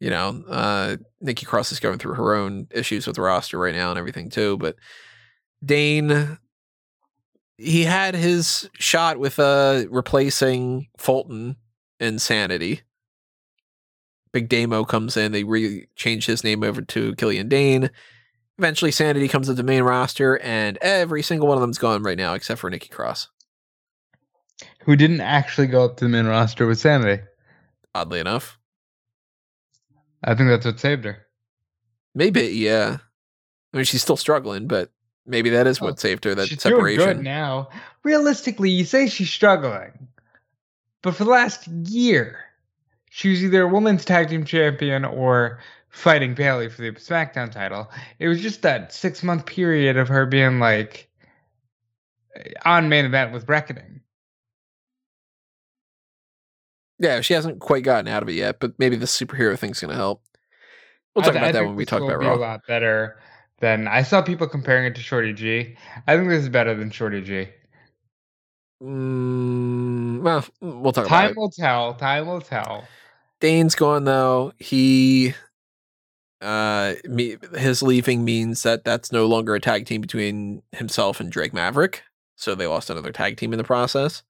you 0.00 0.10
know 0.10 0.42
uh 0.48 0.96
nikki 1.20 1.46
cross 1.46 1.72
is 1.72 1.80
going 1.80 1.98
through 1.98 2.14
her 2.14 2.34
own 2.34 2.66
issues 2.70 3.06
with 3.06 3.16
the 3.16 3.22
roster 3.22 3.58
right 3.58 3.74
now 3.74 3.90
and 3.90 3.98
everything 3.98 4.30
too 4.30 4.56
but 4.58 4.76
dain 5.64 6.38
he 7.58 7.84
had 7.84 8.14
his 8.14 8.68
shot 8.74 9.18
with 9.18 9.38
uh 9.38 9.84
replacing 9.90 10.88
fulton 10.98 11.56
in 12.00 12.18
sanity 12.18 12.82
big 14.32 14.48
damo 14.48 14.84
comes 14.84 15.16
in 15.16 15.32
they 15.32 15.44
re 15.44 15.86
change 15.96 16.26
his 16.26 16.42
name 16.42 16.62
over 16.64 16.82
to 16.82 17.14
killian 17.14 17.48
dain 17.48 17.88
eventually 18.58 18.90
sanity 18.90 19.28
comes 19.28 19.46
to 19.46 19.54
the 19.54 19.62
main 19.62 19.82
roster 19.82 20.38
and 20.40 20.76
every 20.78 21.22
single 21.22 21.46
one 21.48 21.56
of 21.56 21.60
them's 21.60 21.78
gone 21.78 22.02
right 22.02 22.18
now 22.18 22.34
except 22.34 22.60
for 22.60 22.68
nikki 22.70 22.88
cross 22.88 23.28
Who 24.84 24.96
didn't 24.96 25.20
actually 25.22 25.66
go 25.66 25.84
up 25.84 25.96
to 25.98 26.04
the 26.04 26.08
main 26.10 26.26
roster 26.26 26.66
with 26.66 26.78
Sanity. 26.78 27.22
oddly 27.94 28.20
enough 28.20 28.58
I 30.22 30.34
think 30.34 30.48
that's 30.48 30.64
what 30.66 30.80
saved 30.80 31.04
her. 31.04 31.26
maybe 32.14 32.42
yeah 32.48 32.98
i 33.72 33.76
mean 33.76 33.84
she's 33.84 34.02
still 34.02 34.16
struggling 34.16 34.66
but 34.66 34.90
maybe 35.26 35.50
that 35.50 35.66
is 35.66 35.80
Oh, 35.82 35.86
what 35.86 36.00
saved 36.00 36.24
her 36.24 36.34
that 36.34 36.48
she's 36.48 36.62
doing 36.62 36.80
good 36.82 36.98
separation 37.00 37.22
now. 37.24 37.68
Realistically, 38.04 38.68
you 38.70 38.84
say 38.84 39.06
she's 39.08 39.30
struggling, 39.32 40.08
but 41.02 41.14
for 41.14 41.24
the 41.24 41.30
last 41.30 41.66
year, 41.66 42.38
she 43.08 43.30
was 43.30 43.42
either 43.42 43.62
a 43.62 43.68
women's 43.68 44.04
tag 44.04 44.28
team 44.28 44.44
champion 44.44 45.06
or 45.06 45.58
fighting 45.88 46.34
Bayley 46.34 46.68
for 46.68 46.82
the 46.82 46.90
SmackDown 46.92 47.50
title. 47.50 47.90
It 48.18 48.28
was 48.28 48.42
just 48.42 48.60
that 48.62 48.92
six 48.92 49.22
month 49.22 49.46
period 49.46 49.96
of 49.96 50.08
her 50.08 50.26
being 50.26 50.58
like 50.58 51.08
on 52.66 52.90
main 52.90 53.06
event 53.06 53.32
with 53.32 53.48
Reckoning. 53.48 54.00
Yeah, 56.98 57.20
she 57.20 57.34
hasn't 57.34 57.60
quite 57.60 57.82
gotten 57.82 58.08
out 58.08 58.22
of 58.22 58.28
it 58.28 58.34
yet, 58.34 58.60
but 58.60 58.74
maybe 58.78 58.96
the 58.96 59.06
superhero 59.06 59.58
thing's 59.58 59.80
gonna 59.80 59.94
help. 59.94 60.22
We'll 61.14 61.22
talk 61.22 61.32
th- 61.32 61.42
about 61.42 61.48
I 61.48 61.52
that 61.52 61.64
when 61.66 61.76
we 61.76 61.84
talk 61.84 62.02
about 62.02 62.20
be 62.20 62.26
Raw. 62.26 62.34
A 62.34 62.36
lot 62.36 62.60
better 62.66 63.16
than 63.60 63.86
I 63.88 64.02
saw 64.02 64.22
people 64.22 64.46
comparing 64.46 64.86
it 64.86 64.94
to 64.96 65.00
Shorty 65.00 65.32
G. 65.32 65.76
I 66.06 66.16
think 66.16 66.28
this 66.28 66.42
is 66.42 66.48
better 66.48 66.74
than 66.74 66.90
Shorty 66.90 67.20
G. 67.22 67.48
Mm, 68.82 70.20
well, 70.22 70.44
we'll 70.60 70.92
talk 70.92 71.06
about 71.06 71.16
Time 71.16 71.30
it. 71.30 71.36
will 71.36 71.50
tell. 71.50 71.94
Time 71.94 72.26
will 72.26 72.40
tell. 72.40 72.86
Dain's 73.40 73.74
gone 73.74 74.04
though. 74.04 74.52
He, 74.58 75.34
uh, 76.40 76.94
me, 77.04 77.36
his 77.56 77.82
leaving 77.82 78.24
means 78.24 78.62
that 78.62 78.84
that's 78.84 79.12
no 79.12 79.26
longer 79.26 79.54
a 79.54 79.60
tag 79.60 79.86
team 79.86 80.00
between 80.00 80.62
himself 80.72 81.20
and 81.20 81.30
Drake 81.30 81.52
Maverick. 81.54 82.02
So 82.36 82.54
they 82.54 82.66
lost 82.66 82.90
another 82.90 83.12
tag 83.12 83.36
team 83.36 83.52
in 83.52 83.58
the 83.58 83.64
process. 83.64 84.22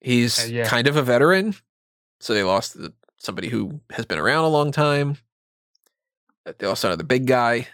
He's 0.00 0.44
Uh, 0.44 0.48
yeah. 0.48 0.64
kind 0.68 0.86
of 0.88 0.96
a 0.96 1.02
veteran, 1.02 1.54
so 2.20 2.32
they 2.34 2.42
lost 2.42 2.74
the, 2.80 2.92
somebody 3.18 3.48
who 3.48 3.80
has 3.90 4.06
been 4.06 4.18
around 4.18 4.44
a 4.44 4.48
long 4.48 4.72
time. 4.72 5.16
Uh, 6.46 6.52
They 6.58 6.66
lost 6.66 6.84
another 6.84 7.04
big 7.04 7.26
guy, 7.26 7.68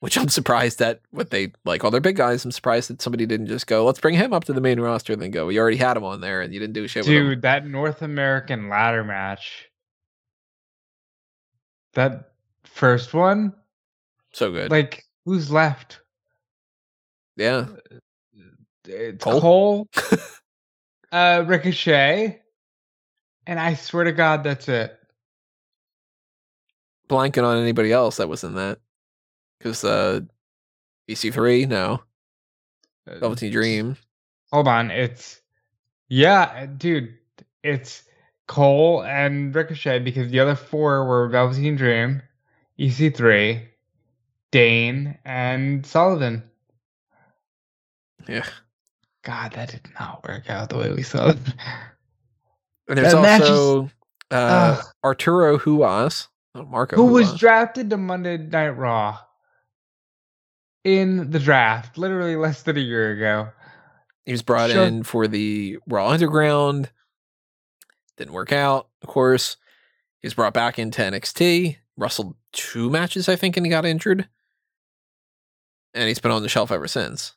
which 0.00 0.18
I'm 0.18 0.28
surprised 0.28 0.80
that 0.80 1.00
what 1.10 1.30
they 1.30 1.52
like 1.64 1.84
all 1.84 1.90
their 1.92 2.00
big 2.00 2.16
guys. 2.16 2.44
I'm 2.44 2.50
surprised 2.52 2.90
that 2.90 3.00
somebody 3.00 3.24
didn't 3.24 3.46
just 3.46 3.66
go, 3.68 3.84
let's 3.84 4.00
bring 4.00 4.14
him 4.16 4.32
up 4.32 4.44
to 4.44 4.52
the 4.52 4.60
main 4.60 4.80
roster 4.80 5.12
and 5.12 5.22
then 5.22 5.30
go. 5.30 5.46
We 5.46 5.58
already 5.60 5.76
had 5.76 5.96
him 5.96 6.04
on 6.04 6.20
there 6.20 6.40
and 6.42 6.52
you 6.52 6.58
didn't 6.58 6.74
do 6.74 6.88
shit 6.88 7.02
with. 7.04 7.08
Dude, 7.08 7.42
that 7.42 7.66
North 7.66 8.02
American 8.02 8.68
ladder 8.68 9.04
match. 9.04 9.68
That 11.94 12.32
first 12.64 13.14
one? 13.14 13.54
So 14.32 14.50
good. 14.50 14.70
Like, 14.70 15.04
who's 15.24 15.50
left? 15.50 16.00
yeah. 17.36 17.66
It's 18.88 19.22
Cole? 19.24 19.40
Cole, 19.40 19.88
uh, 21.12 21.44
Ricochet, 21.46 22.40
and 23.46 23.60
I 23.60 23.74
swear 23.74 24.04
to 24.04 24.12
God, 24.12 24.44
that's 24.44 24.68
it. 24.68 24.98
Blanking 27.08 27.44
on 27.44 27.58
anybody 27.58 27.92
else 27.92 28.16
that 28.16 28.28
was 28.28 28.42
in 28.44 28.54
that. 28.54 28.78
Because 29.58 29.84
uh 29.84 30.20
EC3, 31.08 31.68
no. 31.68 32.00
Uh, 33.08 33.18
Velveteen 33.18 33.52
Dream. 33.52 33.96
Hold 34.52 34.68
on, 34.68 34.90
it's 34.90 35.40
yeah, 36.08 36.66
dude, 36.66 37.14
it's 37.62 38.04
Cole 38.46 39.02
and 39.04 39.54
Ricochet 39.54 40.00
because 40.00 40.30
the 40.30 40.40
other 40.40 40.54
four 40.54 41.04
were 41.06 41.28
Velveteen 41.28 41.76
Dream, 41.76 42.22
EC3, 42.78 43.62
Dain, 44.50 45.18
and 45.24 45.84
Sullivan. 45.84 46.42
Yeah. 48.28 48.46
God, 49.26 49.52
that 49.54 49.70
did 49.70 49.80
not 49.98 50.26
work 50.26 50.48
out 50.48 50.68
the 50.68 50.78
way 50.78 50.92
we 50.92 51.02
saw 51.02 51.30
it. 51.30 51.38
And 52.88 52.96
there's 52.98 53.12
That 53.12 53.40
also 53.42 53.90
uh 54.30 54.76
Ugh. 54.78 54.84
Arturo 55.04 55.58
Ruas. 55.58 56.28
Oh, 56.54 56.64
Marco 56.64 56.94
Who 56.96 57.06
was 57.06 57.36
drafted 57.36 57.90
to 57.90 57.96
Monday 57.96 58.36
Night 58.38 58.70
Raw? 58.70 59.18
in 60.84 61.32
the 61.32 61.40
draft, 61.40 61.98
literally 61.98 62.36
less 62.36 62.62
than 62.62 62.76
a 62.76 62.80
year 62.80 63.10
ago. 63.10 63.48
He 64.24 64.30
was 64.30 64.42
brought 64.42 64.70
Sure. 64.70 64.84
in 64.84 65.02
for 65.02 65.26
the 65.26 65.78
Raw 65.88 66.10
Underground. 66.10 66.90
Didn't 68.16 68.32
work 68.34 68.52
out, 68.52 68.88
of 69.02 69.08
course. 69.08 69.56
He 70.22 70.26
was 70.28 70.34
brought 70.34 70.54
back 70.54 70.78
into 70.78 71.02
NXT, 71.02 71.78
wrestled 71.96 72.36
two 72.52 72.88
matches, 72.88 73.28
I 73.28 73.34
think, 73.34 73.56
and 73.56 73.66
he 73.66 73.70
got 73.70 73.84
injured. 73.84 74.28
And 75.92 76.06
he's 76.06 76.20
been 76.20 76.30
on 76.30 76.42
the 76.42 76.48
shelf 76.48 76.70
ever 76.70 76.86
since. 76.86 77.34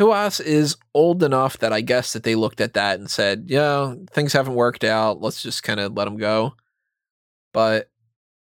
Ruas 0.00 0.40
is 0.40 0.76
old 0.94 1.22
enough 1.22 1.58
that 1.58 1.72
I 1.74 1.82
guess 1.82 2.14
that 2.14 2.22
they 2.22 2.34
looked 2.34 2.60
at 2.60 2.72
that 2.72 2.98
and 2.98 3.10
said, 3.10 3.44
yeah, 3.48 3.94
things 4.10 4.32
haven't 4.32 4.54
worked 4.54 4.82
out. 4.82 5.20
Let's 5.20 5.42
just 5.42 5.62
kind 5.62 5.78
of 5.78 5.92
let 5.94 6.08
him 6.08 6.16
go. 6.16 6.54
But 7.52 7.90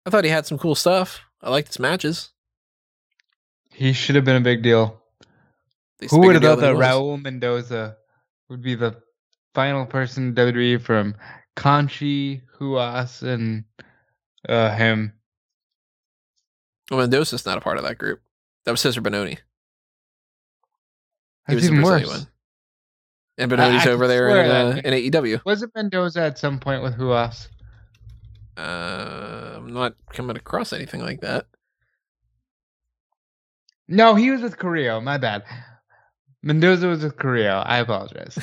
I 0.05 0.09
thought 0.09 0.23
he 0.23 0.31
had 0.31 0.47
some 0.47 0.57
cool 0.57 0.73
stuff. 0.73 1.21
I 1.41 1.51
liked 1.51 1.67
his 1.67 1.79
matches. 1.79 2.31
He 3.71 3.93
should 3.93 4.15
have 4.15 4.25
been 4.25 4.37
a 4.37 4.41
big 4.41 4.63
deal. 4.63 5.01
Who 6.09 6.19
would 6.21 6.35
have 6.35 6.43
thought 6.43 6.59
that. 6.59 6.75
Raul 6.75 7.21
Mendoza 7.21 7.97
would 8.49 8.63
be 8.63 8.75
the 8.75 8.95
final 9.53 9.85
person 9.85 10.29
in 10.29 10.35
WWE 10.35 10.81
from 10.81 11.15
Conchi, 11.55 12.41
Ruas, 12.59 13.21
and 13.21 13.65
uh, 14.49 14.75
him? 14.75 15.13
Well, 16.89 17.01
Mendoza's 17.01 17.45
not 17.45 17.57
a 17.57 17.61
part 17.61 17.77
of 17.77 17.83
that 17.83 17.97
group. 17.97 18.21
That 18.65 18.71
was 18.71 18.81
Cesar 18.81 19.01
Bononi. 21.47 21.49
He 21.49 21.53
That's 21.53 21.55
was 21.55 21.63
the 21.63 21.71
even 21.73 21.81
Brazilian 21.85 22.09
worse. 22.09 22.19
one. 22.19 22.27
And 23.37 23.53
I- 23.53 23.55
Bononi's 23.55 23.87
I 23.87 23.91
over 23.91 24.07
there 24.07 24.29
in, 24.29 24.51
uh, 24.51 24.81
in 24.83 24.93
AEW. 24.93 25.41
Wasn't 25.45 25.73
Mendoza 25.75 26.21
at 26.21 26.37
some 26.39 26.59
point 26.59 26.81
with 26.83 26.95
Ruas? 26.97 27.49
Uh, 28.57 29.55
I'm 29.57 29.73
not 29.73 29.95
coming 30.13 30.37
across 30.37 30.71
anything 30.71 31.01
like 31.01 31.21
that. 31.21 31.45
No, 33.87 34.15
he 34.15 34.31
was 34.31 34.41
with 34.41 34.57
Carrillo. 34.57 34.99
My 35.01 35.17
bad. 35.17 35.43
Mendoza 36.41 36.87
was 36.87 37.03
with 37.03 37.17
Carrillo. 37.17 37.63
I 37.65 37.79
apologize. 37.79 38.37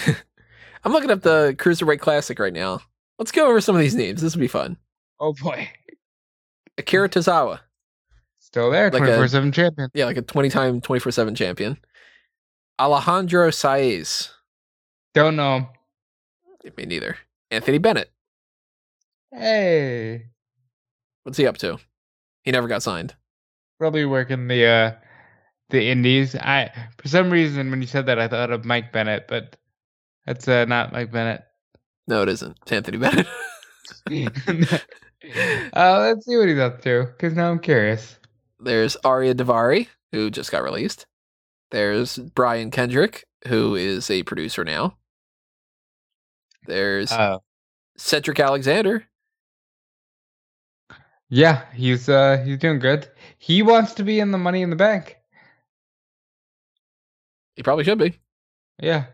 I'm 0.84 0.92
looking 0.92 1.10
up 1.10 1.22
the 1.22 1.54
Cruiserweight 1.58 2.00
Classic 2.00 2.38
right 2.38 2.52
now. 2.52 2.80
Let's 3.18 3.32
go 3.32 3.48
over 3.48 3.60
some 3.60 3.74
of 3.74 3.80
these 3.80 3.94
names. 3.94 4.20
This 4.22 4.34
will 4.34 4.40
be 4.40 4.48
fun. 4.48 4.76
oh 5.20 5.32
boy. 5.32 5.68
Akira 6.78 7.08
Tozawa. 7.08 7.60
Still 8.38 8.70
there, 8.70 8.90
Like 8.90 9.02
a- 9.02 9.06
24 9.06 9.28
7 9.28 9.52
champion. 9.52 9.88
Yeah, 9.94 10.04
like 10.06 10.16
a 10.16 10.22
20 10.22 10.48
time 10.50 10.80
24 10.80 11.12
7 11.12 11.34
champion. 11.34 11.76
Alejandro 12.82 13.50
Saez. 13.50 14.30
Don't 15.14 15.36
know. 15.36 15.68
Me 16.76 16.84
neither. 16.84 17.16
Anthony 17.52 17.78
Bennett. 17.78 18.10
Hey. 19.30 20.26
What's 21.22 21.38
he 21.38 21.46
up 21.46 21.58
to? 21.58 21.78
He 22.42 22.50
never 22.50 22.66
got 22.66 22.82
signed. 22.82 23.14
Probably 23.78 24.04
working 24.04 24.48
the 24.48 24.66
uh 24.66 24.92
the 25.70 25.90
indies. 25.90 26.34
I 26.34 26.72
for 26.98 27.06
some 27.06 27.30
reason 27.30 27.70
when 27.70 27.80
you 27.80 27.86
said 27.86 28.06
that 28.06 28.18
I 28.18 28.26
thought 28.26 28.50
of 28.50 28.64
Mike 28.64 28.92
Bennett, 28.92 29.28
but 29.28 29.56
that's 30.26 30.48
uh, 30.48 30.64
not 30.64 30.92
Mike 30.92 31.12
Bennett. 31.12 31.44
No, 32.08 32.22
it 32.22 32.28
isn't. 32.30 32.56
It's 32.62 32.72
Anthony 32.72 32.98
Bennett. 32.98 33.28
uh, 35.72 36.00
let's 36.00 36.26
see 36.26 36.36
what 36.36 36.48
he's 36.48 36.58
up 36.58 36.82
to, 36.82 37.04
because 37.06 37.34
now 37.34 37.48
I'm 37.48 37.60
curious. 37.60 38.18
There's 38.58 38.96
Ariya 39.04 39.34
Daivari, 39.34 39.86
who 40.10 40.30
just 40.30 40.50
got 40.50 40.64
released. 40.64 41.06
There's 41.72 42.18
Brian 42.18 42.70
Kendrick, 42.70 43.24
who 43.48 43.74
is 43.74 44.08
a 44.10 44.22
producer 44.22 44.62
now. 44.64 44.98
There's 46.66 47.10
Uh, 47.10 47.38
Cedric 47.96 48.38
Alexander. 48.38 49.08
yeah, 51.28 51.64
he's 51.72 52.08
uh 52.08 52.42
he's 52.44 52.58
doing 52.58 52.78
good. 52.78 53.08
He 53.38 53.62
wants 53.62 53.94
to 53.94 54.04
be 54.04 54.20
in 54.20 54.30
the 54.30 54.38
Money 54.38 54.62
in 54.62 54.70
the 54.70 54.76
Bank. 54.76 55.16
He 57.56 57.62
probably 57.62 57.84
should 57.84 57.98
be. 57.98 58.18
Yeah, 58.78 59.06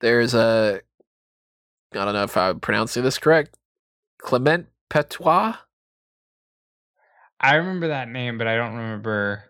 There's 0.00 0.34
a, 0.34 0.80
I 1.92 2.04
don't 2.04 2.14
know 2.14 2.22
if 2.24 2.36
I'm 2.36 2.60
pronouncing 2.60 3.02
this 3.04 3.18
correct, 3.18 3.56
Clement 4.18 4.66
Petois. 4.88 5.56
I 7.38 7.54
remember 7.56 7.88
that 7.88 8.08
name, 8.08 8.36
but 8.38 8.46
I 8.46 8.56
don't 8.56 8.74
remember 8.76 9.44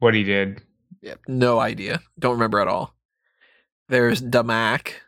what 0.00 0.14
he 0.14 0.24
did. 0.24 0.60
Yep, 1.02 1.20
no 1.28 1.58
idea. 1.60 2.00
Don't 2.18 2.32
remember 2.32 2.60
at 2.60 2.68
all. 2.68 2.94
There's 3.88 4.20
Da 4.20 4.42
Mack. 4.42 5.02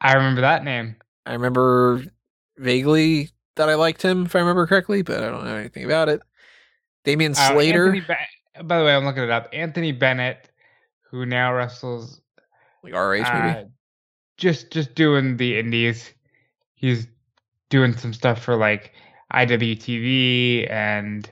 I 0.00 0.14
remember 0.14 0.42
that 0.42 0.64
name. 0.64 0.96
I 1.24 1.32
remember 1.32 2.02
vaguely 2.58 3.30
that 3.56 3.68
I 3.68 3.74
liked 3.74 4.02
him, 4.02 4.26
if 4.26 4.36
I 4.36 4.40
remember 4.40 4.66
correctly, 4.66 5.02
but 5.02 5.22
I 5.22 5.30
don't 5.30 5.44
know 5.44 5.54
anything 5.54 5.84
about 5.84 6.08
it. 6.08 6.20
Damian 7.04 7.32
Uh, 7.32 7.34
Slater, 7.52 7.92
by 8.64 8.78
the 8.78 8.84
way, 8.84 8.94
I'm 8.94 9.04
looking 9.04 9.22
it 9.22 9.30
up. 9.30 9.48
Anthony 9.52 9.92
Bennett, 9.92 10.50
who 11.10 11.24
now 11.24 11.54
wrestles 11.54 12.20
like 12.82 12.92
RH 12.94 13.22
maybe. 13.32 13.58
uh, 13.58 13.64
just 14.36 14.70
just 14.70 14.94
doing 14.94 15.36
the 15.36 15.58
indies. 15.58 16.12
He's 16.74 17.06
doing 17.70 17.96
some 17.96 18.12
stuff 18.12 18.42
for 18.42 18.56
like 18.56 18.92
IWTV 19.32 20.70
and 20.70 21.28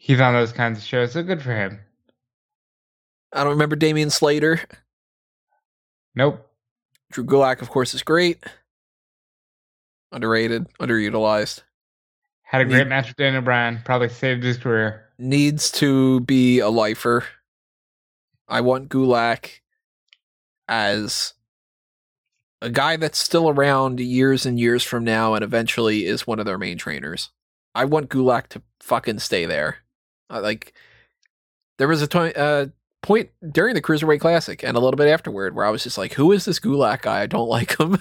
he's 0.00 0.18
on 0.20 0.32
those 0.32 0.52
kinds 0.52 0.78
of 0.78 0.84
shows. 0.84 1.12
So 1.12 1.22
good 1.22 1.42
for 1.42 1.54
him. 1.54 1.78
I 3.32 3.44
don't 3.44 3.52
remember 3.52 3.76
Damian 3.76 4.10
Slater. 4.10 4.60
Nope. 6.16 6.44
Drew 7.12 7.24
Gulak, 7.24 7.62
of 7.62 7.68
course, 7.70 7.94
is 7.94 8.02
great. 8.02 8.42
Underrated, 10.10 10.66
underutilized. 10.80 11.62
Had 12.42 12.62
a 12.62 12.64
great 12.64 12.88
match 12.88 13.08
with 13.08 13.16
Daniel 13.16 13.42
Bryan. 13.42 13.80
Probably 13.84 14.08
saved 14.08 14.42
his 14.42 14.56
career. 14.56 15.04
Needs 15.18 15.70
to 15.72 16.20
be 16.20 16.58
a 16.58 16.68
lifer. 16.68 17.24
I 18.48 18.62
want 18.62 18.88
Gulak 18.88 19.60
as 20.66 21.34
a 22.60 22.70
guy 22.70 22.96
that's 22.96 23.18
still 23.18 23.48
around 23.48 24.00
years 24.00 24.46
and 24.46 24.58
years 24.58 24.82
from 24.82 25.04
now 25.04 25.34
and 25.34 25.44
eventually 25.44 26.06
is 26.06 26.26
one 26.26 26.40
of 26.40 26.46
their 26.46 26.58
main 26.58 26.78
trainers. 26.78 27.30
I 27.74 27.84
want 27.84 28.10
Gulak 28.10 28.48
to 28.48 28.62
fucking 28.80 29.20
stay 29.20 29.46
there. 29.46 29.78
Uh, 30.30 30.40
like, 30.40 30.72
there 31.78 31.88
was 31.88 32.02
a 32.02 32.06
to- 32.06 32.38
uh, 32.38 32.66
point 33.02 33.30
during 33.52 33.74
the 33.74 33.80
Cruiserweight 33.82 34.20
Classic 34.20 34.62
and 34.62 34.76
a 34.76 34.80
little 34.80 34.96
bit 34.98 35.08
afterward 35.08 35.54
where 35.54 35.64
I 35.64 35.70
was 35.70 35.82
just 35.82 35.96
like, 35.98 36.12
who 36.14 36.32
is 36.32 36.44
this 36.44 36.60
Gulak 36.60 37.02
guy? 37.02 37.22
I 37.22 37.26
don't 37.26 37.48
like 37.48 37.78
him. 37.78 37.98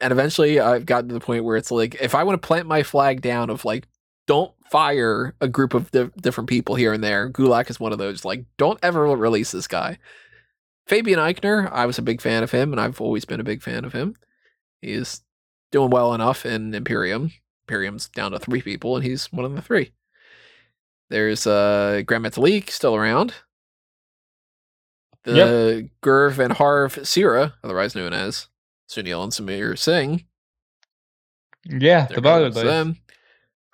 And 0.00 0.12
eventually 0.12 0.60
I've 0.60 0.86
gotten 0.86 1.08
to 1.08 1.14
the 1.14 1.20
point 1.20 1.44
where 1.44 1.56
it's 1.56 1.70
like, 1.70 1.96
if 2.00 2.14
I 2.14 2.24
want 2.24 2.40
to 2.40 2.46
plant 2.46 2.68
my 2.68 2.82
flag 2.82 3.22
down 3.22 3.50
of 3.50 3.64
like, 3.64 3.86
don't 4.26 4.52
fire 4.70 5.34
a 5.40 5.48
group 5.48 5.74
of 5.74 5.90
di- 5.90 6.10
different 6.20 6.48
people 6.48 6.74
here 6.74 6.92
and 6.92 7.02
there, 7.02 7.30
Gulak 7.30 7.70
is 7.70 7.80
one 7.80 7.92
of 7.92 7.98
those. 7.98 8.24
Like, 8.24 8.44
don't 8.56 8.78
ever 8.82 9.04
release 9.16 9.50
this 9.52 9.66
guy. 9.66 9.98
Fabian 10.86 11.18
Aichner, 11.18 11.70
I 11.72 11.86
was 11.86 11.98
a 11.98 12.02
big 12.02 12.20
fan 12.20 12.42
of 12.42 12.50
him, 12.50 12.70
and 12.72 12.80
I've 12.80 13.00
always 13.00 13.24
been 13.24 13.40
a 13.40 13.44
big 13.44 13.62
fan 13.62 13.86
of 13.86 13.94
him. 13.94 14.16
He's 14.82 15.22
doing 15.72 15.88
well 15.90 16.12
enough 16.12 16.44
in 16.44 16.74
Imperium. 16.74 17.32
Imperium's 17.66 18.08
down 18.10 18.32
to 18.32 18.38
three 18.38 18.60
people, 18.60 18.94
and 18.96 19.04
he's 19.04 19.32
one 19.32 19.46
of 19.46 19.54
the 19.54 19.62
three. 19.62 19.92
There's 21.14 21.46
uh, 21.46 22.02
Grand 22.04 22.24
Metalik 22.24 22.70
still 22.70 22.96
around. 22.96 23.34
The 25.22 25.88
Gurv 26.02 26.40
and 26.40 26.52
Harv 26.52 26.96
Sihra, 26.96 27.52
otherwise 27.62 27.94
known 27.94 28.12
as 28.12 28.48
Sunil 28.90 29.22
and 29.22 29.30
Samir 29.30 29.78
Singh. 29.78 30.24
Yeah, 31.66 32.06
They're 32.06 32.16
the 32.16 32.20
going 32.20 32.40
Bollywood 32.40 32.44
with 32.46 32.54
boys. 32.54 32.64
them. 32.64 32.96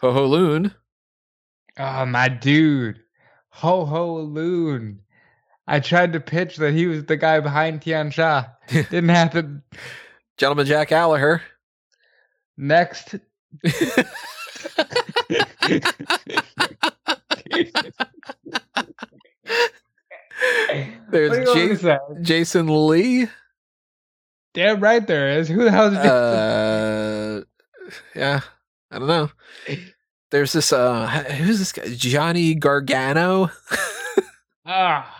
Ho 0.02 0.12
Ho 0.12 0.26
Lun. 0.26 0.74
Oh, 1.78 2.04
my 2.04 2.28
dude. 2.28 3.00
Ho 3.48 3.86
Ho 3.86 4.16
Lun. 4.16 4.98
I 5.66 5.80
tried 5.80 6.12
to 6.12 6.20
pitch 6.20 6.58
that 6.58 6.74
he 6.74 6.86
was 6.88 7.06
the 7.06 7.16
guy 7.16 7.40
behind 7.40 7.80
Tian 7.80 8.10
Sha. 8.10 8.44
Didn't 8.68 9.08
happen. 9.08 9.62
Gentleman 10.36 10.66
Jack 10.66 10.88
Gallagher. 10.88 11.40
Next. 12.58 13.14
There's 21.10 21.30
What 21.30 21.36
do 21.36 21.40
you 21.42 21.46
want 21.46 21.58
me 21.58 21.68
to 21.68 21.74
Jason. 21.74 22.24
Jason 22.24 22.86
Lee. 22.86 23.28
Damn 24.54 24.80
right 24.80 25.06
there 25.06 25.38
is. 25.38 25.48
Who 25.48 25.64
the 25.64 25.70
hell 25.70 25.86
is 25.88 25.94
Jason? 25.94 26.10
Uh, 26.10 27.40
yeah, 28.14 28.40
I 28.90 28.98
don't 28.98 29.08
know. 29.08 29.30
There's 30.30 30.52
this 30.52 30.72
uh, 30.72 31.06
who's 31.08 31.58
this 31.58 31.72
guy? 31.72 31.92
Johnny 31.94 32.54
Gargano, 32.54 33.50
Ah, 34.66 35.19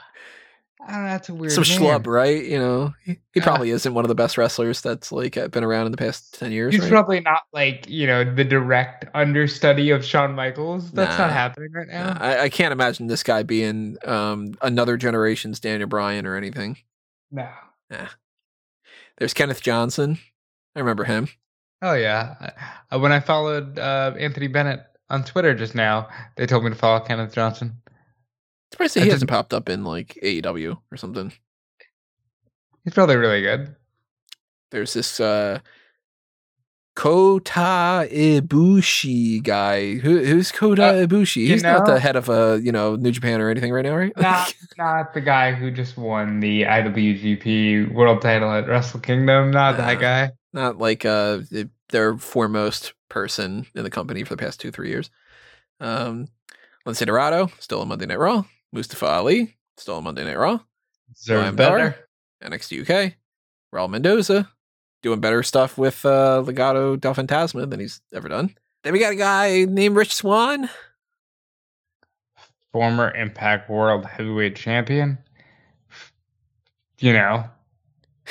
Ah, 0.92 1.04
that's 1.04 1.28
a 1.28 1.34
weird 1.34 1.52
some 1.52 1.62
name. 1.62 1.80
schlub, 1.80 2.06
right? 2.08 2.44
You 2.44 2.58
know, 2.58 2.94
he, 3.04 3.16
he 3.32 3.40
probably 3.40 3.70
isn't 3.70 3.94
one 3.94 4.04
of 4.04 4.08
the 4.08 4.14
best 4.16 4.36
wrestlers 4.36 4.80
that's 4.80 5.12
like 5.12 5.36
uh, 5.36 5.46
been 5.46 5.62
around 5.62 5.86
in 5.86 5.92
the 5.92 5.98
past 5.98 6.36
ten 6.36 6.50
years. 6.50 6.74
He's 6.74 6.82
right? 6.82 6.90
probably 6.90 7.20
not 7.20 7.42
like 7.52 7.88
you 7.88 8.08
know 8.08 8.24
the 8.24 8.42
direct 8.42 9.04
understudy 9.14 9.90
of 9.90 10.04
Shawn 10.04 10.34
Michaels. 10.34 10.90
That's 10.90 11.16
Nah. 11.16 11.26
not 11.26 11.32
happening 11.32 11.70
right 11.72 11.86
now. 11.86 12.16
I, 12.18 12.40
I 12.44 12.48
can't 12.48 12.72
imagine 12.72 13.06
this 13.06 13.22
guy 13.22 13.44
being 13.44 13.98
um 14.04 14.54
another 14.62 14.96
generation's 14.96 15.60
Daniel 15.60 15.88
Bryan 15.88 16.26
or 16.26 16.34
anything. 16.36 16.76
No. 17.30 17.48
There's 19.18 19.34
Kenneth 19.34 19.60
Johnson. 19.60 20.18
I 20.74 20.80
remember 20.80 21.04
him. 21.04 21.28
Oh 21.82 21.94
yeah. 21.94 22.50
Uh, 22.90 22.98
when 22.98 23.12
I 23.12 23.20
followed 23.20 23.78
uh, 23.78 24.14
Anthony 24.18 24.48
Bennett 24.48 24.80
on 25.08 25.24
Twitter 25.24 25.54
just 25.54 25.74
now, 25.74 26.08
they 26.36 26.46
told 26.46 26.64
me 26.64 26.70
to 26.70 26.76
follow 26.76 27.00
Kenneth 27.00 27.34
Johnson. 27.34 27.76
Surprised 28.72 28.94
that 28.94 29.00
I 29.00 29.04
he 29.04 29.08
did- 29.08 29.14
hasn't 29.14 29.30
popped 29.30 29.52
up 29.54 29.68
in 29.68 29.84
like 29.84 30.18
AEW 30.22 30.78
or 30.92 30.96
something. 30.96 31.32
He's 32.84 32.94
probably 32.94 33.16
really 33.16 33.42
good. 33.42 33.74
There's 34.70 34.92
this 34.94 35.20
uh 35.20 35.60
Kota 36.96 38.08
Ibushi 38.10 39.42
guy. 39.42 39.94
Who, 39.96 40.18
who's 40.24 40.50
Kota 40.52 40.84
Uh, 40.84 41.06
Ibushi? 41.06 41.36
you 41.42 41.46
He's 41.48 41.62
not 41.62 41.86
the 41.86 41.98
head 42.00 42.16
of 42.16 42.28
a 42.28 42.60
you 42.62 42.72
know, 42.72 42.96
New 42.96 43.10
Japan 43.12 43.40
or 43.40 43.48
anything 43.48 43.72
right 43.72 43.84
now, 43.84 43.96
right? 43.96 44.12
Not 44.16 44.54
not 44.78 45.14
the 45.14 45.20
guy 45.20 45.52
who 45.52 45.70
just 45.70 45.96
won 45.96 46.40
the 46.40 46.62
IWGP 46.64 47.92
World 47.94 48.20
Title 48.20 48.50
at 48.52 48.66
Wrestle 48.68 49.00
Kingdom. 49.00 49.50
Not 49.50 49.78
Nah. 49.78 49.86
that 49.86 50.00
guy. 50.00 50.30
not 50.52 50.78
like 50.78 51.04
uh 51.04 51.40
their 51.90 52.16
foremost 52.18 52.92
person 53.08 53.66
in 53.74 53.82
the 53.84 53.90
company 53.90 54.22
for 54.24 54.34
the 54.36 54.42
past 54.42 54.60
two, 54.60 54.70
three 54.70 54.88
years. 54.90 55.10
Um 55.80 56.28
Lince 56.86 57.04
Dorado, 57.06 57.50
still 57.60 57.80
on 57.82 57.88
Monday 57.88 58.06
Night 58.06 58.18
Raw. 58.18 58.44
Mustafa 58.72 59.06
Ali, 59.06 59.56
still 59.76 59.96
on 59.96 60.04
Monday 60.04 60.24
Night 60.24 60.38
Raw. 60.38 60.60
Deserves 61.14 61.50
Liam 61.50 61.56
better. 61.56 61.96
Dar, 62.40 62.50
NXT 62.50 62.82
UK. 62.82 63.14
Raul 63.74 63.90
Mendoza, 63.90 64.48
doing 65.02 65.20
better 65.20 65.42
stuff 65.42 65.78
with 65.78 66.04
uh 66.04 66.42
Legado 66.44 66.98
del 66.98 67.14
Fantasma 67.14 67.68
than 67.68 67.80
he's 67.80 68.00
ever 68.12 68.28
done. 68.28 68.54
Then 68.82 68.92
we 68.92 68.98
got 68.98 69.12
a 69.12 69.16
guy 69.16 69.64
named 69.64 69.96
Rich 69.96 70.14
Swann. 70.14 70.68
Former 72.72 73.14
Impact 73.14 73.68
World 73.68 74.06
Heavyweight 74.06 74.56
Champion. 74.56 75.18
You 76.98 77.12
know, 77.12 77.44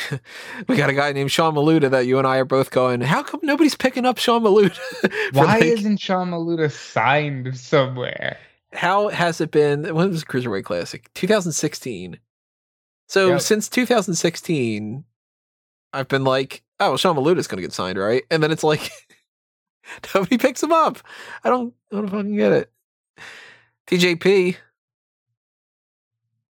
We 0.67 0.75
got 0.75 0.89
a 0.89 0.93
guy 0.93 1.11
named 1.11 1.31
Sean 1.31 1.55
Maluta 1.55 1.89
that 1.91 2.05
you 2.05 2.17
and 2.17 2.27
I 2.27 2.37
are 2.37 2.45
both 2.45 2.71
going, 2.71 3.01
how 3.01 3.23
come 3.23 3.39
nobody's 3.43 3.75
picking 3.75 4.05
up 4.05 4.17
Sean 4.17 4.43
Maluta? 4.43 4.77
Why 5.33 5.45
like, 5.45 5.63
isn't 5.63 5.97
Sean 5.97 6.31
Maluta 6.31 6.71
signed 6.71 7.57
somewhere? 7.57 8.37
How 8.73 9.09
has 9.09 9.41
it 9.41 9.51
been? 9.51 9.83
When 9.95 10.09
was 10.09 10.21
the 10.21 10.27
Cruiserweight 10.27 10.63
Classic? 10.63 11.09
2016. 11.15 12.19
So 13.07 13.29
Yep. 13.29 13.41
since 13.41 13.69
2016, 13.69 15.03
I've 15.93 16.07
been 16.07 16.23
like, 16.23 16.61
oh, 16.79 16.89
well, 16.89 16.97
Sean 16.97 17.15
Maluta's 17.15 17.47
going 17.47 17.57
to 17.57 17.63
get 17.63 17.73
signed, 17.73 17.97
right? 17.97 18.23
And 18.29 18.43
then 18.43 18.51
it's 18.51 18.63
like, 18.63 18.91
nobody 20.13 20.37
picks 20.37 20.61
him 20.61 20.71
up. 20.71 20.99
I 21.43 21.49
don't, 21.49 21.73
I 21.91 21.95
don't 21.95 22.07
fucking 22.09 22.35
get 22.35 22.51
it. 22.51 22.71
TJP. 23.87 24.55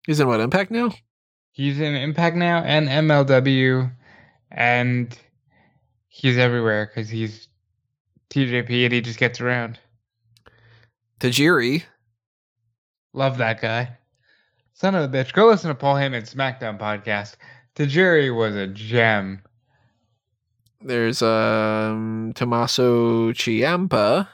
He's 0.07 0.19
in 0.19 0.27
what, 0.27 0.39
Impact 0.39 0.71
now? 0.71 0.91
He's 1.51 1.79
in 1.79 1.95
Impact 1.95 2.35
now 2.35 2.59
and 2.63 2.87
MLW, 2.87 3.91
and 4.51 5.17
he's 6.07 6.37
everywhere 6.37 6.87
because 6.87 7.09
he's 7.09 7.47
TJP 8.31 8.85
and 8.85 8.93
he 8.93 9.01
just 9.01 9.19
gets 9.19 9.39
around. 9.41 9.77
Tajiri. 11.19 11.83
Love 13.13 13.37
that 13.37 13.61
guy. 13.61 13.97
Son 14.73 14.93
of 14.95 15.03
a 15.03 15.17
bitch. 15.17 15.33
Go 15.33 15.47
listen 15.47 15.69
to 15.69 15.75
Paul 15.75 15.95
Heyman's 15.95 16.33
SmackDown 16.33 16.79
podcast. 16.79 17.35
Tajiri 17.75 18.35
was 18.35 18.55
a 18.55 18.67
gem. 18.67 19.41
There's 20.81 21.21
um 21.21 22.33
Tommaso 22.35 23.31
Ciampa. 23.31 24.27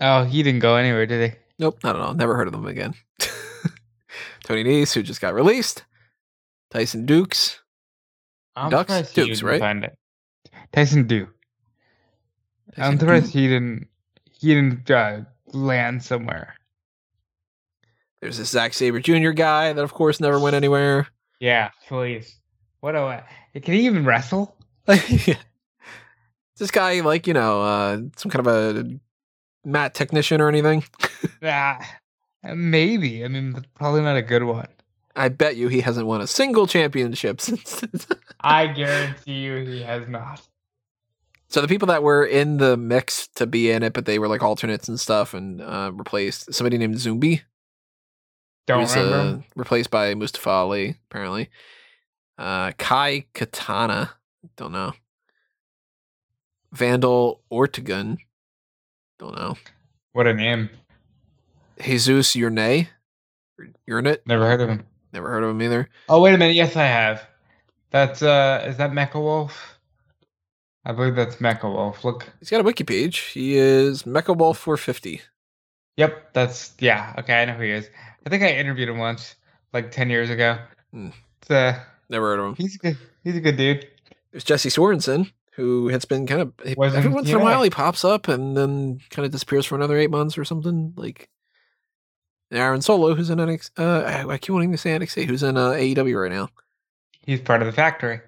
Oh, 0.00 0.24
he 0.24 0.42
didn't 0.42 0.60
go 0.60 0.76
anywhere, 0.76 1.06
did 1.06 1.32
he? 1.32 1.38
Nope, 1.58 1.78
I 1.84 1.92
don't 1.92 2.02
know. 2.02 2.12
Never 2.12 2.36
heard 2.36 2.46
of 2.46 2.52
them 2.52 2.66
again. 2.66 2.94
Tony 4.44 4.62
Nese, 4.62 4.92
who 4.94 5.02
just 5.02 5.20
got 5.20 5.34
released. 5.34 5.84
Tyson 6.70 7.06
Dukes. 7.06 7.60
I'm 8.54 8.70
Ducks? 8.70 9.12
Dukes, 9.12 9.42
right? 9.42 9.60
Find 9.60 9.84
it. 9.84 9.96
Tyson 10.72 11.06
Duke. 11.06 11.34
I'm 12.76 12.98
surprised 12.98 13.26
Dukes. 13.26 13.34
he 13.34 13.48
didn't. 13.48 13.88
He 14.30 14.54
didn't 14.54 14.90
uh, 14.90 15.20
land 15.52 16.02
somewhere. 16.02 16.54
There's 18.26 18.38
this 18.38 18.50
Zack 18.50 18.74
Sabre 18.74 18.98
Jr. 18.98 19.30
guy 19.30 19.72
that, 19.72 19.84
of 19.84 19.94
course, 19.94 20.18
never 20.18 20.40
went 20.40 20.56
anywhere. 20.56 21.06
Yeah, 21.38 21.70
please. 21.86 22.40
What 22.80 22.96
a. 22.96 23.22
Can 23.54 23.74
he 23.74 23.86
even 23.86 24.04
wrestle? 24.04 24.56
this 24.86 25.36
guy, 26.72 27.02
like 27.02 27.28
you 27.28 27.34
know, 27.34 27.62
uh, 27.62 27.98
some 28.16 28.32
kind 28.32 28.44
of 28.44 28.52
a 28.52 28.98
mat 29.64 29.94
technician 29.94 30.40
or 30.40 30.48
anything. 30.48 30.82
Ah, 31.42 31.78
maybe. 32.42 33.24
I 33.24 33.28
mean, 33.28 33.64
probably 33.74 34.00
not 34.02 34.16
a 34.16 34.22
good 34.22 34.42
one. 34.42 34.66
I 35.14 35.28
bet 35.28 35.54
you 35.56 35.68
he 35.68 35.80
hasn't 35.80 36.08
won 36.08 36.20
a 36.20 36.26
single 36.26 36.66
championship 36.66 37.40
since. 37.40 37.84
I 38.40 38.66
guarantee 38.66 39.34
you, 39.34 39.64
he 39.64 39.82
has 39.82 40.08
not. 40.08 40.42
so 41.46 41.60
the 41.60 41.68
people 41.68 41.86
that 41.86 42.02
were 42.02 42.24
in 42.24 42.56
the 42.56 42.76
mix 42.76 43.28
to 43.36 43.46
be 43.46 43.70
in 43.70 43.84
it, 43.84 43.92
but 43.92 44.04
they 44.04 44.18
were 44.18 44.26
like 44.26 44.42
alternates 44.42 44.88
and 44.88 44.98
stuff, 44.98 45.32
and 45.32 45.62
uh, 45.62 45.92
replaced 45.94 46.52
somebody 46.52 46.76
named 46.76 46.96
Zumbi. 46.96 47.42
Don't 48.66 48.80
who's, 48.80 48.96
remember. 48.96 49.38
uh, 49.38 49.42
replaced 49.54 49.90
by 49.90 50.14
Mustafa 50.14 50.50
Ali, 50.50 50.96
apparently. 51.10 51.50
Uh, 52.38 52.72
Kai 52.78 53.26
Katana, 53.34 54.10
don't 54.56 54.72
know. 54.72 54.92
Vandal 56.72 57.40
Ortagun, 57.50 58.18
don't 59.18 59.34
know. 59.36 59.56
What 60.12 60.26
a 60.26 60.34
name. 60.34 60.68
Jesus 61.80 62.34
Yurnay, 62.34 62.88
Yurnit, 63.88 64.18
Never 64.26 64.46
heard 64.46 64.60
of 64.60 64.68
him. 64.68 64.86
never 65.12 65.30
heard 65.30 65.44
of 65.44 65.50
him 65.50 65.62
either. 65.62 65.88
Oh, 66.08 66.20
wait 66.20 66.34
a 66.34 66.38
minute. 66.38 66.54
Yes, 66.54 66.76
I 66.76 66.84
have. 66.84 67.26
That's 67.90 68.22
uh, 68.22 68.64
is 68.66 68.76
that 68.78 68.90
Mecha 68.90 69.14
Wolf? 69.14 69.78
I 70.84 70.92
believe 70.92 71.14
that's 71.16 71.36
Mecha 71.36 71.64
Wolf. 71.64 72.04
Look. 72.04 72.28
He's 72.40 72.50
got 72.50 72.60
a 72.60 72.64
wiki 72.64 72.84
page. 72.84 73.18
He 73.18 73.56
is 73.56 74.02
Mecha 74.04 74.36
Wolf 74.36 74.58
450. 74.58 75.20
Yep, 75.96 76.32
that's 76.34 76.74
yeah. 76.78 77.14
Okay, 77.18 77.42
I 77.42 77.44
know 77.46 77.54
who 77.54 77.62
he 77.62 77.70
is. 77.70 77.88
I 78.26 78.28
think 78.28 78.42
I 78.42 78.50
interviewed 78.50 78.88
him 78.88 78.98
once, 78.98 79.36
like 79.72 79.90
ten 79.92 80.10
years 80.10 80.28
ago. 80.30 80.58
It's, 80.92 81.50
uh, 81.50 81.78
Never 82.08 82.26
heard 82.36 82.40
of 82.40 82.46
him. 82.46 82.54
he's 82.56 82.74
a 82.74 82.78
good. 82.78 82.98
He's 83.24 83.36
a 83.36 83.40
good 83.40 83.56
dude. 83.56 83.86
There's 84.32 84.44
Jesse 84.44 84.68
Sorensen, 84.68 85.30
who 85.54 85.88
has 85.88 86.04
been 86.04 86.26
kind 86.26 86.40
of 86.42 86.52
Wasn't- 86.76 86.98
every 86.98 87.10
once 87.14 87.28
in 87.28 87.36
a 87.36 87.38
while 87.38 87.62
he 87.62 87.70
pops 87.70 88.04
up 88.04 88.28
and 88.28 88.56
then 88.56 89.00
kind 89.10 89.24
of 89.24 89.32
disappears 89.32 89.64
for 89.64 89.74
another 89.76 89.96
eight 89.96 90.10
months 90.10 90.36
or 90.36 90.44
something. 90.44 90.92
Like 90.96 91.28
Aaron 92.52 92.82
Solo, 92.82 93.14
who's 93.14 93.30
in 93.30 93.38
NXT. 93.38 93.70
Uh, 93.78 94.28
I, 94.28 94.38
keep 94.38 94.52
wanting 94.52 94.72
to 94.72 94.78
say 94.78 94.90
NXT, 94.90 95.26
who's 95.26 95.42
in 95.42 95.56
uh, 95.56 95.70
AEW 95.70 96.20
right 96.20 96.30
now. 96.32 96.48
He's 97.24 97.40
part 97.40 97.62
of 97.62 97.66
the 97.66 97.72
factory. 97.72 98.20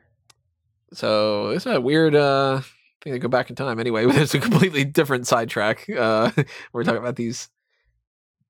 So 0.92 1.50
it's 1.50 1.66
a 1.66 1.80
weird 1.80 2.14
uh 2.14 2.62
thing 3.02 3.12
to 3.12 3.18
go 3.18 3.28
back 3.28 3.50
in 3.50 3.56
time. 3.56 3.78
Anyway, 3.78 4.04
it's 4.08 4.34
a 4.34 4.40
completely 4.40 4.84
different 4.84 5.26
sidetrack. 5.26 5.88
Uh, 5.88 6.30
we're 6.72 6.84
talking 6.84 6.98
about 7.00 7.16
these 7.16 7.48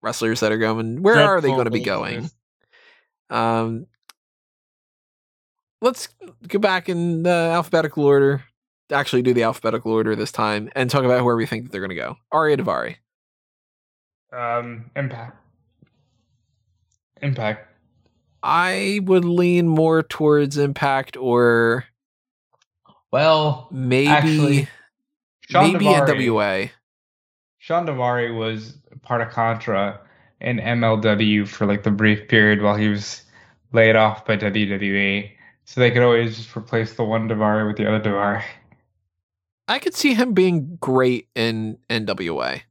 wrestlers 0.02 0.40
that 0.40 0.52
are 0.52 0.58
going. 0.58 1.02
Where 1.02 1.16
are 1.22 1.40
they 1.40 1.48
going 1.48 1.64
to 1.64 1.70
be 1.70 1.82
going? 1.82 2.30
Um, 3.30 3.86
let's 5.80 6.08
go 6.46 6.58
back 6.58 6.88
in 6.88 7.22
the 7.22 7.30
alphabetical 7.30 8.04
order. 8.04 8.44
Actually, 8.90 9.22
do 9.22 9.34
the 9.34 9.42
alphabetical 9.42 9.92
order 9.92 10.16
this 10.16 10.32
time 10.32 10.70
and 10.74 10.88
talk 10.88 11.04
about 11.04 11.24
where 11.24 11.36
we 11.36 11.44
think 11.46 11.64
that 11.64 11.72
they're 11.72 11.80
going 11.80 11.90
to 11.90 11.94
go. 11.94 12.16
Ariya 12.32 12.58
Daivari. 12.58 12.96
Um, 14.32 14.90
Impact. 14.96 15.36
Impact. 17.22 17.66
I 18.42 19.00
would 19.04 19.24
lean 19.24 19.68
more 19.68 20.02
towards 20.02 20.56
Impact 20.56 21.16
or 21.16 21.84
Well, 23.12 23.68
maybe 23.70 24.06
Actually, 24.08 24.68
maybe 25.52 25.84
Daivari- 25.84 26.08
NWA. 26.08 26.70
Shawn 27.58 27.86
Daivari 27.86 28.34
was 28.34 28.78
part 29.08 29.22
of 29.22 29.30
Contra 29.30 29.98
in 30.40 30.58
MLW 30.58 31.48
for 31.48 31.66
like 31.66 31.82
the 31.82 31.90
brief 31.90 32.28
period 32.28 32.62
while 32.62 32.76
he 32.76 32.88
was 32.88 33.22
laid 33.72 33.96
off 33.96 34.26
by 34.26 34.36
WWE. 34.36 35.30
So 35.64 35.80
they 35.80 35.90
could 35.90 36.02
always 36.02 36.36
just 36.36 36.56
replace 36.56 36.94
the 36.94 37.04
one 37.04 37.28
Daivari 37.28 37.66
with 37.66 37.76
the 37.76 37.88
other 37.88 38.00
Daivari. 38.10 38.44
I 39.66 39.78
could 39.78 39.94
see 39.94 40.14
him 40.14 40.32
being 40.32 40.76
great 40.76 41.28
in 41.34 41.78
NWA. 41.90 42.62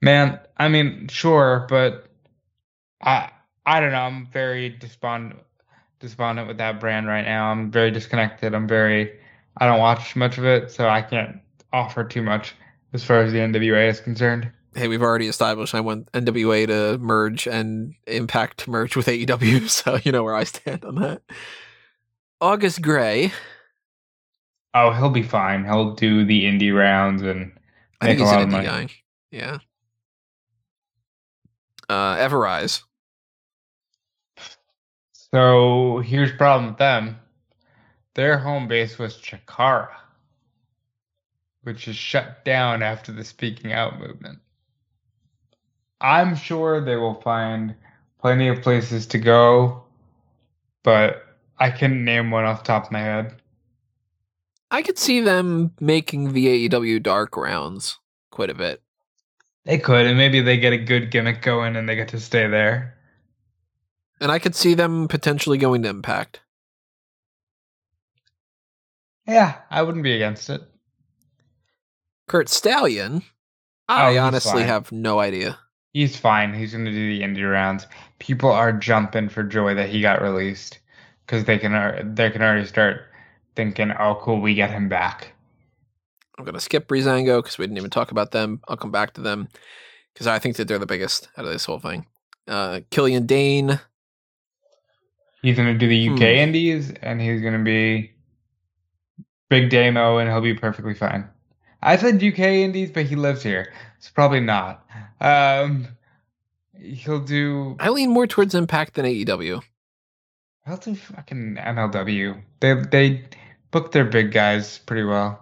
Man, 0.00 0.38
I 0.56 0.68
mean, 0.68 1.08
sure, 1.08 1.66
but 1.68 2.08
I 3.02 3.30
I 3.66 3.80
don't 3.80 3.92
know. 3.92 4.00
I'm 4.00 4.26
very 4.26 4.70
despondent 4.70 5.40
despondent 6.00 6.48
with 6.48 6.58
that 6.58 6.80
brand 6.80 7.06
right 7.06 7.24
now. 7.24 7.50
I'm 7.50 7.70
very 7.70 7.90
disconnected. 7.90 8.54
I'm 8.54 8.68
very 8.68 9.18
I 9.58 9.66
don't 9.66 9.80
watch 9.80 10.16
much 10.16 10.38
of 10.38 10.44
it, 10.44 10.70
so 10.70 10.88
I 10.88 11.02
can't 11.02 11.40
offer 11.72 12.04
too 12.04 12.22
much 12.22 12.54
as 12.92 13.04
far 13.04 13.22
as 13.22 13.32
the 13.32 13.38
NWA 13.38 13.88
is 13.88 14.00
concerned. 14.00 14.50
Hey, 14.74 14.88
we've 14.88 15.02
already 15.02 15.28
established 15.28 15.74
I 15.74 15.80
want 15.80 16.10
NWA 16.12 16.66
to 16.66 16.98
merge 16.98 17.46
and 17.46 17.94
Impact 18.06 18.58
to 18.58 18.70
merge 18.70 18.96
with 18.96 19.06
AEW, 19.06 19.68
so 19.68 19.98
you 20.02 20.12
know 20.12 20.24
where 20.24 20.34
I 20.34 20.44
stand 20.44 20.84
on 20.84 20.96
that. 20.96 21.22
August 22.40 22.82
Grey. 22.82 23.32
Oh, 24.74 24.92
he'll 24.92 25.10
be 25.10 25.22
fine. 25.22 25.64
He'll 25.64 25.94
do 25.94 26.24
the 26.24 26.44
indie 26.44 26.76
rounds 26.76 27.22
and 27.22 27.52
I 28.00 28.06
think 28.06 28.18
Make 28.18 28.18
a 28.20 28.22
he's 28.22 28.32
lot 28.32 28.42
an 28.42 28.42
of 28.42 28.48
indie 28.48 28.50
money. 28.50 28.66
guy. 28.66 28.88
Yeah. 29.30 29.58
Uh, 31.88 32.16
Everrise. 32.16 32.82
So 35.12 35.98
here's 36.00 36.30
the 36.32 36.36
problem 36.38 36.70
with 36.70 36.78
them. 36.78 37.18
Their 38.14 38.38
home 38.38 38.68
base 38.68 38.98
was 38.98 39.16
Chikara, 39.20 39.90
which 41.62 41.88
is 41.88 41.96
shut 41.96 42.44
down 42.44 42.82
after 42.82 43.12
the 43.12 43.24
speaking 43.24 43.72
out 43.72 43.98
movement. 43.98 44.40
I'm 46.00 46.36
sure 46.36 46.80
they 46.80 46.96
will 46.96 47.20
find 47.22 47.74
plenty 48.20 48.48
of 48.48 48.62
places 48.62 49.06
to 49.08 49.18
go, 49.18 49.84
but 50.82 51.24
I 51.58 51.70
couldn't 51.70 52.04
name 52.04 52.30
one 52.30 52.44
off 52.44 52.62
the 52.62 52.66
top 52.66 52.86
of 52.86 52.92
my 52.92 53.00
head. 53.00 53.36
I 54.70 54.82
could 54.82 54.98
see 54.98 55.20
them 55.20 55.72
making 55.80 56.32
the 56.32 56.68
AEW 56.68 57.02
dark 57.02 57.36
rounds 57.36 57.98
quite 58.30 58.50
a 58.50 58.54
bit. 58.54 58.82
They 59.64 59.78
could, 59.78 60.06
and 60.06 60.18
maybe 60.18 60.40
they 60.40 60.58
get 60.58 60.72
a 60.72 60.78
good 60.78 61.10
gimmick 61.10 61.40
going 61.42 61.76
and 61.76 61.88
they 61.88 61.96
get 61.96 62.08
to 62.08 62.20
stay 62.20 62.48
there. 62.48 62.98
And 64.20 64.30
I 64.30 64.38
could 64.38 64.54
see 64.54 64.74
them 64.74 65.08
potentially 65.08 65.58
going 65.58 65.82
to 65.82 65.88
Impact. 65.88 66.40
Yeah, 69.26 69.58
I 69.70 69.82
wouldn't 69.82 70.04
be 70.04 70.14
against 70.14 70.50
it. 70.50 70.62
Curt 72.28 72.48
Stallion, 72.48 73.22
Oh, 73.88 73.94
I 73.94 74.12
he's 74.12 74.18
honestly 74.20 74.62
have 74.64 74.92
no 74.92 75.18
idea. 75.18 75.58
He's 75.94 76.16
fine. 76.16 76.52
He's 76.52 76.72
going 76.72 76.84
to 76.84 76.90
do 76.90 77.08
the 77.18 77.24
indie 77.24 77.50
rounds. 77.50 77.86
People 78.18 78.50
are 78.50 78.72
jumping 78.72 79.28
for 79.30 79.44
joy 79.44 79.74
that 79.74 79.88
he 79.88 80.02
got 80.02 80.20
released 80.20 80.80
because 81.26 81.44
they 81.44 81.58
can 81.58 82.14
they 82.14 82.30
can 82.30 82.42
already 82.42 82.66
start 82.66 83.02
thinking, 83.56 83.92
"Oh, 83.92 84.18
cool, 84.20 84.40
we 84.40 84.54
get 84.54 84.70
him 84.70 84.88
back." 84.90 85.32
I'm 86.36 86.44
going 86.44 86.54
to 86.54 86.60
skip 86.60 86.88
Breezango 86.88 87.38
because 87.38 87.58
we 87.58 87.66
didn't 87.66 87.78
even 87.78 87.90
talk 87.90 88.10
about 88.10 88.32
them. 88.32 88.60
I'll 88.68 88.76
come 88.76 88.90
back 88.90 89.14
to 89.14 89.20
them 89.20 89.48
because 90.12 90.26
I 90.26 90.40
think 90.40 90.56
that 90.56 90.68
they're 90.68 90.80
the 90.80 90.86
biggest 90.86 91.28
out 91.38 91.44
of 91.44 91.52
this 91.52 91.64
whole 91.64 91.78
thing. 91.78 92.06
Uh, 92.48 92.80
Killian 92.90 93.26
Dain, 93.26 93.80
He's 95.42 95.56
going 95.56 95.72
to 95.72 95.78
do 95.78 95.88
the 95.88 96.08
UK 96.08 96.20
Hmm. 96.20 96.22
indies, 96.38 96.90
and 97.02 97.20
he's 97.20 97.40
going 97.40 97.52
to 97.54 97.62
be 97.62 98.12
big 99.50 99.70
damo, 99.70 100.18
and 100.18 100.28
he'll 100.28 100.40
be 100.40 100.54
perfectly 100.54 100.94
fine. 100.94 101.28
I 101.82 101.96
said 101.96 102.22
UK 102.22 102.38
indies, 102.40 102.90
but 102.90 103.04
he 103.06 103.14
lives 103.14 103.42
here, 103.42 103.72
so 104.04 104.10
probably 104.14 104.40
not. 104.40 104.86
Um, 105.18 105.88
he'll 106.78 107.20
do. 107.20 107.74
I 107.80 107.88
lean 107.88 108.10
more 108.10 108.26
towards 108.26 108.54
Impact 108.54 108.94
than 108.94 109.06
AEW. 109.06 109.62
I'll 110.66 110.76
do 110.76 110.94
fucking 110.94 111.56
MLW. 111.56 112.42
They 112.60 112.74
they 112.74 113.24
book 113.70 113.92
their 113.92 114.04
big 114.04 114.30
guys 114.30 114.76
pretty 114.78 115.04
well. 115.04 115.40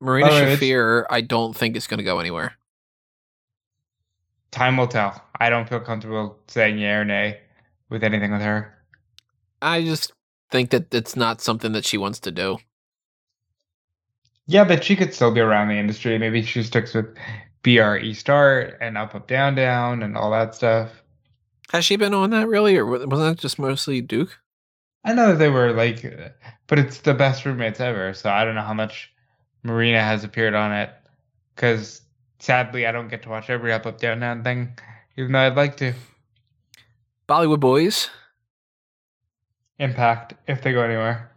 Marina 0.00 0.28
Oh, 0.28 0.32
Shafir, 0.32 1.04
I 1.10 1.20
don't 1.20 1.54
think 1.54 1.76
is 1.76 1.86
going 1.86 1.98
to 1.98 2.04
go 2.04 2.20
anywhere. 2.20 2.54
Time 4.50 4.78
will 4.78 4.86
tell. 4.86 5.22
I 5.38 5.50
don't 5.50 5.68
feel 5.68 5.80
comfortable 5.80 6.38
saying 6.46 6.78
yeah 6.78 6.96
or 6.96 7.04
nay 7.04 7.40
with 7.90 8.02
anything 8.02 8.32
with 8.32 8.40
her. 8.40 8.74
I 9.60 9.82
just 9.84 10.12
think 10.50 10.70
that 10.70 10.94
it's 10.94 11.16
not 11.16 11.42
something 11.42 11.72
that 11.72 11.84
she 11.84 11.98
wants 11.98 12.20
to 12.20 12.30
do. 12.30 12.58
Yeah, 14.48 14.64
but 14.64 14.82
she 14.82 14.96
could 14.96 15.12
still 15.12 15.30
be 15.30 15.40
around 15.40 15.68
the 15.68 15.78
industry. 15.78 16.16
Maybe 16.16 16.42
she 16.42 16.62
sticks 16.62 16.94
with 16.94 17.14
BRE 17.62 18.12
start 18.14 18.78
and 18.80 18.96
up, 18.96 19.14
up, 19.14 19.28
down, 19.28 19.54
down, 19.54 20.02
and 20.02 20.16
all 20.16 20.30
that 20.30 20.54
stuff. 20.54 20.90
Has 21.70 21.84
she 21.84 21.96
been 21.96 22.14
on 22.14 22.30
that 22.30 22.48
really, 22.48 22.74
or 22.78 22.86
wasn't 22.86 23.10
that 23.10 23.36
just 23.36 23.58
mostly 23.58 24.00
Duke? 24.00 24.38
I 25.04 25.12
know 25.12 25.28
that 25.28 25.38
they 25.38 25.50
were 25.50 25.72
like, 25.72 26.02
but 26.66 26.78
it's 26.78 26.98
the 27.00 27.12
best 27.12 27.44
roommates 27.44 27.78
ever. 27.78 28.14
So 28.14 28.30
I 28.30 28.44
don't 28.46 28.54
know 28.54 28.62
how 28.62 28.72
much 28.72 29.12
Marina 29.64 30.00
has 30.02 30.24
appeared 30.24 30.54
on 30.54 30.72
it. 30.72 30.90
Because 31.54 32.00
sadly, 32.38 32.86
I 32.86 32.92
don't 32.92 33.08
get 33.08 33.22
to 33.24 33.28
watch 33.28 33.50
every 33.50 33.70
up, 33.70 33.84
up, 33.84 34.00
down, 34.00 34.20
down 34.20 34.42
thing, 34.42 34.72
even 35.18 35.32
though 35.32 35.40
I'd 35.40 35.56
like 35.56 35.76
to. 35.76 35.92
Bollywood 37.28 37.60
Boys, 37.60 38.08
Impact 39.78 40.34
if 40.46 40.62
they 40.62 40.72
go 40.72 40.82
anywhere. 40.82 41.30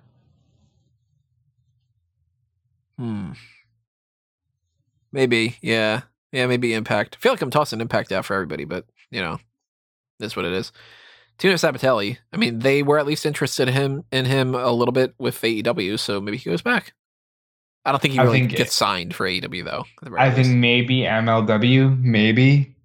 Hmm. 3.02 3.32
Maybe, 5.11 5.57
yeah, 5.61 6.02
yeah, 6.32 6.45
maybe 6.45 6.73
Impact. 6.73 7.18
I 7.18 7.19
feel 7.19 7.32
like 7.32 7.41
I'm 7.41 7.49
tossing 7.49 7.82
Impact 7.82 8.11
out 8.11 8.26
for 8.26 8.36
everybody, 8.36 8.64
but 8.64 8.86
you 9.10 9.22
know, 9.22 9.40
that's 10.19 10.36
what 10.36 10.45
it 10.45 10.53
is. 10.53 10.72
Tino 11.40 11.56
Sabbatelli. 11.56 12.18
I 12.32 12.38
mean, 12.38 12.60
they 12.60 12.84
were 12.84 12.99
at 12.99 13.07
least 13.07 13.26
interested 13.26 13.68
in 13.68 13.73
him 13.73 14.03
in 14.11 14.26
him 14.26 14.53
a 14.53 14.72
little 14.72 14.91
bit 14.91 15.15
with 15.18 15.41
AEW, 15.41 15.98
so 15.98 16.22
maybe 16.22 16.38
he 16.38 16.49
goes 16.49 16.61
back. 16.61 16.94
I 17.84 17.91
don't 17.91 17.99
think 17.99 18.14
he 18.14 18.19
really 18.19 18.41
think- 18.41 18.56
gets 18.56 18.76
signed 18.76 19.15
for 19.15 19.26
AEW 19.26 19.65
though. 19.65 19.86
at 19.98 20.03
the 20.03 20.10
very 20.11 20.22
I 20.22 20.26
least. 20.28 20.36
think 20.49 20.60
maybe 20.60 20.99
MLW, 20.99 21.99
maybe. 22.03 22.76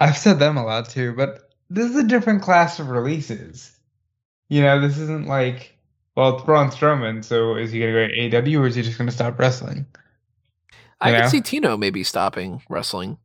I've 0.00 0.16
said 0.18 0.40
them 0.40 0.56
a 0.56 0.64
lot 0.64 0.88
too, 0.90 1.12
but 1.16 1.48
this 1.70 1.88
is 1.88 1.96
a 1.96 2.02
different 2.08 2.42
class 2.42 2.80
of 2.80 2.88
releases. 2.88 3.70
You 4.48 4.62
know, 4.62 4.80
this 4.80 4.98
isn't 4.98 5.28
like, 5.28 5.71
well, 6.14 6.36
it's 6.36 6.44
Braun 6.44 6.68
Strowman, 6.70 7.24
so 7.24 7.56
is 7.56 7.72
he 7.72 7.80
going 7.80 7.92
to 7.92 8.30
go 8.30 8.40
to 8.42 8.56
AW 8.56 8.62
or 8.62 8.66
is 8.66 8.74
he 8.74 8.82
just 8.82 8.98
going 8.98 9.08
to 9.08 9.14
stop 9.14 9.38
wrestling? 9.38 9.86
I 11.00 11.10
you 11.10 11.22
could 11.22 11.30
see 11.30 11.40
Tino 11.40 11.76
maybe 11.76 12.04
stopping 12.04 12.62
wrestling. 12.68 13.18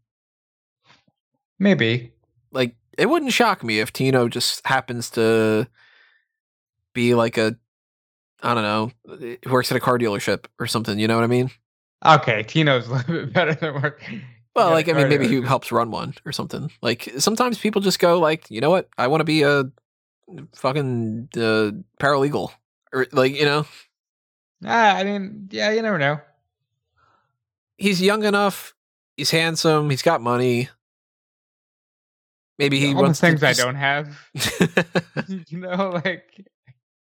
Maybe. 1.60 2.14
like 2.52 2.76
it 2.98 3.08
wouldn't 3.08 3.34
shock 3.34 3.64
me 3.64 3.80
if 3.80 3.92
Tino 3.92 4.28
just 4.28 4.66
happens 4.66 5.10
to 5.12 5.68
be 6.94 7.14
like 7.14 7.38
a 7.38 7.56
I 8.44 8.54
don't 8.54 8.64
know, 8.64 9.32
works 9.50 9.72
at 9.72 9.78
a 9.78 9.80
car 9.80 9.98
dealership 9.98 10.46
or 10.60 10.68
something, 10.68 11.00
you 11.00 11.08
know 11.08 11.16
what 11.16 11.24
I 11.24 11.28
mean? 11.28 11.50
Okay, 12.06 12.44
Tino's 12.44 12.88
a 12.88 12.94
little 12.94 13.16
bit 13.26 13.34
better 13.34 13.54
than 13.56 13.74
work. 13.82 14.04
Well, 14.56 14.70
Yeah, 14.70 14.74
like 14.74 14.90
I 14.90 14.94
mean 14.94 15.10
maybe 15.10 15.28
he 15.28 15.42
helps 15.42 15.72
run 15.72 15.92
one 15.92 16.14
or 16.26 16.32
something. 16.32 16.72
Like 16.82 17.12
sometimes 17.18 17.60
people 17.60 17.82
just 17.82 18.00
go 18.00 18.20
like, 18.20 18.50
you 18.50 18.62
know 18.62 18.70
what? 18.70 18.90
I 18.98 19.08
want 19.08 19.22
to 19.22 19.26
be 19.26 19.44
a 19.44 19.66
fucking 20.56 21.30
uh, 21.36 21.72
paralegal 22.00 22.52
or 22.94 23.08
like, 23.12 23.34
you 23.36 23.46
know, 23.46 23.66
Ah, 24.66 24.96
I 24.98 25.04
mean, 25.04 25.50
yeah, 25.52 25.72
you 25.72 25.82
never 25.82 25.98
know. 26.00 26.20
he's 27.78 28.02
young 28.02 28.24
enough, 28.24 28.74
he's 29.16 29.30
handsome, 29.32 29.90
he's 29.90 30.02
got 30.02 30.22
money. 30.22 30.70
Maybe 32.58 32.80
he 32.80 32.94
All 32.96 33.08
the 33.08 33.14
things 33.14 33.44
I 33.44 33.50
just- 33.52 33.60
don't 33.62 33.76
have. 33.76 34.18
you 35.48 35.60
know, 35.60 36.02
like. 36.04 36.48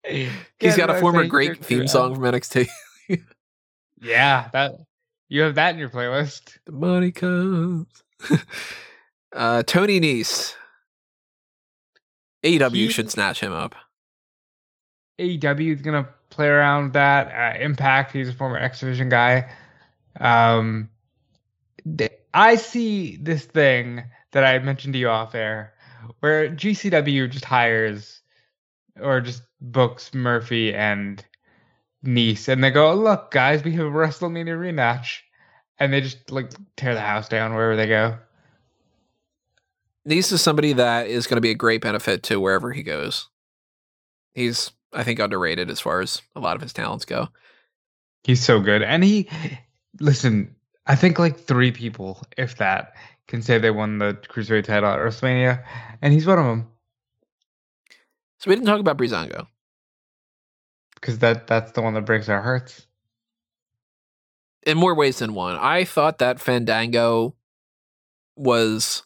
he's 0.05 0.77
got 0.77 0.90
a 0.90 0.98
former 1.01 1.27
great 1.27 1.65
theme 1.65 1.86
song 1.86 2.15
from 2.15 2.24
NXT. 2.24 2.69
Yeah, 4.02 4.48
that 4.52 4.73
you 5.31 5.43
have 5.43 5.55
that 5.55 5.73
in 5.74 5.78
your 5.78 5.89
playlist. 5.89 6.59
The 6.66 6.73
money 6.73 7.11
comes. 7.11 7.86
uh, 9.32 9.62
Tony 9.62 9.98
Nese. 9.98 10.55
AEW 12.44 12.74
He- 12.74 12.89
should 12.90 13.11
snatch 13.11 13.40
him 13.40 13.52
up. 13.52 13.74
AEW 15.19 15.74
is 15.74 15.82
gonna 15.82 16.09
play 16.31 16.49
around 16.49 16.85
with 16.85 16.93
that. 16.95 17.57
Uh, 17.57 17.62
Impact, 17.62 18.12
he's 18.12 18.28
a 18.28 18.32
former 18.32 18.59
X 18.59 18.81
Division 18.81 19.09
guy. 19.09 19.51
Um, 20.20 20.89
I 22.32 22.57
see 22.57 23.16
this 23.16 23.45
thing 23.45 24.03
that 24.32 24.45
I 24.45 24.59
mentioned 24.59 24.95
to 24.95 24.99
you 24.99 25.09
off 25.09 25.35
air, 25.35 25.74
where 26.20 26.49
GCW 26.49 27.31
just 27.31 27.45
hires 27.45 28.20
or 29.01 29.20
just 29.20 29.43
books 29.61 30.12
Murphy 30.15 30.74
and 30.74 31.24
Nese, 32.05 32.49
and 32.49 32.62
they 32.62 32.70
go, 32.70 32.95
"Look, 32.95 33.31
guys, 33.31 33.65
we 33.65 33.73
have 33.73 33.86
a 33.86 33.91
WrestleMania 33.91 34.59
rematch," 34.59 35.20
and 35.78 35.93
they 35.93 36.01
just 36.01 36.31
like 36.31 36.53
tear 36.77 36.95
the 36.95 37.01
house 37.01 37.28
down 37.28 37.55
wherever 37.55 37.77
they 37.77 37.86
go. 37.86 38.19
Nese 40.09 40.32
is 40.32 40.43
somebody 40.43 40.74
that 40.74 41.07
is 41.07 41.27
going 41.27 41.36
to 41.36 41.41
be 41.41 41.51
a 41.51 41.55
great 41.55 41.81
benefit 41.81 42.23
to 42.24 42.39
wherever 42.39 42.73
he 42.73 42.82
goes. 42.82 43.28
He's, 44.35 44.70
I 44.94 45.02
think, 45.02 45.18
underrated 45.18 45.70
as 45.70 45.80
far 45.80 46.00
as 46.00 46.22
a 46.36 46.40
lot 46.40 46.56
of 46.56 46.62
his 46.62 46.72
talents 46.72 47.04
go. 47.04 47.28
He's 48.22 48.42
so 48.44 48.60
good. 48.60 48.82
And 48.82 49.04
he, 49.04 49.28
listen, 50.00 50.54
I 50.86 50.96
think 50.96 51.18
like 51.18 51.38
three 51.40 51.72
people, 51.72 52.22
if 52.38 52.56
that, 52.58 52.94
can 53.26 53.42
say 53.42 53.58
they 53.58 53.70
won 53.70 53.98
the 53.98 54.14
Cruiserweight 54.28 54.64
title 54.64 54.90
at 54.90 54.98
WrestleMania, 54.98 55.64
and 56.02 56.12
he's 56.12 56.26
one 56.26 56.38
of 56.38 56.44
them 56.44 56.68
So 58.38 58.50
we 58.50 58.54
didn't 58.56 58.66
talk 58.66 58.80
about 58.80 58.98
Breezango. 58.98 59.46
because 60.96 61.18
that 61.20 61.46
that's 61.46 61.72
the 61.72 61.82
one 61.82 61.94
that 61.94 62.02
breaks 62.06 62.28
our 62.28 62.42
hearts. 62.42 62.86
in 64.66 64.76
more 64.78 64.94
ways 64.94 65.18
than 65.18 65.34
one. 65.34 65.56
I 65.56 65.84
thought 65.84 66.18
that 66.18 66.40
Fandango 66.40 67.34
was 68.36 69.02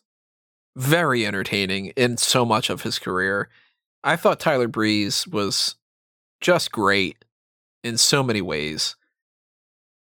very 0.77 1.27
entertaining 1.27 1.87
in 1.97 2.17
so 2.17 2.45
much 2.45 2.71
of 2.71 2.83
his 2.83 2.99
career. 2.99 3.49
I 4.05 4.15
thought 4.17 4.39
Tyler 4.41 4.69
Breeze 4.69 5.27
was 5.27 5.75
just 6.41 6.73
great 6.73 7.25
in 7.83 7.97
so 7.97 8.23
many 8.23 8.41
ways. 8.41 8.97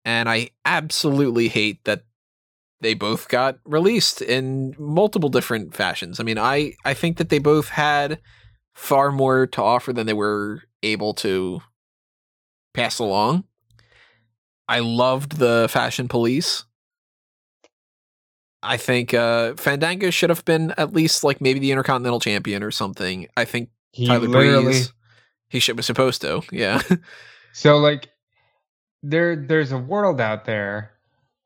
And 0.04 0.28
I 0.28 0.50
absolutely 0.64 1.48
hate 1.48 1.84
that 1.84 2.04
they 2.80 2.94
both 2.94 3.28
got 3.28 3.58
released 3.64 4.20
in 4.20 4.74
multiple 4.78 5.28
different 5.28 5.74
fashions. 5.74 6.18
I 6.18 6.24
mean, 6.24 6.38
I 6.38 6.74
I 6.84 6.94
think 6.94 7.18
that 7.18 7.28
they 7.28 7.38
both 7.38 7.68
had 7.68 8.20
far 8.74 9.12
more 9.12 9.46
to 9.46 9.62
offer 9.62 9.92
than 9.92 10.06
they 10.06 10.12
were 10.12 10.62
able 10.82 11.14
to 11.14 11.62
pass 12.74 12.98
along. 12.98 13.44
I 14.68 14.80
loved 14.80 15.38
the 15.38 15.68
Fashion 15.70 16.08
Police. 16.08 16.64
I 18.62 18.76
think 18.76 19.12
uh, 19.12 19.54
Fandango 19.54 20.10
should 20.10 20.30
have 20.30 20.44
been 20.44 20.72
at 20.78 20.92
least 20.92 21.24
like 21.24 21.40
maybe 21.40 21.58
the 21.58 21.72
Intercontinental 21.72 22.20
Champion 22.20 22.62
or 22.62 22.70
something. 22.70 23.26
I 23.36 23.44
think 23.44 23.70
He 23.92 24.06
Tyler 24.06 24.28
literally 24.28 24.64
Breeze, 24.64 24.92
he 25.52 25.60
should 25.60 25.76
was 25.76 25.86
supposed 25.86 26.22
to. 26.22 26.42
Yeah, 26.50 26.80
so 27.52 27.76
like 27.76 28.08
there 29.02 29.36
there's 29.36 29.70
a 29.70 29.78
world 29.78 30.20
out 30.20 30.46
there 30.46 30.92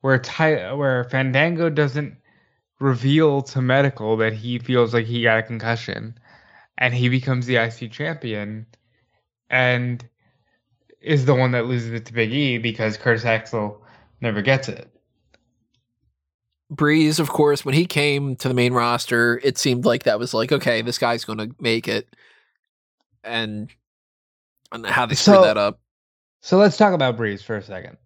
where 0.00 0.18
Ty, 0.18 0.72
where 0.74 1.04
Fandango 1.04 1.68
doesn't 1.68 2.16
reveal 2.78 3.42
to 3.42 3.60
medical 3.60 4.16
that 4.18 4.32
he 4.32 4.58
feels 4.58 4.94
like 4.94 5.06
he 5.06 5.22
got 5.22 5.38
a 5.38 5.42
concussion 5.42 6.16
and 6.78 6.94
he 6.94 7.08
becomes 7.08 7.46
the 7.46 7.56
IC 7.56 7.90
champion 7.90 8.66
and 9.50 10.08
is 11.00 11.24
the 11.24 11.34
one 11.34 11.52
that 11.52 11.66
loses 11.66 11.92
it 11.92 12.06
to 12.06 12.12
Big 12.12 12.32
E 12.32 12.58
because 12.58 12.96
Curtis 12.96 13.24
Axel 13.24 13.82
never 14.20 14.42
gets 14.42 14.68
it. 14.68 14.88
Breeze, 16.68 17.18
of 17.18 17.28
course, 17.28 17.64
when 17.64 17.74
he 17.74 17.86
came 17.86 18.36
to 18.36 18.48
the 18.48 18.54
main 18.54 18.72
roster, 18.72 19.40
it 19.42 19.56
seemed 19.56 19.84
like 19.84 20.02
that 20.02 20.18
was 20.18 20.34
like, 20.34 20.50
okay, 20.50 20.82
this 20.82 20.98
guy's 20.98 21.24
going 21.24 21.38
to 21.38 21.54
make 21.60 21.86
it. 21.86 22.14
And, 23.22 23.70
and 24.84 24.86
how 24.86 25.06
they 25.06 25.14
screwed 25.14 25.36
So- 25.36 25.44
that 25.44 25.56
up. 25.56 25.80
So 26.40 26.58
let's 26.58 26.76
talk 26.76 26.92
about 26.94 27.16
Breeze 27.16 27.42
for 27.42 27.56
a 27.56 27.62
second. 27.62 27.96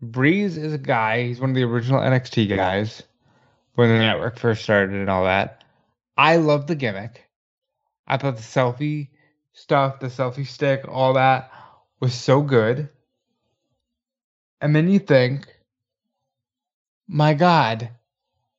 Breeze 0.00 0.56
is 0.56 0.72
a 0.72 0.78
guy, 0.78 1.24
he's 1.24 1.40
one 1.40 1.50
of 1.50 1.56
the 1.56 1.64
original 1.64 2.00
NXT 2.00 2.48
guys 2.48 3.02
when 3.74 3.88
the 3.88 3.98
network 3.98 4.38
first 4.38 4.62
started 4.62 4.94
and 4.94 5.10
all 5.10 5.24
that. 5.24 5.62
I 6.16 6.36
love 6.36 6.66
the 6.66 6.74
gimmick. 6.74 7.28
I 8.06 8.16
thought 8.16 8.36
the 8.36 8.42
selfie 8.42 9.08
stuff, 9.52 10.00
the 10.00 10.08
selfie 10.08 10.46
stick, 10.46 10.84
all 10.88 11.14
that 11.14 11.52
was 12.00 12.14
so 12.14 12.42
good. 12.42 12.88
And 14.60 14.74
then 14.74 14.88
you 14.88 14.98
think, 14.98 15.46
my 17.06 17.34
God, 17.34 17.90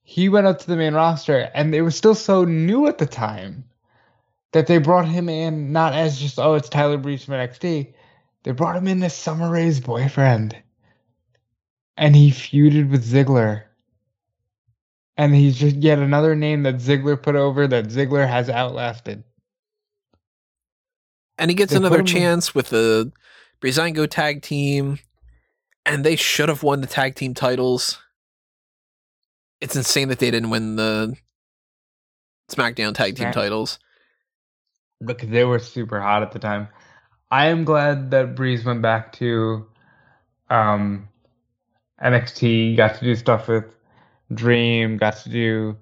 he 0.04 0.30
went 0.30 0.48
up 0.48 0.60
to 0.60 0.68
the 0.68 0.76
main 0.78 0.94
roster 0.94 1.50
and 1.54 1.74
it 1.74 1.82
was 1.82 1.96
still 1.96 2.16
so 2.16 2.46
new 2.46 2.88
at 2.88 2.98
the 3.00 3.06
time 3.06 3.66
that 4.54 4.68
they 4.68 4.78
brought 4.78 5.08
him 5.08 5.28
in 5.30 5.72
not 5.72 5.94
as 5.94 6.20
just, 6.20 6.40
oh, 6.40 6.54
it's 6.54 6.70
Tyler 6.70 6.98
Breeze 6.98 7.26
from 7.26 7.34
NXT. 7.34 7.94
They 8.44 8.52
brought 8.52 8.76
him 8.76 8.88
in 8.88 9.04
as 9.04 9.16
Summer 9.16 9.50
Rae's 9.50 9.80
boyfriend. 9.80 10.56
And 11.98 12.16
he 12.16 12.32
feuded 12.32 12.90
with 12.90 13.06
Ziggler. 13.06 13.64
And 15.18 15.36
he's 15.36 15.58
just 15.58 15.76
yet 15.78 16.00
another 16.00 16.36
name 16.36 16.64
that 16.64 16.76
Ziggler 16.78 17.22
put 17.22 17.36
over 17.36 17.68
that 17.68 17.86
Ziggler 17.86 18.28
has 18.28 18.50
outlasted. 18.50 19.24
And 21.38 21.52
he 21.52 21.56
gets 21.56 21.72
They 21.72 21.78
another 21.78 22.00
him 22.00 22.02
in- 22.02 22.08
chance 22.08 22.56
with 22.56 22.70
the 22.70 23.12
Breezango 23.62 24.08
tag 24.10 24.42
team. 24.42 25.00
And 25.86 26.04
they 26.04 26.16
should 26.16 26.50
have 26.50 26.64
won 26.64 26.82
the 26.82 26.88
tag 26.88 27.16
team 27.16 27.34
titles. 27.34 28.00
It's 29.60 29.76
insane 29.76 30.10
that 30.10 30.20
they 30.20 30.32
didn't 30.32 30.50
win 30.50 30.76
the 30.76 31.16
SmackDown 32.52 32.94
tag 32.94 33.16
team 33.16 33.32
titles. 33.32 33.80
Because 35.04 35.30
they 35.30 35.44
were 35.44 35.60
super 35.60 36.00
hot 36.00 36.24
at 36.24 36.32
the 36.32 36.40
time. 36.40 36.68
I 37.32 37.48
am 37.48 37.64
glad 37.64 38.12
that 38.12 38.36
Breeze 38.36 38.64
went 38.64 38.82
back 38.82 39.12
to 39.14 39.66
um, 40.50 41.08
NXT, 42.02 42.78
got 42.78 42.96
to 43.00 43.06
do 43.06 43.16
stuff 43.16 43.48
with 43.48 43.76
Dream, 44.34 44.98
got 44.98 45.18
to 45.18 45.30
do, 45.30 45.78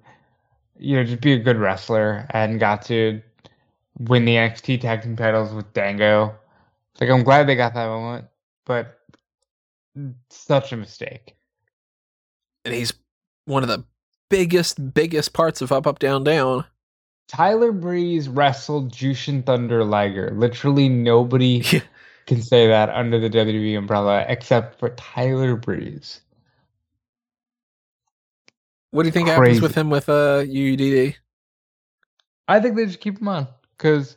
you 0.78 0.96
know, 0.96 1.04
just 1.04 1.20
be 1.20 1.34
a 1.34 1.38
good 1.38 1.58
wrestler, 1.58 2.26
and 2.30 2.58
got 2.58 2.82
to 2.86 3.20
win 3.98 4.24
the 4.24 4.36
NXT 4.36 4.80
tag 4.80 5.02
team 5.02 5.16
titles 5.16 5.52
with 5.52 5.72
Dango. 5.72 6.34
Like, 7.00 7.10
I'm 7.10 7.22
glad 7.22 7.46
they 7.46 7.56
got 7.56 7.74
that 7.74 7.86
moment, 7.86 8.26
but 8.64 8.98
such 10.30 10.72
a 10.72 10.76
mistake. 10.76 11.36
And 12.64 12.74
he's 12.74 12.92
one 13.44 13.62
of 13.62 13.68
the 13.68 13.84
biggest, 14.30 14.94
biggest 14.94 15.32
parts 15.32 15.60
of 15.60 15.72
Up, 15.72 15.86
Up, 15.86 15.98
Down, 15.98 16.24
Down. 16.24 16.64
Tyler 17.28 17.72
Breeze 17.72 18.28
wrestled 18.28 18.92
Jushin 18.92 19.44
Thunder 19.44 19.84
Liger. 19.84 20.32
Literally 20.34 20.88
nobody 20.88 21.62
can 22.26 22.42
say 22.42 22.68
that 22.68 22.90
under 22.90 23.18
the 23.18 23.30
WWE 23.30 23.78
umbrella 23.78 24.24
except 24.28 24.78
for 24.78 24.90
Tyler 24.90 25.56
Breeze. 25.56 26.20
What 28.90 29.04
do 29.04 29.08
you 29.08 29.12
think 29.12 29.28
happens 29.28 29.62
with 29.62 29.74
him 29.74 29.88
with 29.88 30.08
uh, 30.08 30.42
UUDD? 30.42 31.14
I 32.46 32.60
think 32.60 32.76
they 32.76 32.84
just 32.84 33.00
keep 33.00 33.18
him 33.18 33.28
on 33.28 33.48
because 33.76 34.16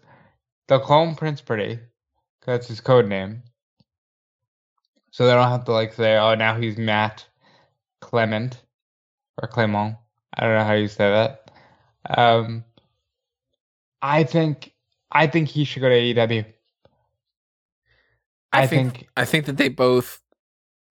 they'll 0.68 0.82
call 0.82 1.07
him 1.07 1.15
Prince 1.15 1.40
Pretty. 1.40 1.80
That's 2.45 2.68
his 2.68 2.82
code 2.82 3.07
name. 3.07 3.44
So 5.11 5.26
they 5.26 5.34
don't 5.34 5.48
have 5.48 5.64
to 5.65 5.72
like 5.72 5.94
say, 5.94 6.18
"Oh, 6.18 6.36
now 6.36 6.60
he's 6.60 6.77
Matt 6.77 7.26
Clement 8.02 8.61
or 9.41 9.48
Clement." 9.48 9.95
I 10.34 10.44
don't 10.44 10.57
know 10.57 10.65
how 10.65 10.73
you 10.73 10.90
say 10.90 11.10
that. 11.10 11.52
Um, 12.10 12.65
I 14.06 14.23
think 14.23 14.72
I 15.11 15.26
think 15.26 15.49
he 15.49 15.64
should 15.64 15.80
go 15.80 15.90
to 15.90 15.95
AEW. 15.95 16.45
I, 18.53 18.68
think, 18.68 19.07
I 19.18 19.26
think 19.26 19.48
that 19.48 19.57
they 19.57 19.68
both 19.68 20.22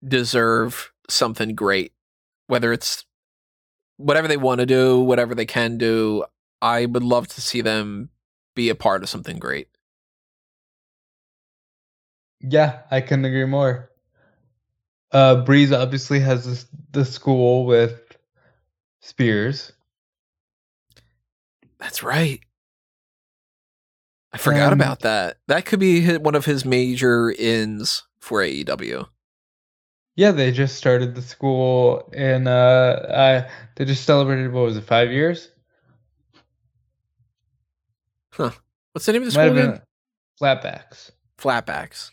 deserve 0.06 0.92
something 1.08 1.54
great, 1.54 1.92
whether 2.48 2.72
it's 2.72 3.04
whatever 3.98 4.26
they 4.26 4.36
want 4.36 4.58
to 4.58 4.66
do, 4.66 5.00
whatever 5.00 5.32
they 5.32 5.46
can 5.46 5.78
do. 5.78 6.24
I 6.60 6.86
would 6.86 7.04
love 7.04 7.28
to 7.28 7.40
see 7.40 7.60
them 7.60 8.10
be 8.56 8.68
a 8.68 8.74
part 8.74 9.04
of 9.04 9.08
something 9.08 9.38
great. 9.38 9.68
Yeah, 12.40 12.80
I 12.90 13.00
couldn't 13.00 13.26
agree 13.26 13.44
more. 13.44 13.90
Uh, 15.12 15.44
Breeze 15.44 15.70
obviously 15.70 16.18
has 16.18 16.44
this, 16.44 16.66
the 16.90 17.04
school 17.04 17.64
with 17.64 18.00
Spears. 19.00 19.70
That's 21.78 22.02
right. 22.02 22.40
I 24.34 24.38
forgot 24.38 24.72
Um, 24.72 24.80
about 24.80 25.00
that. 25.00 25.38
That 25.48 25.64
could 25.64 25.78
be 25.80 26.16
one 26.18 26.34
of 26.34 26.44
his 26.44 26.64
major 26.64 27.30
ins 27.30 28.02
for 28.20 28.42
AEW. 28.42 29.06
Yeah, 30.16 30.32
they 30.32 30.50
just 30.52 30.76
started 30.76 31.14
the 31.14 31.22
school 31.22 32.10
and 32.12 32.46
uh, 32.48 32.50
uh 32.50 33.48
they 33.76 33.84
just 33.84 34.04
celebrated 34.04 34.52
what 34.52 34.64
was 34.64 34.76
it, 34.76 34.84
five 34.84 35.10
years? 35.10 35.48
Huh. 38.32 38.50
What's 38.92 39.06
the 39.06 39.12
name 39.12 39.22
of 39.22 39.32
the 39.32 39.38
Might 39.38 39.46
school 39.48 39.58
again? 39.58 39.82
Flatbacks. 40.40 41.10
Flatbacks. 41.38 42.10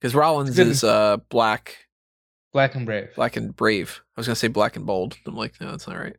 Because 0.00 0.14
Rollins 0.14 0.58
is 0.58 0.82
uh 0.82 1.18
black, 1.28 1.86
Black 2.52 2.74
and 2.74 2.86
Brave. 2.86 3.14
black 3.14 3.36
and 3.36 3.54
brave. 3.54 4.00
I 4.16 4.20
was 4.20 4.26
gonna 4.26 4.36
say 4.36 4.48
black 4.48 4.76
and 4.76 4.86
bold. 4.86 5.18
I'm 5.26 5.36
like, 5.36 5.60
no, 5.60 5.70
that's 5.70 5.86
not 5.86 5.98
right. 5.98 6.16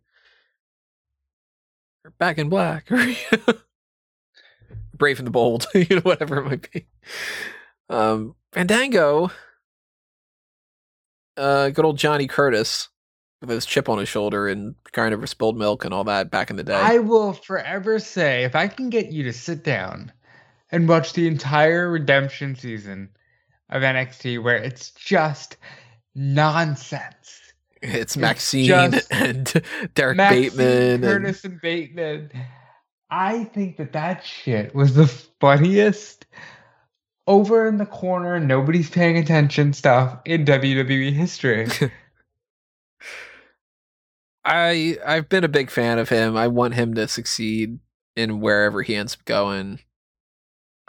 Or 2.05 2.11
back 2.19 2.37
in 2.37 2.49
black, 2.49 2.91
or 2.91 2.97
brave 5.01 5.17
and 5.17 5.25
the 5.25 5.31
bold, 5.31 5.65
you 5.73 5.87
know, 5.95 6.01
whatever 6.01 6.37
it 6.37 6.45
might 6.45 6.71
be. 6.71 6.85
Um, 7.89 8.35
Fandango, 8.53 9.31
uh, 11.37 11.69
good 11.71 11.83
old 11.83 11.97
Johnny 11.97 12.27
Curtis 12.27 12.87
with 13.41 13.49
his 13.49 13.65
chip 13.65 13.89
on 13.89 13.97
his 13.97 14.07
shoulder 14.07 14.47
and 14.47 14.75
crying 14.93 15.11
over 15.11 15.25
spilled 15.25 15.57
milk 15.57 15.83
and 15.83 15.93
all 15.93 16.03
that 16.03 16.29
back 16.29 16.51
in 16.51 16.55
the 16.55 16.63
day. 16.63 16.75
I 16.75 16.99
will 16.99 17.33
forever 17.33 17.97
say 17.97 18.43
if 18.43 18.55
I 18.55 18.67
can 18.67 18.91
get 18.91 19.11
you 19.11 19.23
to 19.23 19.33
sit 19.33 19.63
down 19.63 20.11
and 20.71 20.87
watch 20.87 21.13
the 21.13 21.27
entire 21.27 21.89
redemption 21.89 22.55
season 22.55 23.09
of 23.71 23.81
NXT 23.81 24.43
where 24.43 24.57
it's 24.57 24.91
just 24.91 25.57
nonsense. 26.13 27.41
it's 27.81 27.95
it's 27.95 28.17
Maxine 28.17 28.67
just 28.67 29.07
and 29.11 29.51
Derek 29.95 30.17
Maxine, 30.17 30.41
Bateman. 30.43 30.93
and- 30.93 31.03
Curtis 31.03 31.43
and 31.43 31.59
Bateman. 31.59 32.31
I 33.11 33.43
think 33.43 33.77
that 33.77 33.91
that 33.91 34.25
shit 34.25 34.73
was 34.73 34.95
the 34.95 35.07
funniest 35.07 36.25
over 37.27 37.67
in 37.67 37.77
the 37.77 37.85
corner, 37.85 38.39
nobody's 38.39 38.89
paying 38.89 39.17
attention 39.17 39.73
stuff 39.73 40.19
in 40.25 40.45
WWE 40.45 41.13
history. 41.13 41.67
I 44.43 44.97
I've 45.05 45.29
been 45.29 45.43
a 45.43 45.49
big 45.49 45.69
fan 45.69 45.99
of 45.99 46.09
him. 46.09 46.35
I 46.35 46.47
want 46.47 46.73
him 46.73 46.95
to 46.95 47.07
succeed 47.07 47.79
in 48.15 48.39
wherever 48.39 48.81
he 48.81 48.95
ends 48.95 49.13
up 49.13 49.23
going. 49.25 49.79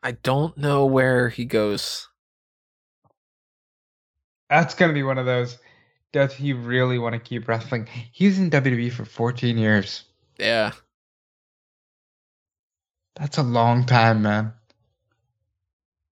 I 0.02 0.12
don't 0.12 0.56
know 0.56 0.86
where 0.86 1.28
he 1.28 1.44
goes. 1.44 2.08
That's 4.48 4.74
gonna 4.74 4.94
be 4.94 5.02
one 5.02 5.18
of 5.18 5.26
those. 5.26 5.58
Does 6.12 6.32
he 6.32 6.54
really 6.54 6.98
want 6.98 7.14
to 7.14 7.18
keep 7.18 7.46
wrestling? 7.46 7.88
He's 8.12 8.38
in 8.38 8.50
WWE 8.50 8.92
for 8.92 9.04
14 9.04 9.56
years. 9.56 10.04
Yeah. 10.38 10.72
That's 13.16 13.38
a 13.38 13.42
long 13.42 13.84
time, 13.86 14.22
man. 14.22 14.52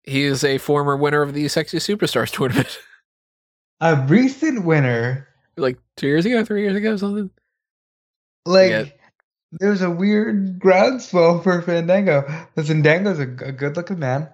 He 0.04 0.24
is 0.24 0.44
a 0.44 0.58
former 0.58 0.96
winner 0.96 1.22
of 1.22 1.32
the 1.34 1.48
Sexy 1.48 1.78
Superstars 1.78 2.30
tournament. 2.30 2.78
A 3.80 3.96
recent 4.06 4.64
winner, 4.64 5.28
like 5.56 5.78
two 5.96 6.06
years 6.06 6.24
ago, 6.24 6.44
three 6.44 6.62
years 6.62 6.76
ago, 6.76 6.96
something. 6.96 7.28
like 8.46 8.70
Yeah. 8.70 8.84
there's 9.52 9.82
a 9.82 9.90
weird 9.90 10.58
groundswell 10.60 11.40
for 11.42 11.60
Fandango. 11.60 12.24
Listen, 12.56 12.80
Dango's 12.82 13.18
a, 13.18 13.22
a 13.24 13.52
good-looking 13.52 13.98
man. 13.98 14.28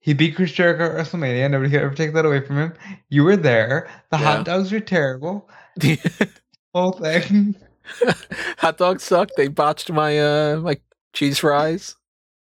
He 0.00 0.14
beat 0.14 0.36
Chris 0.36 0.52
Jericho 0.52 0.84
at 0.96 1.06
WrestleMania. 1.06 1.50
Nobody 1.50 1.70
could 1.70 1.82
ever 1.82 1.94
take 1.94 2.14
that 2.14 2.24
away 2.24 2.40
from 2.40 2.56
him. 2.56 2.72
You 3.10 3.24
were 3.24 3.36
there. 3.36 3.90
The 4.10 4.18
Yeah. 4.18 4.24
hot 4.36 4.44
dogs 4.46 4.70
were 4.72 4.80
terrible. 4.80 5.50
The 5.76 5.98
whole 6.74 6.92
thing. 6.92 7.56
Hot 8.58 8.78
dogs 8.78 9.02
suck. 9.02 9.30
They 9.36 9.48
botched 9.48 9.90
my 9.90 10.18
uh 10.18 10.56
my 10.60 10.78
cheese 11.12 11.38
fries. 11.38 11.96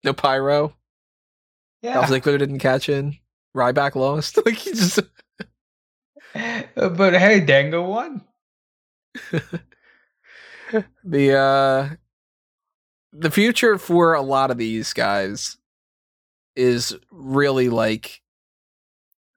No 0.02 0.12
pyro. 0.12 0.74
Yeah. 1.82 1.94
Dolph 1.94 2.06
Ziggler 2.06 2.38
didn't 2.38 2.58
catch 2.60 2.88
in. 2.88 3.18
Ryback 3.56 3.94
lost. 3.94 4.38
like 4.46 4.56
he 4.56 4.70
just 4.70 5.00
but 6.74 7.14
hey, 7.14 7.40
Dango 7.40 7.82
won. 7.82 8.22
the 11.04 11.36
uh 11.36 11.88
the 13.12 13.30
future 13.30 13.78
for 13.78 14.14
a 14.14 14.22
lot 14.22 14.50
of 14.50 14.58
these 14.58 14.92
guys 14.92 15.56
is 16.56 16.96
really 17.10 17.68
like 17.68 18.20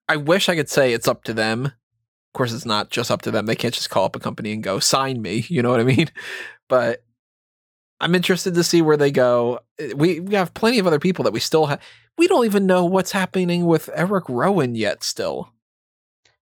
I 0.09 0.15
wish 0.17 0.49
I 0.49 0.55
could 0.55 0.69
say 0.69 0.93
it's 0.93 1.07
up 1.07 1.23
to 1.25 1.33
them. 1.33 1.65
Of 1.65 2.33
course 2.33 2.53
it's 2.53 2.65
not 2.65 2.89
just 2.89 3.11
up 3.11 3.21
to 3.23 3.31
them. 3.31 3.45
They 3.45 3.55
can't 3.55 3.73
just 3.73 3.89
call 3.89 4.05
up 4.05 4.15
a 4.15 4.19
company 4.19 4.51
and 4.51 4.63
go 4.63 4.79
sign 4.79 5.21
me, 5.21 5.45
you 5.49 5.61
know 5.61 5.69
what 5.69 5.79
I 5.79 5.83
mean? 5.83 6.09
But 6.69 7.03
I'm 7.99 8.13
interested 8.15 8.53
to 8.53 8.63
see 8.63 8.81
where 8.81 8.97
they 8.97 9.11
go. 9.11 9.59
Eh, 9.79 9.93
We 9.95 10.19
we 10.19 10.35
have 10.35 10.53
plenty 10.53 10.79
of 10.79 10.87
other 10.87 10.99
people 10.99 11.23
that 11.23 11.33
we 11.33 11.39
still 11.39 11.65
have. 11.65 11.81
We 12.17 12.27
don't 12.27 12.45
even 12.45 12.65
know 12.65 12.85
what's 12.85 13.11
happening 13.11 13.65
with 13.65 13.89
Eric 13.93 14.25
Rowan 14.27 14.75
yet 14.75 15.03
still. 15.03 15.51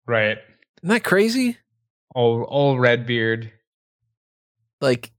Right. 0.07 0.39
Isn't 0.83 0.89
that 0.89 1.05
crazy? 1.05 1.59
Old 2.15 2.47
old 2.49 2.81
Redbeard. 2.81 3.53
like 4.81 5.13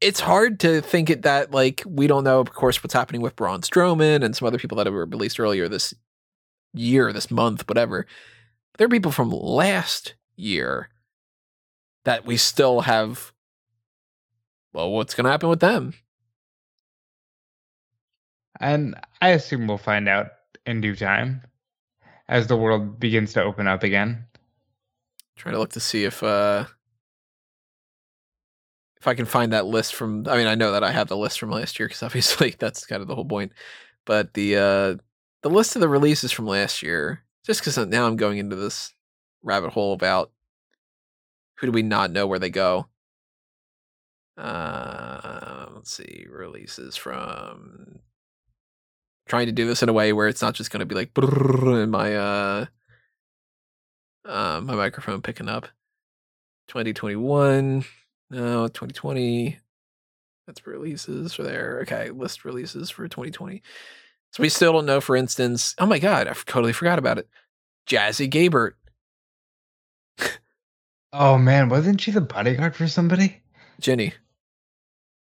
it's 0.00 0.20
hard 0.20 0.60
to 0.60 0.80
think 0.82 1.08
it 1.10 1.22
that 1.22 1.50
like 1.52 1.82
we 1.86 2.06
don't 2.06 2.24
know 2.24 2.38
of 2.40 2.52
course 2.52 2.82
what's 2.82 2.94
happening 2.94 3.20
with 3.22 3.34
Braun 3.36 3.60
Strowman 3.62 4.22
and 4.24 4.36
some 4.36 4.46
other 4.46 4.58
people 4.58 4.76
that 4.76 4.90
were 4.92 5.06
released 5.06 5.40
earlier 5.40 5.68
this 5.68 5.94
year, 6.74 7.12
this 7.12 7.30
month, 7.30 7.68
whatever. 7.68 8.06
There 8.78 8.86
are 8.86 8.90
people 8.90 9.10
from 9.12 9.30
last 9.30 10.14
year 10.36 10.90
that 12.04 12.26
we 12.26 12.36
still 12.36 12.82
have 12.82 13.32
well, 14.76 14.90
what's 14.90 15.14
gonna 15.14 15.30
happen 15.30 15.48
with 15.48 15.60
them? 15.60 15.94
And 18.60 18.94
I 19.22 19.30
assume 19.30 19.66
we'll 19.66 19.78
find 19.78 20.06
out 20.06 20.26
in 20.66 20.82
due 20.82 20.94
time 20.94 21.42
as 22.28 22.46
the 22.46 22.56
world 22.56 23.00
begins 23.00 23.32
to 23.32 23.42
open 23.42 23.66
up 23.66 23.82
again. 23.82 24.26
Trying 25.36 25.54
to 25.54 25.58
look 25.58 25.70
to 25.70 25.80
see 25.80 26.04
if 26.04 26.22
uh 26.22 26.66
if 29.00 29.08
I 29.08 29.14
can 29.14 29.24
find 29.24 29.52
that 29.54 29.64
list 29.64 29.94
from 29.94 30.28
I 30.28 30.36
mean 30.36 30.46
I 30.46 30.54
know 30.54 30.72
that 30.72 30.84
I 30.84 30.92
have 30.92 31.08
the 31.08 31.16
list 31.16 31.40
from 31.40 31.50
last 31.50 31.78
year 31.78 31.88
because 31.88 32.02
obviously 32.04 32.54
that's 32.58 32.84
kind 32.84 33.00
of 33.00 33.08
the 33.08 33.14
whole 33.14 33.24
point. 33.24 33.52
But 34.04 34.34
the 34.34 34.56
uh 34.56 34.96
the 35.42 35.50
list 35.50 35.74
of 35.74 35.80
the 35.80 35.88
releases 35.88 36.32
from 36.32 36.46
last 36.46 36.82
year, 36.82 37.24
just 37.46 37.60
because 37.60 37.78
now 37.78 38.06
I'm 38.06 38.16
going 38.16 38.36
into 38.36 38.56
this 38.56 38.92
rabbit 39.42 39.70
hole 39.70 39.94
about 39.94 40.32
who 41.56 41.66
do 41.66 41.72
we 41.72 41.82
not 41.82 42.10
know 42.10 42.26
where 42.26 42.38
they 42.38 42.50
go. 42.50 42.88
Uh 44.36 45.66
let's 45.74 45.92
see, 45.92 46.26
releases 46.28 46.96
from 46.96 48.00
trying 49.26 49.46
to 49.46 49.52
do 49.52 49.66
this 49.66 49.82
in 49.82 49.88
a 49.88 49.92
way 49.92 50.12
where 50.12 50.28
it's 50.28 50.42
not 50.42 50.54
just 50.54 50.70
gonna 50.70 50.86
be 50.86 50.94
like 50.94 51.10
in 51.16 51.90
my 51.90 52.14
uh 52.16 52.66
uh, 54.26 54.60
my 54.62 54.74
microphone 54.74 55.22
picking 55.22 55.48
up. 55.48 55.68
2021. 56.68 57.84
No, 58.30 58.66
2020. 58.66 59.58
That's 60.46 60.66
releases 60.66 61.34
for 61.34 61.42
there. 61.42 61.80
Okay, 61.82 62.10
list 62.10 62.44
releases 62.44 62.90
for 62.90 63.08
2020. 63.08 63.62
So 64.32 64.42
we 64.42 64.48
still 64.48 64.72
don't 64.72 64.86
know, 64.86 65.00
for 65.00 65.16
instance. 65.16 65.74
Oh 65.78 65.86
my 65.86 65.98
God, 65.98 66.26
I 66.28 66.32
totally 66.32 66.72
forgot 66.72 66.98
about 66.98 67.18
it. 67.18 67.28
Jazzy 67.88 68.30
Gabert. 68.30 68.72
Oh 71.18 71.38
man, 71.38 71.70
wasn't 71.70 71.98
she 71.98 72.10
the 72.10 72.20
bodyguard 72.20 72.76
for 72.76 72.86
somebody? 72.88 73.40
Jenny. 73.80 74.12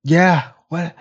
Yeah. 0.06 0.52
What? 0.70 0.96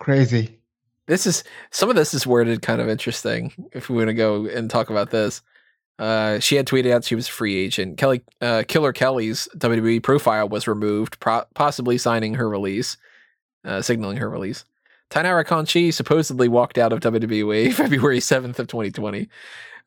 Crazy. 0.00 0.58
This 1.06 1.26
is 1.26 1.42
some 1.70 1.88
of 1.88 1.96
this 1.96 2.12
is 2.12 2.26
worded 2.26 2.60
kind 2.60 2.80
of 2.80 2.88
interesting 2.90 3.52
if 3.72 3.88
we 3.88 3.96
want 3.96 4.08
to 4.08 4.14
go 4.14 4.46
and 4.46 4.70
talk 4.70 4.90
about 4.90 5.10
this. 5.10 5.40
Uh, 5.98 6.38
she 6.40 6.56
had 6.56 6.66
tweeted 6.66 6.92
out 6.92 7.04
she 7.04 7.14
was 7.14 7.26
a 7.26 7.32
free 7.32 7.56
agent. 7.56 7.96
Kelly, 7.96 8.22
uh, 8.42 8.62
Killer 8.68 8.92
Kelly's 8.92 9.48
WWE 9.56 10.02
profile 10.02 10.48
was 10.48 10.68
removed, 10.68 11.18
pro- 11.20 11.44
possibly 11.54 11.96
signing 11.96 12.34
her 12.34 12.48
release, 12.48 12.98
uh, 13.64 13.80
signaling 13.80 14.18
her 14.18 14.28
release. 14.28 14.64
Taynara 15.10 15.44
Conti 15.44 15.90
supposedly 15.90 16.46
walked 16.48 16.76
out 16.76 16.92
of 16.92 17.00
WWE 17.00 17.72
February 17.72 18.20
7th 18.20 18.58
of 18.58 18.68
2020. 18.68 19.28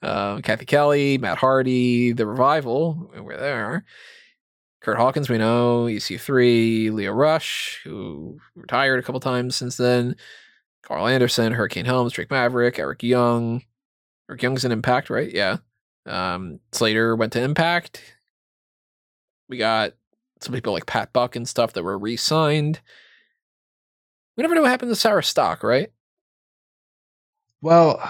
Uh, 0.01 0.41
Kathy 0.41 0.65
Kelly, 0.65 1.19
Matt 1.19 1.37
Hardy, 1.37 2.11
The 2.11 2.25
Revival, 2.25 2.93
where 3.21 3.37
they 3.37 3.51
are. 3.51 3.85
Kurt 4.83 4.97
Hawkins, 4.97 5.29
we 5.29 5.37
know. 5.37 5.85
EC3, 5.85 6.91
Lio 6.91 7.13
Rush, 7.13 7.79
who 7.85 8.37
retired 8.53 8.99
a 8.99 9.03
couple 9.03 9.21
times 9.21 9.55
since 9.55 9.77
then. 9.77 10.17
Karl 10.83 11.07
Anderson, 11.07 11.53
Hurricane 11.53 11.85
Helms, 11.85 12.11
Drake 12.11 12.29
Maverick, 12.29 12.77
Eric 12.77 13.01
Young. 13.01 13.63
Eric 14.29 14.43
Young's 14.43 14.65
an 14.65 14.73
Impact, 14.73 15.09
right? 15.09 15.31
Yeah. 15.31 15.57
Um, 16.05 16.59
Slater 16.73 17.15
went 17.15 17.31
to 17.33 17.41
Impact. 17.41 18.01
We 19.47 19.57
got 19.57 19.93
some 20.41 20.53
people 20.53 20.73
like 20.73 20.85
Pat 20.85 21.13
Buck 21.13 21.37
and 21.37 21.47
stuff 21.47 21.71
that 21.73 21.83
were 21.83 21.97
re-signed. 21.97 22.81
We 24.35 24.41
never 24.41 24.53
know 24.53 24.63
what 24.63 24.71
happened 24.71 24.91
to 24.91 24.95
Sarah 24.97 25.23
Stock, 25.23 25.63
right? 25.63 25.93
Well, 27.61 28.01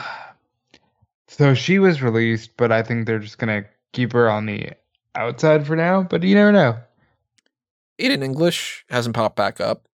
so 1.28 1.54
she 1.54 1.78
was 1.78 2.02
released, 2.02 2.58
but 2.58 2.72
I 2.72 2.82
think 2.82 3.06
they're 3.06 3.20
just 3.20 3.38
gonna 3.38 3.66
keep 3.91 4.14
her 4.14 4.28
on 4.28 4.48
the 4.48 4.72
outside 5.15 5.65
for 5.68 5.76
now. 5.76 6.03
But 6.03 6.23
you 6.23 6.35
never 6.35 6.52
know. 6.52 6.77
Aiden 7.99 8.23
English 8.23 8.85
hasn't 8.90 9.15
popped 9.15 9.35
back 9.35 9.61
up. 9.61 9.88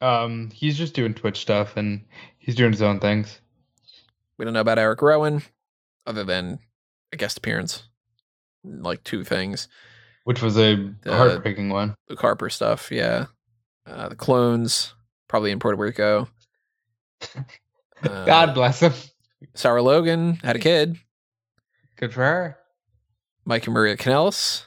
Um, 0.00 0.50
he's 0.52 0.76
just 0.76 0.94
doing 0.94 1.14
Twitch 1.14 1.40
stuff 1.40 1.76
and 1.76 2.04
he's 2.38 2.54
doing 2.56 2.72
his 2.72 2.82
own 2.82 3.00
things. 3.00 3.40
We 4.38 4.44
don't 4.44 4.54
know 4.54 4.60
about 4.60 4.78
Eric 4.78 5.00
Rowan, 5.00 5.42
other 6.06 6.24
than 6.24 6.58
a 7.12 7.16
guest 7.16 7.38
appearance, 7.38 7.84
like 8.64 9.02
two 9.04 9.24
things. 9.24 9.68
Which 10.24 10.42
was 10.42 10.58
a 10.58 10.92
Uh, 11.06 11.16
heartbreaking 11.16 11.68
one. 11.68 11.94
The 12.08 12.16
Harper 12.16 12.50
stuff, 12.50 12.90
yeah. 12.90 13.26
Uh, 13.86 14.08
the 14.08 14.16
Colons, 14.16 14.94
probably 15.28 15.50
in 15.52 15.58
Puerto 15.58 15.76
Rico. 15.80 16.28
Uh, 18.02 18.26
God 18.26 18.52
bless 18.54 18.80
him. 18.80 18.92
Sarah 19.54 19.80
Logan 19.80 20.34
had 20.42 20.56
a 20.56 20.58
kid. 20.58 20.98
Good 22.04 22.12
for 22.12 22.20
her. 22.22 22.58
Mike 23.46 23.64
and 23.66 23.72
Maria 23.72 23.96
Kanellis. 23.96 24.64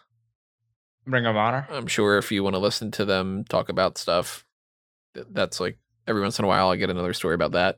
Ring 1.06 1.28
of 1.28 1.36
Honor. 1.36 1.68
I'm 1.70 1.86
sure 1.86 2.18
if 2.18 2.32
you 2.32 2.44
want 2.44 2.56
to 2.56 2.60
listen 2.60 2.90
to 2.94 3.06
them 3.06 3.44
talk 3.48 3.70
about 3.70 4.00
stuff, 4.00 4.44
that's 5.14 5.60
like 5.60 5.78
every 6.08 6.24
once 6.24 6.40
in 6.40 6.46
a 6.46 6.48
while 6.48 6.70
I 6.72 6.78
get 6.78 6.90
another 6.90 7.14
story 7.14 7.36
about 7.36 7.52
that. 7.52 7.78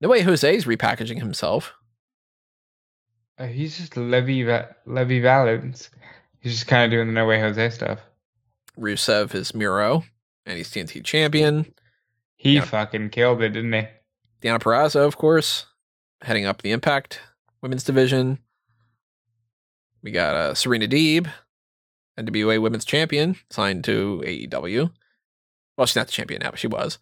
No 0.00 0.08
way 0.08 0.20
Jose's 0.22 0.64
repackaging 0.64 1.18
himself. 1.18 1.74
Uh, 3.36 3.46
he's 3.46 3.76
just 3.78 3.96
Levy 3.96 4.44
Va- 4.44 4.76
Levy 4.86 5.20
Valenz. 5.20 5.88
He's 6.38 6.52
just 6.52 6.68
kind 6.68 6.84
of 6.84 6.92
doing 6.96 7.08
the 7.08 7.14
No 7.14 7.26
Way 7.26 7.40
Jose 7.40 7.70
stuff. 7.70 7.98
Rusev 8.78 9.34
is 9.34 9.56
Miro, 9.56 10.04
and 10.46 10.56
he's 10.56 10.70
TNT 10.70 11.02
champion. 11.04 11.74
He 12.36 12.54
Yeah. 12.54 12.60
fucking 12.60 13.10
killed 13.10 13.42
it, 13.42 13.48
didn't 13.48 13.72
he? 13.72 13.88
Deonna 14.40 14.60
Purrazzo, 14.60 15.04
of 15.04 15.16
course, 15.16 15.66
heading 16.22 16.46
up 16.46 16.62
the 16.62 16.70
Impact 16.70 17.18
Women's 17.62 17.84
Division. 17.84 18.38
We 20.02 20.10
got 20.10 20.34
uh, 20.34 20.54
Serena 20.54 20.86
Deeb, 20.86 21.28
NWA 22.18 22.60
Women's 22.60 22.84
Champion, 22.84 23.36
signed 23.50 23.84
to 23.84 24.22
AEW. 24.24 24.90
Well, 25.76 25.86
she's 25.86 25.96
not 25.96 26.06
the 26.06 26.12
champion 26.12 26.42
now, 26.42 26.50
but 26.50 26.58
she 26.58 26.68
was. 26.68 26.98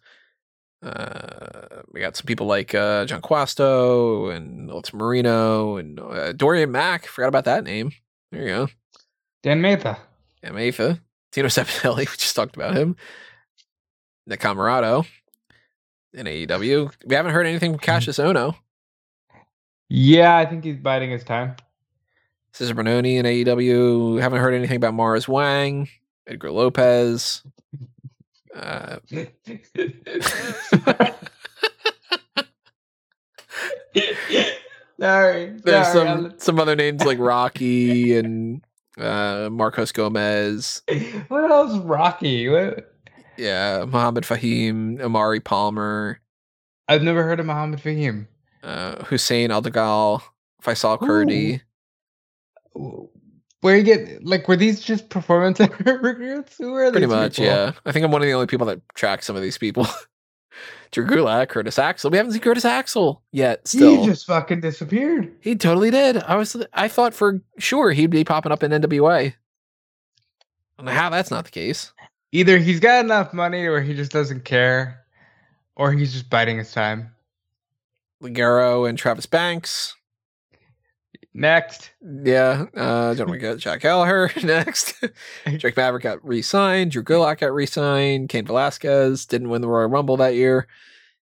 Uh, 0.81 1.81
we 1.91 2.01
got 2.01 2.15
some 2.15 2.25
people 2.25 2.45
like 2.45 2.75
uh, 2.75 3.05
John 3.05 3.21
Quasto 3.21 4.29
and 4.35 4.69
Alexa 4.69 4.95
Marino 4.95 5.77
and 5.77 5.99
uh, 5.99 6.33
Dorian 6.33 6.71
Mak. 6.71 7.07
Forgot 7.07 7.29
about 7.29 7.45
that 7.45 7.63
name. 7.63 7.91
There 8.31 8.41
you 8.41 8.47
go. 8.47 8.67
Dan 9.43 9.61
Matha. 9.61 9.97
Yeah, 10.43 10.51
Matha. 10.51 10.99
Tino 11.31 11.47
Sabbatelli. 11.47 11.97
We 11.99 12.05
just 12.05 12.35
talked 12.35 12.55
about 12.55 12.75
him. 12.75 12.95
Nick 14.27 14.39
Comoroto 14.39 15.05
in 16.13 16.25
AEW. 16.25 16.91
We 17.05 17.15
haven't 17.15 17.33
heard 17.33 17.45
anything 17.45 17.73
from 17.73 17.79
Kassius 17.79 18.23
Ohno. 18.23 18.55
Yeah, 19.89 20.37
I 20.37 20.45
think 20.45 20.63
he's 20.63 20.77
biding 20.77 21.11
his 21.11 21.23
time. 21.23 21.55
Cesar 22.53 22.73
Bononi 22.73 23.17
in 23.17 23.25
AEW. 23.25 24.21
Haven't 24.21 24.39
heard 24.39 24.53
anything 24.53 24.77
about 24.77 24.93
Mars 24.93 25.27
Wang, 25.27 25.89
Edgar 26.27 26.51
Lopez. 26.51 27.43
Uh, 28.55 28.97
sorry. 34.99 35.57
there's 35.63 35.87
sorry, 35.87 35.93
some 35.93 36.33
some 36.37 36.59
other 36.59 36.75
names 36.75 37.03
like 37.03 37.19
Rocky 37.19 38.17
and 38.17 38.61
uh, 38.97 39.49
Marcos 39.51 39.91
Gomez. 39.91 40.81
What 41.27 41.51
else? 41.51 41.77
Rocky. 41.79 42.47
What? 42.47 42.93
Yeah, 43.37 43.83
Muhammad 43.85 44.23
Fahim, 44.23 45.01
Amari 45.01 45.41
Palmer, 45.41 46.21
I've 46.87 47.01
never 47.03 47.23
heard 47.23 47.39
of 47.39 47.45
Muhammad 47.47 47.81
Fahim. 47.81 48.27
Uh, 48.65 49.03
Hussein 49.05 49.49
Aldagal, 49.51 50.21
Faisal 50.61 50.99
Kurdi. 50.99 51.61
Where 53.61 53.77
you 53.77 53.83
get 53.83 54.23
like 54.23 54.47
were 54.47 54.55
these 54.55 54.81
just 54.81 55.09
performance 55.09 55.59
recruits? 55.79 56.57
Who 56.57 56.73
are 56.75 56.91
Pretty 56.91 57.07
much, 57.07 57.37
people? 57.37 57.45
yeah. 57.45 57.71
I 57.85 57.91
think 57.91 58.05
I'm 58.05 58.11
one 58.11 58.21
of 58.21 58.27
the 58.27 58.33
only 58.33 58.47
people 58.47 58.67
that 58.67 58.81
track 58.95 59.23
some 59.23 59.35
of 59.35 59.41
these 59.41 59.57
people. 59.57 59.87
Drew 60.91 61.05
Gulak, 61.05 61.49
Curtis 61.49 61.77
Axel. 61.79 62.09
We 62.11 62.17
haven't 62.17 62.31
seen 62.33 62.41
Curtis 62.41 62.63
Axel 62.63 63.21
yet. 63.31 63.67
Still, 63.67 64.01
He 64.01 64.05
just 64.05 64.25
fucking 64.27 64.61
disappeared. 64.61 65.33
He 65.41 65.55
totally 65.55 65.91
did. 65.91 66.17
I 66.17 66.35
was 66.35 66.55
I 66.73 66.87
thought 66.87 67.13
for 67.13 67.41
sure 67.59 67.91
he'd 67.91 68.11
be 68.11 68.23
popping 68.23 68.51
up 68.51 68.63
in 68.63 68.71
NWA. 68.71 69.33
I 69.33 69.33
don't 70.77 70.85
know 70.85 70.91
how 70.91 71.09
that's 71.09 71.31
not 71.31 71.45
the 71.45 71.51
case. 71.51 71.91
Either 72.31 72.57
he's 72.57 72.79
got 72.79 73.03
enough 73.03 73.33
money 73.33 73.67
where 73.67 73.81
he 73.81 73.93
just 73.93 74.11
doesn't 74.11 74.43
care, 74.45 75.05
or 75.75 75.91
he's 75.91 76.11
just 76.13 76.29
biding 76.29 76.57
his 76.57 76.71
time. 76.71 77.14
Ligero 78.25 78.87
and 78.87 78.97
Travis 78.97 79.25
Banks. 79.25 79.95
Next. 81.33 81.91
Yeah. 82.01 82.65
Uh, 82.75 83.13
don't 83.13 83.27
forget 83.27 83.57
Jack 83.57 83.81
Gallagher 83.81 84.31
next. 84.43 84.93
Drake 85.57 85.75
Maverick 85.75 86.03
got 86.03 86.25
re 86.25 86.41
signed. 86.41 86.91
Drew 86.91 87.03
Gulak 87.03 87.39
got 87.39 87.53
re 87.53 87.65
signed. 87.65 88.29
Cain 88.29 88.45
Velasquez 88.45 89.25
didn't 89.25 89.49
win 89.49 89.61
the 89.61 89.67
Royal 89.67 89.89
Rumble 89.89 90.17
that 90.17 90.35
year. 90.35 90.67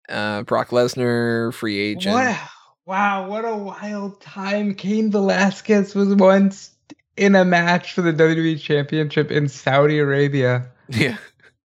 Uh, 0.09 0.43
Brock 0.43 0.69
Lesnar, 0.71 1.53
free 1.53 1.79
agent. 1.79 2.15
What? 2.15 2.39
Wow, 2.87 3.29
what 3.29 3.45
a 3.45 3.55
wild 3.55 4.21
time. 4.21 4.75
Cain 4.75 5.11
Velasquez 5.11 5.95
was 5.95 6.15
once 6.15 6.71
in 7.17 7.35
a 7.35 7.45
match 7.45 7.93
for 7.93 8.01
the 8.03 8.13
WWE 8.13 8.59
Championship 8.61 9.31
in 9.31 9.49
Saudi 9.49 9.99
Arabia 9.99 10.71
Yeah. 10.89 11.19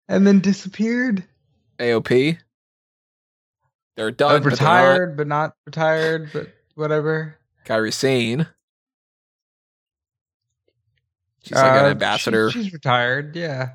and 0.09 0.27
then 0.27 0.41
disappeared. 0.41 1.23
AOP. 1.78 2.39
They're 3.96 4.10
done. 4.10 4.42
but 4.42 4.50
they're 4.58 4.66
not. 4.66 4.80
retired, 4.82 5.16
but 5.16 5.26
not 5.26 5.56
retired, 5.66 6.30
but 6.32 6.48
whatever. 6.74 7.36
Kairi 7.64 7.92
Sane. 7.92 8.46
She's 11.42 11.52
like 11.56 11.78
an 11.80 11.84
Uh, 11.86 11.88
ambassador. 11.90 12.50
she- 12.50 12.64
she's 12.64 12.72
retired, 12.72 13.36
yeah. 13.36 13.72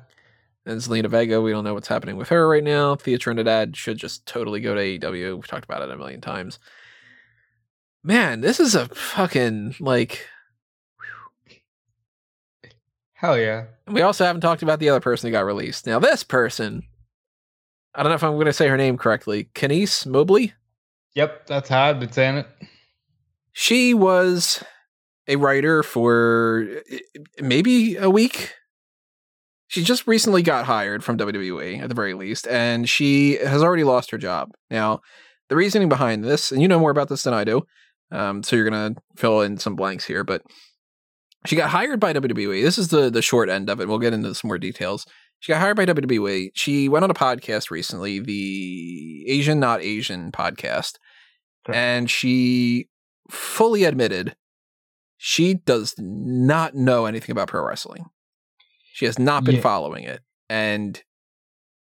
And 0.66 0.80
Zelina 0.80 1.08
Vega, 1.08 1.40
we 1.40 1.52
don't 1.52 1.64
know 1.64 1.72
what's 1.74 1.88
happening 1.88 2.16
with 2.16 2.28
her 2.28 2.46
right 2.48 2.62
now. 2.62 2.94
Thea 2.96 3.16
Trinidad 3.18 3.76
should 3.76 3.96
just 3.96 4.26
totally 4.26 4.60
go 4.60 4.74
to 4.74 4.80
AEW. 4.80 5.36
We've 5.36 5.46
talked 5.46 5.64
about 5.64 5.82
it 5.82 5.90
a 5.90 5.96
million 5.96 6.20
times. 6.20 6.58
Man, 8.02 8.40
this 8.40 8.60
is 8.60 8.74
a 8.74 8.88
fucking 8.88 9.76
like. 9.80 10.26
Hell 13.14 13.38
yeah. 13.38 13.66
and 13.86 13.94
We 13.94 14.00
also 14.02 14.24
haven't 14.24 14.40
talked 14.40 14.62
about 14.62 14.78
the 14.80 14.88
other 14.88 15.00
person 15.00 15.28
that 15.30 15.36
got 15.36 15.44
released. 15.44 15.86
Now, 15.86 15.98
this 15.98 16.22
person, 16.24 16.84
I 17.94 18.02
don't 18.02 18.10
know 18.10 18.16
if 18.16 18.24
I'm 18.24 18.34
going 18.34 18.46
to 18.46 18.52
say 18.52 18.68
her 18.68 18.76
name 18.76 18.96
correctly. 18.96 19.50
Kenice 19.54 20.06
Mobley. 20.06 20.54
Yep, 21.14 21.46
that's 21.46 21.68
how 21.68 21.82
I've 21.82 22.00
been 22.00 22.12
saying 22.12 22.36
it. 22.38 22.46
She 23.52 23.94
was 23.94 24.62
a 25.26 25.36
writer 25.36 25.82
for 25.82 26.68
uh, 26.92 26.98
maybe 27.40 27.96
a 27.96 28.08
week. 28.08 28.54
She 29.68 29.84
just 29.84 30.06
recently 30.06 30.42
got 30.42 30.66
hired 30.66 31.04
from 31.04 31.18
WWE 31.18 31.80
at 31.80 31.88
the 31.88 31.94
very 31.94 32.14
least, 32.14 32.46
and 32.48 32.88
she 32.88 33.36
has 33.36 33.62
already 33.62 33.84
lost 33.84 34.10
her 34.10 34.18
job. 34.18 34.50
Now, 34.70 35.00
the 35.48 35.56
reasoning 35.56 35.88
behind 35.88 36.24
this, 36.24 36.50
and 36.50 36.60
you 36.60 36.68
know 36.68 36.80
more 36.80 36.90
about 36.90 37.08
this 37.08 37.22
than 37.22 37.34
I 37.34 37.44
do, 37.44 37.62
um, 38.10 38.42
so 38.42 38.56
you're 38.56 38.68
gonna 38.68 38.94
fill 39.16 39.40
in 39.42 39.58
some 39.58 39.76
blanks 39.76 40.04
here, 40.04 40.24
but 40.24 40.42
she 41.46 41.56
got 41.56 41.70
hired 41.70 42.00
by 42.00 42.12
WWE. 42.12 42.62
This 42.62 42.78
is 42.78 42.88
the 42.88 43.10
the 43.10 43.22
short 43.22 43.48
end 43.48 43.70
of 43.70 43.80
it. 43.80 43.88
We'll 43.88 43.98
get 43.98 44.12
into 44.12 44.34
some 44.34 44.48
more 44.48 44.58
details. 44.58 45.06
She 45.40 45.52
got 45.52 45.60
hired 45.60 45.76
by 45.76 45.86
WWE. 45.86 46.50
She 46.54 46.88
went 46.88 47.02
on 47.02 47.10
a 47.10 47.14
podcast 47.14 47.70
recently, 47.70 48.20
the 48.20 49.24
Asian 49.26 49.58
Not 49.58 49.82
Asian 49.82 50.30
podcast, 50.32 50.96
Okay. 51.68 51.76
and 51.78 52.10
she 52.10 52.88
fully 53.30 53.84
admitted 53.84 54.36
she 55.16 55.54
does 55.54 55.94
not 55.98 56.74
know 56.74 57.06
anything 57.06 57.30
about 57.32 57.48
pro 57.48 57.62
wrestling. 57.66 58.04
She 58.92 59.04
has 59.06 59.18
not 59.18 59.44
been 59.44 59.56
Yeah. 59.56 59.60
following 59.62 60.04
it. 60.04 60.20
And 60.48 61.02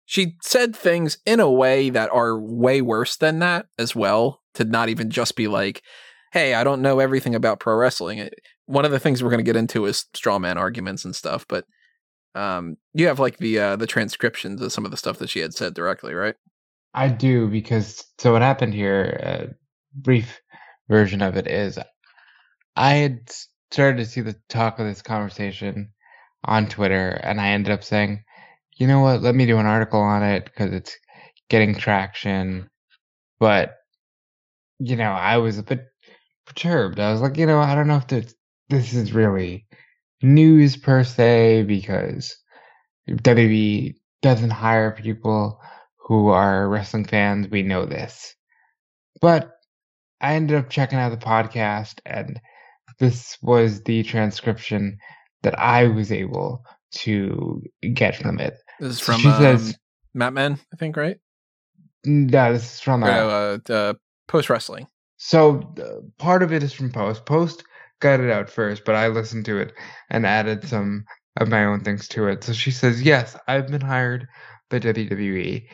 she 0.04 0.36
said 0.42 0.74
things 0.76 1.18
in 1.26 1.40
a 1.40 1.50
way 1.50 1.90
that 1.90 2.10
are 2.12 2.38
way 2.38 2.80
worse 2.82 3.16
than 3.16 3.38
that 3.40 3.66
as 3.78 3.94
well, 3.96 4.42
to 4.54 4.64
not 4.64 4.88
even 4.88 5.10
just 5.10 5.34
be 5.36 5.48
like, 5.48 5.82
hey, 6.32 6.54
I 6.54 6.64
don't 6.64 6.82
know 6.82 6.98
everything 7.00 7.34
about 7.34 7.60
pro 7.60 7.74
wrestling. 7.76 8.28
One 8.66 8.84
of 8.84 8.90
the 8.90 8.98
things 9.00 9.22
we're 9.22 9.30
going 9.30 9.38
to 9.44 9.44
get 9.44 9.56
into 9.56 9.86
is 9.86 10.06
straw 10.14 10.38
man 10.38 10.58
arguments 10.58 11.04
and 11.04 11.14
stuff, 11.14 11.44
but 11.48 11.64
um, 12.34 12.76
you 12.92 13.06
have 13.06 13.18
like 13.18 13.38
the 13.38 13.58
uh, 13.58 13.76
the 13.76 13.86
transcriptions 13.86 14.60
of 14.60 14.72
some 14.72 14.84
of 14.84 14.90
the 14.90 14.96
stuff 14.96 15.18
that 15.18 15.30
she 15.30 15.40
had 15.40 15.54
said 15.54 15.74
directly, 15.74 16.14
right? 16.14 16.34
I 16.94 17.08
do 17.08 17.48
because 17.48 18.04
so 18.18 18.32
what 18.32 18.42
happened 18.42 18.74
here, 18.74 19.20
a 19.22 19.54
brief 19.94 20.40
version 20.88 21.22
of 21.22 21.36
it 21.36 21.46
is 21.46 21.78
I 22.76 22.94
had 22.94 23.30
started 23.70 23.98
to 23.98 24.06
see 24.06 24.20
the 24.20 24.36
talk 24.48 24.78
of 24.78 24.86
this 24.86 25.02
conversation 25.02 25.92
on 26.44 26.68
Twitter 26.68 27.10
and 27.22 27.40
I 27.40 27.48
ended 27.48 27.72
up 27.72 27.82
saying, 27.82 28.22
you 28.76 28.86
know 28.86 29.00
what, 29.00 29.22
let 29.22 29.34
me 29.34 29.46
do 29.46 29.58
an 29.58 29.66
article 29.66 30.00
on 30.00 30.22
it 30.22 30.44
because 30.44 30.72
it's 30.72 30.96
getting 31.48 31.74
traction. 31.74 32.68
But, 33.38 33.76
you 34.78 34.96
know, 34.96 35.10
I 35.10 35.38
was 35.38 35.58
a 35.58 35.62
bit 35.62 35.86
perturbed. 36.46 37.00
I 37.00 37.12
was 37.12 37.20
like, 37.20 37.36
you 37.36 37.46
know, 37.46 37.60
I 37.60 37.74
don't 37.74 37.88
know 37.88 37.96
if 37.96 38.06
this, 38.08 38.34
this 38.68 38.94
is 38.94 39.12
really 39.12 39.66
news 40.24 40.76
per 40.76 41.04
se 41.04 41.62
because 41.64 42.36
WWE 43.10 43.94
doesn't 44.22 44.50
hire 44.50 44.92
people 44.92 45.60
who 45.98 46.28
are 46.28 46.68
wrestling 46.68 47.04
fans. 47.04 47.48
We 47.50 47.62
know 47.62 47.86
this. 47.86 48.34
But 49.20 49.50
I 50.20 50.34
ended 50.34 50.56
up 50.56 50.70
checking 50.70 50.98
out 50.98 51.10
the 51.10 51.24
podcast, 51.24 52.00
and 52.06 52.40
this 52.98 53.36
was 53.42 53.82
the 53.82 54.02
transcription 54.02 54.98
that 55.42 55.58
I 55.58 55.88
was 55.88 56.10
able 56.10 56.64
to 56.92 57.62
get 57.92 58.16
from 58.16 58.40
it. 58.40 58.54
This 58.80 58.94
is 58.94 59.00
from 59.00 59.20
she 59.20 59.28
um, 59.28 59.38
says- 59.40 59.78
Mat 60.14 60.32
Men, 60.32 60.58
I 60.72 60.76
think, 60.76 60.96
right? 60.96 61.18
No, 62.06 62.52
this 62.52 62.74
is 62.74 62.80
from 62.80 63.02
uh, 63.02 63.06
uh, 63.06 63.58
uh, 63.68 63.94
Post 64.28 64.50
Wrestling. 64.50 64.86
So 65.16 65.74
uh, 65.80 66.06
part 66.18 66.42
of 66.42 66.52
it 66.52 66.62
is 66.62 66.72
from 66.72 66.92
Post. 66.92 67.24
Post 67.24 67.64
got 68.04 68.20
it 68.20 68.30
out 68.30 68.50
first, 68.50 68.84
but 68.84 68.94
I 68.94 69.08
listened 69.08 69.46
to 69.46 69.58
it 69.58 69.72
and 70.10 70.26
added 70.26 70.68
some 70.68 71.06
of 71.40 71.48
my 71.48 71.64
own 71.64 71.80
things 71.82 72.06
to 72.08 72.28
it. 72.28 72.44
So 72.44 72.52
she 72.52 72.70
says, 72.70 73.02
"Yes, 73.02 73.34
I've 73.48 73.68
been 73.68 73.80
hired 73.80 74.28
by 74.70 74.78
WWE. 74.78 75.66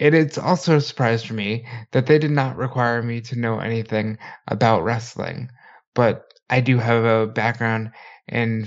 And 0.00 0.14
It 0.14 0.14
is 0.14 0.36
also 0.36 0.76
a 0.76 0.80
surprise 0.80 1.22
for 1.24 1.34
me 1.34 1.64
that 1.92 2.06
they 2.06 2.18
did 2.18 2.32
not 2.32 2.56
require 2.56 3.02
me 3.02 3.20
to 3.22 3.38
know 3.38 3.60
anything 3.60 4.18
about 4.48 4.82
wrestling, 4.82 5.48
but 5.94 6.24
I 6.50 6.60
do 6.60 6.78
have 6.78 7.04
a 7.04 7.28
background 7.28 7.92
in 8.26 8.66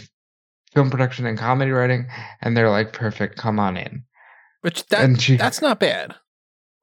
film 0.74 0.90
production 0.90 1.26
and 1.26 1.38
comedy 1.38 1.72
writing, 1.72 2.08
and 2.42 2.56
they're 2.56 2.70
like, 2.70 2.94
perfect, 2.94 3.38
come 3.38 3.60
on 3.60 3.76
in." 3.76 4.04
Which 4.62 4.86
that 4.88 5.20
she, 5.20 5.36
that's 5.36 5.62
not 5.62 5.80
bad. 5.82 6.16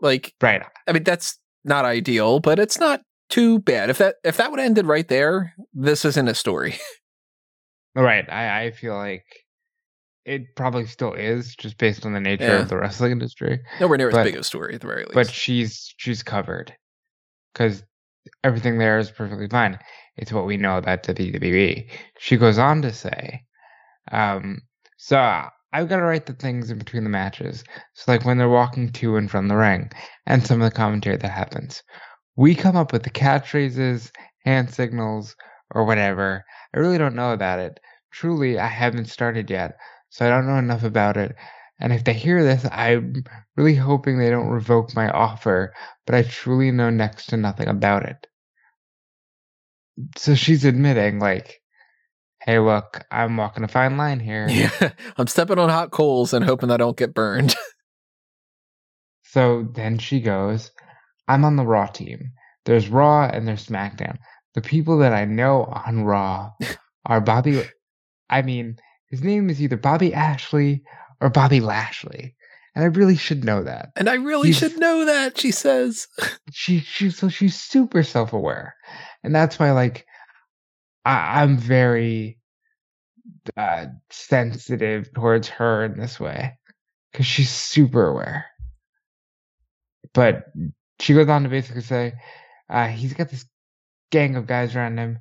Like, 0.03 0.35
right, 0.43 0.63
I 0.87 0.93
mean, 0.93 1.05
that's 1.05 1.39
not 1.65 1.87
ideal, 1.87 2.41
but 2.41 2.59
it's 2.59 2.79
not 2.79 3.01
too 3.29 3.59
bad. 3.61 3.91
If 3.91 3.99
that 3.99 4.17
if 4.25 4.37
that 4.39 4.51
would 4.51 4.59
have 4.61 4.67
ended 4.67 4.87
right 4.87 5.07
there, 5.09 5.55
this 5.75 6.05
isn't 6.05 6.29
a 6.29 6.35
story. 6.35 6.79
Right. 7.95 8.31
I, 8.31 8.65
I 8.65 8.71
feel 8.71 8.95
like 8.95 9.25
it 10.25 10.55
probably 10.55 10.87
still 10.87 11.15
is, 11.15 11.57
just 11.57 11.79
based 11.79 12.07
on 12.07 12.13
the 12.13 12.21
nature 12.21 12.45
Yeah. 12.45 12.61
of 12.61 12.69
the 12.69 12.77
wrestling 12.77 13.11
industry. 13.13 13.61
Nowhere 13.81 13.99
near 13.99 14.11
But- 14.11 14.21
as 14.21 14.25
big 14.33 14.37
a 14.41 14.45
story 14.45 14.75
at 14.75 14.83
the 14.83 14.87
very 14.87 15.03
least. 15.05 15.15
But 15.15 15.29
she's 15.31 15.93
she's 15.97 16.23
covered 16.23 16.73
because 17.53 17.83
everything 18.45 18.79
there 18.79 18.99
is 18.99 19.11
perfectly 19.11 19.49
fine. 19.49 19.79
It's 20.17 20.33
what 20.33 20.47
we 20.47 20.57
know 20.57 20.77
about 20.79 21.03
the 21.05 21.15
WWE. 21.15 21.91
She 22.19 22.37
goes 22.37 22.59
on 22.59 22.83
to 22.83 22.93
say, 22.93 23.43
um, 24.13 24.61
so 24.97 25.19
I've 25.73 25.89
got 25.89 25.97
to 25.97 26.03
write 26.05 26.27
the 26.27 26.35
things 26.35 26.71
in 26.71 26.79
between 26.79 27.05
the 27.05 27.11
matches. 27.11 27.65
So 27.95 28.13
like 28.13 28.25
when 28.25 28.39
they're 28.39 28.49
walking 28.49 28.93
to 28.93 29.17
and 29.17 29.31
from 29.31 29.49
the 29.49 29.57
ring, 29.57 29.91
and 30.27 30.47
some 30.47 30.61
of 30.63 30.71
the 30.71 30.77
commentary 30.77 31.17
that 31.17 31.31
happens, 31.31 31.83
we 32.39 32.55
come 32.55 32.77
up 32.77 32.93
with 32.93 33.03
the 33.03 33.11
catchphrases, 33.11 34.13
hand 34.45 34.71
signals, 34.71 35.35
or 35.75 35.85
whatever. 35.85 36.45
I 36.73 36.79
really 36.79 36.97
don't 36.97 37.17
know 37.17 37.33
about 37.33 37.59
it. 37.59 37.81
Truly, 38.13 38.61
I 38.61 38.69
haven't 38.69 39.07
started 39.07 39.51
yet, 39.51 39.77
so 40.09 40.25
I 40.25 40.31
don't 40.31 40.47
know 40.47 40.57
enough 40.57 40.85
about 40.85 41.17
it. 41.17 41.35
And 41.81 41.93
if 41.93 42.05
they 42.05 42.13
hear 42.13 42.45
this, 42.45 42.65
I'm 42.71 43.25
really 43.57 43.75
hoping 43.75 44.19
they 44.19 44.31
don't 44.31 44.49
revoke 44.49 44.95
my 44.95 45.11
offer, 45.11 45.75
but 46.07 46.15
I 46.15 46.23
truly 46.23 46.71
know 46.71 46.91
next 46.91 47.27
to 47.27 47.37
nothing 47.37 47.67
about 47.67 48.05
it. 48.05 48.29
So 50.17 50.37
she's 50.37 50.65
admitting, 50.65 51.19
like, 51.19 51.61
hey, 52.41 52.61
look, 52.61 53.05
I'm 53.11 53.37
walking 53.37 53.65
a 53.65 53.69
fine 53.69 53.97
line 53.97 54.21
here. 54.21 54.47
yeah, 54.51 54.93
I'm 55.17 55.27
stepping 55.27 55.59
on 55.59 55.71
hot 55.71 55.91
coals 55.91 56.33
and 56.33 56.45
hoping 56.45 56.71
I 56.71 56.77
don't 56.77 56.97
get 56.97 57.15
burned. 57.15 57.57
So 59.31 59.69
then 59.75 59.99
she 59.99 60.21
goes, 60.21 60.71
I'm 61.29 61.45
on 61.45 61.57
the 61.57 61.67
Raw 61.67 61.87
team. 61.87 62.33
There's 62.65 62.89
Raw 62.89 63.29
and 63.29 63.47
there's 63.47 63.67
SmackDown. 63.67 64.19
The 64.55 64.61
people 64.63 64.99
that 64.99 65.13
I 65.13 65.25
know 65.25 65.65
on 65.65 66.05
Raw 66.05 66.51
are 67.07 67.21
Bobby. 67.21 67.63
I 68.31 68.43
mean, 68.43 68.79
his 69.11 69.23
name 69.23 69.49
is 69.51 69.63
either 69.63 69.77
Bobby 69.77 70.13
Ashley 70.13 70.83
or 71.21 71.31
Bobby 71.31 71.61
Lashley. 71.61 72.35
And 72.75 72.85
I 72.85 72.89
really 72.89 73.17
should 73.17 73.45
know 73.45 73.63
that. 73.65 73.91
and 73.97 74.09
I 74.09 74.15
really 74.15 74.49
He's- 74.49 74.59
should 74.61 74.79
know 74.79 75.05
that, 75.07 75.39
she 75.39 75.51
says. 75.51 76.07
she 76.53 76.81
she 76.81 77.11
so 77.11 77.29
she's 77.29 77.59
super 77.59 78.03
self 78.05 78.33
aware, 78.33 78.77
and 79.25 79.35
that's 79.35 79.59
why 79.59 79.73
like 79.73 80.07
I, 81.05 81.43
I'm 81.43 81.57
very 81.57 82.39
uh, 83.57 83.87
sensitive 84.11 85.13
towards 85.13 85.49
her 85.49 85.87
in 85.87 85.99
this 85.99 86.21
way 86.21 86.57
because 87.11 87.27
she's 87.27 87.51
super 87.51 88.07
aware. 88.07 88.47
But 90.15 90.45
she 91.01 91.15
goes 91.15 91.29
on 91.29 91.45
to 91.45 91.49
basically 91.49 91.83
say 91.83 92.15
uh, 92.69 92.89
he's 92.89 93.15
got 93.15 93.29
this 93.31 93.47
gang 94.11 94.37
of 94.37 94.47
guys 94.47 94.75
around 94.75 94.99
him, 94.99 95.19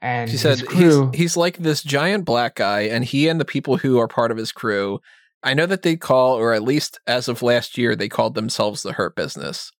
And 0.00 0.30
She 0.30 0.36
said 0.36 0.66
crew, 0.66 1.10
he's 1.10 1.20
he's 1.20 1.36
like 1.36 1.58
this 1.58 1.82
giant 1.82 2.24
black 2.24 2.56
guy, 2.56 2.82
and 2.82 3.04
he 3.04 3.28
and 3.28 3.40
the 3.40 3.44
people 3.44 3.76
who 3.78 3.98
are 3.98 4.08
part 4.08 4.30
of 4.30 4.36
his 4.36 4.52
crew. 4.52 5.00
I 5.42 5.54
know 5.54 5.66
that 5.66 5.82
they 5.82 5.96
call, 5.96 6.34
or 6.34 6.52
at 6.52 6.62
least 6.62 7.00
as 7.06 7.28
of 7.28 7.42
last 7.42 7.78
year, 7.78 7.96
they 7.96 8.08
called 8.08 8.34
themselves 8.34 8.82
the 8.82 8.92
Hurt 8.92 9.16
Business. 9.16 9.72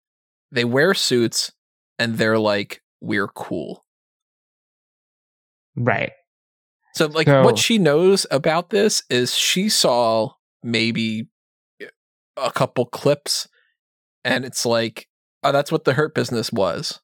They 0.50 0.64
wear 0.64 0.94
suits, 0.94 1.52
and 1.98 2.16
they're 2.16 2.38
like, 2.38 2.82
"We're 3.00 3.28
cool." 3.28 3.84
right. 5.76 6.12
So, 6.94 7.06
like, 7.06 7.28
So- 7.28 7.42
what 7.44 7.58
she 7.58 7.78
knows 7.78 8.26
about 8.30 8.70
this 8.70 9.02
is 9.08 9.34
she 9.34 9.68
saw 9.68 10.32
maybe 10.62 11.28
a 12.36 12.50
couple 12.50 12.86
clips, 12.86 13.48
and 14.24 14.44
it's 14.44 14.66
like, 14.66 15.06
oh, 15.42 15.52
that's 15.52 15.72
what 15.72 15.84
the 15.84 15.94
Hurt 15.94 16.14
Business 16.14 16.52
was. 16.52 17.00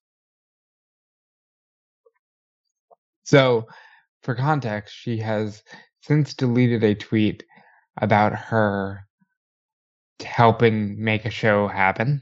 So, 3.25 3.67
for 4.23 4.35
context, 4.35 4.95
she 4.95 5.19
has 5.19 5.63
since 6.03 6.35
deleted 6.35 6.85
a 6.85 6.95
tweet 6.95 7.43
about 8.01 8.33
her 8.35 9.07
helping 10.25 11.03
make 11.03 11.25
a 11.25 11.31
show 11.31 11.69
happen. 11.69 12.21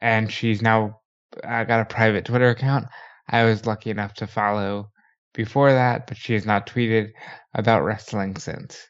And 0.00 0.30
she's 0.32 0.60
now 0.60 1.00
uh, 1.42 1.64
got 1.64 1.80
a 1.80 1.84
private 1.94 2.24
Twitter 2.24 2.50
account. 2.50 2.86
I 3.28 3.44
was 3.44 3.66
lucky 3.66 3.90
enough 3.90 4.14
to 4.14 4.26
follow 4.26 4.90
before 5.32 5.72
that, 5.72 6.06
but 6.06 6.16
she 6.16 6.34
has 6.34 6.44
not 6.44 6.66
tweeted 6.66 7.10
about 7.54 7.84
wrestling 7.84 8.36
since. 8.36 8.86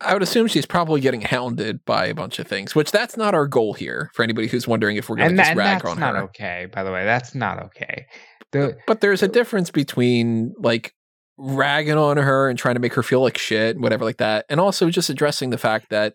I 0.00 0.12
would 0.12 0.22
assume 0.22 0.46
she's 0.46 0.66
probably 0.66 1.00
getting 1.00 1.22
hounded 1.22 1.84
by 1.84 2.06
a 2.06 2.14
bunch 2.14 2.38
of 2.38 2.46
things, 2.46 2.74
which 2.74 2.92
that's 2.92 3.16
not 3.16 3.34
our 3.34 3.46
goal 3.46 3.74
here. 3.74 4.10
For 4.14 4.22
anybody 4.22 4.46
who's 4.46 4.68
wondering 4.68 4.96
if 4.96 5.08
we're 5.08 5.16
going 5.16 5.30
to 5.30 5.36
just 5.36 5.46
that, 5.46 5.50
and 5.50 5.58
rag 5.58 5.82
that's 5.82 5.90
on 5.90 6.00
not 6.00 6.14
her, 6.14 6.22
okay, 6.24 6.68
by 6.72 6.84
the 6.84 6.92
way. 6.92 7.04
That's 7.04 7.34
not 7.34 7.62
okay. 7.64 8.06
The, 8.52 8.78
but 8.86 9.00
there's 9.00 9.22
a 9.22 9.28
difference 9.28 9.70
between 9.70 10.54
like 10.58 10.94
ragging 11.36 11.98
on 11.98 12.16
her 12.16 12.48
and 12.48 12.58
trying 12.58 12.76
to 12.76 12.80
make 12.80 12.94
her 12.94 13.02
feel 13.02 13.20
like 13.20 13.38
shit, 13.38 13.78
whatever, 13.78 14.04
like 14.04 14.18
that, 14.18 14.46
and 14.48 14.60
also 14.60 14.88
just 14.88 15.10
addressing 15.10 15.50
the 15.50 15.58
fact 15.58 15.90
that 15.90 16.14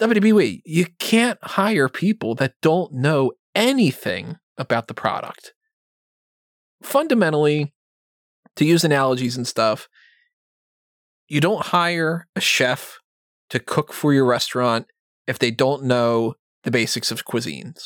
WWE, 0.00 0.62
you 0.64 0.86
can't 0.98 1.38
hire 1.42 1.88
people 1.88 2.34
that 2.36 2.54
don't 2.62 2.92
know 2.94 3.32
anything 3.54 4.36
about 4.56 4.88
the 4.88 4.94
product. 4.94 5.52
Fundamentally, 6.82 7.74
to 8.56 8.64
use 8.64 8.84
analogies 8.84 9.36
and 9.36 9.46
stuff, 9.46 9.88
you 11.30 11.40
don't 11.40 11.66
hire 11.66 12.26
a 12.34 12.40
chef 12.40 12.98
to 13.50 13.60
cook 13.60 13.92
for 13.92 14.12
your 14.12 14.26
restaurant 14.26 14.86
if 15.26 15.38
they 15.38 15.50
don't 15.50 15.84
know 15.84 16.34
the 16.64 16.70
basics 16.70 17.10
of 17.10 17.24
cuisines. 17.24 17.84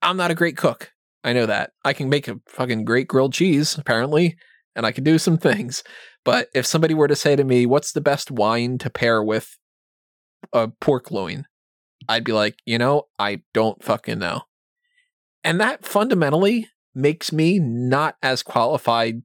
I'm 0.00 0.16
not 0.16 0.30
a 0.30 0.34
great 0.34 0.56
cook. 0.56 0.92
I 1.24 1.32
know 1.32 1.46
that. 1.46 1.72
I 1.84 1.92
can 1.92 2.08
make 2.08 2.28
a 2.28 2.40
fucking 2.46 2.84
great 2.84 3.08
grilled 3.08 3.32
cheese, 3.32 3.76
apparently, 3.76 4.36
and 4.76 4.86
I 4.86 4.92
can 4.92 5.02
do 5.02 5.18
some 5.18 5.38
things. 5.38 5.82
But 6.24 6.48
if 6.54 6.66
somebody 6.66 6.94
were 6.94 7.08
to 7.08 7.16
say 7.16 7.34
to 7.34 7.42
me, 7.42 7.66
what's 7.66 7.90
the 7.90 8.00
best 8.00 8.30
wine 8.30 8.78
to 8.78 8.90
pair 8.90 9.22
with 9.22 9.58
a 10.52 10.68
pork 10.68 11.10
loin? 11.10 11.46
I'd 12.08 12.24
be 12.24 12.32
like, 12.32 12.56
you 12.64 12.78
know, 12.78 13.08
I 13.18 13.42
don't 13.54 13.82
fucking 13.82 14.20
know. 14.20 14.42
And 15.42 15.60
that 15.60 15.84
fundamentally 15.84 16.68
makes 16.94 17.32
me 17.32 17.58
not 17.58 18.16
as 18.22 18.44
qualified 18.44 19.22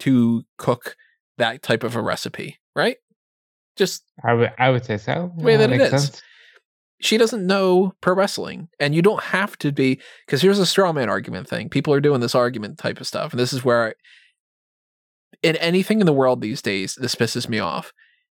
to 0.00 0.42
cook 0.58 0.96
that 1.38 1.62
type 1.62 1.84
of 1.84 1.96
a 1.96 2.02
recipe, 2.02 2.58
right? 2.74 2.96
Just 3.76 4.04
I 4.24 4.34
would 4.34 4.52
I 4.58 4.70
would 4.70 4.84
say 4.84 4.98
so. 4.98 5.32
Way 5.36 5.52
Yeah, 5.52 5.58
that 5.58 5.72
it 5.72 5.78
makes 5.78 5.90
sense. 5.90 6.22
she 7.00 7.16
doesn't 7.18 7.46
know 7.46 7.92
pro 8.00 8.14
wrestling 8.14 8.68
and 8.78 8.94
you 8.94 9.02
don't 9.02 9.22
have 9.22 9.58
to 9.58 9.72
be 9.72 10.00
because 10.26 10.40
here's 10.42 10.58
a 10.60 10.66
straw 10.66 10.92
man 10.92 11.08
argument 11.08 11.48
thing 11.48 11.68
people 11.68 11.92
are 11.92 12.00
doing 12.00 12.20
this 12.20 12.34
argument 12.34 12.78
type 12.78 13.00
of 13.00 13.06
stuff 13.06 13.32
and 13.32 13.40
this 13.40 13.52
is 13.52 13.64
where 13.64 13.94
in 15.42 15.56
anything 15.56 16.00
in 16.00 16.06
the 16.06 16.12
world 16.12 16.40
these 16.40 16.62
days 16.62 16.94
this 17.00 17.14
pisses 17.16 17.48
me 17.48 17.58
off 17.58 17.92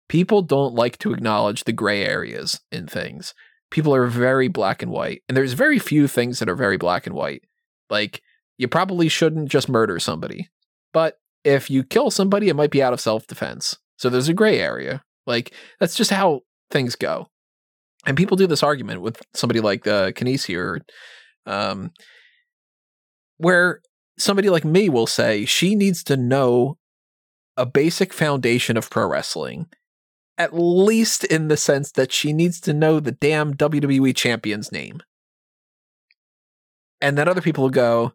people 0.07 0.41
don't 0.41 0.73
like 0.73 0.97
to 0.99 1.13
acknowledge 1.13 1.65
the 1.65 1.73
gray 1.73 2.03
areas 2.05 2.61
in 2.71 2.87
things 2.87 3.33
people 3.71 3.93
are 3.93 4.07
very 4.07 4.47
black 4.47 4.81
and 4.81 4.91
white 4.91 5.21
and 5.27 5.35
there's 5.35 5.53
very 5.53 5.77
few 5.77 6.07
things 6.07 6.39
that 6.39 6.49
are 6.49 6.55
very 6.55 6.77
black 6.77 7.05
and 7.05 7.15
white 7.15 7.43
like 7.89 8.21
you 8.57 8.67
probably 8.69 9.09
shouldn't 9.09 9.49
just 9.49 9.67
murder 9.69 9.99
somebody 9.99 10.49
but 10.93 11.19
if 11.43 11.69
you 11.69 11.83
kill 11.83 12.09
somebody 12.09 12.47
it 12.47 12.55
might 12.55 12.71
be 12.71 12.81
out 12.81 12.93
of 12.93 13.01
self-defense 13.01 13.77
so 13.97 14.09
there's 14.09 14.29
a 14.29 14.33
gray 14.33 14.59
area 14.59 15.03
like 15.25 15.53
that's 15.79 15.95
just 15.95 16.11
how 16.11 16.41
things 16.71 16.95
go 16.95 17.27
and 18.05 18.15
people 18.15 18.37
do 18.37 18.47
this 18.47 18.63
argument 18.63 19.01
with 19.01 19.21
somebody 19.33 19.59
like 19.59 19.87
uh, 19.87 20.11
Kinesi 20.11 20.57
or 20.57 20.81
um, 21.45 21.91
where 23.37 23.81
somebody 24.17 24.49
like 24.49 24.65
me 24.65 24.89
will 24.89 25.07
say 25.07 25.45
she 25.45 25.75
needs 25.75 26.03
to 26.05 26.17
know 26.17 26.77
a 27.57 27.65
basic 27.65 28.13
foundation 28.13 28.77
of 28.77 28.89
pro 28.89 29.07
wrestling, 29.07 29.67
at 30.37 30.53
least 30.53 31.23
in 31.23 31.47
the 31.47 31.57
sense 31.57 31.91
that 31.93 32.11
she 32.11 32.33
needs 32.33 32.59
to 32.61 32.73
know 32.73 32.99
the 32.99 33.11
damn 33.11 33.53
WWE 33.53 34.15
champion's 34.15 34.71
name. 34.71 35.01
And 37.01 37.17
then 37.17 37.27
other 37.27 37.41
people 37.41 37.63
will 37.63 37.71
go, 37.71 38.13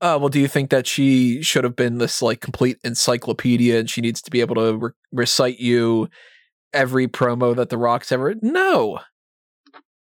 oh, 0.00 0.18
well, 0.18 0.28
do 0.28 0.40
you 0.40 0.48
think 0.48 0.70
that 0.70 0.86
she 0.86 1.42
should 1.42 1.64
have 1.64 1.76
been 1.76 1.98
this 1.98 2.22
like 2.22 2.40
complete 2.40 2.78
encyclopedia 2.84 3.78
and 3.78 3.90
she 3.90 4.00
needs 4.00 4.22
to 4.22 4.30
be 4.30 4.40
able 4.40 4.54
to 4.56 4.76
re- 4.76 4.90
recite 5.12 5.58
you 5.58 6.08
every 6.72 7.08
promo 7.08 7.54
that 7.56 7.68
The 7.68 7.78
Rock's 7.78 8.12
ever? 8.12 8.34
No. 8.42 9.00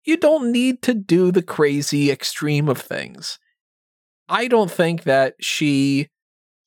You 0.04 0.16
don't 0.16 0.52
need 0.52 0.82
to 0.82 0.94
do 0.94 1.30
the 1.30 1.42
crazy 1.42 2.10
extreme 2.10 2.68
of 2.68 2.78
things. 2.78 3.38
I 4.28 4.46
don't 4.46 4.70
think 4.70 5.02
that 5.02 5.34
she 5.40 6.08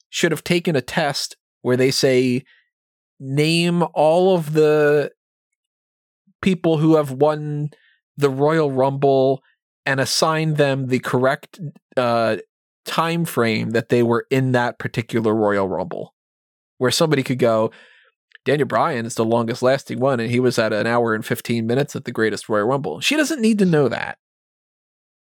should 0.09 0.31
have 0.31 0.43
taken 0.43 0.75
a 0.75 0.81
test 0.81 1.37
where 1.61 1.77
they 1.77 1.91
say, 1.91 2.43
name 3.19 3.83
all 3.93 4.35
of 4.35 4.53
the 4.53 5.11
people 6.41 6.77
who 6.77 6.97
have 6.97 7.11
won 7.11 7.69
the 8.17 8.29
Royal 8.29 8.69
Rumble 8.69 9.41
and 9.85 9.99
assign 9.99 10.55
them 10.55 10.87
the 10.87 10.99
correct 10.99 11.59
uh, 11.97 12.37
time 12.85 13.26
frame 13.26 13.72
that 13.72 13.89
they 13.89 14.03
were 14.03 14.26
in 14.30 14.51
that 14.53 14.80
particular 14.80 15.34
Royal 15.34 15.68
Rumble. 15.68 16.14
Where 16.77 16.91
somebody 16.91 17.23
could 17.23 17.39
go, 17.39 17.72
Daniel 18.45 18.68
Bryan 18.68 19.05
is 19.05 19.15
the 19.15 19.23
longest 19.23 19.61
lasting 19.61 19.99
one, 19.99 20.19
and 20.19 20.30
he 20.30 20.39
was 20.39 20.60
at 20.60 20.73
an 20.73 20.88
hour 20.88 21.14
and 21.14 21.26
15 21.26 21.65
minutes 21.65 21.95
at 21.95 22.05
the 22.05 22.11
greatest 22.11 22.49
Royal 22.49 22.68
Rumble. 22.68 22.99
She 22.99 23.15
doesn't 23.15 23.41
need 23.41 23.60
to 23.60 23.65
know 23.65 23.88
that. 23.88 24.18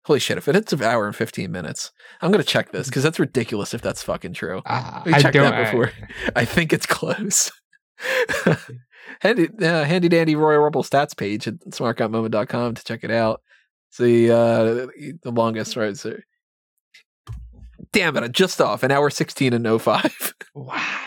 Holy 0.05 0.19
shit, 0.19 0.39
if 0.39 0.49
it's 0.49 0.73
an 0.73 0.83
hour 0.83 1.07
and 1.07 1.15
15 1.15 1.51
minutes, 1.53 1.93
I'm 2.21 2.33
going 2.33 2.43
to 2.43 2.49
check 2.49 2.73
this 2.73 2.89
because 2.89 3.05
that's 3.05 3.21
ridiculous 3.21 3.73
if 3.73 3.83
that's 3.83 4.03
fucking 4.03 4.33
true. 4.33 4.63
Uh, 4.67 5.03
We 5.07 5.13
I 5.13 5.21
checked 5.21 5.35
that 5.35 5.67
before. 5.67 5.93
I 6.37 6.45
think 6.45 6.73
it's 6.73 6.87
close. 6.87 7.53
handy, 9.21 9.49
uh, 9.61 9.85
handy 9.85 10.09
dandy 10.09 10.35
Royal 10.35 10.61
Rumble 10.61 10.83
stats 10.83 11.17
page 11.17 11.47
at 11.47 11.61
smarkoutmoment.com 11.61 12.75
to 12.75 12.85
check 12.85 13.05
it 13.05 13.11
out. 13.13 13.43
See 13.91 14.31
uh, 14.31 14.87
the 15.23 15.31
longest, 15.31 15.77
right? 15.77 15.97
So, 15.97 16.17
damn 17.93 18.17
it, 18.17 18.23
I'm 18.23 18.33
just 18.33 18.61
off 18.61 18.83
an 18.83 18.91
hour 18.91 19.11
16 19.11 19.53
and 19.53 19.81
05. 19.83 20.35
Wow. 20.55 20.99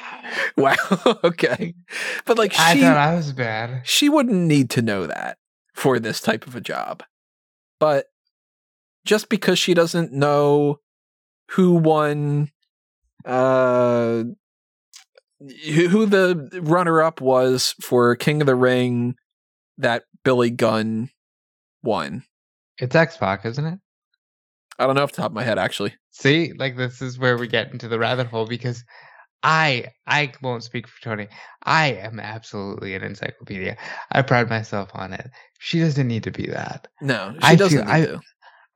wow. 0.57 0.75
okay. 1.23 1.75
But 2.25 2.37
like 2.39 2.57
I 2.57 2.73
she, 2.73 2.81
thought 2.81 2.97
I 2.97 3.13
was 3.13 3.31
bad. 3.31 3.81
she 3.87 4.09
wouldn't 4.09 4.35
need 4.47 4.71
to 4.71 4.81
know 4.81 5.05
that 5.05 5.37
for 5.75 5.99
this 5.99 6.19
type 6.19 6.47
of 6.47 6.55
a 6.55 6.61
job. 6.61 7.03
But 7.79 8.07
just 9.05 9.29
because 9.29 9.59
she 9.59 9.75
doesn't 9.75 10.13
know 10.13 10.79
who 11.51 11.75
won 11.75 12.49
uh 13.23 14.23
who 15.39 15.87
who 15.89 16.05
the 16.07 16.59
runner 16.63 17.03
up 17.03 17.21
was 17.21 17.75
for 17.81 18.15
King 18.15 18.41
of 18.41 18.47
the 18.47 18.55
Ring 18.55 19.15
that 19.77 20.05
Billy 20.23 20.49
Gunn 20.49 21.11
won. 21.83 22.23
It's 22.79 22.95
X 22.95 23.17
Pac, 23.17 23.45
isn't 23.45 23.65
it? 23.65 23.79
I 24.79 24.85
don't 24.85 24.95
know 24.95 25.03
off 25.03 25.11
the 25.11 25.21
top 25.21 25.31
of 25.31 25.35
my 25.35 25.43
head 25.43 25.57
actually. 25.57 25.93
See, 26.11 26.53
like 26.57 26.75
this 26.77 27.01
is 27.01 27.17
where 27.19 27.37
we 27.37 27.47
get 27.47 27.71
into 27.71 27.87
the 27.87 27.99
rabbit 27.99 28.27
hole 28.27 28.45
because 28.45 28.83
I 29.43 29.87
I 30.07 30.31
won't 30.41 30.63
speak 30.63 30.87
for 30.87 31.01
Tony. 31.01 31.27
I 31.63 31.93
am 31.93 32.19
absolutely 32.19 32.95
an 32.95 33.03
encyclopedia. 33.03 33.77
I 34.11 34.21
pride 34.21 34.49
myself 34.49 34.89
on 34.93 35.13
it. 35.13 35.29
She 35.59 35.79
doesn't 35.79 36.07
need 36.07 36.23
to 36.23 36.31
be 36.31 36.47
that. 36.47 36.87
No, 37.01 37.33
she 37.33 37.39
I 37.41 37.55
doesn't 37.55 37.85
feel- 37.87 38.15
I-. 38.17 38.19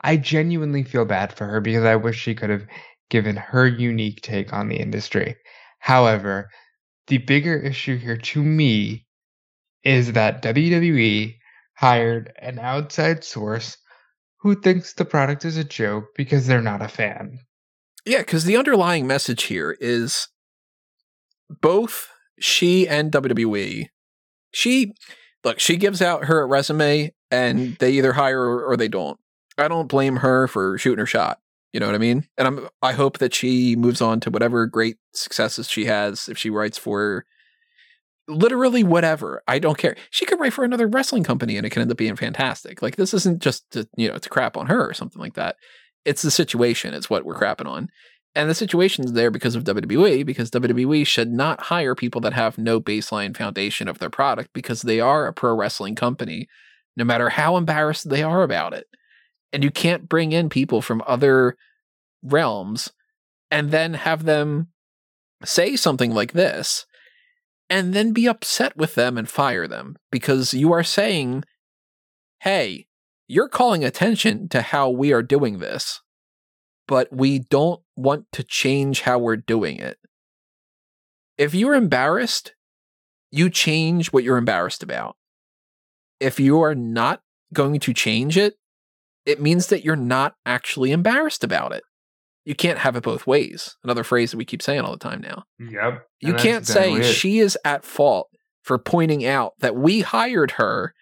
I 0.01 0.15
genuinely 0.17 0.83
feel 0.83 1.03
bad 1.05 1.33
for 1.33 1.45
her 1.45 1.59
because 1.59 1.83
I 1.83 1.97
wish 1.97 2.17
she 2.17 2.33
could 2.33 2.49
have 2.49 2.65
given 3.09 3.35
her 3.35 3.67
unique 3.67 4.21
take 4.21 4.53
on 4.53 4.69
the 4.69 4.77
industry. 4.77 5.35
However, 5.79 6.49
the 7.07 7.17
bigger 7.17 7.57
issue 7.57 7.97
here 7.97 8.15
to 8.15 8.41
me 8.43 9.05
is 9.83 10.13
that 10.13 10.41
WWE 10.41 11.35
hired 11.75 12.31
an 12.39 12.59
outside 12.59 13.23
source 13.23 13.77
who 14.39 14.59
thinks 14.59 14.93
the 14.93 15.05
product 15.05 15.45
is 15.45 15.57
a 15.57 15.63
joke 15.63 16.05
because 16.15 16.47
they're 16.47 16.61
not 16.61 16.81
a 16.81 16.87
fan. 16.87 17.39
Yeah, 18.05 18.19
because 18.19 18.45
the 18.45 18.57
underlying 18.57 19.05
message 19.05 19.43
here 19.43 19.77
is 19.79 20.27
both 21.49 22.09
she 22.39 22.87
and 22.87 23.11
WWE. 23.11 23.87
She 24.51 24.93
look, 25.43 25.59
she 25.59 25.77
gives 25.77 26.01
out 26.01 26.25
her 26.25 26.47
resume 26.47 27.13
and 27.29 27.75
they 27.79 27.91
either 27.91 28.13
hire 28.13 28.39
her 28.39 28.65
or 28.65 28.77
they 28.77 28.87
don't. 28.87 29.19
I 29.57 29.67
don't 29.67 29.87
blame 29.87 30.17
her 30.17 30.47
for 30.47 30.77
shooting 30.77 30.99
her 30.99 31.05
shot. 31.05 31.39
You 31.73 31.79
know 31.79 31.85
what 31.85 31.95
I 31.95 31.99
mean? 31.99 32.27
And 32.37 32.47
I'm 32.47 32.69
I 32.81 32.93
hope 32.93 33.19
that 33.19 33.33
she 33.33 33.75
moves 33.75 34.01
on 34.01 34.19
to 34.21 34.31
whatever 34.31 34.65
great 34.65 34.97
successes 35.13 35.69
she 35.69 35.85
has 35.85 36.27
if 36.29 36.37
she 36.37 36.49
writes 36.49 36.77
for 36.77 37.25
literally 38.29 38.83
whatever. 38.83 39.43
I 39.47 39.59
don't 39.59 39.77
care. 39.77 39.95
She 40.11 40.25
could 40.25 40.39
write 40.39 40.53
for 40.53 40.63
another 40.63 40.87
wrestling 40.87 41.23
company 41.23 41.57
and 41.57 41.65
it 41.65 41.71
can 41.71 41.81
end 41.81 41.91
up 41.91 41.97
being 41.97 42.15
fantastic. 42.15 42.81
Like 42.81 42.95
this 42.95 43.13
isn't 43.13 43.41
just 43.41 43.69
to, 43.71 43.87
you 43.97 44.09
know, 44.09 44.17
to 44.17 44.29
crap 44.29 44.55
on 44.55 44.67
her 44.67 44.87
or 44.87 44.93
something 44.93 45.21
like 45.21 45.33
that. 45.33 45.55
It's 46.05 46.21
the 46.21 46.31
situation, 46.31 46.93
it's 46.93 47.09
what 47.09 47.25
we're 47.25 47.37
crapping 47.37 47.67
on. 47.67 47.89
And 48.35 48.49
the 48.49 48.55
situation's 48.55 49.13
there 49.13 49.31
because 49.31 49.55
of 49.55 49.63
WWE, 49.63 50.25
because 50.25 50.51
WWE 50.51 51.05
should 51.05 51.31
not 51.31 51.61
hire 51.61 51.95
people 51.95 52.21
that 52.21 52.33
have 52.33 52.57
no 52.57 52.79
baseline 52.79 53.35
foundation 53.35 53.87
of 53.87 53.97
their 53.97 54.09
product 54.09 54.51
because 54.53 54.83
they 54.83 54.99
are 54.99 55.25
a 55.25 55.33
pro 55.33 55.55
wrestling 55.55 55.95
company, 55.95 56.47
no 56.95 57.03
matter 57.03 57.29
how 57.29 57.57
embarrassed 57.57 58.09
they 58.09 58.21
are 58.21 58.43
about 58.43 58.73
it. 58.73 58.85
And 59.51 59.63
you 59.63 59.71
can't 59.71 60.07
bring 60.07 60.31
in 60.31 60.47
people 60.47 60.81
from 60.81 61.03
other 61.07 61.57
realms 62.21 62.91
and 63.49 63.71
then 63.71 63.95
have 63.95 64.25
them 64.25 64.67
say 65.43 65.75
something 65.75 66.13
like 66.13 66.33
this 66.33 66.85
and 67.69 67.93
then 67.93 68.13
be 68.13 68.27
upset 68.27 68.75
with 68.75 68.95
them 68.95 69.17
and 69.17 69.29
fire 69.29 69.67
them 69.67 69.95
because 70.11 70.53
you 70.53 70.71
are 70.71 70.83
saying, 70.83 71.43
hey, 72.39 72.87
you're 73.27 73.49
calling 73.49 73.83
attention 73.83 74.49
to 74.49 74.61
how 74.61 74.89
we 74.89 75.13
are 75.13 75.21
doing 75.21 75.59
this, 75.59 76.01
but 76.87 77.07
we 77.11 77.39
don't 77.39 77.81
want 77.95 78.25
to 78.31 78.43
change 78.43 79.01
how 79.01 79.19
we're 79.19 79.35
doing 79.35 79.77
it. 79.77 79.97
If 81.37 81.53
you're 81.53 81.75
embarrassed, 81.75 82.55
you 83.31 83.49
change 83.49 84.11
what 84.11 84.23
you're 84.23 84.37
embarrassed 84.37 84.81
about. 84.81 85.15
If 86.19 86.39
you 86.39 86.61
are 86.61 86.75
not 86.75 87.21
going 87.53 87.79
to 87.81 87.93
change 87.93 88.37
it, 88.37 88.55
it 89.25 89.39
means 89.39 89.67
that 89.67 89.85
you're 89.85 89.95
not 89.95 90.35
actually 90.45 90.91
embarrassed 90.91 91.43
about 91.43 91.71
it. 91.71 91.83
You 92.49 92.55
can't 92.55 92.79
have 92.79 92.95
it 92.95 93.03
both 93.03 93.27
ways. 93.27 93.75
Another 93.83 94.03
phrase 94.03 94.31
that 94.31 94.37
we 94.37 94.43
keep 94.43 94.63
saying 94.63 94.81
all 94.81 94.91
the 94.91 94.97
time 94.97 95.21
now. 95.21 95.43
Yep. 95.59 96.03
You 96.19 96.33
can't 96.33 96.65
say 96.65 97.03
she 97.03 97.37
is 97.37 97.55
at 97.63 97.85
fault 97.85 98.27
for 98.63 98.79
pointing 98.79 99.23
out 99.23 99.53
that 99.59 99.75
we 99.75 100.01
hired 100.01 100.49
her 100.53 100.95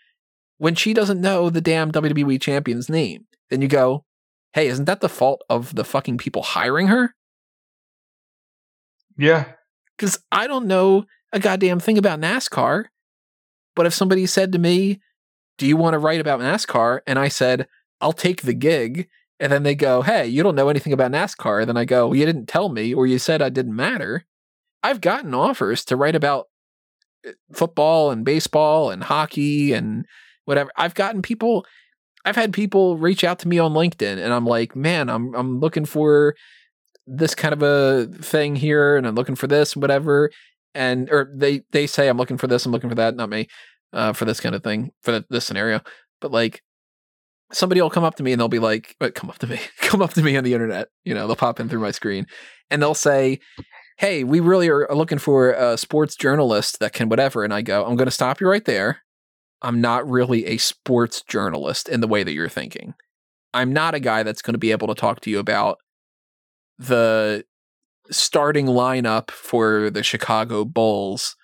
when 0.57 0.75
she 0.75 0.93
doesn't 0.93 1.21
know 1.21 1.49
the 1.49 1.61
damn 1.61 1.89
WWE 1.89 2.41
champion's 2.41 2.89
name. 2.89 3.27
Then 3.49 3.61
you 3.61 3.69
go, 3.69 4.03
hey, 4.51 4.67
isn't 4.67 4.83
that 4.83 4.99
the 4.99 5.07
fault 5.07 5.41
of 5.49 5.73
the 5.73 5.85
fucking 5.85 6.17
people 6.17 6.41
hiring 6.41 6.87
her? 6.87 7.15
Yeah. 9.17 9.53
Because 9.97 10.19
I 10.29 10.47
don't 10.47 10.67
know 10.67 11.05
a 11.31 11.39
goddamn 11.39 11.79
thing 11.79 11.97
about 11.97 12.19
NASCAR. 12.19 12.87
But 13.73 13.85
if 13.85 13.93
somebody 13.93 14.25
said 14.25 14.51
to 14.51 14.59
me, 14.59 14.99
do 15.57 15.65
you 15.65 15.77
want 15.77 15.93
to 15.93 15.99
write 15.99 16.19
about 16.19 16.41
NASCAR? 16.41 16.99
And 17.07 17.17
I 17.17 17.29
said, 17.29 17.69
I'll 18.01 18.11
take 18.11 18.41
the 18.41 18.53
gig. 18.53 19.07
And 19.39 19.51
then 19.51 19.63
they 19.63 19.75
go, 19.75 20.01
hey, 20.01 20.25
you 20.27 20.41
don't 20.41 20.55
know 20.55 20.69
anything 20.69 20.93
about 20.93 21.11
NASCAR. 21.11 21.65
Then 21.65 21.77
I 21.77 21.85
go, 21.85 22.07
well, 22.07 22.15
you 22.15 22.25
didn't 22.25 22.47
tell 22.47 22.69
me, 22.69 22.93
or 22.93 23.05
you 23.05 23.19
said 23.19 23.41
I 23.41 23.49
didn't 23.49 23.75
matter. 23.75 24.25
I've 24.83 25.01
gotten 25.01 25.33
offers 25.33 25.85
to 25.85 25.95
write 25.95 26.15
about 26.15 26.47
eh, 27.25 27.33
football 27.53 28.09
and 28.09 28.25
baseball 28.25 28.89
and 28.89 29.03
hockey 29.03 29.73
and 29.73 30.05
whatever. 30.45 30.71
I've 30.75 30.95
gotten 30.95 31.21
people, 31.21 31.65
I've 32.25 32.35
had 32.35 32.51
people 32.51 32.97
reach 32.97 33.23
out 33.23 33.39
to 33.39 33.47
me 33.47 33.59
on 33.59 33.73
LinkedIn 33.73 34.17
and 34.17 34.33
I'm 34.33 34.45
like, 34.45 34.75
man, 34.75 35.09
I'm, 35.09 35.35
I'm 35.35 35.59
looking 35.59 35.85
for 35.85 36.35
this 37.05 37.35
kind 37.35 37.53
of 37.53 37.61
a 37.61 38.07
thing 38.21 38.55
here 38.55 38.97
and 38.97 39.05
I'm 39.05 39.15
looking 39.15 39.35
for 39.35 39.47
this, 39.47 39.75
whatever. 39.75 40.31
And, 40.73 41.09
or 41.11 41.31
they, 41.33 41.61
they 41.71 41.87
say, 41.87 42.07
I'm 42.07 42.17
looking 42.17 42.37
for 42.37 42.47
this, 42.47 42.65
I'm 42.65 42.71
looking 42.71 42.89
for 42.89 42.95
that, 42.95 43.15
not 43.15 43.29
me, 43.29 43.47
uh, 43.93 44.13
for 44.13 44.25
this 44.25 44.39
kind 44.39 44.55
of 44.55 44.63
thing, 44.63 44.91
for 45.01 45.23
this 45.29 45.45
scenario. 45.45 45.81
But 46.21 46.31
like, 46.31 46.61
somebody 47.51 47.81
will 47.81 47.89
come 47.89 48.03
up 48.03 48.15
to 48.15 48.23
me 48.23 48.31
and 48.31 48.39
they'll 48.39 48.47
be 48.47 48.59
like, 48.59 48.95
come 49.13 49.29
up 49.29 49.39
to 49.39 49.47
me, 49.47 49.59
come 49.79 50.01
up 50.01 50.13
to 50.13 50.23
me 50.23 50.37
on 50.37 50.43
the 50.43 50.53
internet. 50.53 50.89
You 51.03 51.13
know, 51.13 51.27
they'll 51.27 51.35
pop 51.35 51.59
in 51.59 51.69
through 51.69 51.81
my 51.81 51.91
screen 51.91 52.27
and 52.69 52.81
they'll 52.81 52.93
say, 52.93 53.39
Hey, 53.97 54.23
we 54.23 54.39
really 54.39 54.69
are 54.69 54.87
looking 54.93 55.17
for 55.17 55.53
a 55.53 55.75
sports 55.75 56.15
journalist 56.15 56.79
that 56.79 56.93
can 56.93 57.09
whatever. 57.09 57.43
And 57.43 57.51
I 57.51 57.63
go, 57.63 57.83
I'm 57.83 57.95
going 57.95 58.05
to 58.05 58.11
stop 58.11 58.39
you 58.39 58.47
right 58.47 58.63
there. 58.63 59.01
I'm 59.63 59.81
not 59.81 60.07
really 60.07 60.45
a 60.45 60.57
sports 60.57 61.23
journalist 61.23 61.89
in 61.89 62.01
the 62.01 62.07
way 62.07 62.23
that 62.23 62.33
you're 62.33 62.47
thinking. 62.47 62.93
I'm 63.55 63.73
not 63.73 63.95
a 63.95 63.99
guy 63.99 64.21
that's 64.21 64.43
going 64.43 64.53
to 64.53 64.59
be 64.59 64.71
able 64.71 64.87
to 64.87 64.93
talk 64.93 65.21
to 65.21 65.31
you 65.31 65.39
about 65.39 65.79
the 66.77 67.43
starting 68.11 68.67
lineup 68.67 69.31
for 69.31 69.89
the 69.89 70.03
Chicago 70.03 70.63
Bulls 70.63 71.35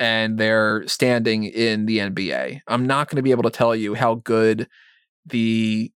and 0.00 0.38
their 0.38 0.86
standing 0.88 1.44
in 1.44 1.86
the 1.86 1.98
NBA. 1.98 2.62
I'm 2.66 2.86
not 2.86 3.08
going 3.08 3.16
to 3.16 3.22
be 3.22 3.30
able 3.30 3.44
to 3.44 3.50
tell 3.50 3.76
you 3.76 3.94
how 3.94 4.16
good 4.16 4.68
the 5.26 5.92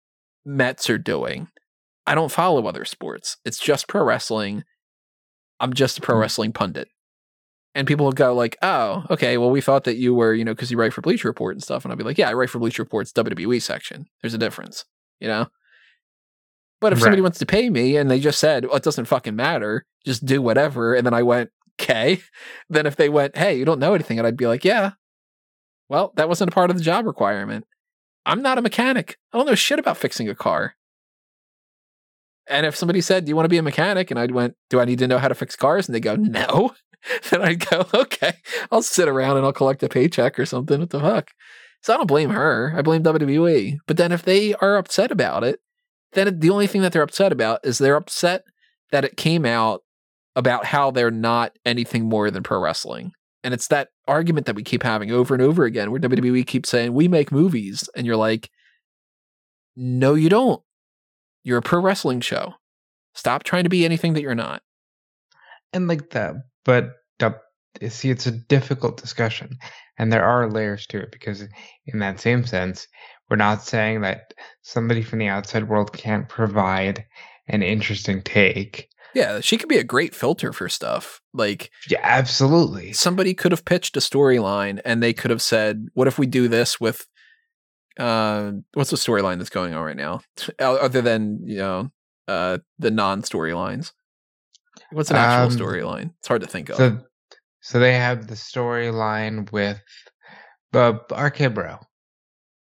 Mets 0.46 0.90
are 0.90 0.98
doing. 0.98 1.48
I 2.08 2.16
don't 2.16 2.32
follow 2.32 2.68
other 2.68 2.86
sports. 2.86 3.38
It's 3.46 3.60
just 3.60 3.88
pro 3.88 4.04
wrestling. 4.04 4.64
I'm 5.60 5.74
just 5.74 5.98
a 5.98 6.02
pro 6.02 6.16
hmm. 6.16 6.22
wrestling 6.22 6.52
pundit. 6.54 6.88
And 7.74 7.88
people 7.88 8.06
will 8.06 8.14
go 8.14 8.34
like, 8.34 8.58
"Oh, 8.62 9.04
okay. 9.10 9.38
Well, 9.38 9.50
we 9.50 9.60
thought 9.60 9.84
that 9.84 9.98
you 9.98 10.14
were, 10.14 10.34
you 10.34 10.46
know, 10.46 10.54
because 10.54 10.72
you 10.72 10.78
write 10.78 10.94
for 10.94 11.02
Bleacher 11.02 11.28
Report 11.28 11.56
and 11.56 11.64
stuff." 11.64 11.84
And 11.84 11.92
I'll 11.92 11.98
be 11.98 12.06
like, 12.06 12.18
"Yeah, 12.18 12.30
I 12.30 12.34
write 12.34 12.50
for 12.50 12.60
Bleacher 12.60 12.84
Report's 12.84 13.12
WWE 13.12 13.62
section. 13.62 14.06
There's 14.22 14.34
a 14.34 14.38
difference, 14.38 14.86
you 15.20 15.28
know." 15.28 15.48
But 16.80 16.94
if 16.94 17.00
right. 17.00 17.04
somebody 17.04 17.22
wants 17.22 17.40
to 17.40 17.46
pay 17.46 17.70
me 17.70 17.98
and 17.98 18.10
they 18.10 18.20
just 18.20 18.40
said, 18.40 18.66
"Well, 18.66 18.76
it 18.76 18.84
doesn't 18.84 19.06
fucking 19.06 19.36
matter. 19.36 19.86
Just 20.06 20.26
do 20.26 20.42
whatever," 20.42 20.94
and 20.94 21.06
then 21.06 21.14
I 21.14 21.24
went, 21.24 21.50
"Okay," 21.82 22.22
then 22.70 22.86
if 22.86 22.96
they 22.96 23.10
went, 23.10 23.36
"Hey, 23.36 23.58
you 23.58 23.66
don't 23.66 23.80
know 23.80 23.94
anything," 23.94 24.20
and 24.20 24.28
I'd 24.28 24.38
be 24.38 24.48
like, 24.48 24.64
"Yeah." 24.64 24.92
Well, 25.90 26.14
that 26.16 26.30
wasn't 26.30 26.52
a 26.52 26.54
part 26.54 26.70
of 26.70 26.78
the 26.78 26.84
job 26.84 27.06
requirement. 27.06 27.66
I'm 28.26 28.42
not 28.42 28.58
a 28.58 28.62
mechanic. 28.62 29.18
I 29.32 29.38
don't 29.38 29.48
know 29.48 29.56
shit 29.56 29.80
about 29.80 29.98
fixing 29.98 30.30
a 30.30 30.36
car. 30.36 30.76
And 32.48 32.66
if 32.66 32.76
somebody 32.76 33.02
said, 33.02 33.26
Do 33.26 33.30
you 33.30 33.36
want 33.36 33.46
to 33.46 33.50
be 33.50 33.58
a 33.58 33.64
mechanic? 33.64 34.12
And 34.12 34.20
I 34.20 34.26
went, 34.26 34.56
Do 34.70 34.80
I 34.80 34.86
need 34.86 35.00
to 35.00 35.08
know 35.08 35.18
how 35.18 35.28
to 35.28 35.36
fix 35.36 35.56
cars? 35.56 35.88
And 35.88 35.96
they 35.96 36.00
go, 36.00 36.16
No. 36.16 36.74
then 37.30 37.42
I'd 37.42 37.68
go, 37.70 37.86
Okay, 37.94 38.34
I'll 38.72 38.82
sit 38.82 39.08
around 39.08 39.38
and 39.38 39.46
I'll 39.46 39.54
collect 39.54 39.84
a 39.84 39.90
paycheck 39.90 40.40
or 40.40 40.46
something. 40.46 40.80
What 40.80 40.90
the 40.90 41.00
fuck? 41.00 41.30
So 41.82 41.94
I 41.94 41.98
don't 41.98 42.08
blame 42.08 42.32
her. 42.32 42.74
I 42.76 42.82
blame 42.82 43.04
WWE. 43.04 43.78
But 43.86 43.98
then 43.98 44.12
if 44.12 44.24
they 44.24 44.56
are 44.56 44.78
upset 44.78 45.12
about 45.12 45.44
it, 45.44 45.60
then 46.14 46.40
the 46.40 46.50
only 46.50 46.68
thing 46.68 46.82
that 46.82 46.94
they're 46.94 47.02
upset 47.02 47.32
about 47.32 47.60
is 47.64 47.78
they're 47.78 47.96
upset 47.96 48.44
that 48.92 49.06
it 49.06 49.18
came 49.18 49.46
out 49.46 49.82
about 50.36 50.66
how 50.66 50.92
they're 50.92 51.12
not 51.12 51.58
anything 51.66 52.06
more 52.06 52.32
than 52.32 52.44
pro 52.44 52.60
wrestling. 52.60 53.12
And 53.46 53.54
it's 53.54 53.68
that 53.68 53.90
argument 54.08 54.48
that 54.48 54.56
we 54.56 54.64
keep 54.64 54.82
having 54.82 55.12
over 55.12 55.36
and 55.36 55.44
over 55.44 55.66
again 55.66 55.92
where 55.92 56.00
WWE 56.00 56.48
keeps 56.48 56.68
saying, 56.68 56.94
we 56.94 57.08
make 57.08 57.32
movies. 57.32 57.88
And 57.96 58.08
you're 58.08 58.16
like, 58.16 58.50
no, 59.76 60.16
you 60.16 60.30
don't. 60.30 60.64
You're 61.44 61.60
a 61.60 61.62
pro 61.62 61.80
wrestling 61.80 62.22
show. 62.22 62.56
Stop 63.14 63.44
trying 63.44 63.64
to 63.64 63.70
be 63.70 63.86
anything 63.86 64.14
that 64.14 64.24
you're 64.24 64.34
not. 64.34 64.64
And 65.74 65.88
like 65.88 66.10
that, 66.10 66.34
but 66.64 66.94
the, 67.20 67.36
eh, 67.82 67.90
see, 67.90 68.10
it's 68.10 68.26
a 68.26 68.32
difficult 68.32 69.00
discussion. 69.00 69.60
And 70.00 70.12
there 70.12 70.26
are 70.26 70.50
layers 70.50 70.88
to 70.88 70.98
it 70.98 71.12
because, 71.12 71.44
in 71.86 72.00
that 72.00 72.20
same 72.20 72.48
sense, 72.48 72.88
we're 73.30 73.38
not 73.38 73.62
saying 73.62 74.02
that 74.02 74.34
somebody 74.64 75.04
from 75.04 75.20
the 75.20 75.28
outside 75.28 75.70
world 75.70 75.94
can't 75.94 76.28
provide 76.28 77.06
an 77.48 77.62
interesting 77.62 78.24
take. 78.24 78.90
Yeah, 79.16 79.40
she 79.40 79.58
could 79.58 79.70
be 79.70 79.78
a 79.78 79.84
great 79.84 80.14
filter 80.14 80.52
for 80.52 80.68
stuff. 80.68 81.22
Like, 81.34 81.72
yeah, 81.90 82.02
absolutely. 82.04 82.92
Somebody 82.92 83.34
could 83.34 83.54
have 83.54 83.64
pitched 83.64 83.96
a 83.96 84.02
storyline 84.02 84.82
and 84.84 85.02
they 85.02 85.14
could 85.14 85.32
have 85.32 85.42
said, 85.42 85.88
"What 85.94 86.08
if 86.08 86.20
we 86.20 86.28
do 86.28 86.48
this 86.50 86.80
with 86.80 87.08
uh 87.98 88.52
what's 88.74 88.90
the 88.90 88.98
storyline 88.98 89.38
that's 89.38 89.50
going 89.50 89.74
on 89.74 89.82
right 89.82 89.96
now 89.96 90.20
other 90.60 91.02
than, 91.02 91.40
you 91.46 91.58
know, 91.58 91.92
uh 92.28 92.58
the 92.78 92.92
non-storylines? 92.92 93.94
What's 94.92 95.10
an 95.10 95.16
actual 95.16 95.52
um, 95.52 95.58
storyline? 95.58 96.12
It's 96.20 96.28
hard 96.28 96.42
to 96.42 96.48
think 96.48 96.70
of. 96.70 96.76
So, 96.76 97.00
so 97.62 97.80
they 97.80 97.94
have 97.94 98.28
the 98.28 98.36
storyline 98.36 99.50
with 99.52 99.82
uh, 100.74 100.98
RK 101.16 101.54
Bro. 101.54 101.80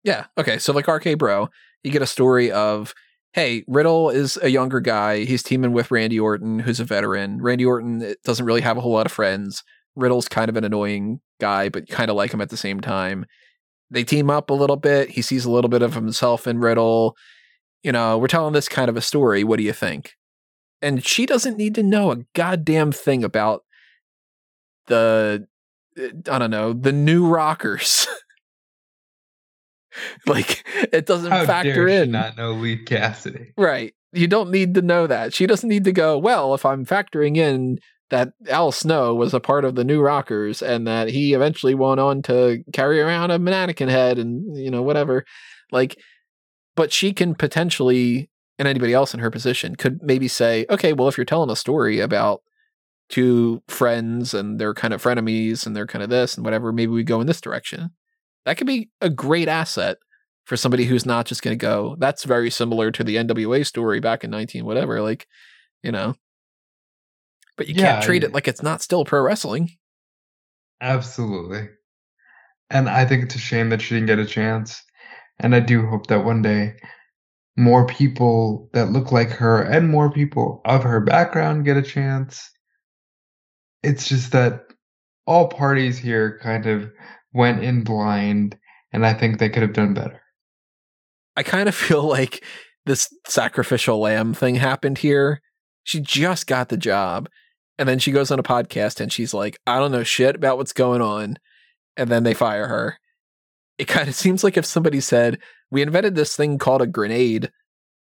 Yeah. 0.03 0.25
Okay. 0.37 0.57
So 0.57 0.73
like 0.73 0.89
RK 0.89 1.17
Bro, 1.17 1.47
you 1.83 1.91
get 1.91 2.01
a 2.01 2.07
story 2.07 2.51
of 2.51 2.93
hey, 3.33 3.63
Riddle 3.67 4.11
is 4.11 4.37
a 4.41 4.49
younger 4.49 4.79
guy. 4.79 5.25
He's 5.25 5.43
teaming 5.43 5.73
with 5.73 5.91
Randy 5.91 6.19
Orton, 6.19 6.59
who's 6.59 6.79
a 6.79 6.85
veteran. 6.85 7.41
Randy 7.41 7.65
Orton 7.65 8.01
eh, 8.01 8.13
doesn't 8.23 8.45
really 8.45 8.61
have 8.61 8.77
a 8.77 8.81
whole 8.81 8.93
lot 8.93 9.07
of 9.07 9.11
friends. 9.11 9.63
Riddle's 9.95 10.27
kind 10.27 10.49
of 10.49 10.55
an 10.55 10.63
annoying 10.63 11.19
guy, 11.41 11.69
but 11.69 11.89
kind 11.89 12.09
of 12.09 12.15
like 12.15 12.33
him 12.33 12.41
at 12.41 12.49
the 12.49 12.57
same 12.57 12.79
time. 12.79 13.25
They 13.89 14.03
team 14.03 14.29
up 14.29 14.49
a 14.49 14.55
little 14.55 14.75
bit. 14.75 15.09
He 15.09 15.21
sees 15.21 15.45
a 15.45 15.51
little 15.51 15.69
bit 15.69 15.81
of 15.81 15.93
himself 15.93 16.47
in 16.47 16.59
Riddle. 16.59 17.15
You 17.83 17.91
know, 17.91 18.17
we're 18.17 18.27
telling 18.27 18.53
this 18.53 18.69
kind 18.69 18.89
of 18.89 18.97
a 18.97 19.01
story. 19.01 19.43
What 19.43 19.57
do 19.57 19.63
you 19.63 19.73
think? 19.73 20.13
And 20.81 21.03
she 21.05 21.25
doesn't 21.25 21.57
need 21.57 21.75
to 21.75 21.83
know 21.83 22.11
a 22.11 22.17
goddamn 22.33 22.91
thing 22.91 23.23
about 23.23 23.63
the, 24.87 25.47
eh, 25.97 26.09
I 26.29 26.39
don't 26.39 26.51
know, 26.51 26.73
the 26.73 26.91
new 26.91 27.27
rockers. 27.27 28.07
like 30.27 30.65
it 30.91 31.05
doesn't 31.05 31.31
How 31.31 31.45
factor 31.45 31.87
in. 31.87 32.11
Not 32.11 32.37
know 32.37 32.53
Leif 32.53 32.85
Cassidy, 32.85 33.53
right? 33.57 33.93
You 34.11 34.27
don't 34.27 34.51
need 34.51 34.75
to 34.75 34.81
know 34.81 35.07
that. 35.07 35.33
She 35.33 35.47
doesn't 35.47 35.69
need 35.69 35.85
to 35.85 35.91
go. 35.91 36.17
Well, 36.17 36.53
if 36.53 36.65
I'm 36.65 36.85
factoring 36.85 37.35
in 37.35 37.79
that 38.09 38.33
Al 38.47 38.71
Snow 38.71 39.15
was 39.15 39.33
a 39.33 39.39
part 39.39 39.65
of 39.65 39.75
the 39.75 39.83
New 39.83 40.01
Rockers 40.01 40.61
and 40.61 40.87
that 40.87 41.09
he 41.09 41.33
eventually 41.33 41.73
went 41.73 41.99
on 41.99 42.21
to 42.23 42.63
carry 42.71 43.01
around 43.01 43.31
a 43.31 43.39
mannequin 43.39 43.89
head 43.89 44.19
and 44.19 44.55
you 44.55 44.69
know 44.69 44.83
whatever, 44.83 45.25
like, 45.71 45.97
but 46.75 46.91
she 46.91 47.13
can 47.13 47.33
potentially 47.33 48.29
and 48.59 48.67
anybody 48.67 48.93
else 48.93 49.13
in 49.13 49.19
her 49.19 49.31
position 49.31 49.75
could 49.75 49.99
maybe 50.01 50.27
say, 50.27 50.65
okay, 50.69 50.93
well, 50.93 51.07
if 51.07 51.17
you're 51.17 51.25
telling 51.25 51.49
a 51.49 51.55
story 51.55 51.99
about 51.99 52.41
two 53.09 53.61
friends 53.67 54.33
and 54.33 54.59
they're 54.59 54.73
kind 54.73 54.93
of 54.93 55.01
frenemies 55.01 55.65
and 55.65 55.75
they're 55.75 55.87
kind 55.87 56.03
of 56.03 56.09
this 56.09 56.35
and 56.35 56.45
whatever, 56.45 56.71
maybe 56.71 56.91
we 56.91 57.03
go 57.03 57.21
in 57.21 57.27
this 57.27 57.41
direction. 57.41 57.91
That 58.45 58.57
could 58.57 58.67
be 58.67 58.89
a 59.01 59.09
great 59.09 59.47
asset 59.47 59.97
for 60.45 60.57
somebody 60.57 60.85
who's 60.85 61.05
not 61.05 61.25
just 61.25 61.41
going 61.41 61.57
to 61.57 61.61
go, 61.65 61.95
that's 61.99 62.25
very 62.25 62.49
similar 62.49 62.91
to 62.91 63.03
the 63.03 63.15
NWA 63.15 63.65
story 63.65 64.01
back 64.01 64.23
in 64.25 64.29
19, 64.29 64.65
whatever. 64.65 65.01
Like, 65.01 65.25
you 65.81 65.91
know, 65.91 66.15
but 67.55 67.67
you 67.69 67.75
Yeah, 67.75 67.93
can't 67.93 68.03
treat 68.03 68.23
I- 68.23 68.27
it 68.27 68.33
like 68.33 68.47
it's 68.49 68.61
not 68.63 68.81
still 68.81 69.05
pro 69.05 69.21
wrestling. 69.21 69.69
Absolutely. 70.81 71.69
And 72.69 72.89
I 72.89 73.05
think 73.05 73.23
it's 73.23 73.35
a 73.35 73.39
shame 73.39 73.69
that 73.69 73.81
she 73.81 73.95
didn't 73.95 74.07
get 74.07 74.19
a 74.19 74.25
chance. 74.25 74.83
And 75.39 75.55
I 75.55 75.59
do 75.59 75.85
hope 75.85 76.07
that 76.07 76.25
one 76.25 76.41
day 76.41 76.73
more 77.55 77.85
people 77.85 78.69
that 78.73 78.91
look 78.91 79.11
like 79.11 79.29
her 79.29 79.61
and 79.61 79.87
more 79.89 80.11
people 80.11 80.61
of 80.65 80.83
her 80.83 80.99
background 80.99 81.65
get 81.65 81.77
a 81.77 81.81
chance. 81.83 82.49
It's 83.83 84.07
just 84.07 84.31
that 84.31 84.63
all 85.25 85.47
parties 85.49 85.97
here 85.97 86.39
kind 86.41 86.65
of 86.65 86.91
went 87.33 87.63
in 87.63 87.83
blind, 87.83 88.57
and 88.91 89.05
I 89.05 89.13
think 89.13 89.39
they 89.39 89.49
could 89.49 89.63
have 89.63 89.73
done 89.73 89.93
better. 89.93 90.21
I 91.35 91.43
kind 91.43 91.67
of 91.67 91.75
feel 91.85 92.03
like 92.03 92.43
this 92.85 93.13
sacrificial 93.27 93.99
lamb 93.99 94.33
thing 94.33 94.55
happened 94.55 94.99
here. 94.99 95.41
She 95.83 95.99
just 95.99 96.47
got 96.47 96.69
the 96.69 96.77
job. 96.77 97.29
And 97.79 97.89
then 97.89 97.99
she 97.99 98.11
goes 98.11 98.29
on 98.29 98.39
a 98.39 98.43
podcast 98.43 99.01
and 99.01 99.11
she's 99.11 99.33
like, 99.33 99.57
I 99.65 99.79
don't 99.79 99.91
know 99.91 100.03
shit 100.03 100.35
about 100.35 100.57
what's 100.57 100.73
going 100.73 101.01
on. 101.01 101.37
And 101.97 102.09
then 102.09 102.23
they 102.23 102.33
fire 102.33 102.67
her. 102.67 102.99
It 103.77 103.87
kind 103.87 104.07
of 104.07 104.15
seems 104.15 104.43
like 104.43 104.57
if 104.57 104.65
somebody 104.65 104.99
said, 104.99 105.39
We 105.71 105.81
invented 105.81 106.15
this 106.15 106.35
thing 106.35 106.57
called 106.57 106.81
a 106.81 106.87
grenade. 106.87 107.51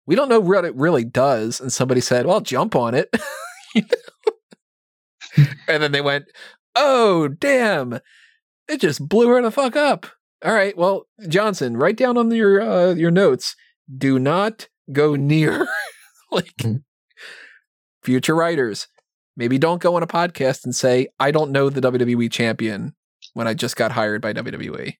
We 0.06 0.16
don't 0.16 0.28
know 0.28 0.40
what 0.40 0.64
it 0.64 0.74
really 0.74 1.04
does. 1.04 1.60
And 1.60 1.72
somebody 1.72 2.00
said, 2.00 2.26
Well, 2.26 2.40
jump 2.40 2.74
on 2.74 2.94
it. 2.94 3.14
You 3.72 3.82
know? 3.82 5.46
and 5.68 5.80
then 5.80 5.92
they 5.92 6.00
went, 6.00 6.24
Oh, 6.74 7.28
damn. 7.28 8.00
It 8.70 8.80
just 8.80 9.06
blew 9.08 9.28
her 9.28 9.42
the 9.42 9.50
fuck 9.50 9.76
up. 9.76 10.06
All 10.44 10.54
right. 10.54 10.76
Well, 10.76 11.06
Johnson, 11.28 11.76
write 11.76 11.96
down 11.96 12.16
on 12.16 12.30
your 12.30 12.60
uh, 12.62 12.94
your 12.94 13.10
notes. 13.10 13.56
Do 13.94 14.18
not 14.18 14.68
go 14.92 15.16
near. 15.16 15.66
like 16.30 16.56
Mhm. 16.58 16.82
future 18.02 18.34
writers, 18.34 18.86
maybe 19.36 19.58
don't 19.58 19.82
go 19.82 19.96
on 19.96 20.02
a 20.02 20.06
podcast 20.06 20.64
and 20.64 20.74
say, 20.74 21.08
"I 21.18 21.30
don't 21.30 21.50
know 21.50 21.68
the 21.68 21.80
WWE 21.80 22.30
champion" 22.30 22.94
when 23.34 23.46
I 23.46 23.54
just 23.54 23.76
got 23.76 23.92
hired 23.92 24.22
by 24.22 24.32
WWE. 24.32 24.96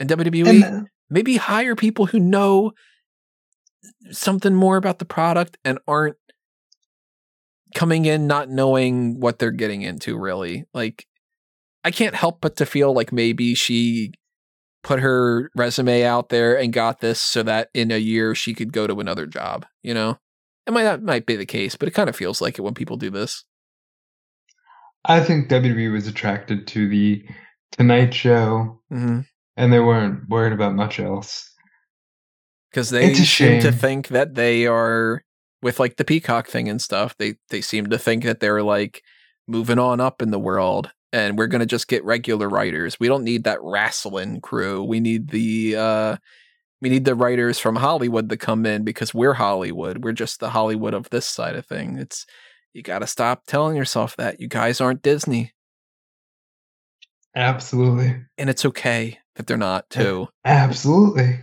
And 0.00 0.08
WWE, 0.08 0.48
And, 0.48 0.64
uh, 0.64 0.80
maybe 1.10 1.36
hire 1.36 1.76
people 1.76 2.06
who 2.06 2.18
know 2.18 2.72
something 4.10 4.54
more 4.54 4.76
about 4.76 4.98
the 4.98 5.04
product 5.04 5.58
and 5.64 5.78
aren't 5.86 6.16
coming 7.74 8.04
in 8.04 8.26
not 8.26 8.48
knowing 8.50 9.20
what 9.20 9.38
they're 9.38 9.50
getting 9.50 9.82
into 9.82 10.18
really 10.18 10.64
like 10.74 11.06
i 11.84 11.90
can't 11.90 12.14
help 12.14 12.40
but 12.40 12.56
to 12.56 12.66
feel 12.66 12.92
like 12.92 13.12
maybe 13.12 13.54
she 13.54 14.12
put 14.82 15.00
her 15.00 15.50
resume 15.54 16.04
out 16.04 16.28
there 16.28 16.58
and 16.58 16.72
got 16.72 17.00
this 17.00 17.20
so 17.20 17.42
that 17.42 17.68
in 17.72 17.90
a 17.90 17.98
year 17.98 18.34
she 18.34 18.52
could 18.52 18.72
go 18.72 18.86
to 18.86 19.00
another 19.00 19.26
job 19.26 19.64
you 19.82 19.94
know 19.94 20.18
it 20.66 20.72
might 20.72 20.84
not 20.84 21.02
might 21.02 21.26
be 21.26 21.36
the 21.36 21.46
case 21.46 21.76
but 21.76 21.88
it 21.88 21.94
kind 21.94 22.08
of 22.08 22.16
feels 22.16 22.40
like 22.40 22.58
it 22.58 22.62
when 22.62 22.74
people 22.74 22.96
do 22.96 23.10
this 23.10 23.44
I 25.04 25.20
think 25.20 25.48
WWE 25.48 25.92
was 25.92 26.06
attracted 26.06 26.66
to 26.68 26.88
the 26.88 27.24
Tonight 27.72 28.14
Show, 28.14 28.80
mm-hmm. 28.92 29.20
and 29.56 29.72
they 29.72 29.80
weren't 29.80 30.28
worried 30.28 30.52
about 30.52 30.74
much 30.74 31.00
else. 31.00 31.50
because 32.70 32.90
they 32.90 33.12
seem 33.14 33.60
to 33.60 33.72
think 33.72 34.08
that 34.08 34.34
they 34.34 34.66
are 34.66 35.22
with 35.60 35.80
like 35.80 35.96
the 35.96 36.04
peacock 36.04 36.48
thing 36.48 36.68
and 36.68 36.80
stuff 36.80 37.16
they 37.18 37.34
they 37.50 37.60
seem 37.60 37.88
to 37.88 37.98
think 37.98 38.24
that 38.24 38.40
they're 38.40 38.62
like 38.62 39.02
moving 39.46 39.78
on 39.78 40.00
up 40.00 40.20
in 40.22 40.30
the 40.30 40.38
world 40.38 40.90
and 41.12 41.36
we're 41.36 41.46
going 41.46 41.60
to 41.60 41.66
just 41.66 41.88
get 41.88 42.04
regular 42.04 42.48
writers. 42.48 42.98
We 42.98 43.08
don't 43.08 43.24
need 43.24 43.44
that 43.44 43.58
wrestling 43.62 44.40
crew. 44.40 44.82
We 44.82 45.00
need 45.00 45.28
the 45.30 45.76
uh 45.76 46.16
we 46.80 46.88
need 46.88 47.04
the 47.04 47.14
writers 47.14 47.58
from 47.60 47.76
hollywood 47.76 48.28
to 48.30 48.36
come 48.36 48.66
in 48.66 48.82
because 48.82 49.14
we're 49.14 49.34
hollywood. 49.34 50.04
We're 50.04 50.12
just 50.12 50.40
the 50.40 50.50
hollywood 50.50 50.94
of 50.94 51.10
this 51.10 51.26
side 51.28 51.54
of 51.56 51.66
thing. 51.66 51.98
It's 51.98 52.26
you 52.72 52.82
got 52.82 53.00
to 53.00 53.06
stop 53.06 53.44
telling 53.46 53.76
yourself 53.76 54.16
that. 54.16 54.40
You 54.40 54.48
guys 54.48 54.80
aren't 54.80 55.02
disney. 55.02 55.52
Absolutely. 57.34 58.14
and 58.36 58.50
it's 58.50 58.64
okay 58.64 59.18
that 59.36 59.46
they're 59.46 59.56
not 59.56 59.88
too. 59.90 60.28
Absolutely. 60.44 61.40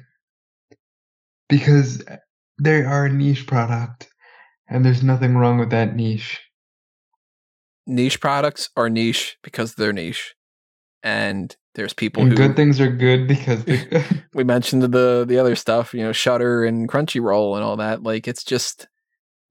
Because 1.47 2.03
they 2.61 2.83
are 2.83 3.05
a 3.05 3.11
niche 3.11 3.47
product, 3.47 4.07
and 4.67 4.85
there's 4.85 5.01
nothing 5.01 5.35
wrong 5.35 5.57
with 5.57 5.71
that 5.71 5.95
niche. 5.95 6.39
Niche 7.89 8.19
products 8.21 8.69
are 8.77 8.89
niche 8.89 9.37
because 9.43 9.75
they're 9.75 9.91
niche 9.91 10.35
and 11.03 11.57
there's 11.75 11.93
people 11.93 12.23
And 12.23 12.31
who 12.31 12.37
good 12.37 12.55
things 12.55 12.79
are 12.79 12.89
good 12.91 13.27
because 13.27 13.63
good. 13.65 14.23
we 14.33 14.43
mentioned 14.43 14.81
the 14.83 15.25
the 15.27 15.37
other 15.39 15.55
stuff, 15.55 15.93
you 15.93 16.03
know, 16.03 16.11
Shutter 16.11 16.63
and 16.63 16.87
Crunchyroll 16.89 17.55
and 17.55 17.63
all 17.63 17.77
that. 17.77 18.03
Like 18.03 18.27
it's 18.27 18.43
just 18.43 18.87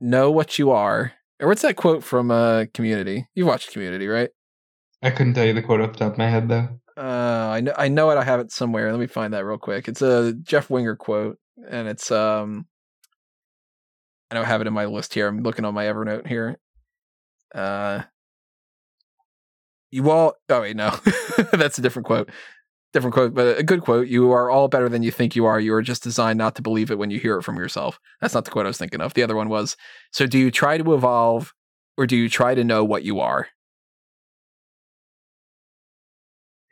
know 0.00 0.30
what 0.30 0.58
you 0.58 0.70
are. 0.70 1.12
Or 1.40 1.48
what's 1.48 1.62
that 1.62 1.76
quote 1.76 2.04
from 2.04 2.30
uh 2.30 2.66
Community? 2.74 3.26
You've 3.34 3.46
watched 3.48 3.72
Community, 3.72 4.06
right? 4.08 4.30
I 5.02 5.10
couldn't 5.10 5.34
tell 5.34 5.46
you 5.46 5.52
the 5.54 5.62
quote 5.62 5.80
off 5.80 5.92
the 5.92 5.98
top 5.98 6.12
of 6.12 6.18
my 6.18 6.28
head, 6.28 6.48
though. 6.48 6.68
Uh 6.96 7.48
I 7.50 7.60
know 7.60 7.74
I 7.76 7.88
know 7.88 8.10
it, 8.10 8.16
I 8.18 8.24
have 8.24 8.40
it 8.40 8.52
somewhere. 8.52 8.90
Let 8.90 9.00
me 9.00 9.06
find 9.06 9.32
that 9.34 9.44
real 9.44 9.58
quick. 9.58 9.88
It's 9.88 10.02
a 10.02 10.32
Jeff 10.34 10.68
Winger 10.70 10.96
quote 10.96 11.38
and 11.68 11.88
it's 11.88 12.10
um 12.10 12.66
I 14.30 14.34
don't 14.34 14.44
have 14.44 14.60
it 14.60 14.66
in 14.66 14.74
my 14.74 14.84
list 14.84 15.14
here. 15.14 15.26
I'm 15.26 15.42
looking 15.42 15.64
on 15.64 15.72
my 15.74 15.84
Evernote 15.86 16.26
here. 16.26 16.58
Uh 17.54 18.02
all 20.06 20.34
oh 20.48 20.60
wait, 20.60 20.76
no. 20.76 20.90
That's 21.52 21.78
a 21.78 21.82
different 21.82 22.06
quote. 22.06 22.30
Different 22.92 23.14
quote, 23.14 23.34
but 23.34 23.58
a 23.58 23.62
good 23.62 23.82
quote. 23.82 24.08
You 24.08 24.32
are 24.32 24.50
all 24.50 24.68
better 24.68 24.88
than 24.88 25.02
you 25.02 25.10
think 25.10 25.36
you 25.36 25.44
are. 25.44 25.60
You 25.60 25.74
are 25.74 25.82
just 25.82 26.02
designed 26.02 26.38
not 26.38 26.54
to 26.56 26.62
believe 26.62 26.90
it 26.90 26.98
when 26.98 27.10
you 27.10 27.18
hear 27.18 27.36
it 27.38 27.42
from 27.42 27.56
yourself. 27.56 28.00
That's 28.20 28.34
not 28.34 28.46
the 28.46 28.50
quote 28.50 28.64
I 28.64 28.68
was 28.68 28.78
thinking 28.78 29.00
of. 29.02 29.14
The 29.14 29.22
other 29.22 29.36
one 29.36 29.48
was 29.50 29.76
So 30.12 30.26
do 30.26 30.38
you 30.38 30.50
try 30.50 30.78
to 30.78 30.94
evolve 30.94 31.52
or 31.98 32.06
do 32.06 32.16
you 32.16 32.28
try 32.28 32.54
to 32.54 32.64
know 32.64 32.84
what 32.84 33.02
you 33.02 33.20
are? 33.20 33.48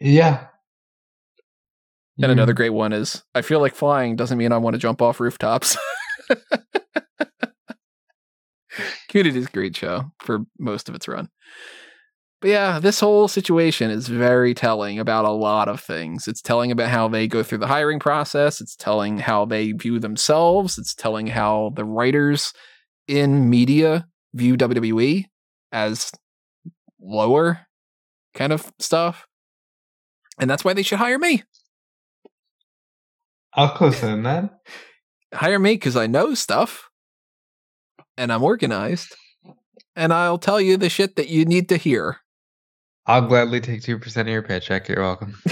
Yeah. 0.00 0.46
And 2.18 2.26
You- 2.26 2.32
another 2.32 2.52
mm-hmm. 2.52 2.56
great 2.56 2.70
one 2.70 2.92
is 2.92 3.22
I 3.34 3.42
feel 3.42 3.60
like 3.60 3.74
flying 3.74 4.16
doesn't 4.16 4.38
mean 4.38 4.52
I 4.52 4.58
want 4.58 4.74
to 4.74 4.78
jump 4.78 5.02
off 5.02 5.20
rooftops. 5.20 5.76
Community 9.08 9.38
is 9.38 9.46
a 9.46 9.50
great 9.50 9.76
show 9.76 10.12
for 10.20 10.40
most 10.58 10.88
of 10.88 10.94
its 10.94 11.08
run. 11.08 11.28
But 12.40 12.50
yeah, 12.50 12.78
this 12.78 13.00
whole 13.00 13.28
situation 13.28 13.90
is 13.90 14.08
very 14.08 14.52
telling 14.52 14.98
about 14.98 15.24
a 15.24 15.30
lot 15.30 15.68
of 15.68 15.80
things. 15.80 16.28
It's 16.28 16.42
telling 16.42 16.70
about 16.70 16.90
how 16.90 17.08
they 17.08 17.26
go 17.26 17.42
through 17.42 17.58
the 17.58 17.66
hiring 17.66 17.98
process, 17.98 18.60
it's 18.60 18.76
telling 18.76 19.18
how 19.18 19.46
they 19.46 19.72
view 19.72 19.98
themselves, 19.98 20.76
it's 20.76 20.94
telling 20.94 21.28
how 21.28 21.72
the 21.74 21.84
writers 21.84 22.52
in 23.08 23.48
media 23.48 24.06
view 24.34 24.56
WWE 24.56 25.24
as 25.72 26.12
lower 27.00 27.66
kind 28.34 28.52
of 28.52 28.70
stuff. 28.78 29.26
And 30.38 30.50
that's 30.50 30.64
why 30.64 30.74
they 30.74 30.82
should 30.82 30.98
hire 30.98 31.18
me. 31.18 31.42
I'll 33.54 33.74
co-sign 33.74 34.22
that. 34.24 34.60
hire 35.34 35.58
me 35.58 35.74
because 35.74 35.96
I 35.96 36.06
know 36.06 36.34
stuff 36.34 36.90
and 38.16 38.32
I'm 38.32 38.42
organized 38.42 39.14
and 39.94 40.12
I'll 40.12 40.38
tell 40.38 40.60
you 40.60 40.76
the 40.76 40.90
shit 40.90 41.16
that 41.16 41.28
you 41.28 41.44
need 41.44 41.68
to 41.70 41.76
hear. 41.76 42.18
I'll 43.06 43.26
gladly 43.26 43.60
take 43.60 43.82
two 43.82 43.98
percent 43.98 44.28
of 44.28 44.32
your 44.32 44.42
paycheck. 44.42 44.88
You're 44.88 45.02
welcome. 45.02 45.36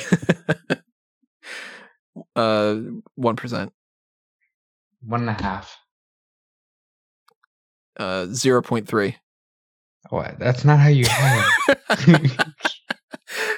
uh, 2.36 2.76
1%, 3.18 3.70
One 5.06 5.20
and 5.20 5.31
a 5.31 5.43
half. 5.43 5.76
uh, 7.98 8.26
0.3. 8.26 9.14
What? 10.10 10.39
That's 10.39 10.64
not 10.64 10.78
how 10.81 10.89
you 10.89 11.06
hire. 11.09 11.44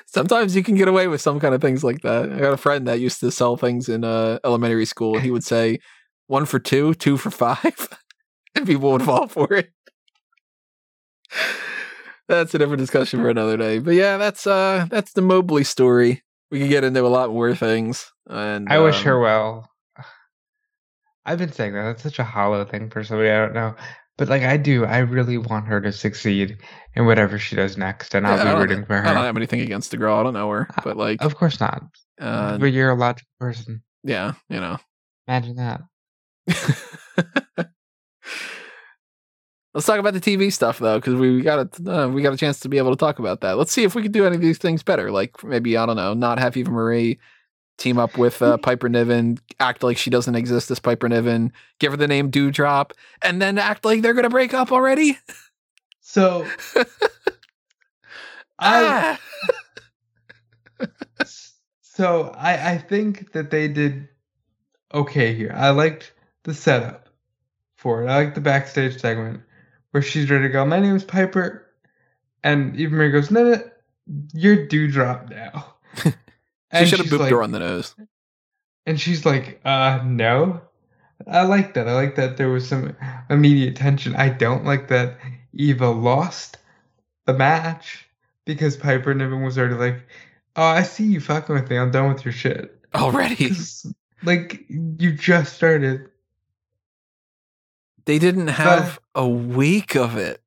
Sometimes 0.07 0.55
you 0.55 0.63
can 0.63 0.75
get 0.77 0.89
away 0.89 1.09
with 1.09 1.21
some 1.21 1.41
kind 1.41 1.55
of 1.55 1.61
things 1.61 1.83
like 1.83 2.03
that. 2.03 2.33
I 2.33 2.39
got 2.39 2.53
a 2.55 2.59
friend 2.59 2.87
that 2.87 3.01
used 3.01 3.21
to 3.21 3.31
sell 3.31 3.57
things 3.57 3.89
in 3.89 4.05
uh, 4.05 4.39
elementary 4.45 4.85
school 4.87 5.17
and 5.17 5.25
he 5.25 5.31
would 5.31 5.45
say 5.45 5.79
one 6.29 6.45
for 6.47 6.59
two, 6.59 6.95
two 6.95 7.17
for 7.17 7.31
five, 7.31 7.89
and 8.55 8.67
people 8.67 8.93
would 8.93 9.03
fall 9.03 9.27
for 9.29 9.53
it. 9.53 9.71
That's 12.29 12.55
a 12.55 12.59
different 12.59 12.81
discussion 12.81 13.21
for 13.21 13.31
another 13.31 13.57
day. 13.57 13.79
But 13.79 13.95
yeah, 13.95 14.17
that's 14.17 14.47
uh 14.47 14.87
that's 14.91 15.13
the 15.13 15.23
Mobley 15.23 15.65
story. 15.65 16.23
We 16.51 16.61
could 16.61 16.69
get 16.69 16.85
into 16.85 17.05
a 17.05 17.09
lot 17.09 17.31
more 17.31 17.55
things. 17.55 18.11
And 18.29 18.69
I 18.69 18.79
wish 18.79 18.99
um, 18.99 19.05
her 19.05 19.21
well. 19.21 19.71
I've 21.27 21.39
been 21.39 21.53
saying 21.53 21.75
that. 21.75 21.85
That's 21.85 22.03
such 22.03 22.19
a 22.19 22.25
hollow 22.25 22.65
thing 22.65 22.91
for 22.91 23.03
somebody 23.05 23.31
I 23.31 23.39
don't 23.39 23.55
know. 23.55 23.75
But 24.19 24.29
like 24.29 24.43
I 24.43 24.57
do, 24.57 24.85
I 24.87 24.99
really 24.99 25.37
want 25.37 25.67
her 25.67 25.81
to 25.83 25.93
succeed 25.93 26.57
in 26.95 27.05
whatever 27.05 27.39
she 27.39 27.55
does 27.55 27.77
next, 27.77 28.15
and 28.15 28.27
I'll 28.27 28.43
be 28.57 28.61
rooting 28.63 28.87
for 28.87 28.95
her. 28.97 29.07
I 29.07 29.13
don't 29.13 29.25
have 29.25 29.37
anything 29.37 29.61
against 29.61 29.91
the 29.91 29.99
girl. 29.99 30.17
I 30.19 30.23
don't 30.23 30.33
know 30.33 30.51
her, 30.51 30.69
but 30.85 30.97
like, 30.97 31.23
Of 31.23 31.35
course 31.37 31.61
not. 31.61 31.83
uh, 32.19 32.57
but 32.57 32.73
you're 32.73 32.89
a 32.89 32.95
logical 32.95 33.29
person. 33.39 33.83
yeah, 34.05 34.33
you 34.49 34.59
know. 34.59 34.79
Imagine 35.29 35.57
that. 35.57 35.83
Let's 39.77 39.85
talk 39.85 39.99
about 39.99 40.15
the 40.15 40.23
TV 40.23 40.51
stuff 40.51 40.79
though, 40.79 40.99
because 40.99 41.17
we 41.17 41.43
got 41.43 41.79
a 41.79 42.05
uh, 42.05 42.09
we 42.09 42.23
got 42.23 42.33
a 42.33 42.39
chance 42.39 42.61
to 42.61 42.69
be 42.71 42.79
able 42.79 42.93
to 42.93 42.97
talk 42.97 43.19
about 43.19 43.43
that. 43.43 43.59
Let's 43.59 43.73
see 43.73 43.85
if 43.85 43.95
we 43.95 44.01
can 44.01 44.11
do 44.11 44.25
any 44.25 44.35
of 44.35 44.41
these 44.41 44.57
things 44.57 44.83
better. 44.83 45.11
Like 45.11 45.45
maybe 45.45 45.77
I 45.77 45.85
don't 45.85 45.97
know, 45.97 46.15
not 46.15 46.39
have 46.39 46.57
Eva 46.57 46.71
Marie 46.71 47.19
team 47.77 47.99
up 47.99 48.17
with 48.17 48.41
uh, 48.41 48.57
Piper 48.57 48.89
Niven, 48.89 49.37
act 49.61 49.83
like 49.83 49.99
she 49.99 50.09
doesn't 50.09 50.35
exist 50.35 50.71
as 50.71 50.81
Piper 50.81 51.11
Niven, 51.11 51.53
give 51.79 51.93
her 51.93 51.99
the 51.99 52.09
name 52.09 52.31
Doudrop, 52.31 52.93
and 53.21 53.43
then 53.43 53.59
act 53.59 53.85
like 53.85 54.01
they're 54.01 54.15
gonna 54.15 54.31
break 54.31 54.55
up 54.55 54.73
already. 54.73 55.19
So 56.01 56.47
I 58.59 59.19
ah! 60.81 60.87
so 61.83 62.35
I 62.35 62.73
I 62.73 62.79
think 62.79 63.33
that 63.33 63.51
they 63.51 63.69
did 63.69 64.09
okay 64.95 65.35
here. 65.35 65.53
I 65.55 65.69
liked 65.69 66.15
the 66.45 66.55
setup 66.55 67.11
for 67.77 68.03
it. 68.03 68.07
I 68.07 68.25
liked 68.25 68.37
the 68.37 68.41
backstage 68.41 68.99
segment 68.99 69.43
where 69.97 70.03
she's 70.03 70.29
ready 70.29 70.43
to 70.43 70.49
go. 70.51 70.63
My 70.67 70.79
name 70.79 70.95
is 70.95 71.05
Piper, 71.05 71.67
and 72.45 72.79
Eva 72.79 72.95
Marie 72.95 73.11
goes, 73.11 73.31
"No, 73.31 73.45
no, 73.45 73.63
you're 74.35 74.67
Doudrop 74.67 75.31
now." 75.31 75.77
she 76.03 76.13
And 76.71 76.87
should 76.87 76.99
have 76.99 77.07
booped 77.07 77.31
her 77.31 77.43
on 77.43 77.53
the 77.53 77.61
nose. 77.61 77.95
And 78.85 79.01
she's 79.01 79.25
like, 79.25 79.59
uh, 79.65 80.01
no. 80.05 80.61
I 81.27 81.45
like 81.45 81.73
that. 81.73 81.89
I 81.89 81.95
like 81.95 82.15
that 82.17 82.37
there 82.37 82.51
was 82.51 82.69
some 82.69 82.95
immediate 83.31 83.75
tension. 83.75 84.15
I 84.17 84.29
don't 84.29 84.67
like 84.67 84.89
that 84.89 85.17
Eva 85.55 85.89
lost 85.89 86.59
the 87.25 87.33
match 87.33 88.07
because 88.45 88.77
Piper 88.77 89.15
Niven 89.15 89.43
was 89.45 89.57
already 89.57 89.77
like, 89.77 90.07
oh, 90.57 90.63
I 90.63 90.83
see 90.83 91.05
you 91.05 91.21
fucking 91.21 91.55
with 91.55 91.71
me. 91.71 91.79
I'm 91.79 91.91
done 91.91 92.13
with 92.13 92.23
your 92.23 92.33
shit. 92.33 92.79
Already? 92.95 93.51
like, 94.25 94.63
you 94.69 95.13
just 95.13 95.55
started. 95.55 96.11
they 98.05 98.19
didn't 98.19 98.49
have 98.49 99.01
a 99.17 99.27
week 99.27 99.97
of 99.97 100.17
it. 100.17 100.41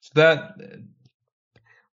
So 0.00 0.10
that 0.14 0.38
uh, 0.38 0.76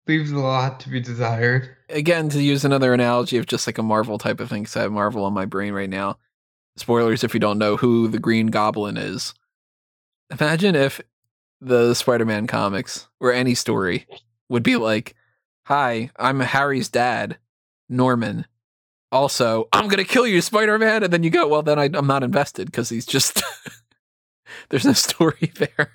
leaves 0.06 0.30
a 0.30 0.38
lot 0.38 0.78
to 0.80 0.90
be 0.90 1.00
desired. 1.00 1.70
again 1.88 2.28
to 2.28 2.42
use 2.42 2.64
another 2.64 2.92
analogy 2.94 3.38
of 3.38 3.46
just 3.46 3.66
like 3.66 3.78
a 3.78 3.82
Marvel 3.82 4.18
type 4.18 4.38
of 4.40 4.48
thing, 4.48 4.62
because 4.62 4.76
I 4.76 4.82
have 4.82 4.92
Marvel 4.92 5.24
on 5.24 5.32
my 5.32 5.46
brain 5.46 5.72
right 5.72 5.90
now. 5.90 6.18
Spoilers 6.76 7.24
if 7.24 7.32
you 7.32 7.40
don't 7.40 7.58
know 7.58 7.76
who 7.76 8.06
the 8.06 8.18
Green 8.18 8.48
Goblin 8.48 8.96
is. 8.98 9.34
Imagine 10.30 10.74
if 10.74 11.00
the 11.60 11.94
Spider-Man 11.94 12.46
comics 12.46 13.08
or 13.18 13.32
any 13.32 13.54
story 13.54 14.06
would 14.50 14.62
be 14.62 14.76
like, 14.76 15.14
"Hi, 15.64 16.10
I'm 16.16 16.40
Harry's 16.40 16.90
dad, 16.90 17.38
Norman. 17.88 18.46
Also, 19.16 19.68
I'm 19.72 19.88
gonna 19.88 20.04
kill 20.04 20.26
you, 20.26 20.40
Spider-Man." 20.40 21.02
And 21.02 21.12
then 21.12 21.22
you 21.22 21.30
go, 21.30 21.48
"Well, 21.48 21.62
then 21.62 21.78
I, 21.78 21.88
I'm 21.92 22.06
not 22.06 22.22
invested 22.22 22.66
because 22.66 22.88
he's 22.90 23.06
just 23.06 23.42
there's 24.68 24.84
no 24.84 24.92
story 24.92 25.52
there." 25.56 25.90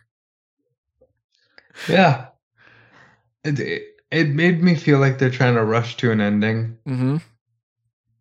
Yeah. 1.88 2.28
It, 3.44 3.60
it, 4.12 4.30
made 4.30 4.62
me 4.62 4.76
feel 4.76 5.00
like 5.00 5.18
they're 5.18 5.32
trying 5.32 5.56
to 5.56 5.64
rush 5.64 5.98
to 5.98 6.12
an 6.12 6.22
ending, 6.22 6.78
Mm-hmm. 6.88 7.18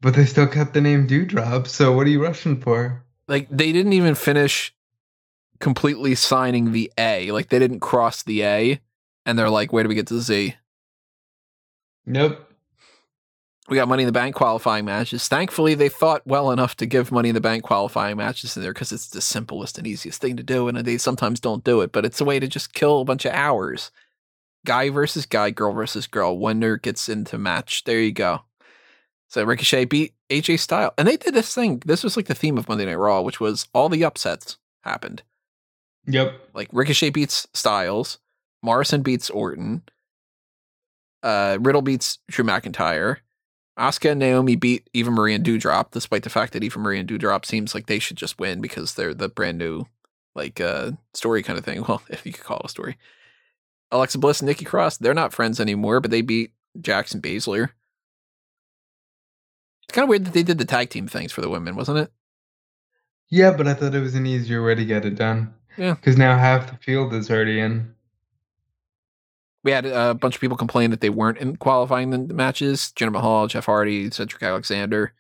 but 0.01 0.15
they 0.15 0.25
still 0.25 0.47
kept 0.47 0.73
the 0.73 0.81
name 0.81 1.07
Doudrop, 1.07 1.67
so 1.67 1.93
what 1.93 2.07
are 2.07 2.11
you 2.11 2.23
rushing 2.23 2.61
for? 2.61 3.05
like 3.29 3.49
they 3.51 3.71
didn't 3.71 3.93
even 3.93 4.15
finish 4.15 4.75
completely 5.61 6.15
signing 6.15 6.73
the 6.73 6.91
A. 6.99 7.31
Like 7.33 7.49
they 7.49 7.59
didn't 7.59 7.81
cross 7.81 8.23
the 8.23 8.43
A, 8.45 8.81
and 9.27 9.39
they're 9.39 9.51
like, 9.51 9.73
"Where 9.73 9.83
do 9.83 9.89
we 9.89 9.95
get 9.95 10.07
to 10.09 10.15
the 10.15 10.21
Z?" 10.21 10.55
Nope. 12.07 12.50
We 13.71 13.77
got 13.77 13.87
Money 13.87 14.03
in 14.03 14.09
the 14.09 14.13
Bank 14.13 14.35
qualifying 14.35 14.85
matches. 14.85 15.29
Thankfully, 15.29 15.77
they 15.77 15.89
thought 15.89 16.27
well 16.27 16.51
enough 16.51 16.77
to 16.79 16.87
give 16.87 17.13
Money 17.13 17.29
in 17.29 17.37
the 17.37 17.41
Bank 17.41 17.63
qualifying 17.63 18.17
matches 18.17 18.57
in 18.57 18.63
there 18.63 18.73
because 18.75 18.91
it's 18.91 19.09
the 19.09 19.21
simplest 19.21 19.79
and 19.79 19.87
easiest 19.87 20.21
thing 20.21 20.37
to 20.37 20.43
do, 20.43 20.67
and 20.67 20.77
they 20.79 20.99
sometimes 20.99 21.39
don't 21.39 21.63
do 21.63 21.81
it. 21.81 21.93
But 21.93 22.05
it's 22.05 22.21
a 22.21 22.25
way 22.25 22.41
to 22.41 22.49
just 22.49 22.75
kill 22.75 23.01
a 23.01 23.05
bunch 23.05 23.25
of 23.25 23.33
hours. 23.33 23.93
Guy 24.67 24.91
versus 24.91 25.25
guy, 25.25 25.51
girl 25.51 25.73
versus 25.73 26.09
girl. 26.09 26.37
Winner 26.37 26.79
gets 26.79 27.09
into 27.09 27.39
match. 27.39 27.85
There 27.85 28.01
you 28.01 28.11
go. 28.11 28.41
So 29.29 29.45
Ricochet 29.45 29.85
beat 29.85 30.15
AJ 30.31 30.59
Styles, 30.59 30.93
and 30.99 31.07
they 31.07 31.17
did 31.17 31.35
this 31.35 31.55
thing. 31.55 31.81
This 31.87 32.03
was 32.03 32.17
like 32.17 32.27
the 32.27 32.35
theme 32.35 32.59
of 32.59 32.69
Monday 32.69 32.87
Night 32.87 32.99
Raw, 32.99 33.21
which 33.21 33.39
was 33.39 33.69
all 33.73 33.89
the 33.89 34.03
upsets 34.05 34.59
happened. 34.83 35.23
Yep. 36.07 36.49
like 36.55 36.69
Ricochet 36.73 37.11
beats 37.11 37.47
Styles, 37.55 38.19
Morrison 38.63 39.03
beats 39.03 39.31
Orton, 39.31 39.83
uh, 41.23 41.59
Riddle 41.61 41.83
beats 41.83 42.19
Drew 42.29 42.45
McIntyre, 42.45 43.19
Asuka 43.79 44.11
and 44.11 44.21
Naomi 44.21 44.57
beat 44.57 44.89
Eva 44.93 45.11
Marie 45.11 45.35
and 45.35 45.45
Doudrop, 45.45 45.91
despite 45.91 46.23
the 46.23 46.31
fact 46.31 46.53
that 46.53 46.65
Eva 46.65 46.79
Marie 46.79 46.99
and 46.99 47.09
Doudrop 47.09 47.45
seems 47.45 47.75
like 47.75 47.87
they 47.87 47.99
should 47.99 48.17
just 48.17 48.39
win 48.39 48.61
because 48.61 48.95
they're 48.95 49.15
the 49.15 49.29
brand 49.29 49.59
new 49.59 49.87
like 50.35 50.61
uh 50.61 50.93
story 51.15 51.43
kind 51.43 51.59
of 51.59 51.65
thing. 51.65 51.83
Well, 51.89 52.03
if 52.09 52.25
you 52.27 52.33
could 52.33 52.45
call 52.45 52.59
it 52.59 52.67
a 52.67 52.69
story. 52.69 52.99
Alexa 53.91 54.19
Bliss 54.19 54.41
and 54.41 54.47
Nikki 54.49 54.65
Cross, 54.65 54.99
they're 54.99 55.15
not 55.15 55.33
friends 55.33 55.59
anymore, 55.59 56.01
but 56.01 56.11
they 56.11 56.23
beat 56.23 56.53
Jax 56.81 57.13
and 57.13 57.23
Baszler. 57.23 57.71
It's 59.83 59.95
kind 59.95 60.05
of 60.05 60.09
weird 60.09 60.27
that 60.27 60.35
they 60.35 60.45
did 60.45 60.59
the 60.59 60.65
tag 60.65 60.91
team 60.91 61.09
things 61.09 61.33
for 61.33 61.41
the 61.41 61.49
women, 61.49 61.75
wasn't 61.75 61.99
it? 61.99 62.13
Yeah, 63.29 63.51
but 63.51 63.67
I 63.67 63.75
thought 63.75 63.95
it 63.95 64.01
was 64.01 64.15
an 64.15 64.27
easier 64.27 64.63
way 64.65 64.77
to 64.77 64.85
get 64.85 65.05
it 65.05 65.17
done. 65.17 65.53
Yeah. 65.77 65.95
Because 65.95 66.17
now 66.17 66.39
half 66.39 66.71
the 66.71 66.77
field 66.77 67.13
is 67.15 67.31
already 67.31 67.59
in. 67.59 67.95
We 69.63 69.71
had 69.73 69.87
a 69.87 70.15
bunch 70.15 70.35
of 70.35 70.41
people 70.41 70.57
complain 70.57 70.91
that 70.91 71.01
they 71.01 71.11
weren't 71.11 71.39
in 71.39 71.57
qualifying 71.57 72.11
the 72.11 72.35
matches. 72.35 72.93
Jinder 72.97 73.13
Mahal, 73.13 73.47
Jeff 73.47 73.67
Hardy, 73.67 74.11
Cedric 74.11 74.43
Alexander. 74.43 75.13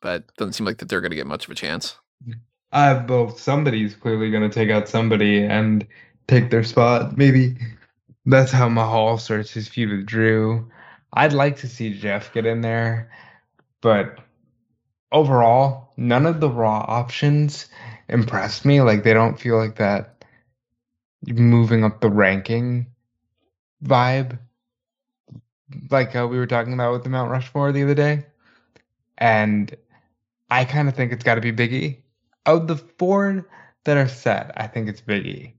But 0.00 0.24
doesn't 0.36 0.52
seem 0.52 0.66
like 0.66 0.78
that 0.78 0.88
they're 0.88 1.00
going 1.00 1.10
to 1.10 1.16
get 1.16 1.26
much 1.26 1.46
of 1.46 1.50
a 1.50 1.54
chance. 1.54 1.96
Uh, 2.72 3.04
well, 3.08 3.34
somebody's 3.36 3.94
clearly 3.94 4.30
going 4.30 4.48
to 4.48 4.54
take 4.54 4.70
out 4.70 4.88
somebody 4.88 5.42
and 5.42 5.86
take 6.28 6.50
their 6.50 6.64
spot. 6.64 7.16
Maybe 7.16 7.56
that's 8.24 8.52
how 8.52 8.68
Mahal 8.68 9.18
starts 9.18 9.52
his 9.52 9.68
feud 9.68 9.90
with 9.90 10.06
Drew. 10.06 10.70
I'd 11.12 11.32
like 11.32 11.56
to 11.58 11.68
see 11.68 11.98
Jeff 11.98 12.32
get 12.32 12.44
in 12.44 12.60
there, 12.60 13.10
but 13.80 14.18
overall, 15.12 15.92
none 15.96 16.26
of 16.26 16.40
the 16.40 16.50
Raw 16.50 16.84
options 16.86 17.68
impressed 18.08 18.64
me. 18.64 18.82
Like, 18.82 19.02
they 19.02 19.14
don't 19.14 19.40
feel 19.40 19.56
like 19.56 19.76
that 19.76 20.15
moving 21.24 21.84
up 21.84 22.00
the 22.00 22.10
ranking 22.10 22.86
vibe, 23.84 24.38
like 25.90 26.14
uh, 26.14 26.26
we 26.28 26.38
were 26.38 26.46
talking 26.46 26.72
about 26.72 26.92
with 26.92 27.04
the 27.04 27.10
Mount 27.10 27.30
Rushmore 27.30 27.72
the 27.72 27.82
other 27.82 27.94
day. 27.94 28.26
And 29.18 29.74
I 30.50 30.64
kind 30.64 30.88
of 30.88 30.94
think 30.94 31.12
it's 31.12 31.24
got 31.24 31.36
to 31.36 31.40
be 31.40 31.52
Biggie. 31.52 32.02
Of 32.44 32.68
the 32.68 32.76
four 32.76 33.48
that 33.84 33.96
are 33.96 34.08
set, 34.08 34.52
I 34.56 34.66
think 34.66 34.88
it's 34.88 35.00
Biggie. 35.00 35.54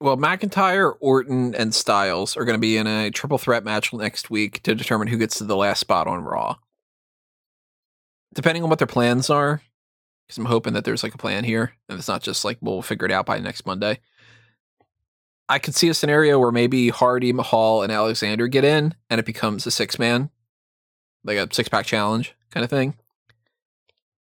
Well, 0.00 0.16
McIntyre, 0.16 0.94
Orton, 0.98 1.54
and 1.54 1.72
Styles 1.72 2.36
are 2.36 2.44
going 2.44 2.56
to 2.56 2.60
be 2.60 2.76
in 2.76 2.88
a 2.88 3.12
triple 3.12 3.38
threat 3.38 3.62
match 3.62 3.92
next 3.92 4.30
week 4.30 4.60
to 4.64 4.74
determine 4.74 5.06
who 5.06 5.16
gets 5.16 5.38
to 5.38 5.44
the 5.44 5.56
last 5.56 5.78
spot 5.78 6.08
on 6.08 6.24
Raw. 6.24 6.56
Depending 8.34 8.64
on 8.64 8.70
what 8.70 8.78
their 8.78 8.88
plans 8.88 9.30
are, 9.30 9.62
because 10.26 10.38
I'm 10.38 10.46
hoping 10.46 10.72
that 10.72 10.84
there's 10.84 11.04
like 11.04 11.14
a 11.14 11.18
plan 11.18 11.44
here, 11.44 11.74
and 11.88 11.98
it's 11.98 12.08
not 12.08 12.22
just 12.22 12.44
like 12.44 12.58
we'll 12.60 12.82
figure 12.82 13.06
it 13.06 13.12
out 13.12 13.26
by 13.26 13.38
next 13.38 13.64
Monday. 13.64 14.00
I 15.52 15.58
could 15.58 15.74
see 15.74 15.88
a 15.88 15.94
scenario 15.94 16.38
where 16.38 16.50
maybe 16.50 16.88
Hardy, 16.88 17.32
Mahal, 17.32 17.82
and 17.82 17.92
Alexander 17.92 18.48
get 18.48 18.64
in, 18.64 18.94
and 19.10 19.18
it 19.18 19.26
becomes 19.26 19.66
a 19.66 19.70
six 19.70 19.98
man, 19.98 20.30
like 21.24 21.36
a 21.36 21.52
six 21.52 21.68
pack 21.68 21.84
challenge 21.84 22.34
kind 22.50 22.64
of 22.64 22.70
thing. 22.70 22.94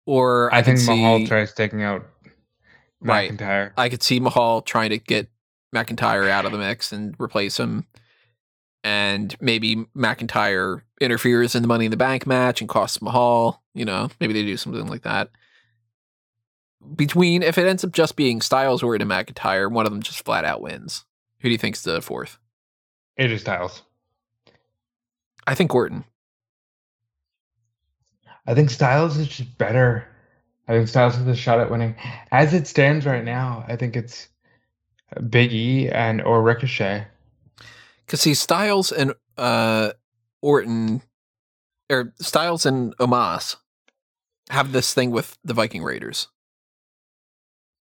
Or 0.06 0.52
I, 0.52 0.58
I, 0.58 0.62
think 0.62 0.78
see, 0.78 0.96
Mahal 0.96 1.26
tries 1.26 1.52
taking 1.52 1.82
out 1.82 2.06
Right. 3.00 3.30
McIntyre. 3.30 3.72
I 3.76 3.88
could 3.88 4.02
see 4.02 4.20
Mahal 4.20 4.62
trying 4.62 4.90
to 4.90 4.98
get 4.98 5.28
McIntyre 5.74 6.28
out 6.28 6.46
of 6.46 6.52
the 6.52 6.58
mix 6.58 6.92
and 6.92 7.14
replace 7.20 7.58
him. 7.58 7.86
And 8.82 9.36
maybe 9.40 9.76
McIntyre 9.96 10.82
interferes 11.00 11.54
in 11.54 11.62
the 11.62 11.68
Money 11.68 11.84
in 11.84 11.90
the 11.90 11.96
Bank 11.96 12.26
match 12.26 12.60
and 12.60 12.68
costs 12.68 13.02
Mahal. 13.02 13.62
You 13.74 13.84
know, 13.84 14.08
maybe 14.20 14.32
they 14.32 14.42
do 14.42 14.56
something 14.56 14.86
like 14.86 15.02
that. 15.02 15.30
Between, 16.96 17.42
if 17.42 17.58
it 17.58 17.66
ends 17.66 17.84
up 17.84 17.92
just 17.92 18.16
being 18.16 18.40
Styles 18.40 18.82
or 18.82 18.94
and 18.94 19.04
McIntyre, 19.04 19.70
one 19.70 19.84
of 19.84 19.92
them 19.92 20.02
just 20.02 20.24
flat 20.24 20.44
out 20.44 20.62
wins. 20.62 21.04
Who 21.40 21.48
do 21.48 21.52
you 21.52 21.58
think's 21.58 21.82
the 21.82 22.00
fourth? 22.00 22.38
AJ 23.18 23.40
Styles. 23.40 23.82
I 25.46 25.54
think 25.54 25.74
Orton. 25.74 26.04
I 28.46 28.54
think 28.54 28.70
Styles 28.70 29.16
is 29.16 29.28
just 29.28 29.56
better. 29.58 30.06
I 30.68 30.72
think 30.72 30.88
Styles 30.88 31.16
has 31.16 31.26
a 31.26 31.34
shot 31.34 31.60
at 31.60 31.70
winning. 31.70 31.94
As 32.30 32.54
it 32.54 32.66
stands 32.66 33.06
right 33.06 33.24
now, 33.24 33.64
I 33.68 33.76
think 33.76 33.96
it's 33.96 34.28
Big 35.30 35.52
E 35.52 35.88
and 35.88 36.20
or 36.22 36.42
Ricochet. 36.42 37.06
Because 38.04 38.20
see, 38.20 38.34
Styles 38.34 38.92
and 38.92 39.14
uh, 39.36 39.92
Orton, 40.42 41.02
or 41.90 42.12
Styles 42.20 42.66
and 42.66 42.96
Omos 42.98 43.56
have 44.50 44.72
this 44.72 44.92
thing 44.94 45.10
with 45.10 45.38
the 45.44 45.54
Viking 45.54 45.82
Raiders. 45.82 46.28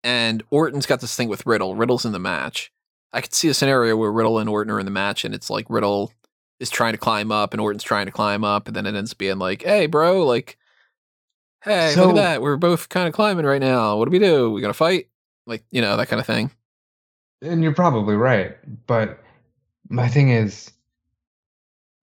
And 0.05 0.43
Orton's 0.51 0.87
got 0.87 1.01
this 1.01 1.15
thing 1.15 1.29
with 1.29 1.47
Riddle. 1.47 1.77
Riddle's 1.77 2.05
in 2.05 2.13
the 2.13 2.19
match. 2.19 2.72
I 3.13 3.21
could 3.21 3.35
see 3.35 3.49
a 3.49 3.55
scenario 3.55 3.97
where 3.97 4.13
Riddle 4.13 4.39
and 4.39 4.49
Orton 4.49 4.73
are 4.73 4.81
in 4.81 4.87
the 4.87 4.91
match, 4.93 5.25
and 5.25 5.35
it's 5.35 5.51
like 5.51 5.67
Riddle 5.69 6.13
is 6.61 6.71
trying 6.71 6.93
to 6.93 6.99
climb 6.99 7.31
up, 7.33 7.53
and 7.53 7.61
Orton's 7.61 7.83
trying 7.83 8.07
to 8.07 8.13
climb 8.13 8.45
up, 8.45 8.67
and 8.67 8.77
then 8.77 8.87
it 8.87 8.95
ends 8.95 9.13
up 9.13 9.19
being 9.19 9.39
like, 9.39 9.63
"Hey, 9.63 9.87
bro, 9.87 10.25
like, 10.25 10.59
Hey, 11.65 11.95
look 11.95 12.11
at 12.11 12.15
that. 12.17 12.43
We're 12.43 12.57
both 12.57 12.89
kind 12.89 13.07
of 13.07 13.15
climbing 13.15 13.47
right 13.47 13.61
now. 13.61 13.97
What 13.97 14.07
do 14.07 14.11
we 14.11 14.19
do? 14.19 14.51
We 14.51 14.61
gonna 14.61 14.75
fight? 14.75 15.09
Like, 15.47 15.65
you 15.71 15.81
know, 15.81 15.97
that 15.97 16.09
kind 16.09 16.19
of 16.19 16.27
thing. 16.27 16.51
And 17.41 17.63
you're 17.63 17.75
probably 17.75 18.17
right, 18.17 18.57
but 18.87 19.21
my 19.89 20.09
thing 20.09 20.31
is, 20.31 20.73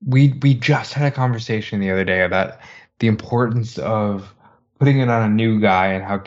we 0.05 0.33
we 0.41 0.53
just 0.53 0.93
had 0.93 1.11
a 1.11 1.15
conversation 1.15 1.81
the 1.81 1.91
other 1.91 2.05
day 2.05 2.21
about 2.23 2.57
the 2.99 3.07
importance 3.07 3.77
of 3.77 4.33
putting 4.79 4.99
it 4.99 5.09
on 5.09 5.23
a 5.23 5.33
new 5.33 5.59
guy 5.59 5.87
and 5.87 6.05
how 6.05 6.23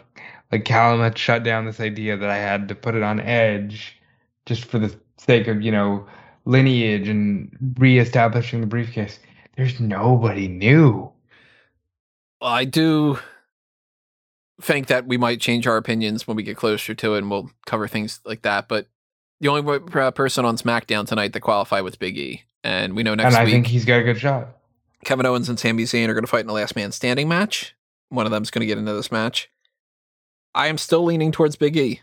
like 0.50 0.66
Callum 0.66 1.00
had 1.00 1.16
shut 1.16 1.42
down 1.42 1.64
this 1.64 1.80
idea 1.80 2.16
that 2.18 2.28
I 2.28 2.36
had 2.36 2.68
to 2.68 2.74
put 2.74 2.94
it 2.94 3.02
on 3.02 3.18
Edge 3.20 3.98
just 4.46 4.64
for 4.64 4.78
the 4.78 4.94
sake 5.18 5.46
of 5.48 5.62
you 5.62 5.72
know 5.72 6.06
lineage 6.44 7.08
and 7.08 7.56
reestablishing 7.78 8.60
the 8.60 8.66
briefcase. 8.66 9.18
There's 9.56 9.78
nobody 9.80 10.48
new. 10.48 11.12
Well, 12.40 12.50
I 12.50 12.64
do 12.64 13.18
think 14.60 14.86
that 14.86 15.06
we 15.06 15.16
might 15.16 15.40
change 15.40 15.66
our 15.66 15.76
opinions 15.76 16.26
when 16.26 16.36
we 16.36 16.42
get 16.42 16.56
closer 16.56 16.94
to 16.94 17.14
it, 17.14 17.18
and 17.18 17.30
we'll 17.30 17.50
cover 17.66 17.86
things 17.86 18.20
like 18.24 18.42
that. 18.42 18.68
But 18.68 18.88
the 19.40 19.48
only 19.48 19.80
uh, 19.94 20.10
person 20.12 20.44
on 20.44 20.56
SmackDown 20.56 21.06
tonight 21.06 21.32
that 21.32 21.40
qualified 21.40 21.82
was 21.82 21.96
Big 21.96 22.16
E, 22.16 22.42
and 22.64 22.94
we 22.94 23.02
know 23.02 23.14
next 23.14 23.26
week. 23.26 23.34
and 23.34 23.42
I 23.42 23.44
week 23.44 23.52
think 23.52 23.66
he's 23.66 23.84
got 23.84 24.00
a 24.00 24.04
good 24.04 24.18
shot. 24.18 24.56
Kevin 25.04 25.26
Owens 25.26 25.48
and 25.48 25.58
Sami 25.58 25.82
Zayn 25.82 26.08
are 26.08 26.14
going 26.14 26.24
to 26.24 26.30
fight 26.30 26.44
in 26.44 26.50
a 26.50 26.52
last 26.52 26.76
man 26.76 26.92
standing 26.92 27.28
match. 27.28 27.74
One 28.08 28.24
of 28.24 28.30
them's 28.32 28.50
going 28.50 28.60
to 28.60 28.66
get 28.66 28.78
into 28.78 28.92
this 28.92 29.10
match. 29.10 29.50
I 30.54 30.68
am 30.68 30.78
still 30.78 31.02
leaning 31.02 31.32
towards 31.32 31.56
Big 31.56 31.76
E, 31.76 32.02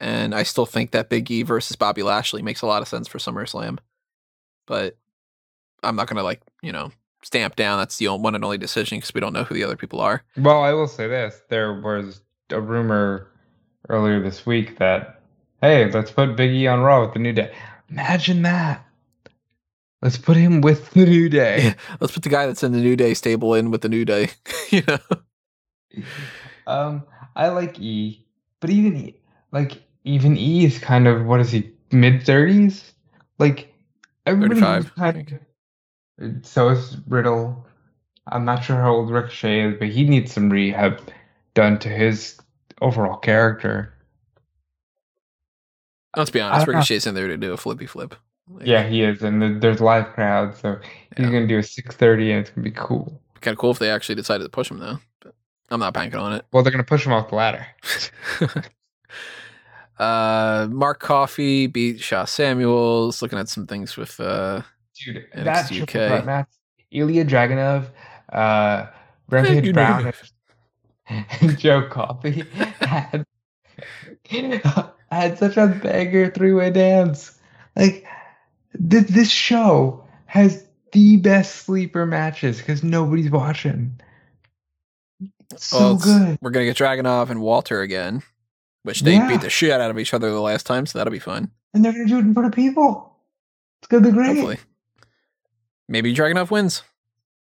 and 0.00 0.34
I 0.34 0.42
still 0.42 0.66
think 0.66 0.92
that 0.92 1.08
Big 1.08 1.30
E 1.30 1.42
versus 1.42 1.76
Bobby 1.76 2.02
Lashley 2.02 2.42
makes 2.42 2.62
a 2.62 2.66
lot 2.66 2.82
of 2.82 2.88
sense 2.88 3.08
for 3.08 3.18
SummerSlam. 3.18 3.78
But 4.66 4.96
I'm 5.82 5.96
not 5.96 6.08
going 6.08 6.16
to 6.16 6.22
like 6.22 6.42
you 6.62 6.72
know 6.72 6.92
stamp 7.22 7.56
down 7.56 7.78
that's 7.78 7.96
the 7.96 8.08
only, 8.08 8.22
one 8.22 8.34
and 8.34 8.44
only 8.44 8.58
decision 8.58 8.98
because 8.98 9.12
we 9.12 9.20
don't 9.20 9.32
know 9.32 9.44
who 9.44 9.54
the 9.54 9.64
other 9.64 9.76
people 9.76 10.00
are. 10.00 10.22
Well, 10.36 10.62
I 10.62 10.72
will 10.72 10.88
say 10.88 11.08
this: 11.08 11.40
there 11.48 11.80
was 11.80 12.20
a 12.50 12.60
rumor 12.60 13.28
earlier 13.88 14.20
this 14.20 14.44
week 14.46 14.78
that, 14.78 15.22
hey, 15.60 15.90
let's 15.90 16.10
put 16.10 16.36
Big 16.36 16.52
E 16.52 16.66
on 16.66 16.80
Raw 16.80 17.04
with 17.04 17.14
the 17.14 17.20
New 17.20 17.32
Day. 17.32 17.52
Imagine 17.90 18.42
that. 18.42 18.84
Let's 20.00 20.16
put 20.16 20.36
him 20.36 20.60
with 20.60 20.90
the 20.90 21.06
New 21.06 21.28
Day. 21.28 21.62
Yeah, 21.64 21.74
let's 22.00 22.12
put 22.12 22.22
the 22.22 22.28
guy 22.28 22.46
that's 22.46 22.62
in 22.62 22.72
the 22.72 22.78
New 22.78 22.94
Day 22.94 23.14
stable 23.14 23.54
in 23.54 23.70
with 23.72 23.80
the 23.80 23.88
New 23.88 24.04
Day. 24.04 24.30
you 24.70 24.82
know, 24.86 24.98
Um, 26.66 27.04
I 27.34 27.48
like 27.48 27.80
E, 27.80 28.26
but 28.60 28.68
even 28.68 28.94
E, 28.96 29.16
like 29.52 29.82
even 30.08 30.36
E 30.36 30.64
is 30.64 30.78
kind 30.78 31.06
of 31.06 31.24
what 31.26 31.40
is 31.40 31.50
he 31.52 31.70
mid 31.92 32.24
thirties? 32.24 32.92
Like 33.38 33.72
everybody 34.26 34.60
35, 34.60 34.84
was 34.84 34.92
kind 34.92 35.32
of. 36.20 36.46
So 36.46 36.68
is 36.70 36.96
Riddle. 37.06 37.64
I'm 38.26 38.44
not 38.44 38.64
sure 38.64 38.76
how 38.76 38.92
old 38.94 39.10
Ricochet 39.10 39.60
is, 39.60 39.76
but 39.78 39.88
he 39.88 40.04
needs 40.08 40.32
some 40.32 40.50
rehab 40.50 41.00
done 41.54 41.78
to 41.80 41.88
his 41.88 42.38
overall 42.80 43.16
character. 43.16 43.92
let's 46.16 46.30
be 46.30 46.40
honest. 46.40 46.66
don't 46.66 46.72
know. 46.74 46.78
Ricochet's 46.80 47.06
in 47.06 47.14
there 47.14 47.28
to 47.28 47.36
do 47.36 47.52
a 47.52 47.56
flippy 47.56 47.86
flip. 47.86 48.14
Like, 48.50 48.66
Yeah, 48.66 48.82
he 48.86 49.02
is, 49.02 49.22
and 49.22 49.40
th- 49.40 49.60
there's 49.60 49.80
live 49.80 50.06
crowds, 50.14 50.58
so 50.60 50.78
he's 51.16 51.26
Yeah. 51.26 51.32
gonna 51.32 51.46
do 51.46 51.58
a 51.58 51.62
6:30, 51.62 52.30
and 52.32 52.40
it's 52.40 52.50
gonna 52.50 52.64
be 52.64 52.70
cool. 52.70 53.20
kind 53.40 53.54
of 53.54 53.58
cool 53.58 53.70
if 53.70 53.78
they 53.78 53.88
actually 53.90 54.14
decided 54.16 54.42
to 54.44 54.50
push 54.50 54.70
him 54.70 54.78
though. 54.78 54.98
But 55.20 55.34
I'm 55.70 55.78
not 55.80 55.94
banking 55.94 56.18
on 56.18 56.32
it. 56.32 56.44
Well, 56.52 56.62
they're 56.62 56.72
gonna 56.72 56.82
push 56.84 57.06
him 57.06 57.12
off 57.12 57.28
the 57.28 57.36
ladder. 57.36 57.66
uh, 59.98 60.68
Mark 60.70 61.00
Coffey 61.00 61.66
beat 61.66 62.00
Sha 62.00 62.24
Samuels. 62.24 63.20
Looking 63.22 63.38
at 63.38 63.48
some 63.48 63.66
things 63.66 63.96
with 63.96 64.18
uh, 64.20 64.62
Dude, 65.04 65.26
NXT 65.34 65.44
that 65.44 65.64
UK. 65.64 65.72
triple 65.88 66.08
threat 66.08 66.26
match, 66.26 66.48
Ilya 66.90 67.24
Dragunov, 67.24 67.86
uh, 68.32 68.86
Rampage 69.28 69.72
Brown, 69.74 70.12
and 71.08 71.58
Joe 71.58 71.88
Coffey 71.88 72.44
had 72.84 73.26
had 75.10 75.38
such 75.38 75.56
a 75.56 75.66
banger 75.68 76.30
three 76.30 76.52
way 76.52 76.70
dance. 76.70 77.38
Like 77.76 78.04
th- 78.90 79.06
this 79.06 79.30
show 79.30 80.04
has 80.26 80.64
the 80.92 81.16
best 81.18 81.56
sleeper 81.56 82.06
matches 82.06 82.58
because 82.58 82.82
nobody's 82.82 83.30
watching. 83.30 84.00
So 85.56 85.78
well, 85.78 85.94
it's- 85.96 86.04
good. 86.04 86.38
We're 86.42 86.50
gonna 86.50 86.66
get 86.66 86.76
Dragunov 86.76 87.30
and 87.30 87.40
Walter 87.40 87.80
again, 87.80 88.22
which 88.88 89.00
they 89.02 89.12
Yeah. 89.14 89.28
beat 89.28 89.42
the 89.42 89.50
shit 89.50 89.70
out 89.70 89.90
of 89.90 89.98
each 89.98 90.12
other 90.14 90.30
the 90.30 90.40
last 90.40 90.66
time, 90.66 90.86
so 90.86 90.98
that'll 90.98 91.12
be 91.12 91.18
fun. 91.18 91.50
and 91.74 91.84
they're 91.84 91.92
gonna 91.92 92.06
do 92.06 92.16
it 92.16 92.20
in 92.20 92.32
front 92.34 92.46
of 92.48 92.52
people. 92.52 93.14
It's 93.80 93.88
gonna 93.88 94.06
be 94.06 94.10
great. 94.12 94.28
Hopefully, 94.36 94.58
maybe 95.88 96.14
Dragunov 96.14 96.50
wins. 96.50 96.82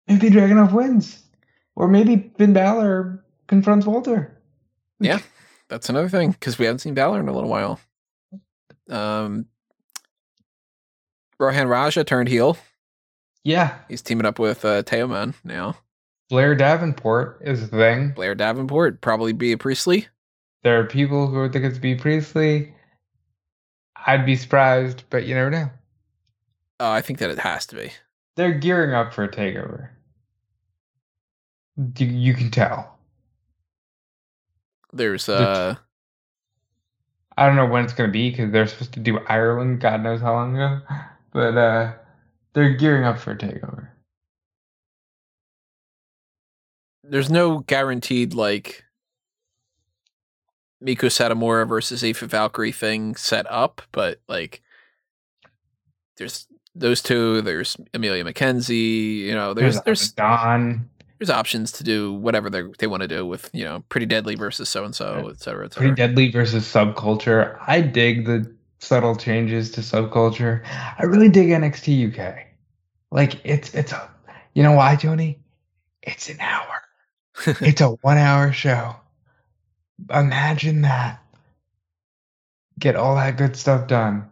Maybe 0.08 0.30
Dragunov 0.30 0.72
wins, 0.74 1.24
or 1.76 1.88
maybe 1.88 2.32
Finn 2.38 2.54
Balor 2.54 3.24
confronts 3.48 3.86
Walter. 3.86 4.38
Yeah. 5.00 5.20
That's 5.70 5.90
another 5.90 6.10
thing 6.10 6.32
because 6.32 6.60
we 6.60 6.66
haven't 6.66 6.80
seen 6.80 6.94
Balor 6.94 7.20
in 7.22 7.28
a 7.30 7.34
little 7.34 7.50
while. 7.50 7.80
Um, 8.90 9.46
Rohan 11.40 11.68
Raja 11.68 12.04
turned 12.04 12.28
heel. 12.30 12.58
Yeah, 13.44 13.80
He's 13.90 14.02
teaming 14.04 14.26
up 14.28 14.38
with 14.38 14.64
uh, 14.66 14.84
Teoman 14.84 15.34
now. 15.44 15.78
Blair 16.30 16.54
Davenport 16.56 17.40
is 17.42 17.62
the 17.62 17.68
thing. 17.78 18.12
Blair 18.12 18.36
Davenport 18.36 19.02
probably 19.02 19.34
be 19.34 19.52
a 19.54 19.58
Priestley. 19.58 20.08
There 20.64 20.80
are 20.80 20.86
people 20.86 21.28
who 21.28 21.50
think 21.50 21.66
it's 21.66 21.80
Bea 21.80 21.96
Priestley. 21.96 22.74
I'd 24.06 24.26
be 24.26 24.36
surprised, 24.36 25.04
but 25.10 25.26
you 25.26 25.36
never 25.36 25.50
know. 25.50 25.70
Uh, 26.80 26.90
I 26.92 27.02
think 27.02 27.20
that 27.20 27.30
it 27.30 27.40
has 27.40 27.66
to 27.68 27.76
be. 27.76 27.92
They're 28.36 28.54
gearing 28.54 28.94
up 28.94 29.14
for 29.14 29.24
a 29.24 29.30
takeover. 29.30 29.90
You, 31.98 32.06
you 32.08 32.34
can 32.34 32.52
tell. 32.52 32.98
There's 34.94 35.26
The- 35.26 35.34
uh, 35.38 35.76
I 37.38 37.46
don't 37.48 37.56
know 37.56 37.66
when 37.66 37.84
it's 37.86 37.94
going 37.94 38.10
to 38.10 38.12
be 38.12 38.30
because 38.30 38.52
they're 38.52 38.68
supposed 38.68 38.94
to 38.94 39.00
do 39.00 39.20
Ireland, 39.28 39.80
God 39.80 40.04
knows 40.04 40.22
how 40.22 40.34
long 40.34 40.56
ago. 40.56 40.82
But 41.34 41.58
uh, 41.58 41.94
they're 42.52 42.74
gearing 42.76 43.06
up 43.06 43.18
for 43.18 43.32
a 43.32 43.38
takeover. 43.38 43.88
there's 47.04 47.30
no 47.30 47.60
guaranteed 47.60 48.34
like 48.34 48.84
Meiko 50.82 51.08
Satomura 51.08 51.68
versus 51.68 52.04
Aoife 52.04 52.20
Valkyrie 52.20 52.72
thing 52.72 53.16
set 53.16 53.46
up, 53.50 53.82
but 53.92 54.20
like 54.28 54.62
there's 56.18 56.48
those 56.76 57.02
two. 57.02 57.42
There's 57.42 57.78
Emilia 57.94 58.24
McKenzie. 58.24 59.20
You 59.20 59.34
know, 59.34 59.54
there's 59.54 59.82
there's 59.82 60.12
Don. 60.12 60.90
there's 61.20 61.30
options 61.30 61.72
to 61.74 61.84
do 61.84 62.14
whatever 62.14 62.50
they 62.50 62.64
they 62.80 62.88
want 62.88 63.02
to 63.02 63.08
do 63.08 63.26
with 63.26 63.50
you 63.54 63.64
know 63.64 63.84
Pretty 63.90 64.06
Deadly 64.06 64.36
versus 64.36 64.70
so 64.70 64.84
and 64.86 64.96
so, 64.96 65.30
et 65.30 65.40
cetera, 65.40 65.66
et 65.66 65.74
cetera. 65.74 65.90
Pretty. 65.90 65.96
Deadly 65.96 66.32
versus 66.32 66.66
Subculture. 66.66 67.58
I 67.68 67.82
dig 67.82 68.26
the 68.26 68.52
subtle 68.80 69.16
changes 69.16 69.72
to 69.72 69.82
Subculture. 69.82 70.64
I 70.98 71.04
really 71.04 71.30
dig 71.30 71.50
NXT 71.50 72.18
UK. 72.18 72.46
Like 73.12 73.40
it's 73.44 73.74
it's 73.74 73.92
a 73.92 74.10
you 74.54 74.64
know 74.64 74.74
why, 74.74 74.96
Tony? 74.96 75.40
It's 76.02 76.30
an 76.30 76.40
hour. 76.40 76.82
it's 77.62 77.82
a 77.82 77.90
one 77.90 78.18
hour 78.18 78.52
show. 78.52 78.96
Imagine 80.10 80.82
that. 80.82 81.22
Get 82.80 82.96
all 82.96 83.16
that 83.16 83.38
good 83.38 83.56
stuff 83.56 83.88
done. 83.88 84.28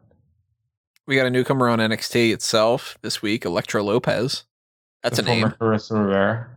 we 1.05 1.15
got 1.15 1.25
a 1.25 1.29
newcomer 1.29 1.69
on 1.69 1.79
NXT 1.79 2.33
itself 2.33 2.97
this 3.01 3.21
week, 3.21 3.45
Electra 3.45 3.83
Lopez. 3.83 4.45
That's 5.03 5.17
The 5.17 5.23
a 5.23 5.25
name. 5.25 5.47
Carissa 5.59 5.99
Rivera. 6.03 6.49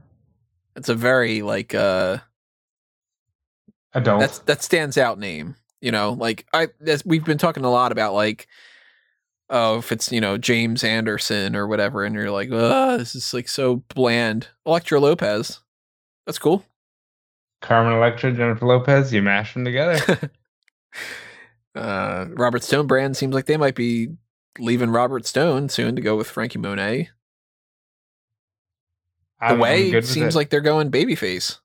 It's 0.75 0.89
a 0.89 0.95
very 0.95 1.43
like 1.43 1.75
uh 1.75 2.19
Adult. 3.95 4.21
that's 4.21 4.39
that 4.41 4.63
stands 4.63 4.97
out 4.97 5.19
name. 5.19 5.57
You 5.81 5.93
know, 5.93 6.13
like 6.13 6.47
I 6.55 6.69
as 6.87 7.05
we've 7.05 7.25
been 7.25 7.39
talking 7.39 7.65
a 7.65 7.71
lot 7.71 7.93
about 7.93 8.15
like 8.15 8.47
oh 9.51 9.79
if 9.79 9.93
it's 9.93 10.11
you 10.11 10.21
know 10.21 10.39
James 10.39 10.83
Anderson 10.83 11.55
or 11.55 11.67
whatever, 11.67 12.05
and 12.05 12.15
you're 12.15 12.31
like, 12.31 12.49
oh, 12.51 12.97
this 12.97 13.15
is 13.15 13.35
like 13.35 13.49
so 13.49 13.77
bland. 13.95 14.49
Electra 14.65 14.99
Lopez, 14.99 15.61
that's 16.27 16.39
cool. 16.39 16.65
Carmen 17.63 17.95
Electra, 17.95 18.33
Jennifer 18.33 18.67
Lopez, 18.67 19.13
you 19.13 19.23
mash 19.23 19.55
them 19.55 19.65
together. 19.65 20.31
uh, 21.75 22.27
Robert 22.31 22.63
Stone 22.63 22.87
brand 22.89 23.17
seems 23.17 23.35
like 23.35 23.47
they 23.47 23.57
might 23.57 23.77
be 23.77 24.09
leaving 24.59 24.91
Robert 24.91 25.25
Stone 25.25 25.71
soon 25.71 25.97
to 25.97 26.03
go 26.03 26.17
with 26.17 26.29
Frankie 26.29 26.59
Monet. 26.59 27.09
The 29.41 29.47
I'm, 29.47 29.53
I'm 29.55 29.59
way 29.61 29.91
it 29.91 30.05
seems 30.05 30.35
it. 30.35 30.39
like 30.39 30.51
they're 30.51 30.61
going 30.61 30.91
babyface. 30.91 31.59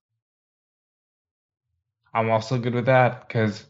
I'm 2.14 2.30
also 2.30 2.58
good 2.58 2.74
with 2.74 2.86
that 2.86 3.28
because 3.28 3.66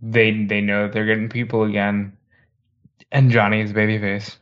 they 0.00 0.44
they 0.44 0.60
know 0.60 0.88
they're 0.88 1.06
getting 1.06 1.28
people 1.28 1.64
again, 1.64 2.16
and 3.10 3.30
Johnny 3.30 3.60
is 3.60 3.72
babyface. 3.72 4.36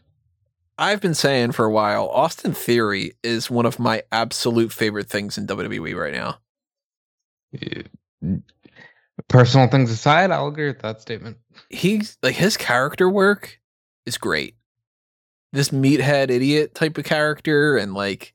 I've 0.81 1.01
been 1.01 1.15
saying 1.15 1.53
for 1.53 1.65
a 1.65 1.73
while, 1.73 2.09
Austin 2.09 2.53
Theory 2.53 3.13
is 3.25 3.51
one 3.51 3.67
of 3.67 3.81
my 3.81 4.03
absolute 4.13 4.73
favorite 4.73 5.09
things 5.09 5.37
in 5.37 5.47
WWE 5.49 5.97
right 5.97 6.13
now. 6.13 6.39
Personal 9.29 9.69
things 9.69 9.91
aside, 9.91 10.31
I'll 10.31 10.47
agree 10.49 10.69
with 10.69 10.81
that 10.81 11.01
statement. 11.01 11.39
he's 11.71 12.19
like 12.23 12.37
his 12.37 12.57
character 12.57 13.09
work 13.09 13.61
is 14.07 14.19
great. 14.19 14.55
This 15.53 15.71
meathead 15.71 16.31
idiot 16.31 16.75
type 16.75 16.99
of 16.99 17.05
character, 17.05 17.77
and 17.77 17.95
like 17.95 18.35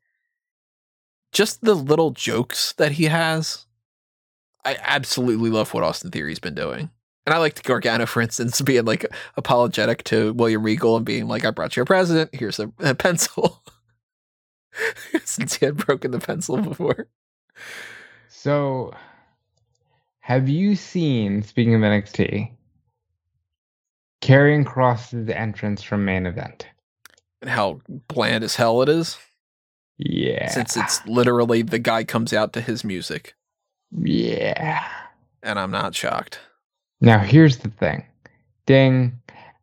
just 1.31 1.61
the 1.61 1.75
little 1.75 2.11
jokes 2.11 2.73
that 2.73 2.93
he 2.93 3.05
has. 3.05 3.65
I 4.65 4.77
absolutely 4.81 5.49
love 5.49 5.73
what 5.73 5.83
Austin 5.83 6.11
Theory's 6.11 6.39
been 6.39 6.55
doing. 6.55 6.89
And 7.25 7.33
I 7.33 7.37
liked 7.37 7.63
Gargano, 7.63 8.05
for 8.05 8.21
instance, 8.21 8.61
being 8.65 8.85
like 8.85 9.05
apologetic 9.35 10.03
to 10.05 10.33
William 10.33 10.63
Regal 10.63 10.95
and 10.95 11.05
being 11.05 11.27
like, 11.27 11.45
I 11.45 11.51
brought 11.51 11.75
you 11.75 11.83
a 11.83 11.85
present. 11.85 12.29
Here's 12.33 12.59
a, 12.59 12.71
a 12.79 12.95
pencil. 12.95 13.61
Since 15.23 15.55
he 15.55 15.65
had 15.65 15.77
broken 15.77 16.11
the 16.11 16.19
pencil 16.19 16.57
before. 16.57 17.07
So, 18.43 18.93
have 20.19 20.49
you 20.49 20.75
seen, 20.75 21.43
speaking 21.43 21.75
of 21.75 21.79
NXT, 21.79 22.51
Karrion 24.21 24.65
Kross's 24.65 25.29
entrance 25.29 25.81
from 25.81 26.03
main 26.03 26.25
event? 26.25 26.67
And 27.39 27.49
how 27.49 27.79
bland 28.09 28.43
as 28.43 28.57
hell 28.57 28.81
it 28.81 28.89
is. 28.89 29.17
Yeah. 29.97 30.49
Since 30.49 30.75
it's 30.75 31.07
literally 31.07 31.61
the 31.61 31.79
guy 31.79 32.03
comes 32.03 32.33
out 32.33 32.51
to 32.51 32.59
his 32.59 32.83
music. 32.83 33.33
Yeah. 33.97 34.89
And 35.41 35.57
I'm 35.57 35.71
not 35.71 35.95
shocked. 35.95 36.39
Now, 36.99 37.19
here's 37.19 37.59
the 37.59 37.69
thing. 37.69 38.03
Ding. 38.65 39.21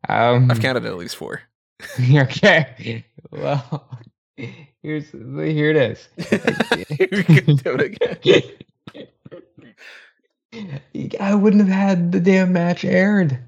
Um, 0.09 0.49
I've 0.49 0.59
counted 0.59 0.87
at 0.87 0.97
least 0.97 1.17
four. 1.17 1.43
okay. 2.15 3.05
Well, 3.29 3.87
here's 4.81 5.11
here 5.11 5.69
it 5.69 5.77
is. 5.77 6.07
do 6.17 7.75
it 7.75 7.81
again. 7.81 8.43
I 11.19 11.35
wouldn't 11.35 11.65
have 11.65 11.73
had 11.73 12.11
the 12.11 12.19
damn 12.19 12.53
match 12.53 12.83
aired. 12.83 13.39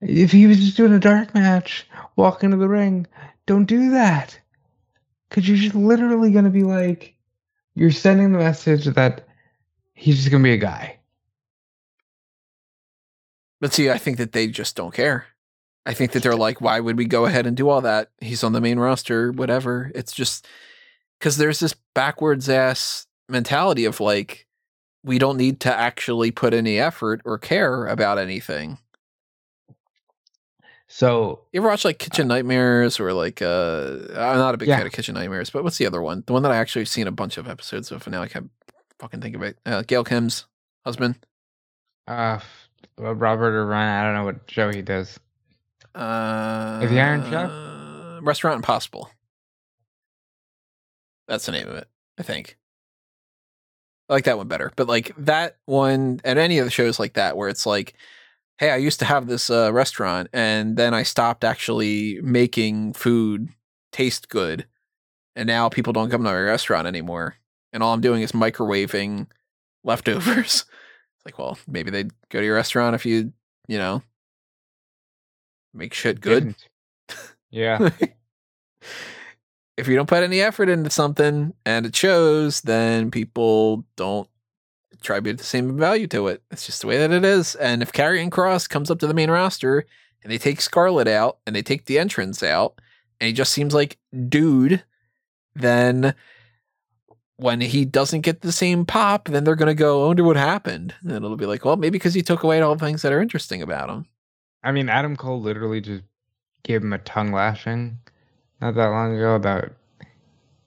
If 0.00 0.32
he 0.32 0.46
was 0.46 0.58
just 0.58 0.76
doing 0.76 0.92
a 0.92 0.98
dark 0.98 1.34
match, 1.34 1.86
walk 2.16 2.42
into 2.42 2.56
the 2.56 2.68
ring, 2.68 3.06
don't 3.46 3.66
do 3.66 3.90
that. 3.90 4.38
Because 5.28 5.48
you're 5.48 5.58
just 5.58 5.74
literally 5.74 6.32
going 6.32 6.44
to 6.44 6.50
be 6.50 6.64
like, 6.64 7.14
you're 7.74 7.92
sending 7.92 8.32
the 8.32 8.38
message 8.38 8.86
that 8.86 9.28
he's 9.94 10.16
just 10.16 10.30
going 10.30 10.42
to 10.42 10.48
be 10.48 10.54
a 10.54 10.58
guy. 10.58 10.98
But 13.60 13.72
see, 13.72 13.90
I 13.90 13.98
think 13.98 14.16
that 14.16 14.32
they 14.32 14.48
just 14.48 14.74
don't 14.74 14.94
care. 14.94 15.26
I 15.86 15.94
think 15.94 16.12
that 16.12 16.22
they're 16.22 16.34
like, 16.34 16.60
why 16.60 16.80
would 16.80 16.98
we 16.98 17.04
go 17.04 17.26
ahead 17.26 17.46
and 17.46 17.56
do 17.56 17.68
all 17.68 17.82
that? 17.82 18.10
He's 18.20 18.42
on 18.42 18.52
the 18.52 18.60
main 18.60 18.78
roster, 18.78 19.32
whatever. 19.32 19.92
It's 19.94 20.12
just 20.12 20.48
because 21.18 21.36
there's 21.36 21.60
this 21.60 21.74
backwards 21.94 22.48
ass 22.48 23.06
mentality 23.28 23.84
of 23.84 24.00
like, 24.00 24.46
we 25.04 25.18
don't 25.18 25.36
need 25.36 25.60
to 25.60 25.74
actually 25.74 26.30
put 26.30 26.52
any 26.54 26.78
effort 26.78 27.20
or 27.24 27.38
care 27.38 27.86
about 27.86 28.18
anything. 28.18 28.78
So 30.88 31.42
you 31.52 31.60
ever 31.60 31.68
watch 31.68 31.84
like 31.84 31.98
Kitchen 31.98 32.26
Nightmares 32.26 32.98
or 32.98 33.12
like 33.12 33.40
uh 33.40 33.98
I'm 34.10 34.38
not 34.38 34.54
a 34.54 34.58
big 34.58 34.68
Yeah. 34.68 34.78
fan 34.78 34.86
of 34.86 34.92
Kitchen 34.92 35.14
Nightmares, 35.14 35.50
but 35.50 35.62
what's 35.62 35.78
the 35.78 35.86
other 35.86 36.02
one? 36.02 36.24
The 36.26 36.32
one 36.32 36.42
that 36.42 36.50
I 36.52 36.56
actually 36.56 36.84
seen 36.84 37.06
a 37.06 37.12
bunch 37.12 37.38
of 37.38 37.48
episodes 37.48 37.92
of 37.92 38.04
and 38.06 38.12
now 38.12 38.22
I 38.22 38.28
can't 38.28 38.50
fucking 38.98 39.20
think 39.20 39.36
of 39.36 39.42
it. 39.42 39.56
Uh 39.64 39.82
Gail 39.82 40.02
Kim's 40.04 40.46
husband. 40.84 41.16
uh, 42.08 42.40
Robert 42.98 43.54
or 43.54 43.66
Ryan, 43.66 43.88
I 43.88 44.04
don't 44.04 44.14
know 44.14 44.24
what 44.24 44.50
show 44.50 44.70
he 44.72 44.82
does. 44.82 45.18
Uh 45.94 46.84
the 46.86 47.00
Iron 47.00 47.22
Chef? 47.30 48.22
Restaurant 48.24 48.56
Impossible. 48.56 49.10
That's 51.28 51.46
the 51.46 51.52
name 51.52 51.68
of 51.68 51.76
it, 51.76 51.88
I 52.18 52.22
think. 52.24 52.58
I 54.10 54.14
like 54.14 54.24
that 54.24 54.36
one 54.36 54.48
better. 54.48 54.72
But 54.74 54.88
like 54.88 55.12
that 55.16 55.56
one 55.66 56.20
and 56.24 56.38
any 56.38 56.58
of 56.58 56.64
the 56.64 56.70
shows 56.70 56.98
like 56.98 57.14
that 57.14 57.36
where 57.36 57.48
it's 57.48 57.64
like, 57.64 57.94
hey, 58.58 58.70
I 58.70 58.76
used 58.76 58.98
to 58.98 59.04
have 59.04 59.28
this 59.28 59.48
uh, 59.48 59.72
restaurant 59.72 60.28
and 60.32 60.76
then 60.76 60.92
I 60.92 61.04
stopped 61.04 61.44
actually 61.44 62.20
making 62.20 62.94
food 62.94 63.48
taste 63.92 64.28
good. 64.28 64.66
And 65.36 65.46
now 65.46 65.68
people 65.68 65.92
don't 65.92 66.10
come 66.10 66.24
to 66.24 66.30
my 66.30 66.40
restaurant 66.40 66.88
anymore. 66.88 67.36
And 67.72 67.84
all 67.84 67.94
I'm 67.94 68.00
doing 68.00 68.22
is 68.22 68.32
microwaving 68.32 69.28
leftovers. 69.84 70.64
It's 71.16 71.26
like, 71.26 71.38
well, 71.38 71.58
maybe 71.68 71.90
they'd 71.90 72.12
go 72.30 72.40
to 72.40 72.46
your 72.46 72.54
restaurant 72.54 72.94
if 72.94 73.04
you, 73.04 73.34
you 73.68 73.76
know, 73.76 74.02
make 75.74 75.92
shit 75.92 76.18
good. 76.18 76.54
Didn't. 77.06 77.26
Yeah. 77.50 77.90
if 79.80 79.88
you 79.88 79.96
don't 79.96 80.08
put 80.08 80.22
any 80.22 80.40
effort 80.40 80.68
into 80.68 80.90
something 80.90 81.54
and 81.64 81.86
it 81.86 81.96
shows, 81.96 82.60
then 82.60 83.10
people 83.10 83.84
don't 83.96 84.28
attribute 84.92 85.38
the 85.38 85.44
same 85.44 85.78
value 85.78 86.06
to 86.08 86.28
it. 86.28 86.42
It's 86.50 86.66
just 86.66 86.82
the 86.82 86.86
way 86.86 86.98
that 86.98 87.10
it 87.10 87.24
is. 87.24 87.54
And 87.54 87.82
if 87.82 87.90
Karrion 87.90 88.28
Kross 88.28 88.68
comes 88.68 88.90
up 88.90 88.98
to 88.98 89.06
the 89.06 89.14
main 89.14 89.30
roster 89.30 89.86
and 90.22 90.30
they 90.30 90.36
take 90.36 90.60
Scarlett 90.60 91.08
out 91.08 91.38
and 91.46 91.56
they 91.56 91.62
take 91.62 91.86
the 91.86 91.98
entrance 91.98 92.42
out, 92.42 92.78
and 93.18 93.26
he 93.26 93.32
just 93.32 93.52
seems 93.52 93.72
like 93.72 93.98
dude, 94.28 94.84
then 95.54 96.14
when 97.36 97.62
he 97.62 97.86
doesn't 97.86 98.20
get 98.20 98.42
the 98.42 98.52
same 98.52 98.84
pop, 98.84 99.28
then 99.28 99.44
they're 99.44 99.56
gonna 99.56 99.74
go, 99.74 100.04
I 100.04 100.06
wonder 100.08 100.24
what 100.24 100.36
happened. 100.36 100.94
And 101.00 101.12
it'll 101.12 101.36
be 101.36 101.46
like, 101.46 101.64
well, 101.64 101.76
maybe 101.76 101.92
because 101.92 102.12
he 102.12 102.22
took 102.22 102.42
away 102.42 102.60
all 102.60 102.76
the 102.76 102.84
things 102.84 103.00
that 103.00 103.14
are 103.14 103.22
interesting 103.22 103.62
about 103.62 103.88
him. 103.88 104.04
I 104.62 104.72
mean, 104.72 104.90
Adam 104.90 105.16
Cole 105.16 105.40
literally 105.40 105.80
just 105.80 106.04
gave 106.64 106.82
him 106.82 106.92
a 106.92 106.98
tongue 106.98 107.32
lashing 107.32 107.98
not 108.60 108.74
that 108.74 108.88
long 108.88 109.16
ago 109.16 109.34
about 109.34 109.72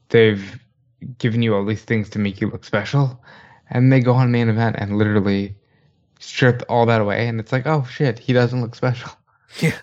they've 0.10 0.60
given 1.18 1.41
you 1.41 1.56
all 1.56 1.65
these 1.65 1.84
things 1.84 2.10
to 2.11 2.20
make 2.20 2.40
you 2.40 2.49
look 2.49 2.64
special, 2.64 3.22
and 3.70 3.91
they 3.91 3.99
go 3.99 4.14
on 4.14 4.32
main 4.32 4.49
event 4.49 4.76
and 4.80 4.98
literally 4.98 5.56
strip 6.20 6.64
all 6.70 6.86
that 6.86 7.02
away, 7.02 7.28
and 7.28 7.40
it's 7.40 7.52
like, 7.52 7.68
oh 7.68 7.86
shit, 7.86 8.20
he 8.20 8.34
doesn't 8.34 8.61
look 8.61 8.76
special. 8.76 9.11
Yeah. 9.60 9.78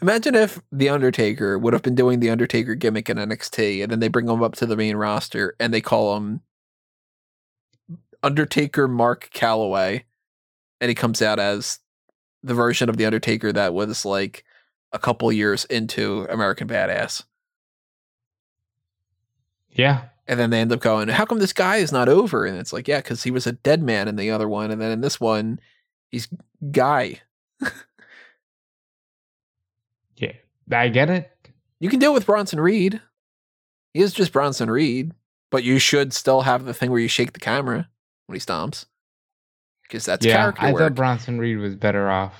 Imagine 0.00 0.34
if 0.34 0.62
The 0.72 0.88
Undertaker 0.88 1.58
would 1.58 1.74
have 1.74 1.82
been 1.82 1.94
doing 1.94 2.20
the 2.20 2.30
Undertaker 2.30 2.74
gimmick 2.74 3.10
in 3.10 3.18
NXT 3.18 3.82
and 3.82 3.92
then 3.92 4.00
they 4.00 4.08
bring 4.08 4.28
him 4.28 4.42
up 4.42 4.54
to 4.56 4.64
the 4.66 4.76
main 4.76 4.96
roster 4.96 5.54
and 5.60 5.74
they 5.74 5.82
call 5.82 6.16
him 6.16 6.40
Undertaker 8.22 8.88
Mark 8.88 9.28
Calaway 9.34 10.04
and 10.80 10.88
he 10.88 10.94
comes 10.94 11.20
out 11.20 11.38
as 11.38 11.80
the 12.42 12.54
version 12.54 12.88
of 12.88 12.96
The 12.96 13.04
Undertaker 13.04 13.52
that 13.52 13.74
was 13.74 14.06
like 14.06 14.44
a 14.92 14.98
couple 14.98 15.30
years 15.30 15.66
into 15.66 16.26
American 16.30 16.66
Badass. 16.66 17.22
Yeah, 19.72 20.02
And 20.26 20.38
then 20.38 20.50
they 20.50 20.60
end 20.60 20.72
up 20.72 20.80
going, 20.80 21.08
How 21.08 21.24
come 21.24 21.38
this 21.38 21.52
guy 21.52 21.76
is 21.76 21.92
not 21.92 22.08
over? 22.08 22.44
And 22.44 22.58
it's 22.58 22.72
like, 22.72 22.88
Yeah, 22.88 22.98
because 22.98 23.22
he 23.22 23.30
was 23.30 23.46
a 23.46 23.52
dead 23.52 23.82
man 23.82 24.08
in 24.08 24.16
the 24.16 24.30
other 24.30 24.48
one. 24.48 24.70
And 24.70 24.80
then 24.80 24.90
in 24.90 25.00
this 25.00 25.20
one, 25.20 25.60
he's 26.10 26.28
Guy. 26.72 27.20
yeah, 30.16 30.32
I 30.70 30.88
get 30.88 31.08
it. 31.08 31.30
You 31.78 31.88
can 31.88 31.98
deal 31.98 32.12
with 32.12 32.26
Bronson 32.26 32.60
Reed. 32.60 33.00
He 33.94 34.00
is 34.00 34.12
just 34.12 34.32
Bronson 34.32 34.70
Reed, 34.70 35.12
but 35.50 35.64
you 35.64 35.78
should 35.78 36.12
still 36.12 36.42
have 36.42 36.64
the 36.64 36.74
thing 36.74 36.90
where 36.90 37.00
you 37.00 37.08
shake 37.08 37.32
the 37.32 37.40
camera 37.40 37.88
when 38.26 38.36
he 38.36 38.40
stomps. 38.40 38.86
Because 39.82 40.04
that's 40.04 40.24
yeah, 40.24 40.36
character 40.36 40.62
I 40.66 40.72
work. 40.72 40.80
thought 40.80 40.94
Bronson 40.94 41.38
Reed 41.38 41.58
was 41.58 41.74
better 41.74 42.10
off 42.10 42.34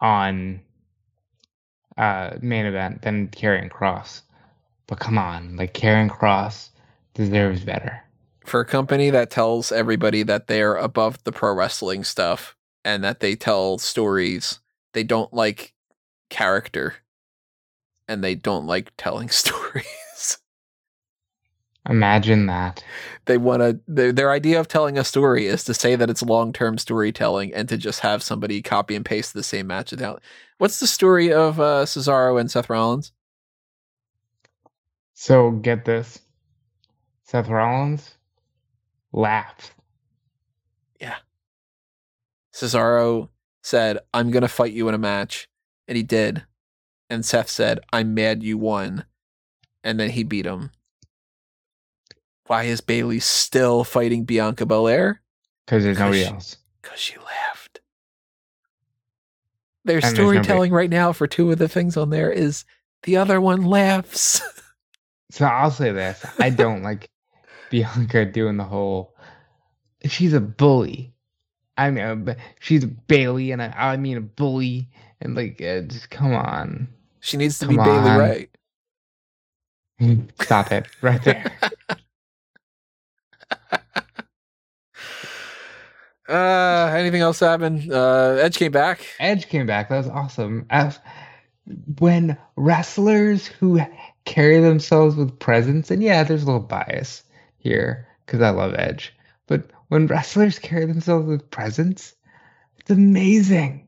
on 0.00 0.60
uh 1.96 2.36
main 2.40 2.66
event 2.66 3.02
than 3.02 3.28
Karrion 3.28 3.70
Kross. 3.70 4.22
But 4.86 5.00
come 5.00 5.18
on, 5.18 5.56
like 5.56 5.74
Karrion 5.74 6.10
Kross 6.10 6.70
deserves 7.14 7.64
better. 7.64 8.02
For 8.44 8.60
a 8.60 8.66
company 8.66 9.10
that 9.10 9.30
tells 9.30 9.70
everybody 9.70 10.22
that 10.24 10.48
they're 10.48 10.74
above 10.76 11.22
the 11.24 11.32
pro 11.32 11.54
wrestling 11.54 12.04
stuff 12.04 12.56
and 12.84 13.04
that 13.04 13.20
they 13.20 13.36
tell 13.36 13.78
stories, 13.78 14.58
they 14.92 15.04
don't 15.04 15.32
like 15.32 15.74
character 16.28 16.96
and 18.08 18.22
they 18.22 18.34
don't 18.34 18.66
like 18.66 18.92
telling 18.96 19.28
stories. 19.30 20.38
Imagine 21.88 22.46
that. 22.46 22.84
they 23.24 23.36
want 23.36 23.60
to 23.60 23.80
their, 23.88 24.12
their 24.12 24.30
idea 24.30 24.60
of 24.60 24.68
telling 24.68 24.96
a 24.96 25.02
story 25.02 25.46
is 25.46 25.64
to 25.64 25.74
say 25.74 25.96
that 25.96 26.08
it's 26.08 26.22
long-term 26.22 26.78
storytelling 26.78 27.52
and 27.52 27.68
to 27.68 27.76
just 27.76 28.00
have 28.00 28.22
somebody 28.22 28.62
copy 28.62 28.94
and 28.94 29.04
paste 29.04 29.34
the 29.34 29.42
same 29.42 29.66
match 29.66 29.92
out. 30.00 30.22
What's 30.58 30.78
the 30.78 30.86
story 30.86 31.32
of 31.32 31.58
uh, 31.58 31.84
Cesaro 31.84 32.40
and 32.40 32.48
Seth 32.48 32.70
Rollins? 32.70 33.12
So 35.22 35.52
get 35.52 35.84
this. 35.84 36.18
Seth 37.22 37.46
Rollins 37.46 38.16
laughed. 39.12 39.72
Yeah. 41.00 41.14
Cesaro 42.52 43.28
said, 43.62 44.00
"I'm 44.12 44.32
going 44.32 44.42
to 44.42 44.48
fight 44.48 44.72
you 44.72 44.88
in 44.88 44.96
a 44.96 44.98
match." 44.98 45.48
And 45.86 45.96
he 45.96 46.02
did. 46.02 46.44
And 47.08 47.24
Seth 47.24 47.48
said, 47.48 47.78
"I'm 47.92 48.14
mad 48.14 48.42
you 48.42 48.58
won." 48.58 49.04
And 49.84 50.00
then 50.00 50.10
he 50.10 50.24
beat 50.24 50.44
him. 50.44 50.72
Why 52.48 52.64
is 52.64 52.80
Bayley 52.80 53.20
still 53.20 53.84
fighting 53.84 54.24
Bianca 54.24 54.66
Belair? 54.66 55.22
Because 55.64 55.84
there's 55.84 56.00
nobody 56.00 56.24
she- 56.24 56.26
else. 56.26 56.56
Because 56.82 56.98
she 56.98 57.16
laughed. 57.18 57.80
Their 59.84 59.98
And 59.98 60.16
storytelling 60.16 60.72
right 60.72 60.90
now 60.90 61.12
for 61.12 61.28
two 61.28 61.52
of 61.52 61.58
the 61.58 61.68
things 61.68 61.96
on 61.96 62.10
there 62.10 62.32
is 62.32 62.64
the 63.04 63.18
other 63.18 63.40
one 63.40 63.62
laughs. 63.64 64.40
so 65.32 65.46
I'll 65.46 65.70
say 65.70 65.92
this: 65.92 66.24
I 66.38 66.50
don't 66.50 66.82
like 66.88 67.08
Bianca 67.70 68.26
doing 68.26 68.58
the 68.58 68.64
whole. 68.64 69.14
She's 70.04 70.34
a 70.34 70.40
bully. 70.40 71.14
I 71.78 71.90
mean, 71.90 72.36
she's 72.60 72.84
a 72.84 72.88
Bayley, 72.88 73.50
and 73.50 73.62
I, 73.62 73.72
I 73.74 73.96
mean 73.96 74.18
a 74.18 74.20
bully, 74.20 74.90
and 75.22 75.34
like, 75.34 75.62
uh, 75.62 75.80
just 75.82 76.10
come 76.10 76.34
on. 76.34 76.88
She 77.20 77.38
needs 77.38 77.58
to 77.60 77.66
come 77.66 77.76
be. 77.76 77.82
Bayley 77.82 78.10
right? 78.10 78.50
Stop 80.42 80.70
it 80.70 80.86
right 81.00 81.22
there. 81.24 81.50
uh, 86.28 86.92
anything 86.94 87.22
else 87.22 87.40
happened? 87.40 87.90
Uh, 87.90 88.36
Edge 88.38 88.58
came 88.58 88.72
back. 88.72 89.06
Edge 89.18 89.48
came 89.48 89.66
back. 89.66 89.88
That 89.88 89.96
was 89.98 90.08
awesome. 90.08 90.66
As, 90.68 90.98
when 91.98 92.36
wrestlers 92.56 93.46
who 93.46 93.80
carry 94.24 94.60
themselves 94.60 95.16
with 95.16 95.38
presence, 95.38 95.90
and 95.90 96.02
yeah, 96.02 96.24
there's 96.24 96.42
a 96.42 96.46
little 96.46 96.60
bias 96.60 97.22
here 97.58 98.08
because 98.24 98.40
I 98.40 98.50
love 98.50 98.74
Edge, 98.74 99.14
but 99.46 99.70
when 99.88 100.06
wrestlers 100.06 100.58
carry 100.58 100.86
themselves 100.86 101.26
with 101.26 101.50
presence, 101.50 102.14
it's 102.78 102.90
amazing. 102.90 103.86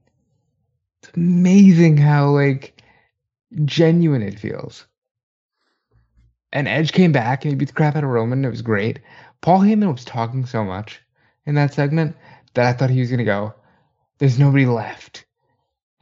It's 1.02 1.16
amazing 1.16 1.96
how 1.96 2.30
like 2.30 2.82
genuine 3.64 4.22
it 4.22 4.38
feels. 4.38 4.86
And 6.52 6.68
Edge 6.68 6.92
came 6.92 7.12
back 7.12 7.44
and 7.44 7.52
he 7.52 7.56
beat 7.56 7.68
the 7.68 7.74
crap 7.74 7.96
out 7.96 8.04
of 8.04 8.10
Roman. 8.10 8.44
It 8.44 8.50
was 8.50 8.62
great. 8.62 9.00
Paul 9.40 9.60
Heyman 9.60 9.92
was 9.92 10.04
talking 10.04 10.46
so 10.46 10.64
much 10.64 11.00
in 11.46 11.54
that 11.56 11.74
segment 11.74 12.16
that 12.54 12.66
I 12.66 12.72
thought 12.72 12.90
he 12.90 13.00
was 13.00 13.10
gonna 13.10 13.24
go. 13.24 13.54
There's 14.18 14.38
nobody 14.38 14.66
left 14.66 15.24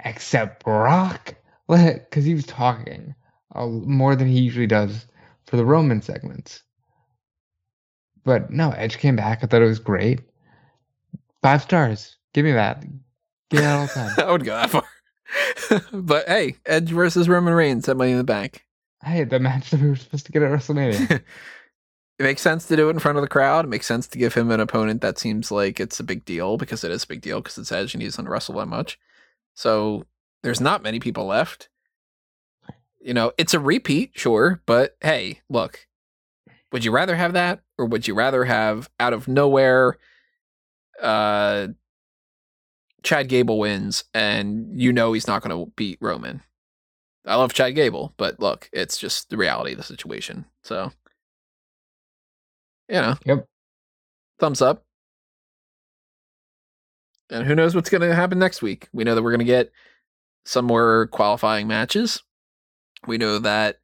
except 0.05 0.65
Brock, 0.65 1.35
because 1.69 2.25
he 2.25 2.35
was 2.35 2.47
talking 2.47 3.15
uh, 3.55 3.66
more 3.66 4.16
than 4.16 4.29
he 4.29 4.41
usually 4.41 4.66
does 4.66 5.07
for 5.47 5.57
the 5.57 5.65
Roman 5.65 6.03
segments. 6.03 6.62
But 8.24 8.51
no, 8.51 8.70
Edge 8.70 8.99
came 8.99 9.16
back. 9.16 9.41
I 9.43 9.47
thought 9.47 9.62
it 9.62 9.66
was 9.66 9.79
great. 9.79 10.20
Five 11.43 11.62
stars. 11.62 12.16
Give 12.35 12.45
me 12.45 12.53
that. 12.53 12.81
Give 13.51 13.61
me 13.61 13.66
that 13.66 13.79
all 13.79 13.87
the 13.87 13.93
time. 13.93 14.15
I 14.29 14.31
would 14.33 14.45
go 14.45 14.55
that 14.55 14.70
far. 14.70 14.85
but 15.93 16.29
hey, 16.29 16.57
Edge 16.66 16.91
versus 16.91 17.29
Roman 17.29 17.55
Reigns 17.55 17.89
at 17.89 17.97
Money 17.97 18.12
in 18.12 18.19
the 18.19 18.24
Bank. 18.24 18.65
hey, 19.03 19.24
the 19.24 19.41
match 19.41 19.70
that 19.70 19.81
we 19.81 19.89
were 19.89 19.97
supposed 19.97 20.27
to 20.27 20.33
get 20.33 20.43
at 20.43 20.51
WrestleMania. 20.51 21.23
It 22.19 22.24
makes 22.24 22.43
sense 22.43 22.66
to 22.66 22.77
do 22.77 22.89
it 22.89 22.93
in 22.93 22.99
front 23.01 23.19
of 23.19 23.23
the 23.23 23.29
crowd. 23.29 23.65
It 23.65 23.69
makes 23.69 23.87
sense 23.87 24.07
to 24.07 24.19
give 24.19 24.35
him 24.35 24.53
an 24.53 24.61
opponent 24.61 25.01
that 25.01 25.19
seems 25.19 25.51
like 25.51 25.81
it's 25.81 25.99
a 25.99 26.05
big 26.05 26.24
deal 26.24 26.57
because 26.57 26.85
it 26.85 26.93
is 26.93 27.03
a 27.03 27.07
big 27.09 27.20
deal 27.20 27.41
because 27.41 27.59
it's 27.59 27.73
Edge 27.73 27.95
and 27.95 28.03
he 28.03 28.07
doesn't 28.07 28.29
wrestle 28.29 28.55
that 28.57 28.66
much. 28.66 28.97
So 29.55 30.05
there's 30.45 30.61
not 30.61 30.85
many 30.85 31.01
people 31.01 31.27
left. 31.27 31.69
You 33.05 33.15
know, 33.15 33.33
it's 33.37 33.55
a 33.55 33.61
repeat, 33.61 34.12
sure, 34.15 34.62
but 34.65 34.97
hey, 35.01 35.41
look, 35.49 35.87
would 36.70 36.85
you 36.85 36.93
rather 36.93 37.16
have 37.16 37.33
that 37.33 37.61
or 37.77 37.85
would 37.87 38.07
you 38.07 38.15
rather 38.15 38.45
have 38.45 38.89
out 39.01 39.12
of 39.12 39.27
nowhere 39.29 39.99
uh 41.01 41.69
Chad 43.03 43.29
Gable 43.29 43.59
wins 43.59 44.05
and 44.15 44.81
you 44.81 44.93
know 44.93 45.12
he's 45.12 45.27
not 45.27 45.43
going 45.43 45.66
to 45.66 45.73
beat 45.74 45.99
Roman? 46.01 46.43
I 47.27 47.35
love 47.37 47.53
Chad 47.53 47.74
Gable, 47.74 48.15
but 48.16 48.39
look, 48.41 48.69
it's 48.73 48.99
just 48.99 49.31
the 49.31 49.37
reality 49.37 49.73
of 49.73 49.79
the 49.79 49.85
situation. 49.85 50.45
So, 50.62 50.93
you 52.89 53.01
know, 53.01 53.16
Yep. 53.24 53.47
thumbs 54.39 54.62
up. 54.62 54.85
And 57.31 57.47
who 57.47 57.55
knows 57.55 57.74
what's 57.74 57.91
going 57.91 58.03
to 58.03 58.15
happen 58.15 58.39
next 58.39 58.62
week? 58.62 58.89
We 58.93 59.05
know 59.05 59.15
that 59.15 59.23
we're 59.23 59.31
going 59.31 59.39
to 59.39 59.45
get 59.45 59.73
some 60.45 60.65
more 60.66 61.07
qualifying 61.09 61.66
matches. 61.66 62.23
We 63.07 63.19
know 63.19 63.39
that 63.39 63.79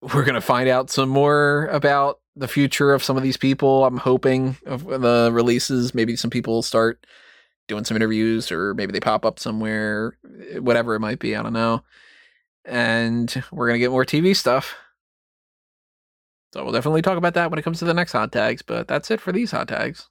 we're 0.00 0.24
going 0.24 0.34
to 0.34 0.40
find 0.40 0.68
out 0.68 0.90
some 0.90 1.08
more 1.08 1.66
about 1.66 2.20
the 2.34 2.48
future 2.48 2.92
of 2.92 3.02
some 3.04 3.16
of 3.16 3.22
these 3.22 3.36
people. 3.36 3.84
I'm 3.84 3.98
hoping 3.98 4.56
of 4.66 4.84
the 4.84 5.30
releases. 5.32 5.94
Maybe 5.94 6.16
some 6.16 6.30
people 6.30 6.62
start 6.62 7.06
doing 7.68 7.84
some 7.84 7.96
interviews 7.96 8.50
or 8.50 8.74
maybe 8.74 8.92
they 8.92 9.00
pop 9.00 9.24
up 9.24 9.38
somewhere, 9.38 10.16
whatever 10.58 10.94
it 10.94 11.00
might 11.00 11.18
be. 11.18 11.36
I 11.36 11.42
don't 11.42 11.52
know. 11.52 11.82
And 12.64 13.42
we're 13.50 13.68
going 13.68 13.76
to 13.76 13.84
get 13.84 13.90
more 13.90 14.04
TV 14.04 14.34
stuff. 14.36 14.74
So 16.52 16.62
we'll 16.62 16.72
definitely 16.72 17.02
talk 17.02 17.16
about 17.16 17.34
that 17.34 17.50
when 17.50 17.58
it 17.58 17.62
comes 17.62 17.78
to 17.78 17.84
the 17.84 17.94
next 17.94 18.12
hot 18.12 18.30
tags. 18.32 18.62
But 18.62 18.88
that's 18.88 19.10
it 19.10 19.20
for 19.20 19.32
these 19.32 19.50
hot 19.50 19.68
tags. 19.68 20.08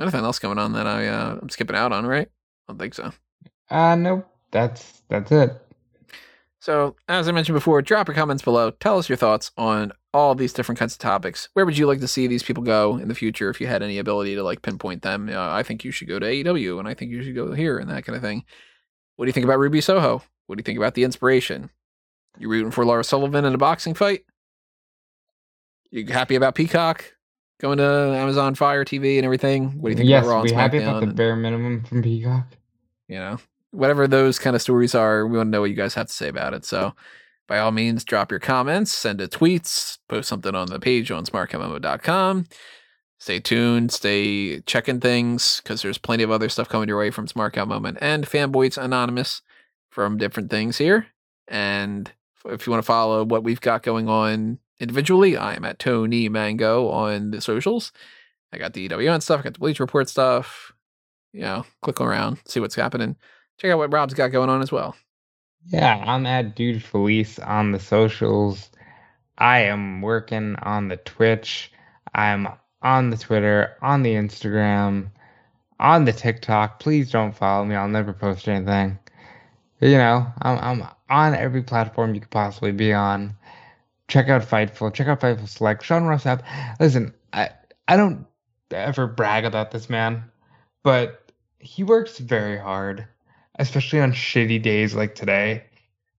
Anything 0.00 0.24
else 0.24 0.38
going 0.38 0.58
on 0.58 0.72
that 0.74 0.86
I 0.86 1.08
uh, 1.08 1.38
I'm 1.42 1.50
skipping 1.50 1.76
out 1.76 1.92
on, 1.92 2.06
right? 2.06 2.28
I 2.28 2.72
don't 2.72 2.78
think 2.78 2.94
so. 2.94 3.12
uh 3.70 3.96
nope. 3.96 4.26
That's 4.50 5.02
that's 5.08 5.30
it. 5.32 5.60
So 6.60 6.94
as 7.08 7.26
I 7.26 7.32
mentioned 7.32 7.56
before, 7.56 7.80
drop 7.82 8.06
your 8.06 8.14
comments 8.14 8.42
below. 8.42 8.70
Tell 8.70 8.98
us 8.98 9.08
your 9.08 9.16
thoughts 9.16 9.50
on 9.56 9.92
all 10.12 10.34
these 10.34 10.52
different 10.52 10.78
kinds 10.78 10.92
of 10.92 10.98
topics. 10.98 11.48
Where 11.54 11.64
would 11.64 11.78
you 11.78 11.86
like 11.86 12.00
to 12.00 12.08
see 12.08 12.26
these 12.26 12.42
people 12.42 12.62
go 12.62 12.96
in 12.98 13.08
the 13.08 13.14
future? 13.14 13.48
If 13.48 13.60
you 13.60 13.66
had 13.66 13.82
any 13.82 13.98
ability 13.98 14.34
to 14.34 14.42
like 14.42 14.62
pinpoint 14.62 15.02
them, 15.02 15.30
uh, 15.30 15.52
I 15.52 15.62
think 15.62 15.84
you 15.84 15.90
should 15.90 16.08
go 16.08 16.18
to 16.18 16.26
AEW, 16.26 16.78
and 16.78 16.86
I 16.86 16.94
think 16.94 17.10
you 17.10 17.22
should 17.22 17.34
go 17.34 17.52
here, 17.52 17.78
and 17.78 17.88
that 17.88 18.04
kind 18.04 18.14
of 18.14 18.22
thing. 18.22 18.44
What 19.16 19.24
do 19.24 19.28
you 19.28 19.32
think 19.32 19.44
about 19.44 19.58
Ruby 19.58 19.80
Soho? 19.80 20.22
What 20.46 20.56
do 20.56 20.60
you 20.60 20.64
think 20.64 20.78
about 20.78 20.94
the 20.94 21.04
inspiration? 21.04 21.70
You 22.38 22.48
rooting 22.50 22.70
for 22.70 22.84
Laura 22.84 23.04
Sullivan 23.04 23.44
in 23.44 23.54
a 23.54 23.58
boxing 23.58 23.94
fight? 23.94 24.24
You 25.90 26.06
happy 26.06 26.36
about 26.36 26.54
Peacock 26.54 27.04
going 27.60 27.78
to 27.78 27.84
Amazon 27.84 28.54
Fire 28.54 28.84
TV 28.84 29.16
and 29.16 29.24
everything? 29.24 29.80
What 29.80 29.88
do 29.88 29.90
you 29.90 29.96
think 29.96 30.08
yes, 30.08 30.24
about 30.24 30.30
Raw 30.30 30.40
and 30.40 30.50
we 30.50 30.54
happy 30.54 30.78
about 30.78 31.00
the 31.00 31.06
bare 31.08 31.36
minimum 31.36 31.84
from 31.84 32.02
Peacock. 32.02 32.46
you 33.08 33.18
know, 33.18 33.38
whatever 33.70 34.06
those 34.06 34.38
kind 34.38 34.56
of 34.56 34.62
stories 34.62 34.94
are, 34.94 35.26
we 35.26 35.36
want 35.36 35.48
to 35.48 35.50
know 35.50 35.60
what 35.60 35.70
you 35.70 35.76
guys 35.76 35.94
have 35.94 36.08
to 36.08 36.12
say 36.12 36.28
about 36.28 36.54
it. 36.54 36.64
So, 36.64 36.94
by 37.48 37.58
all 37.58 37.72
means, 37.72 38.04
drop 38.04 38.30
your 38.30 38.38
comments, 38.38 38.92
send 38.92 39.20
it 39.20 39.32
tweets, 39.32 39.98
post 40.08 40.28
something 40.28 40.54
on 40.54 40.68
the 40.68 40.78
page 40.78 41.10
on 41.10 41.26
smarkoutmoment.com. 41.26 42.46
Stay 43.18 43.40
tuned, 43.40 43.92
stay 43.92 44.60
checking 44.60 45.00
things 45.00 45.60
because 45.62 45.82
there's 45.82 45.98
plenty 45.98 46.22
of 46.22 46.30
other 46.30 46.48
stuff 46.48 46.68
coming 46.68 46.88
your 46.88 46.98
way 46.98 47.10
from 47.10 47.26
Smark 47.26 47.58
Out 47.58 47.68
Moment 47.68 47.98
and 48.00 48.24
Fanboys 48.24 48.82
Anonymous 48.82 49.42
from 49.90 50.16
different 50.16 50.48
things 50.48 50.78
here. 50.78 51.08
And 51.48 52.10
if 52.46 52.66
you 52.66 52.70
want 52.70 52.82
to 52.82 52.86
follow 52.86 53.24
what 53.24 53.44
we've 53.44 53.60
got 53.60 53.82
going 53.82 54.08
on 54.08 54.58
individually, 54.78 55.36
I 55.36 55.54
am 55.54 55.64
at 55.64 55.78
Tony 55.78 56.28
Mango 56.28 56.88
on 56.88 57.32
the 57.32 57.40
socials. 57.40 57.92
I 58.52 58.58
got 58.58 58.72
the 58.72 58.88
EWN 58.88 59.22
stuff, 59.22 59.40
I 59.40 59.42
got 59.42 59.52
the 59.54 59.58
Bleacher 59.58 59.82
Report 59.82 60.08
stuff. 60.08 60.72
You 61.32 61.42
know, 61.42 61.66
click 61.82 62.00
around, 62.00 62.38
see 62.46 62.58
what's 62.58 62.74
happening. 62.74 63.16
Check 63.60 63.72
out 63.72 63.78
what 63.78 63.92
Rob's 63.92 64.14
got 64.14 64.28
going 64.28 64.48
on 64.48 64.62
as 64.62 64.72
well. 64.72 64.96
Yeah, 65.66 66.02
I'm 66.06 66.24
at 66.24 66.56
Dude 66.56 66.82
Felice 66.82 67.38
on 67.38 67.72
the 67.72 67.78
socials. 67.78 68.70
I 69.36 69.60
am 69.64 70.00
working 70.00 70.56
on 70.62 70.88
the 70.88 70.96
Twitch. 70.96 71.70
I'm 72.14 72.48
on 72.80 73.10
the 73.10 73.18
Twitter, 73.18 73.76
on 73.82 74.02
the 74.02 74.14
Instagram, 74.14 75.10
on 75.78 76.06
the 76.06 76.12
TikTok. 76.14 76.80
Please 76.80 77.10
don't 77.10 77.36
follow 77.36 77.66
me. 77.66 77.74
I'll 77.74 77.86
never 77.86 78.14
post 78.14 78.48
anything. 78.48 78.98
You 79.80 79.98
know, 79.98 80.26
I'm 80.40 80.80
I'm 80.80 80.88
on 81.10 81.34
every 81.34 81.62
platform 81.62 82.14
you 82.14 82.22
could 82.22 82.30
possibly 82.30 82.72
be 82.72 82.94
on. 82.94 83.34
Check 84.08 84.30
out 84.30 84.40
Fightful. 84.40 84.94
Check 84.94 85.06
out 85.06 85.20
Fightful 85.20 85.48
Select. 85.48 85.84
Sean 85.84 86.04
Ross 86.04 86.24
Sapp. 86.24 86.42
Listen, 86.80 87.12
I 87.34 87.50
I 87.86 87.98
don't 87.98 88.26
ever 88.70 89.06
brag 89.06 89.44
about 89.44 89.70
this 89.70 89.90
man, 89.90 90.24
but 90.82 91.30
he 91.58 91.84
works 91.84 92.16
very 92.18 92.56
hard 92.56 93.06
especially 93.60 94.00
on 94.00 94.12
shitty 94.12 94.60
days 94.60 94.94
like 94.94 95.14
today. 95.14 95.62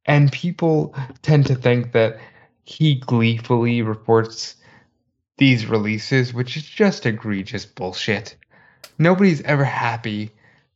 And 0.05 0.31
people 0.31 0.95
tend 1.21 1.45
to 1.47 1.55
think 1.55 1.91
that 1.91 2.19
he 2.63 2.95
gleefully 2.95 3.81
reports 3.81 4.55
these 5.37 5.65
releases, 5.65 6.33
which 6.33 6.55
is 6.55 6.63
just 6.63 7.05
egregious 7.05 7.65
bullshit. 7.65 8.35
Nobody's 8.97 9.41
ever 9.41 9.63
happy 9.63 10.31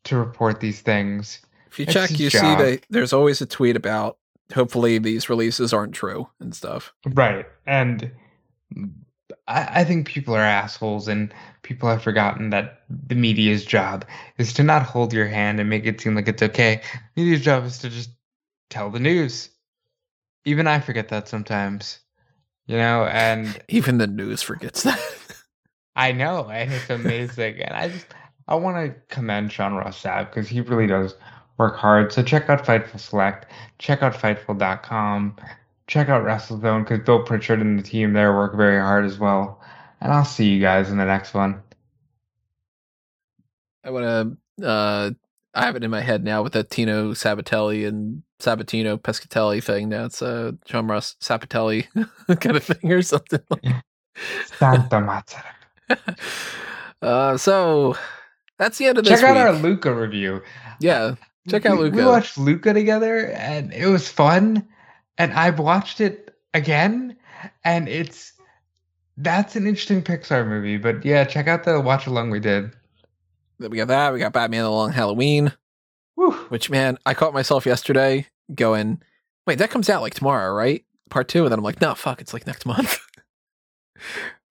to 0.06 0.18
report 0.18 0.60
these 0.60 0.82
things. 0.82 1.40
If 1.68 1.80
you 1.80 1.84
It's 1.84 1.94
check, 1.94 2.20
you 2.20 2.30
see 2.30 2.40
that 2.40 2.82
there's 2.90 3.14
always 3.14 3.42
a 3.42 3.46
tweet 3.46 3.76
about 3.76 4.18
hopefully 4.54 4.98
these 4.98 5.30
releases 5.30 5.74
aren't 5.74 5.94
true 5.94 6.28
and 6.40 6.56
stuff. 6.56 6.94
Right. 7.06 7.46
And 7.68 8.12
I, 9.48 9.82
I 9.82 9.84
think 9.84 10.08
people 10.08 10.36
are 10.36 10.42
assholes 10.42 11.08
and 11.08 11.34
people 11.62 11.90
have 11.90 12.02
forgotten 12.02 12.50
that 12.52 12.84
the 12.90 13.16
media's 13.16 13.66
job 13.66 14.06
is 14.38 14.54
to 14.54 14.64
not 14.64 14.84
hold 14.84 15.14
your 15.14 15.28
hand 15.28 15.60
and 15.60 15.70
make 15.70 15.86
it 15.86 16.02
seem 16.02 16.16
like 16.16 16.28
it's 16.28 16.44
okay. 16.44 16.82
Media's 17.16 17.42
job 17.42 17.66
is 17.66 17.78
to 17.80 17.90
just 17.90 18.10
tell 18.70 18.90
the 18.90 19.00
news. 19.00 19.50
Even 20.46 20.68
I 20.68 20.80
forget 20.80 21.10
that 21.10 21.28
sometimes. 21.28 22.00
You 22.68 22.78
know, 22.78 23.06
and 23.06 23.60
Even 23.70 23.98
the 24.00 24.08
news 24.08 24.42
forgets 24.42 24.84
that. 24.84 25.00
I 25.96 26.12
know, 26.12 26.50
and 26.50 26.74
it's 26.74 26.90
amazing. 26.90 27.62
and 27.62 27.74
I 27.74 27.90
just 27.90 28.08
I 28.48 28.56
want 28.56 28.78
to 28.78 29.00
commend 29.14 29.52
Sean 29.52 29.74
Ross 29.76 30.02
because 30.04 30.48
he 30.48 30.62
really 30.62 30.88
does 30.88 31.16
work 31.58 31.78
hard. 31.78 32.12
So 32.12 32.22
check 32.22 32.50
out 32.50 32.66
Fightful 32.66 33.00
Select, 33.00 33.52
check 33.80 34.04
out 34.04 34.14
Fightful.com, 34.14 35.38
check 35.88 36.10
out 36.10 36.24
WrestleZone 36.24 36.84
because 36.84 37.06
Bill 37.06 37.24
Pritchard 37.24 37.62
and 37.62 37.78
the 37.78 37.84
team 37.84 38.14
there 38.14 38.34
work 38.34 38.56
very 38.56 38.80
hard 38.80 39.06
as 39.06 39.20
well. 39.20 39.62
And 40.02 40.12
I'll 40.12 40.26
see 40.26 40.50
you 40.50 40.62
guys 40.62 40.90
in 40.90 40.98
the 40.98 41.06
next 41.06 41.34
one. 41.34 41.62
I 43.84 43.92
want 43.92 44.38
to. 44.60 44.68
Uh, 44.68 45.12
I 45.54 45.66
have 45.66 45.76
it 45.76 45.84
in 45.84 45.92
my 45.92 46.02
head 46.02 46.24
now 46.24 46.44
with 46.44 46.54
that 46.54 46.70
Tino 46.70 47.14
Sabbatelli 47.14 47.88
and 47.88 48.24
Sabatino 48.42 49.00
Piscitelli 49.00 49.64
thing. 49.64 49.90
Now 49.90 50.06
it's 50.06 50.22
uh, 50.22 50.52
John 50.66 50.88
Ross 50.88 51.16
Sapatelli 51.22 51.88
kind 52.40 52.58
of 52.58 52.64
thing 52.64 52.92
or 52.92 53.02
something. 53.02 53.40
Santa 54.58 54.98
Mazzara. 54.98 56.18
uh, 57.02 57.38
so 57.38 57.96
that's 58.58 58.78
the 58.78 58.88
end 58.88 58.98
of 58.98 59.06
this 59.06 59.20
Check 59.20 59.30
out 59.30 59.38
our. 59.38 59.54
Luca 59.54 59.94
review. 59.94 60.42
yeah, 60.80 61.16
check 61.48 61.66
out 61.66 61.78
Luca. 61.78 61.96
We 61.96 62.06
watched 62.06 62.38
Luca 62.38 62.74
together, 62.74 63.32
and 63.32 63.72
it 63.72 63.88
was 63.88 64.10
fun. 64.10 64.68
And 65.18 65.34
I've 65.34 65.60
watched 65.60 66.02
it 66.02 66.36
again, 66.54 67.16
and 67.64 67.88
it's 67.88 68.34
that's 69.18 69.56
an 69.56 69.68
interesting 69.68 70.02
Pixar 70.04 70.48
movie. 70.48 70.78
But 70.78 71.06
yeah, 71.06 71.24
check 71.24 71.48
out 71.48 71.64
the 71.64 71.80
watch 71.80 72.08
along 72.08 72.32
we 72.32 72.40
did. 72.40 72.72
Then 73.60 73.72
we 73.72 73.78
got 73.78 73.88
that. 73.88 74.14
We 74.14 74.20
got 74.20 74.34
Batman: 74.34 74.64
The 74.64 74.70
Long 74.70 74.92
Halloween. 74.92 75.54
Whew. 76.16 76.34
Which 76.50 76.70
man, 76.70 76.98
I 77.06 77.14
caught 77.14 77.34
myself 77.34 77.66
yesterday 77.66 78.28
going, 78.54 79.02
"Wait, 79.48 79.58
that 79.60 79.70
comes 79.70 79.90
out 79.90 80.02
like 80.02 80.14
tomorrow, 80.14 80.54
right?" 80.54 80.84
Part 81.10 81.28
two, 81.28 81.44
and 81.44 81.52
then 81.52 81.60
I'm 81.60 81.64
like, 81.64 81.82
"No, 81.82 81.96
fuck, 81.96 82.22
it's 82.22 82.34
like 82.34 82.48
next 82.48 82.66
month." 82.66 83.00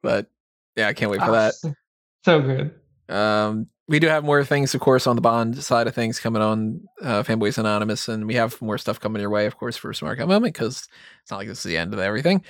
but 0.02 0.26
yeah, 0.76 0.88
I 0.88 0.92
can't 0.94 1.10
wait 1.10 1.20
for 1.20 1.32
that. 1.32 1.54
So 2.24 2.40
good. 2.40 2.74
Um, 3.14 3.66
we 3.86 3.98
do 3.98 4.08
have 4.08 4.24
more 4.24 4.42
things, 4.44 4.74
of 4.74 4.80
course, 4.80 5.06
on 5.06 5.16
the 5.16 5.22
Bond 5.22 5.62
side 5.62 5.86
of 5.86 5.94
things 5.94 6.18
coming 6.18 6.40
on 6.42 6.80
uh, 7.02 7.22
Fanboys 7.22 7.58
Anonymous, 7.58 8.08
and 8.08 8.26
we 8.26 8.34
have 8.34 8.60
more 8.62 8.78
stuff 8.78 8.98
coming 8.98 9.20
your 9.20 9.30
way, 9.30 9.46
of 9.46 9.56
course, 9.58 9.76
for 9.76 9.90
a 9.90 9.94
Smark 9.94 10.20
Out 10.20 10.28
Moment 10.28 10.54
because 10.54 10.88
it's 11.22 11.30
not 11.30 11.36
like 11.38 11.48
this 11.48 11.58
is 11.58 11.64
the 11.64 11.76
end 11.76 11.92
of 11.92 12.00
everything. 12.00 12.42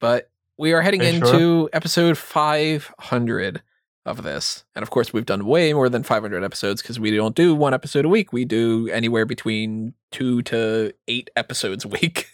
But 0.00 0.30
we 0.58 0.72
are 0.72 0.82
heading 0.82 1.00
Okay, 1.00 1.16
into 1.16 1.26
sure. 1.28 1.70
episode 1.72 2.18
500 2.18 3.62
of 4.06 4.22
this, 4.22 4.64
and 4.74 4.82
of 4.82 4.90
course, 4.90 5.12
we've 5.14 5.24
done 5.24 5.46
way 5.46 5.72
more 5.72 5.88
than 5.88 6.02
500 6.02 6.44
episodes 6.44 6.82
because 6.82 7.00
we 7.00 7.10
don't 7.16 7.34
do 7.34 7.54
one 7.54 7.72
episode 7.72 8.04
a 8.04 8.08
week. 8.10 8.32
We 8.34 8.44
do 8.44 8.88
anywhere 8.90 9.24
between 9.24 9.94
two 10.12 10.42
to 10.42 10.92
eight 11.08 11.30
episodes 11.34 11.86
a 11.86 11.88
week. 11.88 12.28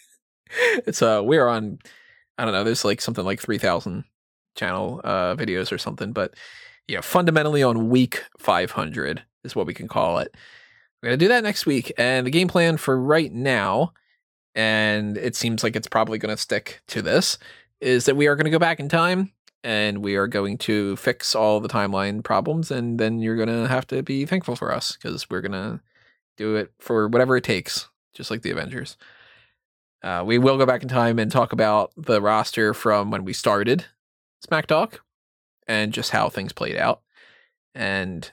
it's 0.87 1.01
uh, 1.03 1.23
we're 1.25 1.47
on, 1.47 1.79
I 2.37 2.45
don't 2.45 2.53
know, 2.53 2.65
there's 2.65 2.85
like 2.85 3.01
something 3.01 3.25
like 3.25 3.41
3,000 3.41 4.05
channel 4.57 5.01
uh 5.05 5.37
videos 5.37 5.71
or 5.71 5.79
something, 5.79 6.13
but 6.13 6.35
know, 6.97 7.03
fundamentally 7.03 7.63
on 7.63 7.89
week 7.89 8.25
500 8.39 9.23
is 9.45 9.55
what 9.55 9.67
we 9.67 9.75
can 9.75 9.89
call 9.89 10.19
it. 10.19 10.35
We're 11.03 11.11
going 11.11 11.19
to 11.19 11.25
do 11.25 11.29
that 11.29 11.45
next 11.45 11.67
week. 11.67 11.93
And 11.97 12.27
the 12.27 12.31
game 12.31 12.49
plan 12.49 12.77
for 12.77 13.01
right 13.01 13.33
now, 13.33 13.93
and 14.55 15.17
it 15.17 15.37
seems 15.37 15.63
like 15.63 15.77
it's 15.77 15.89
probably 15.89 16.19
going 16.19 16.35
to 16.35 16.41
stick 16.41 16.83
to 16.89 17.01
this, 17.03 17.39
is 17.81 18.05
that 18.05 18.17
we 18.17 18.27
are 18.27 18.37
going 18.37 18.45
to 18.45 18.51
go 18.51 18.59
back 18.59 18.81
in 18.81 18.89
time 18.89 19.33
and 19.65 19.99
we 19.99 20.17
are 20.17 20.27
going 20.27 20.59
to 20.59 20.97
fix 20.97 21.35
all 21.35 21.61
the 21.61 21.69
timeline 21.69 22.23
problems. 22.23 22.71
And 22.71 22.99
then 22.99 23.21
you're 23.21 23.37
going 23.37 23.49
to 23.49 23.69
have 23.69 23.87
to 23.89 24.03
be 24.03 24.27
thankful 24.27 24.57
for 24.57 24.73
us 24.73 24.97
because 24.97 25.29
we're 25.31 25.41
going 25.41 25.53
to 25.53 25.81
do 26.37 26.57
it 26.57 26.73
for 26.79 27.09
whatever 27.09 27.37
it 27.37 27.45
takes, 27.45 27.89
just 28.15 28.31
like 28.31 28.43
the 28.43 28.51
Avengers. 28.51 28.97
Uh, 30.03 30.23
we 30.27 30.39
will 30.39 30.57
go 30.57 30.67
back 30.67 30.83
in 30.83 30.89
time 30.89 31.19
and 31.19 31.31
talk 31.31 31.53
about 31.53 31.93
the 31.97 32.21
roster 32.23 32.73
from 32.73 33.11
when 33.11 33.25
we 33.25 33.35
started 33.35 33.85
Smack 34.43 34.67
Talk 34.67 35.01
and 35.71 35.93
just 35.93 36.11
how 36.11 36.29
things 36.29 36.53
played 36.53 36.77
out 36.77 37.01
and 37.77 38.33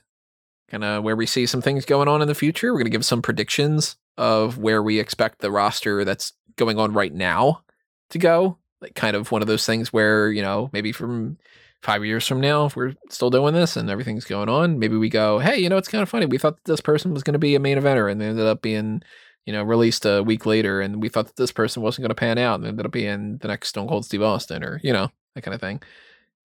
kind 0.69 0.83
of 0.83 1.03
where 1.03 1.15
we 1.15 1.27
see 1.27 1.45
some 1.45 1.61
things 1.61 1.85
going 1.85 2.07
on 2.07 2.19
in 2.19 2.27
the 2.27 2.33
future. 2.33 2.73
We're 2.73 2.79
going 2.79 2.85
to 2.85 2.91
give 2.91 3.05
some 3.05 3.21
predictions 3.21 3.95
of 4.17 4.57
where 4.57 4.81
we 4.81 4.99
expect 4.99 5.39
the 5.39 5.51
roster 5.51 6.03
that's 6.03 6.33
going 6.55 6.79
on 6.79 6.93
right 6.93 7.13
now 7.13 7.61
to 8.09 8.17
go. 8.17 8.57
Like 8.81 8.95
kind 8.95 9.15
of 9.15 9.31
one 9.31 9.43
of 9.43 9.47
those 9.47 9.67
things 9.67 9.93
where, 9.93 10.31
you 10.31 10.41
know, 10.41 10.71
maybe 10.73 10.91
from 10.91 11.37
five 11.83 12.03
years 12.03 12.27
from 12.27 12.41
now, 12.41 12.65
if 12.65 12.75
we're 12.75 12.95
still 13.11 13.29
doing 13.29 13.53
this 13.53 13.77
and 13.77 13.87
everything's 13.87 14.25
going 14.25 14.49
on, 14.49 14.79
maybe 14.79 14.97
we 14.97 15.07
go, 15.07 15.37
hey, 15.37 15.59
you 15.59 15.69
know, 15.69 15.77
it's 15.77 15.87
kind 15.87 16.01
of 16.01 16.09
funny. 16.09 16.25
We 16.25 16.39
thought 16.39 16.57
this 16.65 16.81
person 16.81 17.13
was 17.13 17.21
going 17.21 17.33
to 17.33 17.39
be 17.39 17.53
a 17.53 17.59
main 17.59 17.77
eventer 17.77 18.11
and 18.11 18.19
they 18.19 18.25
ended 18.25 18.47
up 18.47 18.63
being, 18.63 19.03
you 19.45 19.53
know, 19.53 19.61
released 19.61 20.07
a 20.07 20.23
week 20.23 20.47
later. 20.47 20.81
And 20.81 21.03
we 21.03 21.09
thought 21.09 21.27
that 21.27 21.35
this 21.35 21.51
person 21.51 21.83
wasn't 21.83 22.01
going 22.03 22.09
to 22.09 22.15
pan 22.15 22.39
out 22.39 22.59
and 22.59 22.67
ended 22.67 22.87
up 22.87 22.91
being 22.91 23.37
the 23.37 23.47
next 23.47 23.69
Stone 23.69 23.89
Cold 23.89 24.05
Steve 24.05 24.23
Austin 24.23 24.63
or, 24.63 24.81
you 24.83 24.91
know, 24.91 25.11
that 25.35 25.43
kind 25.43 25.53
of 25.53 25.61
thing. 25.61 25.81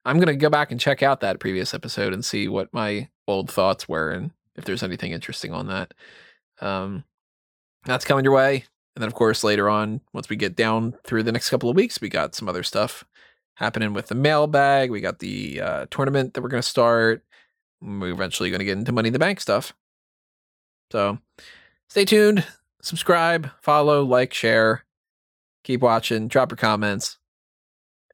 I'm 0.05 0.19
gonna 0.19 0.37
go 0.37 0.51
back 0.51 0.71
and 0.71 0.81
check 0.81 1.03
out 1.03 1.21
that 1.21 1.41
previous 1.41 1.75
episode 1.75 2.13
and 2.13 2.25
see 2.25 2.49
what 2.49 2.73
my 2.73 3.09
old 3.29 3.51
thoughts 3.51 3.89
were 3.89 4.11
and 4.11 4.33
if 4.57 4.65
there's 4.65 4.83
anything 4.83 5.13
interesting 5.13 5.53
on 5.53 5.69
that. 5.69 5.95
Um, 6.61 7.05
that's 7.85 8.05
coming 8.05 8.25
your 8.25 8.35
way, 8.35 8.65
and 8.95 9.03
then 9.03 9.09
of 9.09 9.15
course 9.15 9.45
later 9.45 9.69
on, 9.69 10.01
once 10.13 10.29
we 10.29 10.37
get 10.37 10.57
down 10.57 10.95
through 11.05 11.23
the 11.23 11.33
next 11.33 11.51
couple 11.51 11.71
of 11.71 11.77
weeks, 11.77 12.01
we 12.01 12.09
got 12.09 12.35
some 12.35 12.49
other 12.49 12.63
stuff 12.63 13.05
happening 13.55 13.93
with 13.93 14.07
the 14.09 14.15
mailbag. 14.15 14.91
We 14.91 15.01
got 15.01 15.19
the 15.19 15.61
uh, 15.61 15.87
tournament 15.91 16.35
that 16.35 16.43
we're 16.43 16.49
gonna 16.49 16.63
start. 16.63 17.25
We're 17.81 18.13
eventually 18.13 18.51
gonna 18.51 18.65
get 18.65 18.79
into 18.79 18.93
Money 18.93 19.09
in 19.09 19.13
the 19.13 19.19
Bank 19.19 19.41
stuff. 19.41 19.73
So 20.91 21.19
stay 21.89 22.05
tuned, 22.05 22.45
subscribe, 22.83 23.51
follow, 23.63 24.05
like, 24.05 24.35
share, 24.35 24.85
keep 25.65 25.81
watching, 25.81 26.29
drop 26.29 26.51
your 26.51 26.57
comments, 26.57 27.19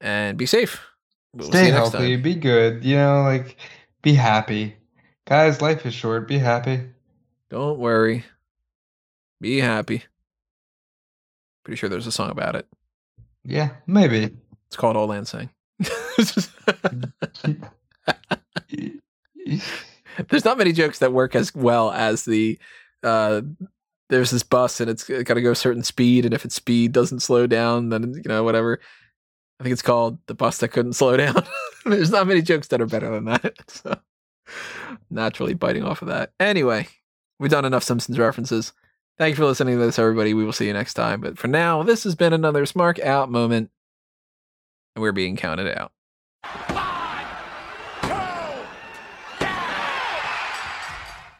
and 0.01 0.37
be 0.37 0.45
safe. 0.45 0.88
We'll 1.33 1.47
Stay 1.47 1.69
healthy. 1.69 2.15
Be 2.15 2.35
good. 2.35 2.83
You 2.83 2.95
know, 2.95 3.21
like, 3.23 3.57
be 4.01 4.13
happy. 4.13 4.75
Guys, 5.27 5.61
life 5.61 5.85
is 5.85 5.93
short. 5.93 6.27
Be 6.27 6.39
happy. 6.39 6.81
Don't 7.49 7.79
worry. 7.79 8.25
Be 9.39 9.59
happy. 9.59 10.03
Pretty 11.63 11.77
sure 11.77 11.89
there's 11.89 12.07
a 12.07 12.11
song 12.11 12.31
about 12.31 12.55
it. 12.55 12.67
Yeah, 13.43 13.69
maybe. 13.85 14.35
It's 14.67 14.75
called 14.75 14.97
Old 14.97 15.09
Land 15.09 15.27
there's 20.29 20.45
not 20.45 20.57
many 20.57 20.73
jokes 20.73 20.99
that 20.99 21.13
work 21.13 21.35
as 21.35 21.55
well 21.55 21.91
as 21.91 22.25
the 22.25 22.59
uh 23.03 23.41
there's 24.09 24.31
this 24.31 24.43
bus 24.43 24.81
and 24.81 24.89
it's 24.89 25.05
got 25.05 25.35
to 25.35 25.41
go 25.41 25.51
a 25.51 25.55
certain 25.55 25.83
speed 25.83 26.25
and 26.25 26.33
if 26.33 26.43
its 26.43 26.55
speed 26.55 26.91
doesn't 26.91 27.21
slow 27.21 27.47
down 27.47 27.89
then 27.89 28.13
you 28.13 28.27
know 28.27 28.43
whatever 28.43 28.81
i 29.59 29.63
think 29.63 29.73
it's 29.73 29.81
called 29.81 30.17
the 30.27 30.33
bus 30.33 30.59
that 30.59 30.69
couldn't 30.69 30.93
slow 30.93 31.17
down. 31.17 31.43
There's 31.85 32.11
not 32.11 32.27
many 32.27 32.41
jokes 32.41 32.67
that 32.67 32.81
are 32.81 32.85
better 32.85 33.09
than 33.09 33.25
that 33.25 33.55
so 33.67 33.97
naturally 35.09 35.53
biting 35.53 35.83
off 35.83 36.01
of 36.01 36.07
that. 36.07 36.31
Anyway 36.39 36.87
we've 37.39 37.51
done 37.51 37.65
enough 37.65 37.83
simpsons 37.83 38.19
references. 38.19 38.73
Thank 39.17 39.31
you 39.31 39.35
for 39.37 39.45
listening 39.45 39.77
to 39.77 39.85
this 39.85 39.99
everybody. 39.99 40.33
We 40.33 40.45
will 40.45 40.53
see 40.53 40.67
you 40.67 40.73
next 40.73 40.93
time 40.95 41.21
but 41.21 41.37
for 41.37 41.47
now 41.47 41.83
this 41.83 42.03
has 42.03 42.15
been 42.15 42.33
another 42.33 42.65
smark 42.65 42.99
out 42.99 43.31
moment 43.31 43.69
and 44.95 45.01
we're 45.01 45.11
being 45.11 45.35
counted 45.35 45.77
out 45.77 46.78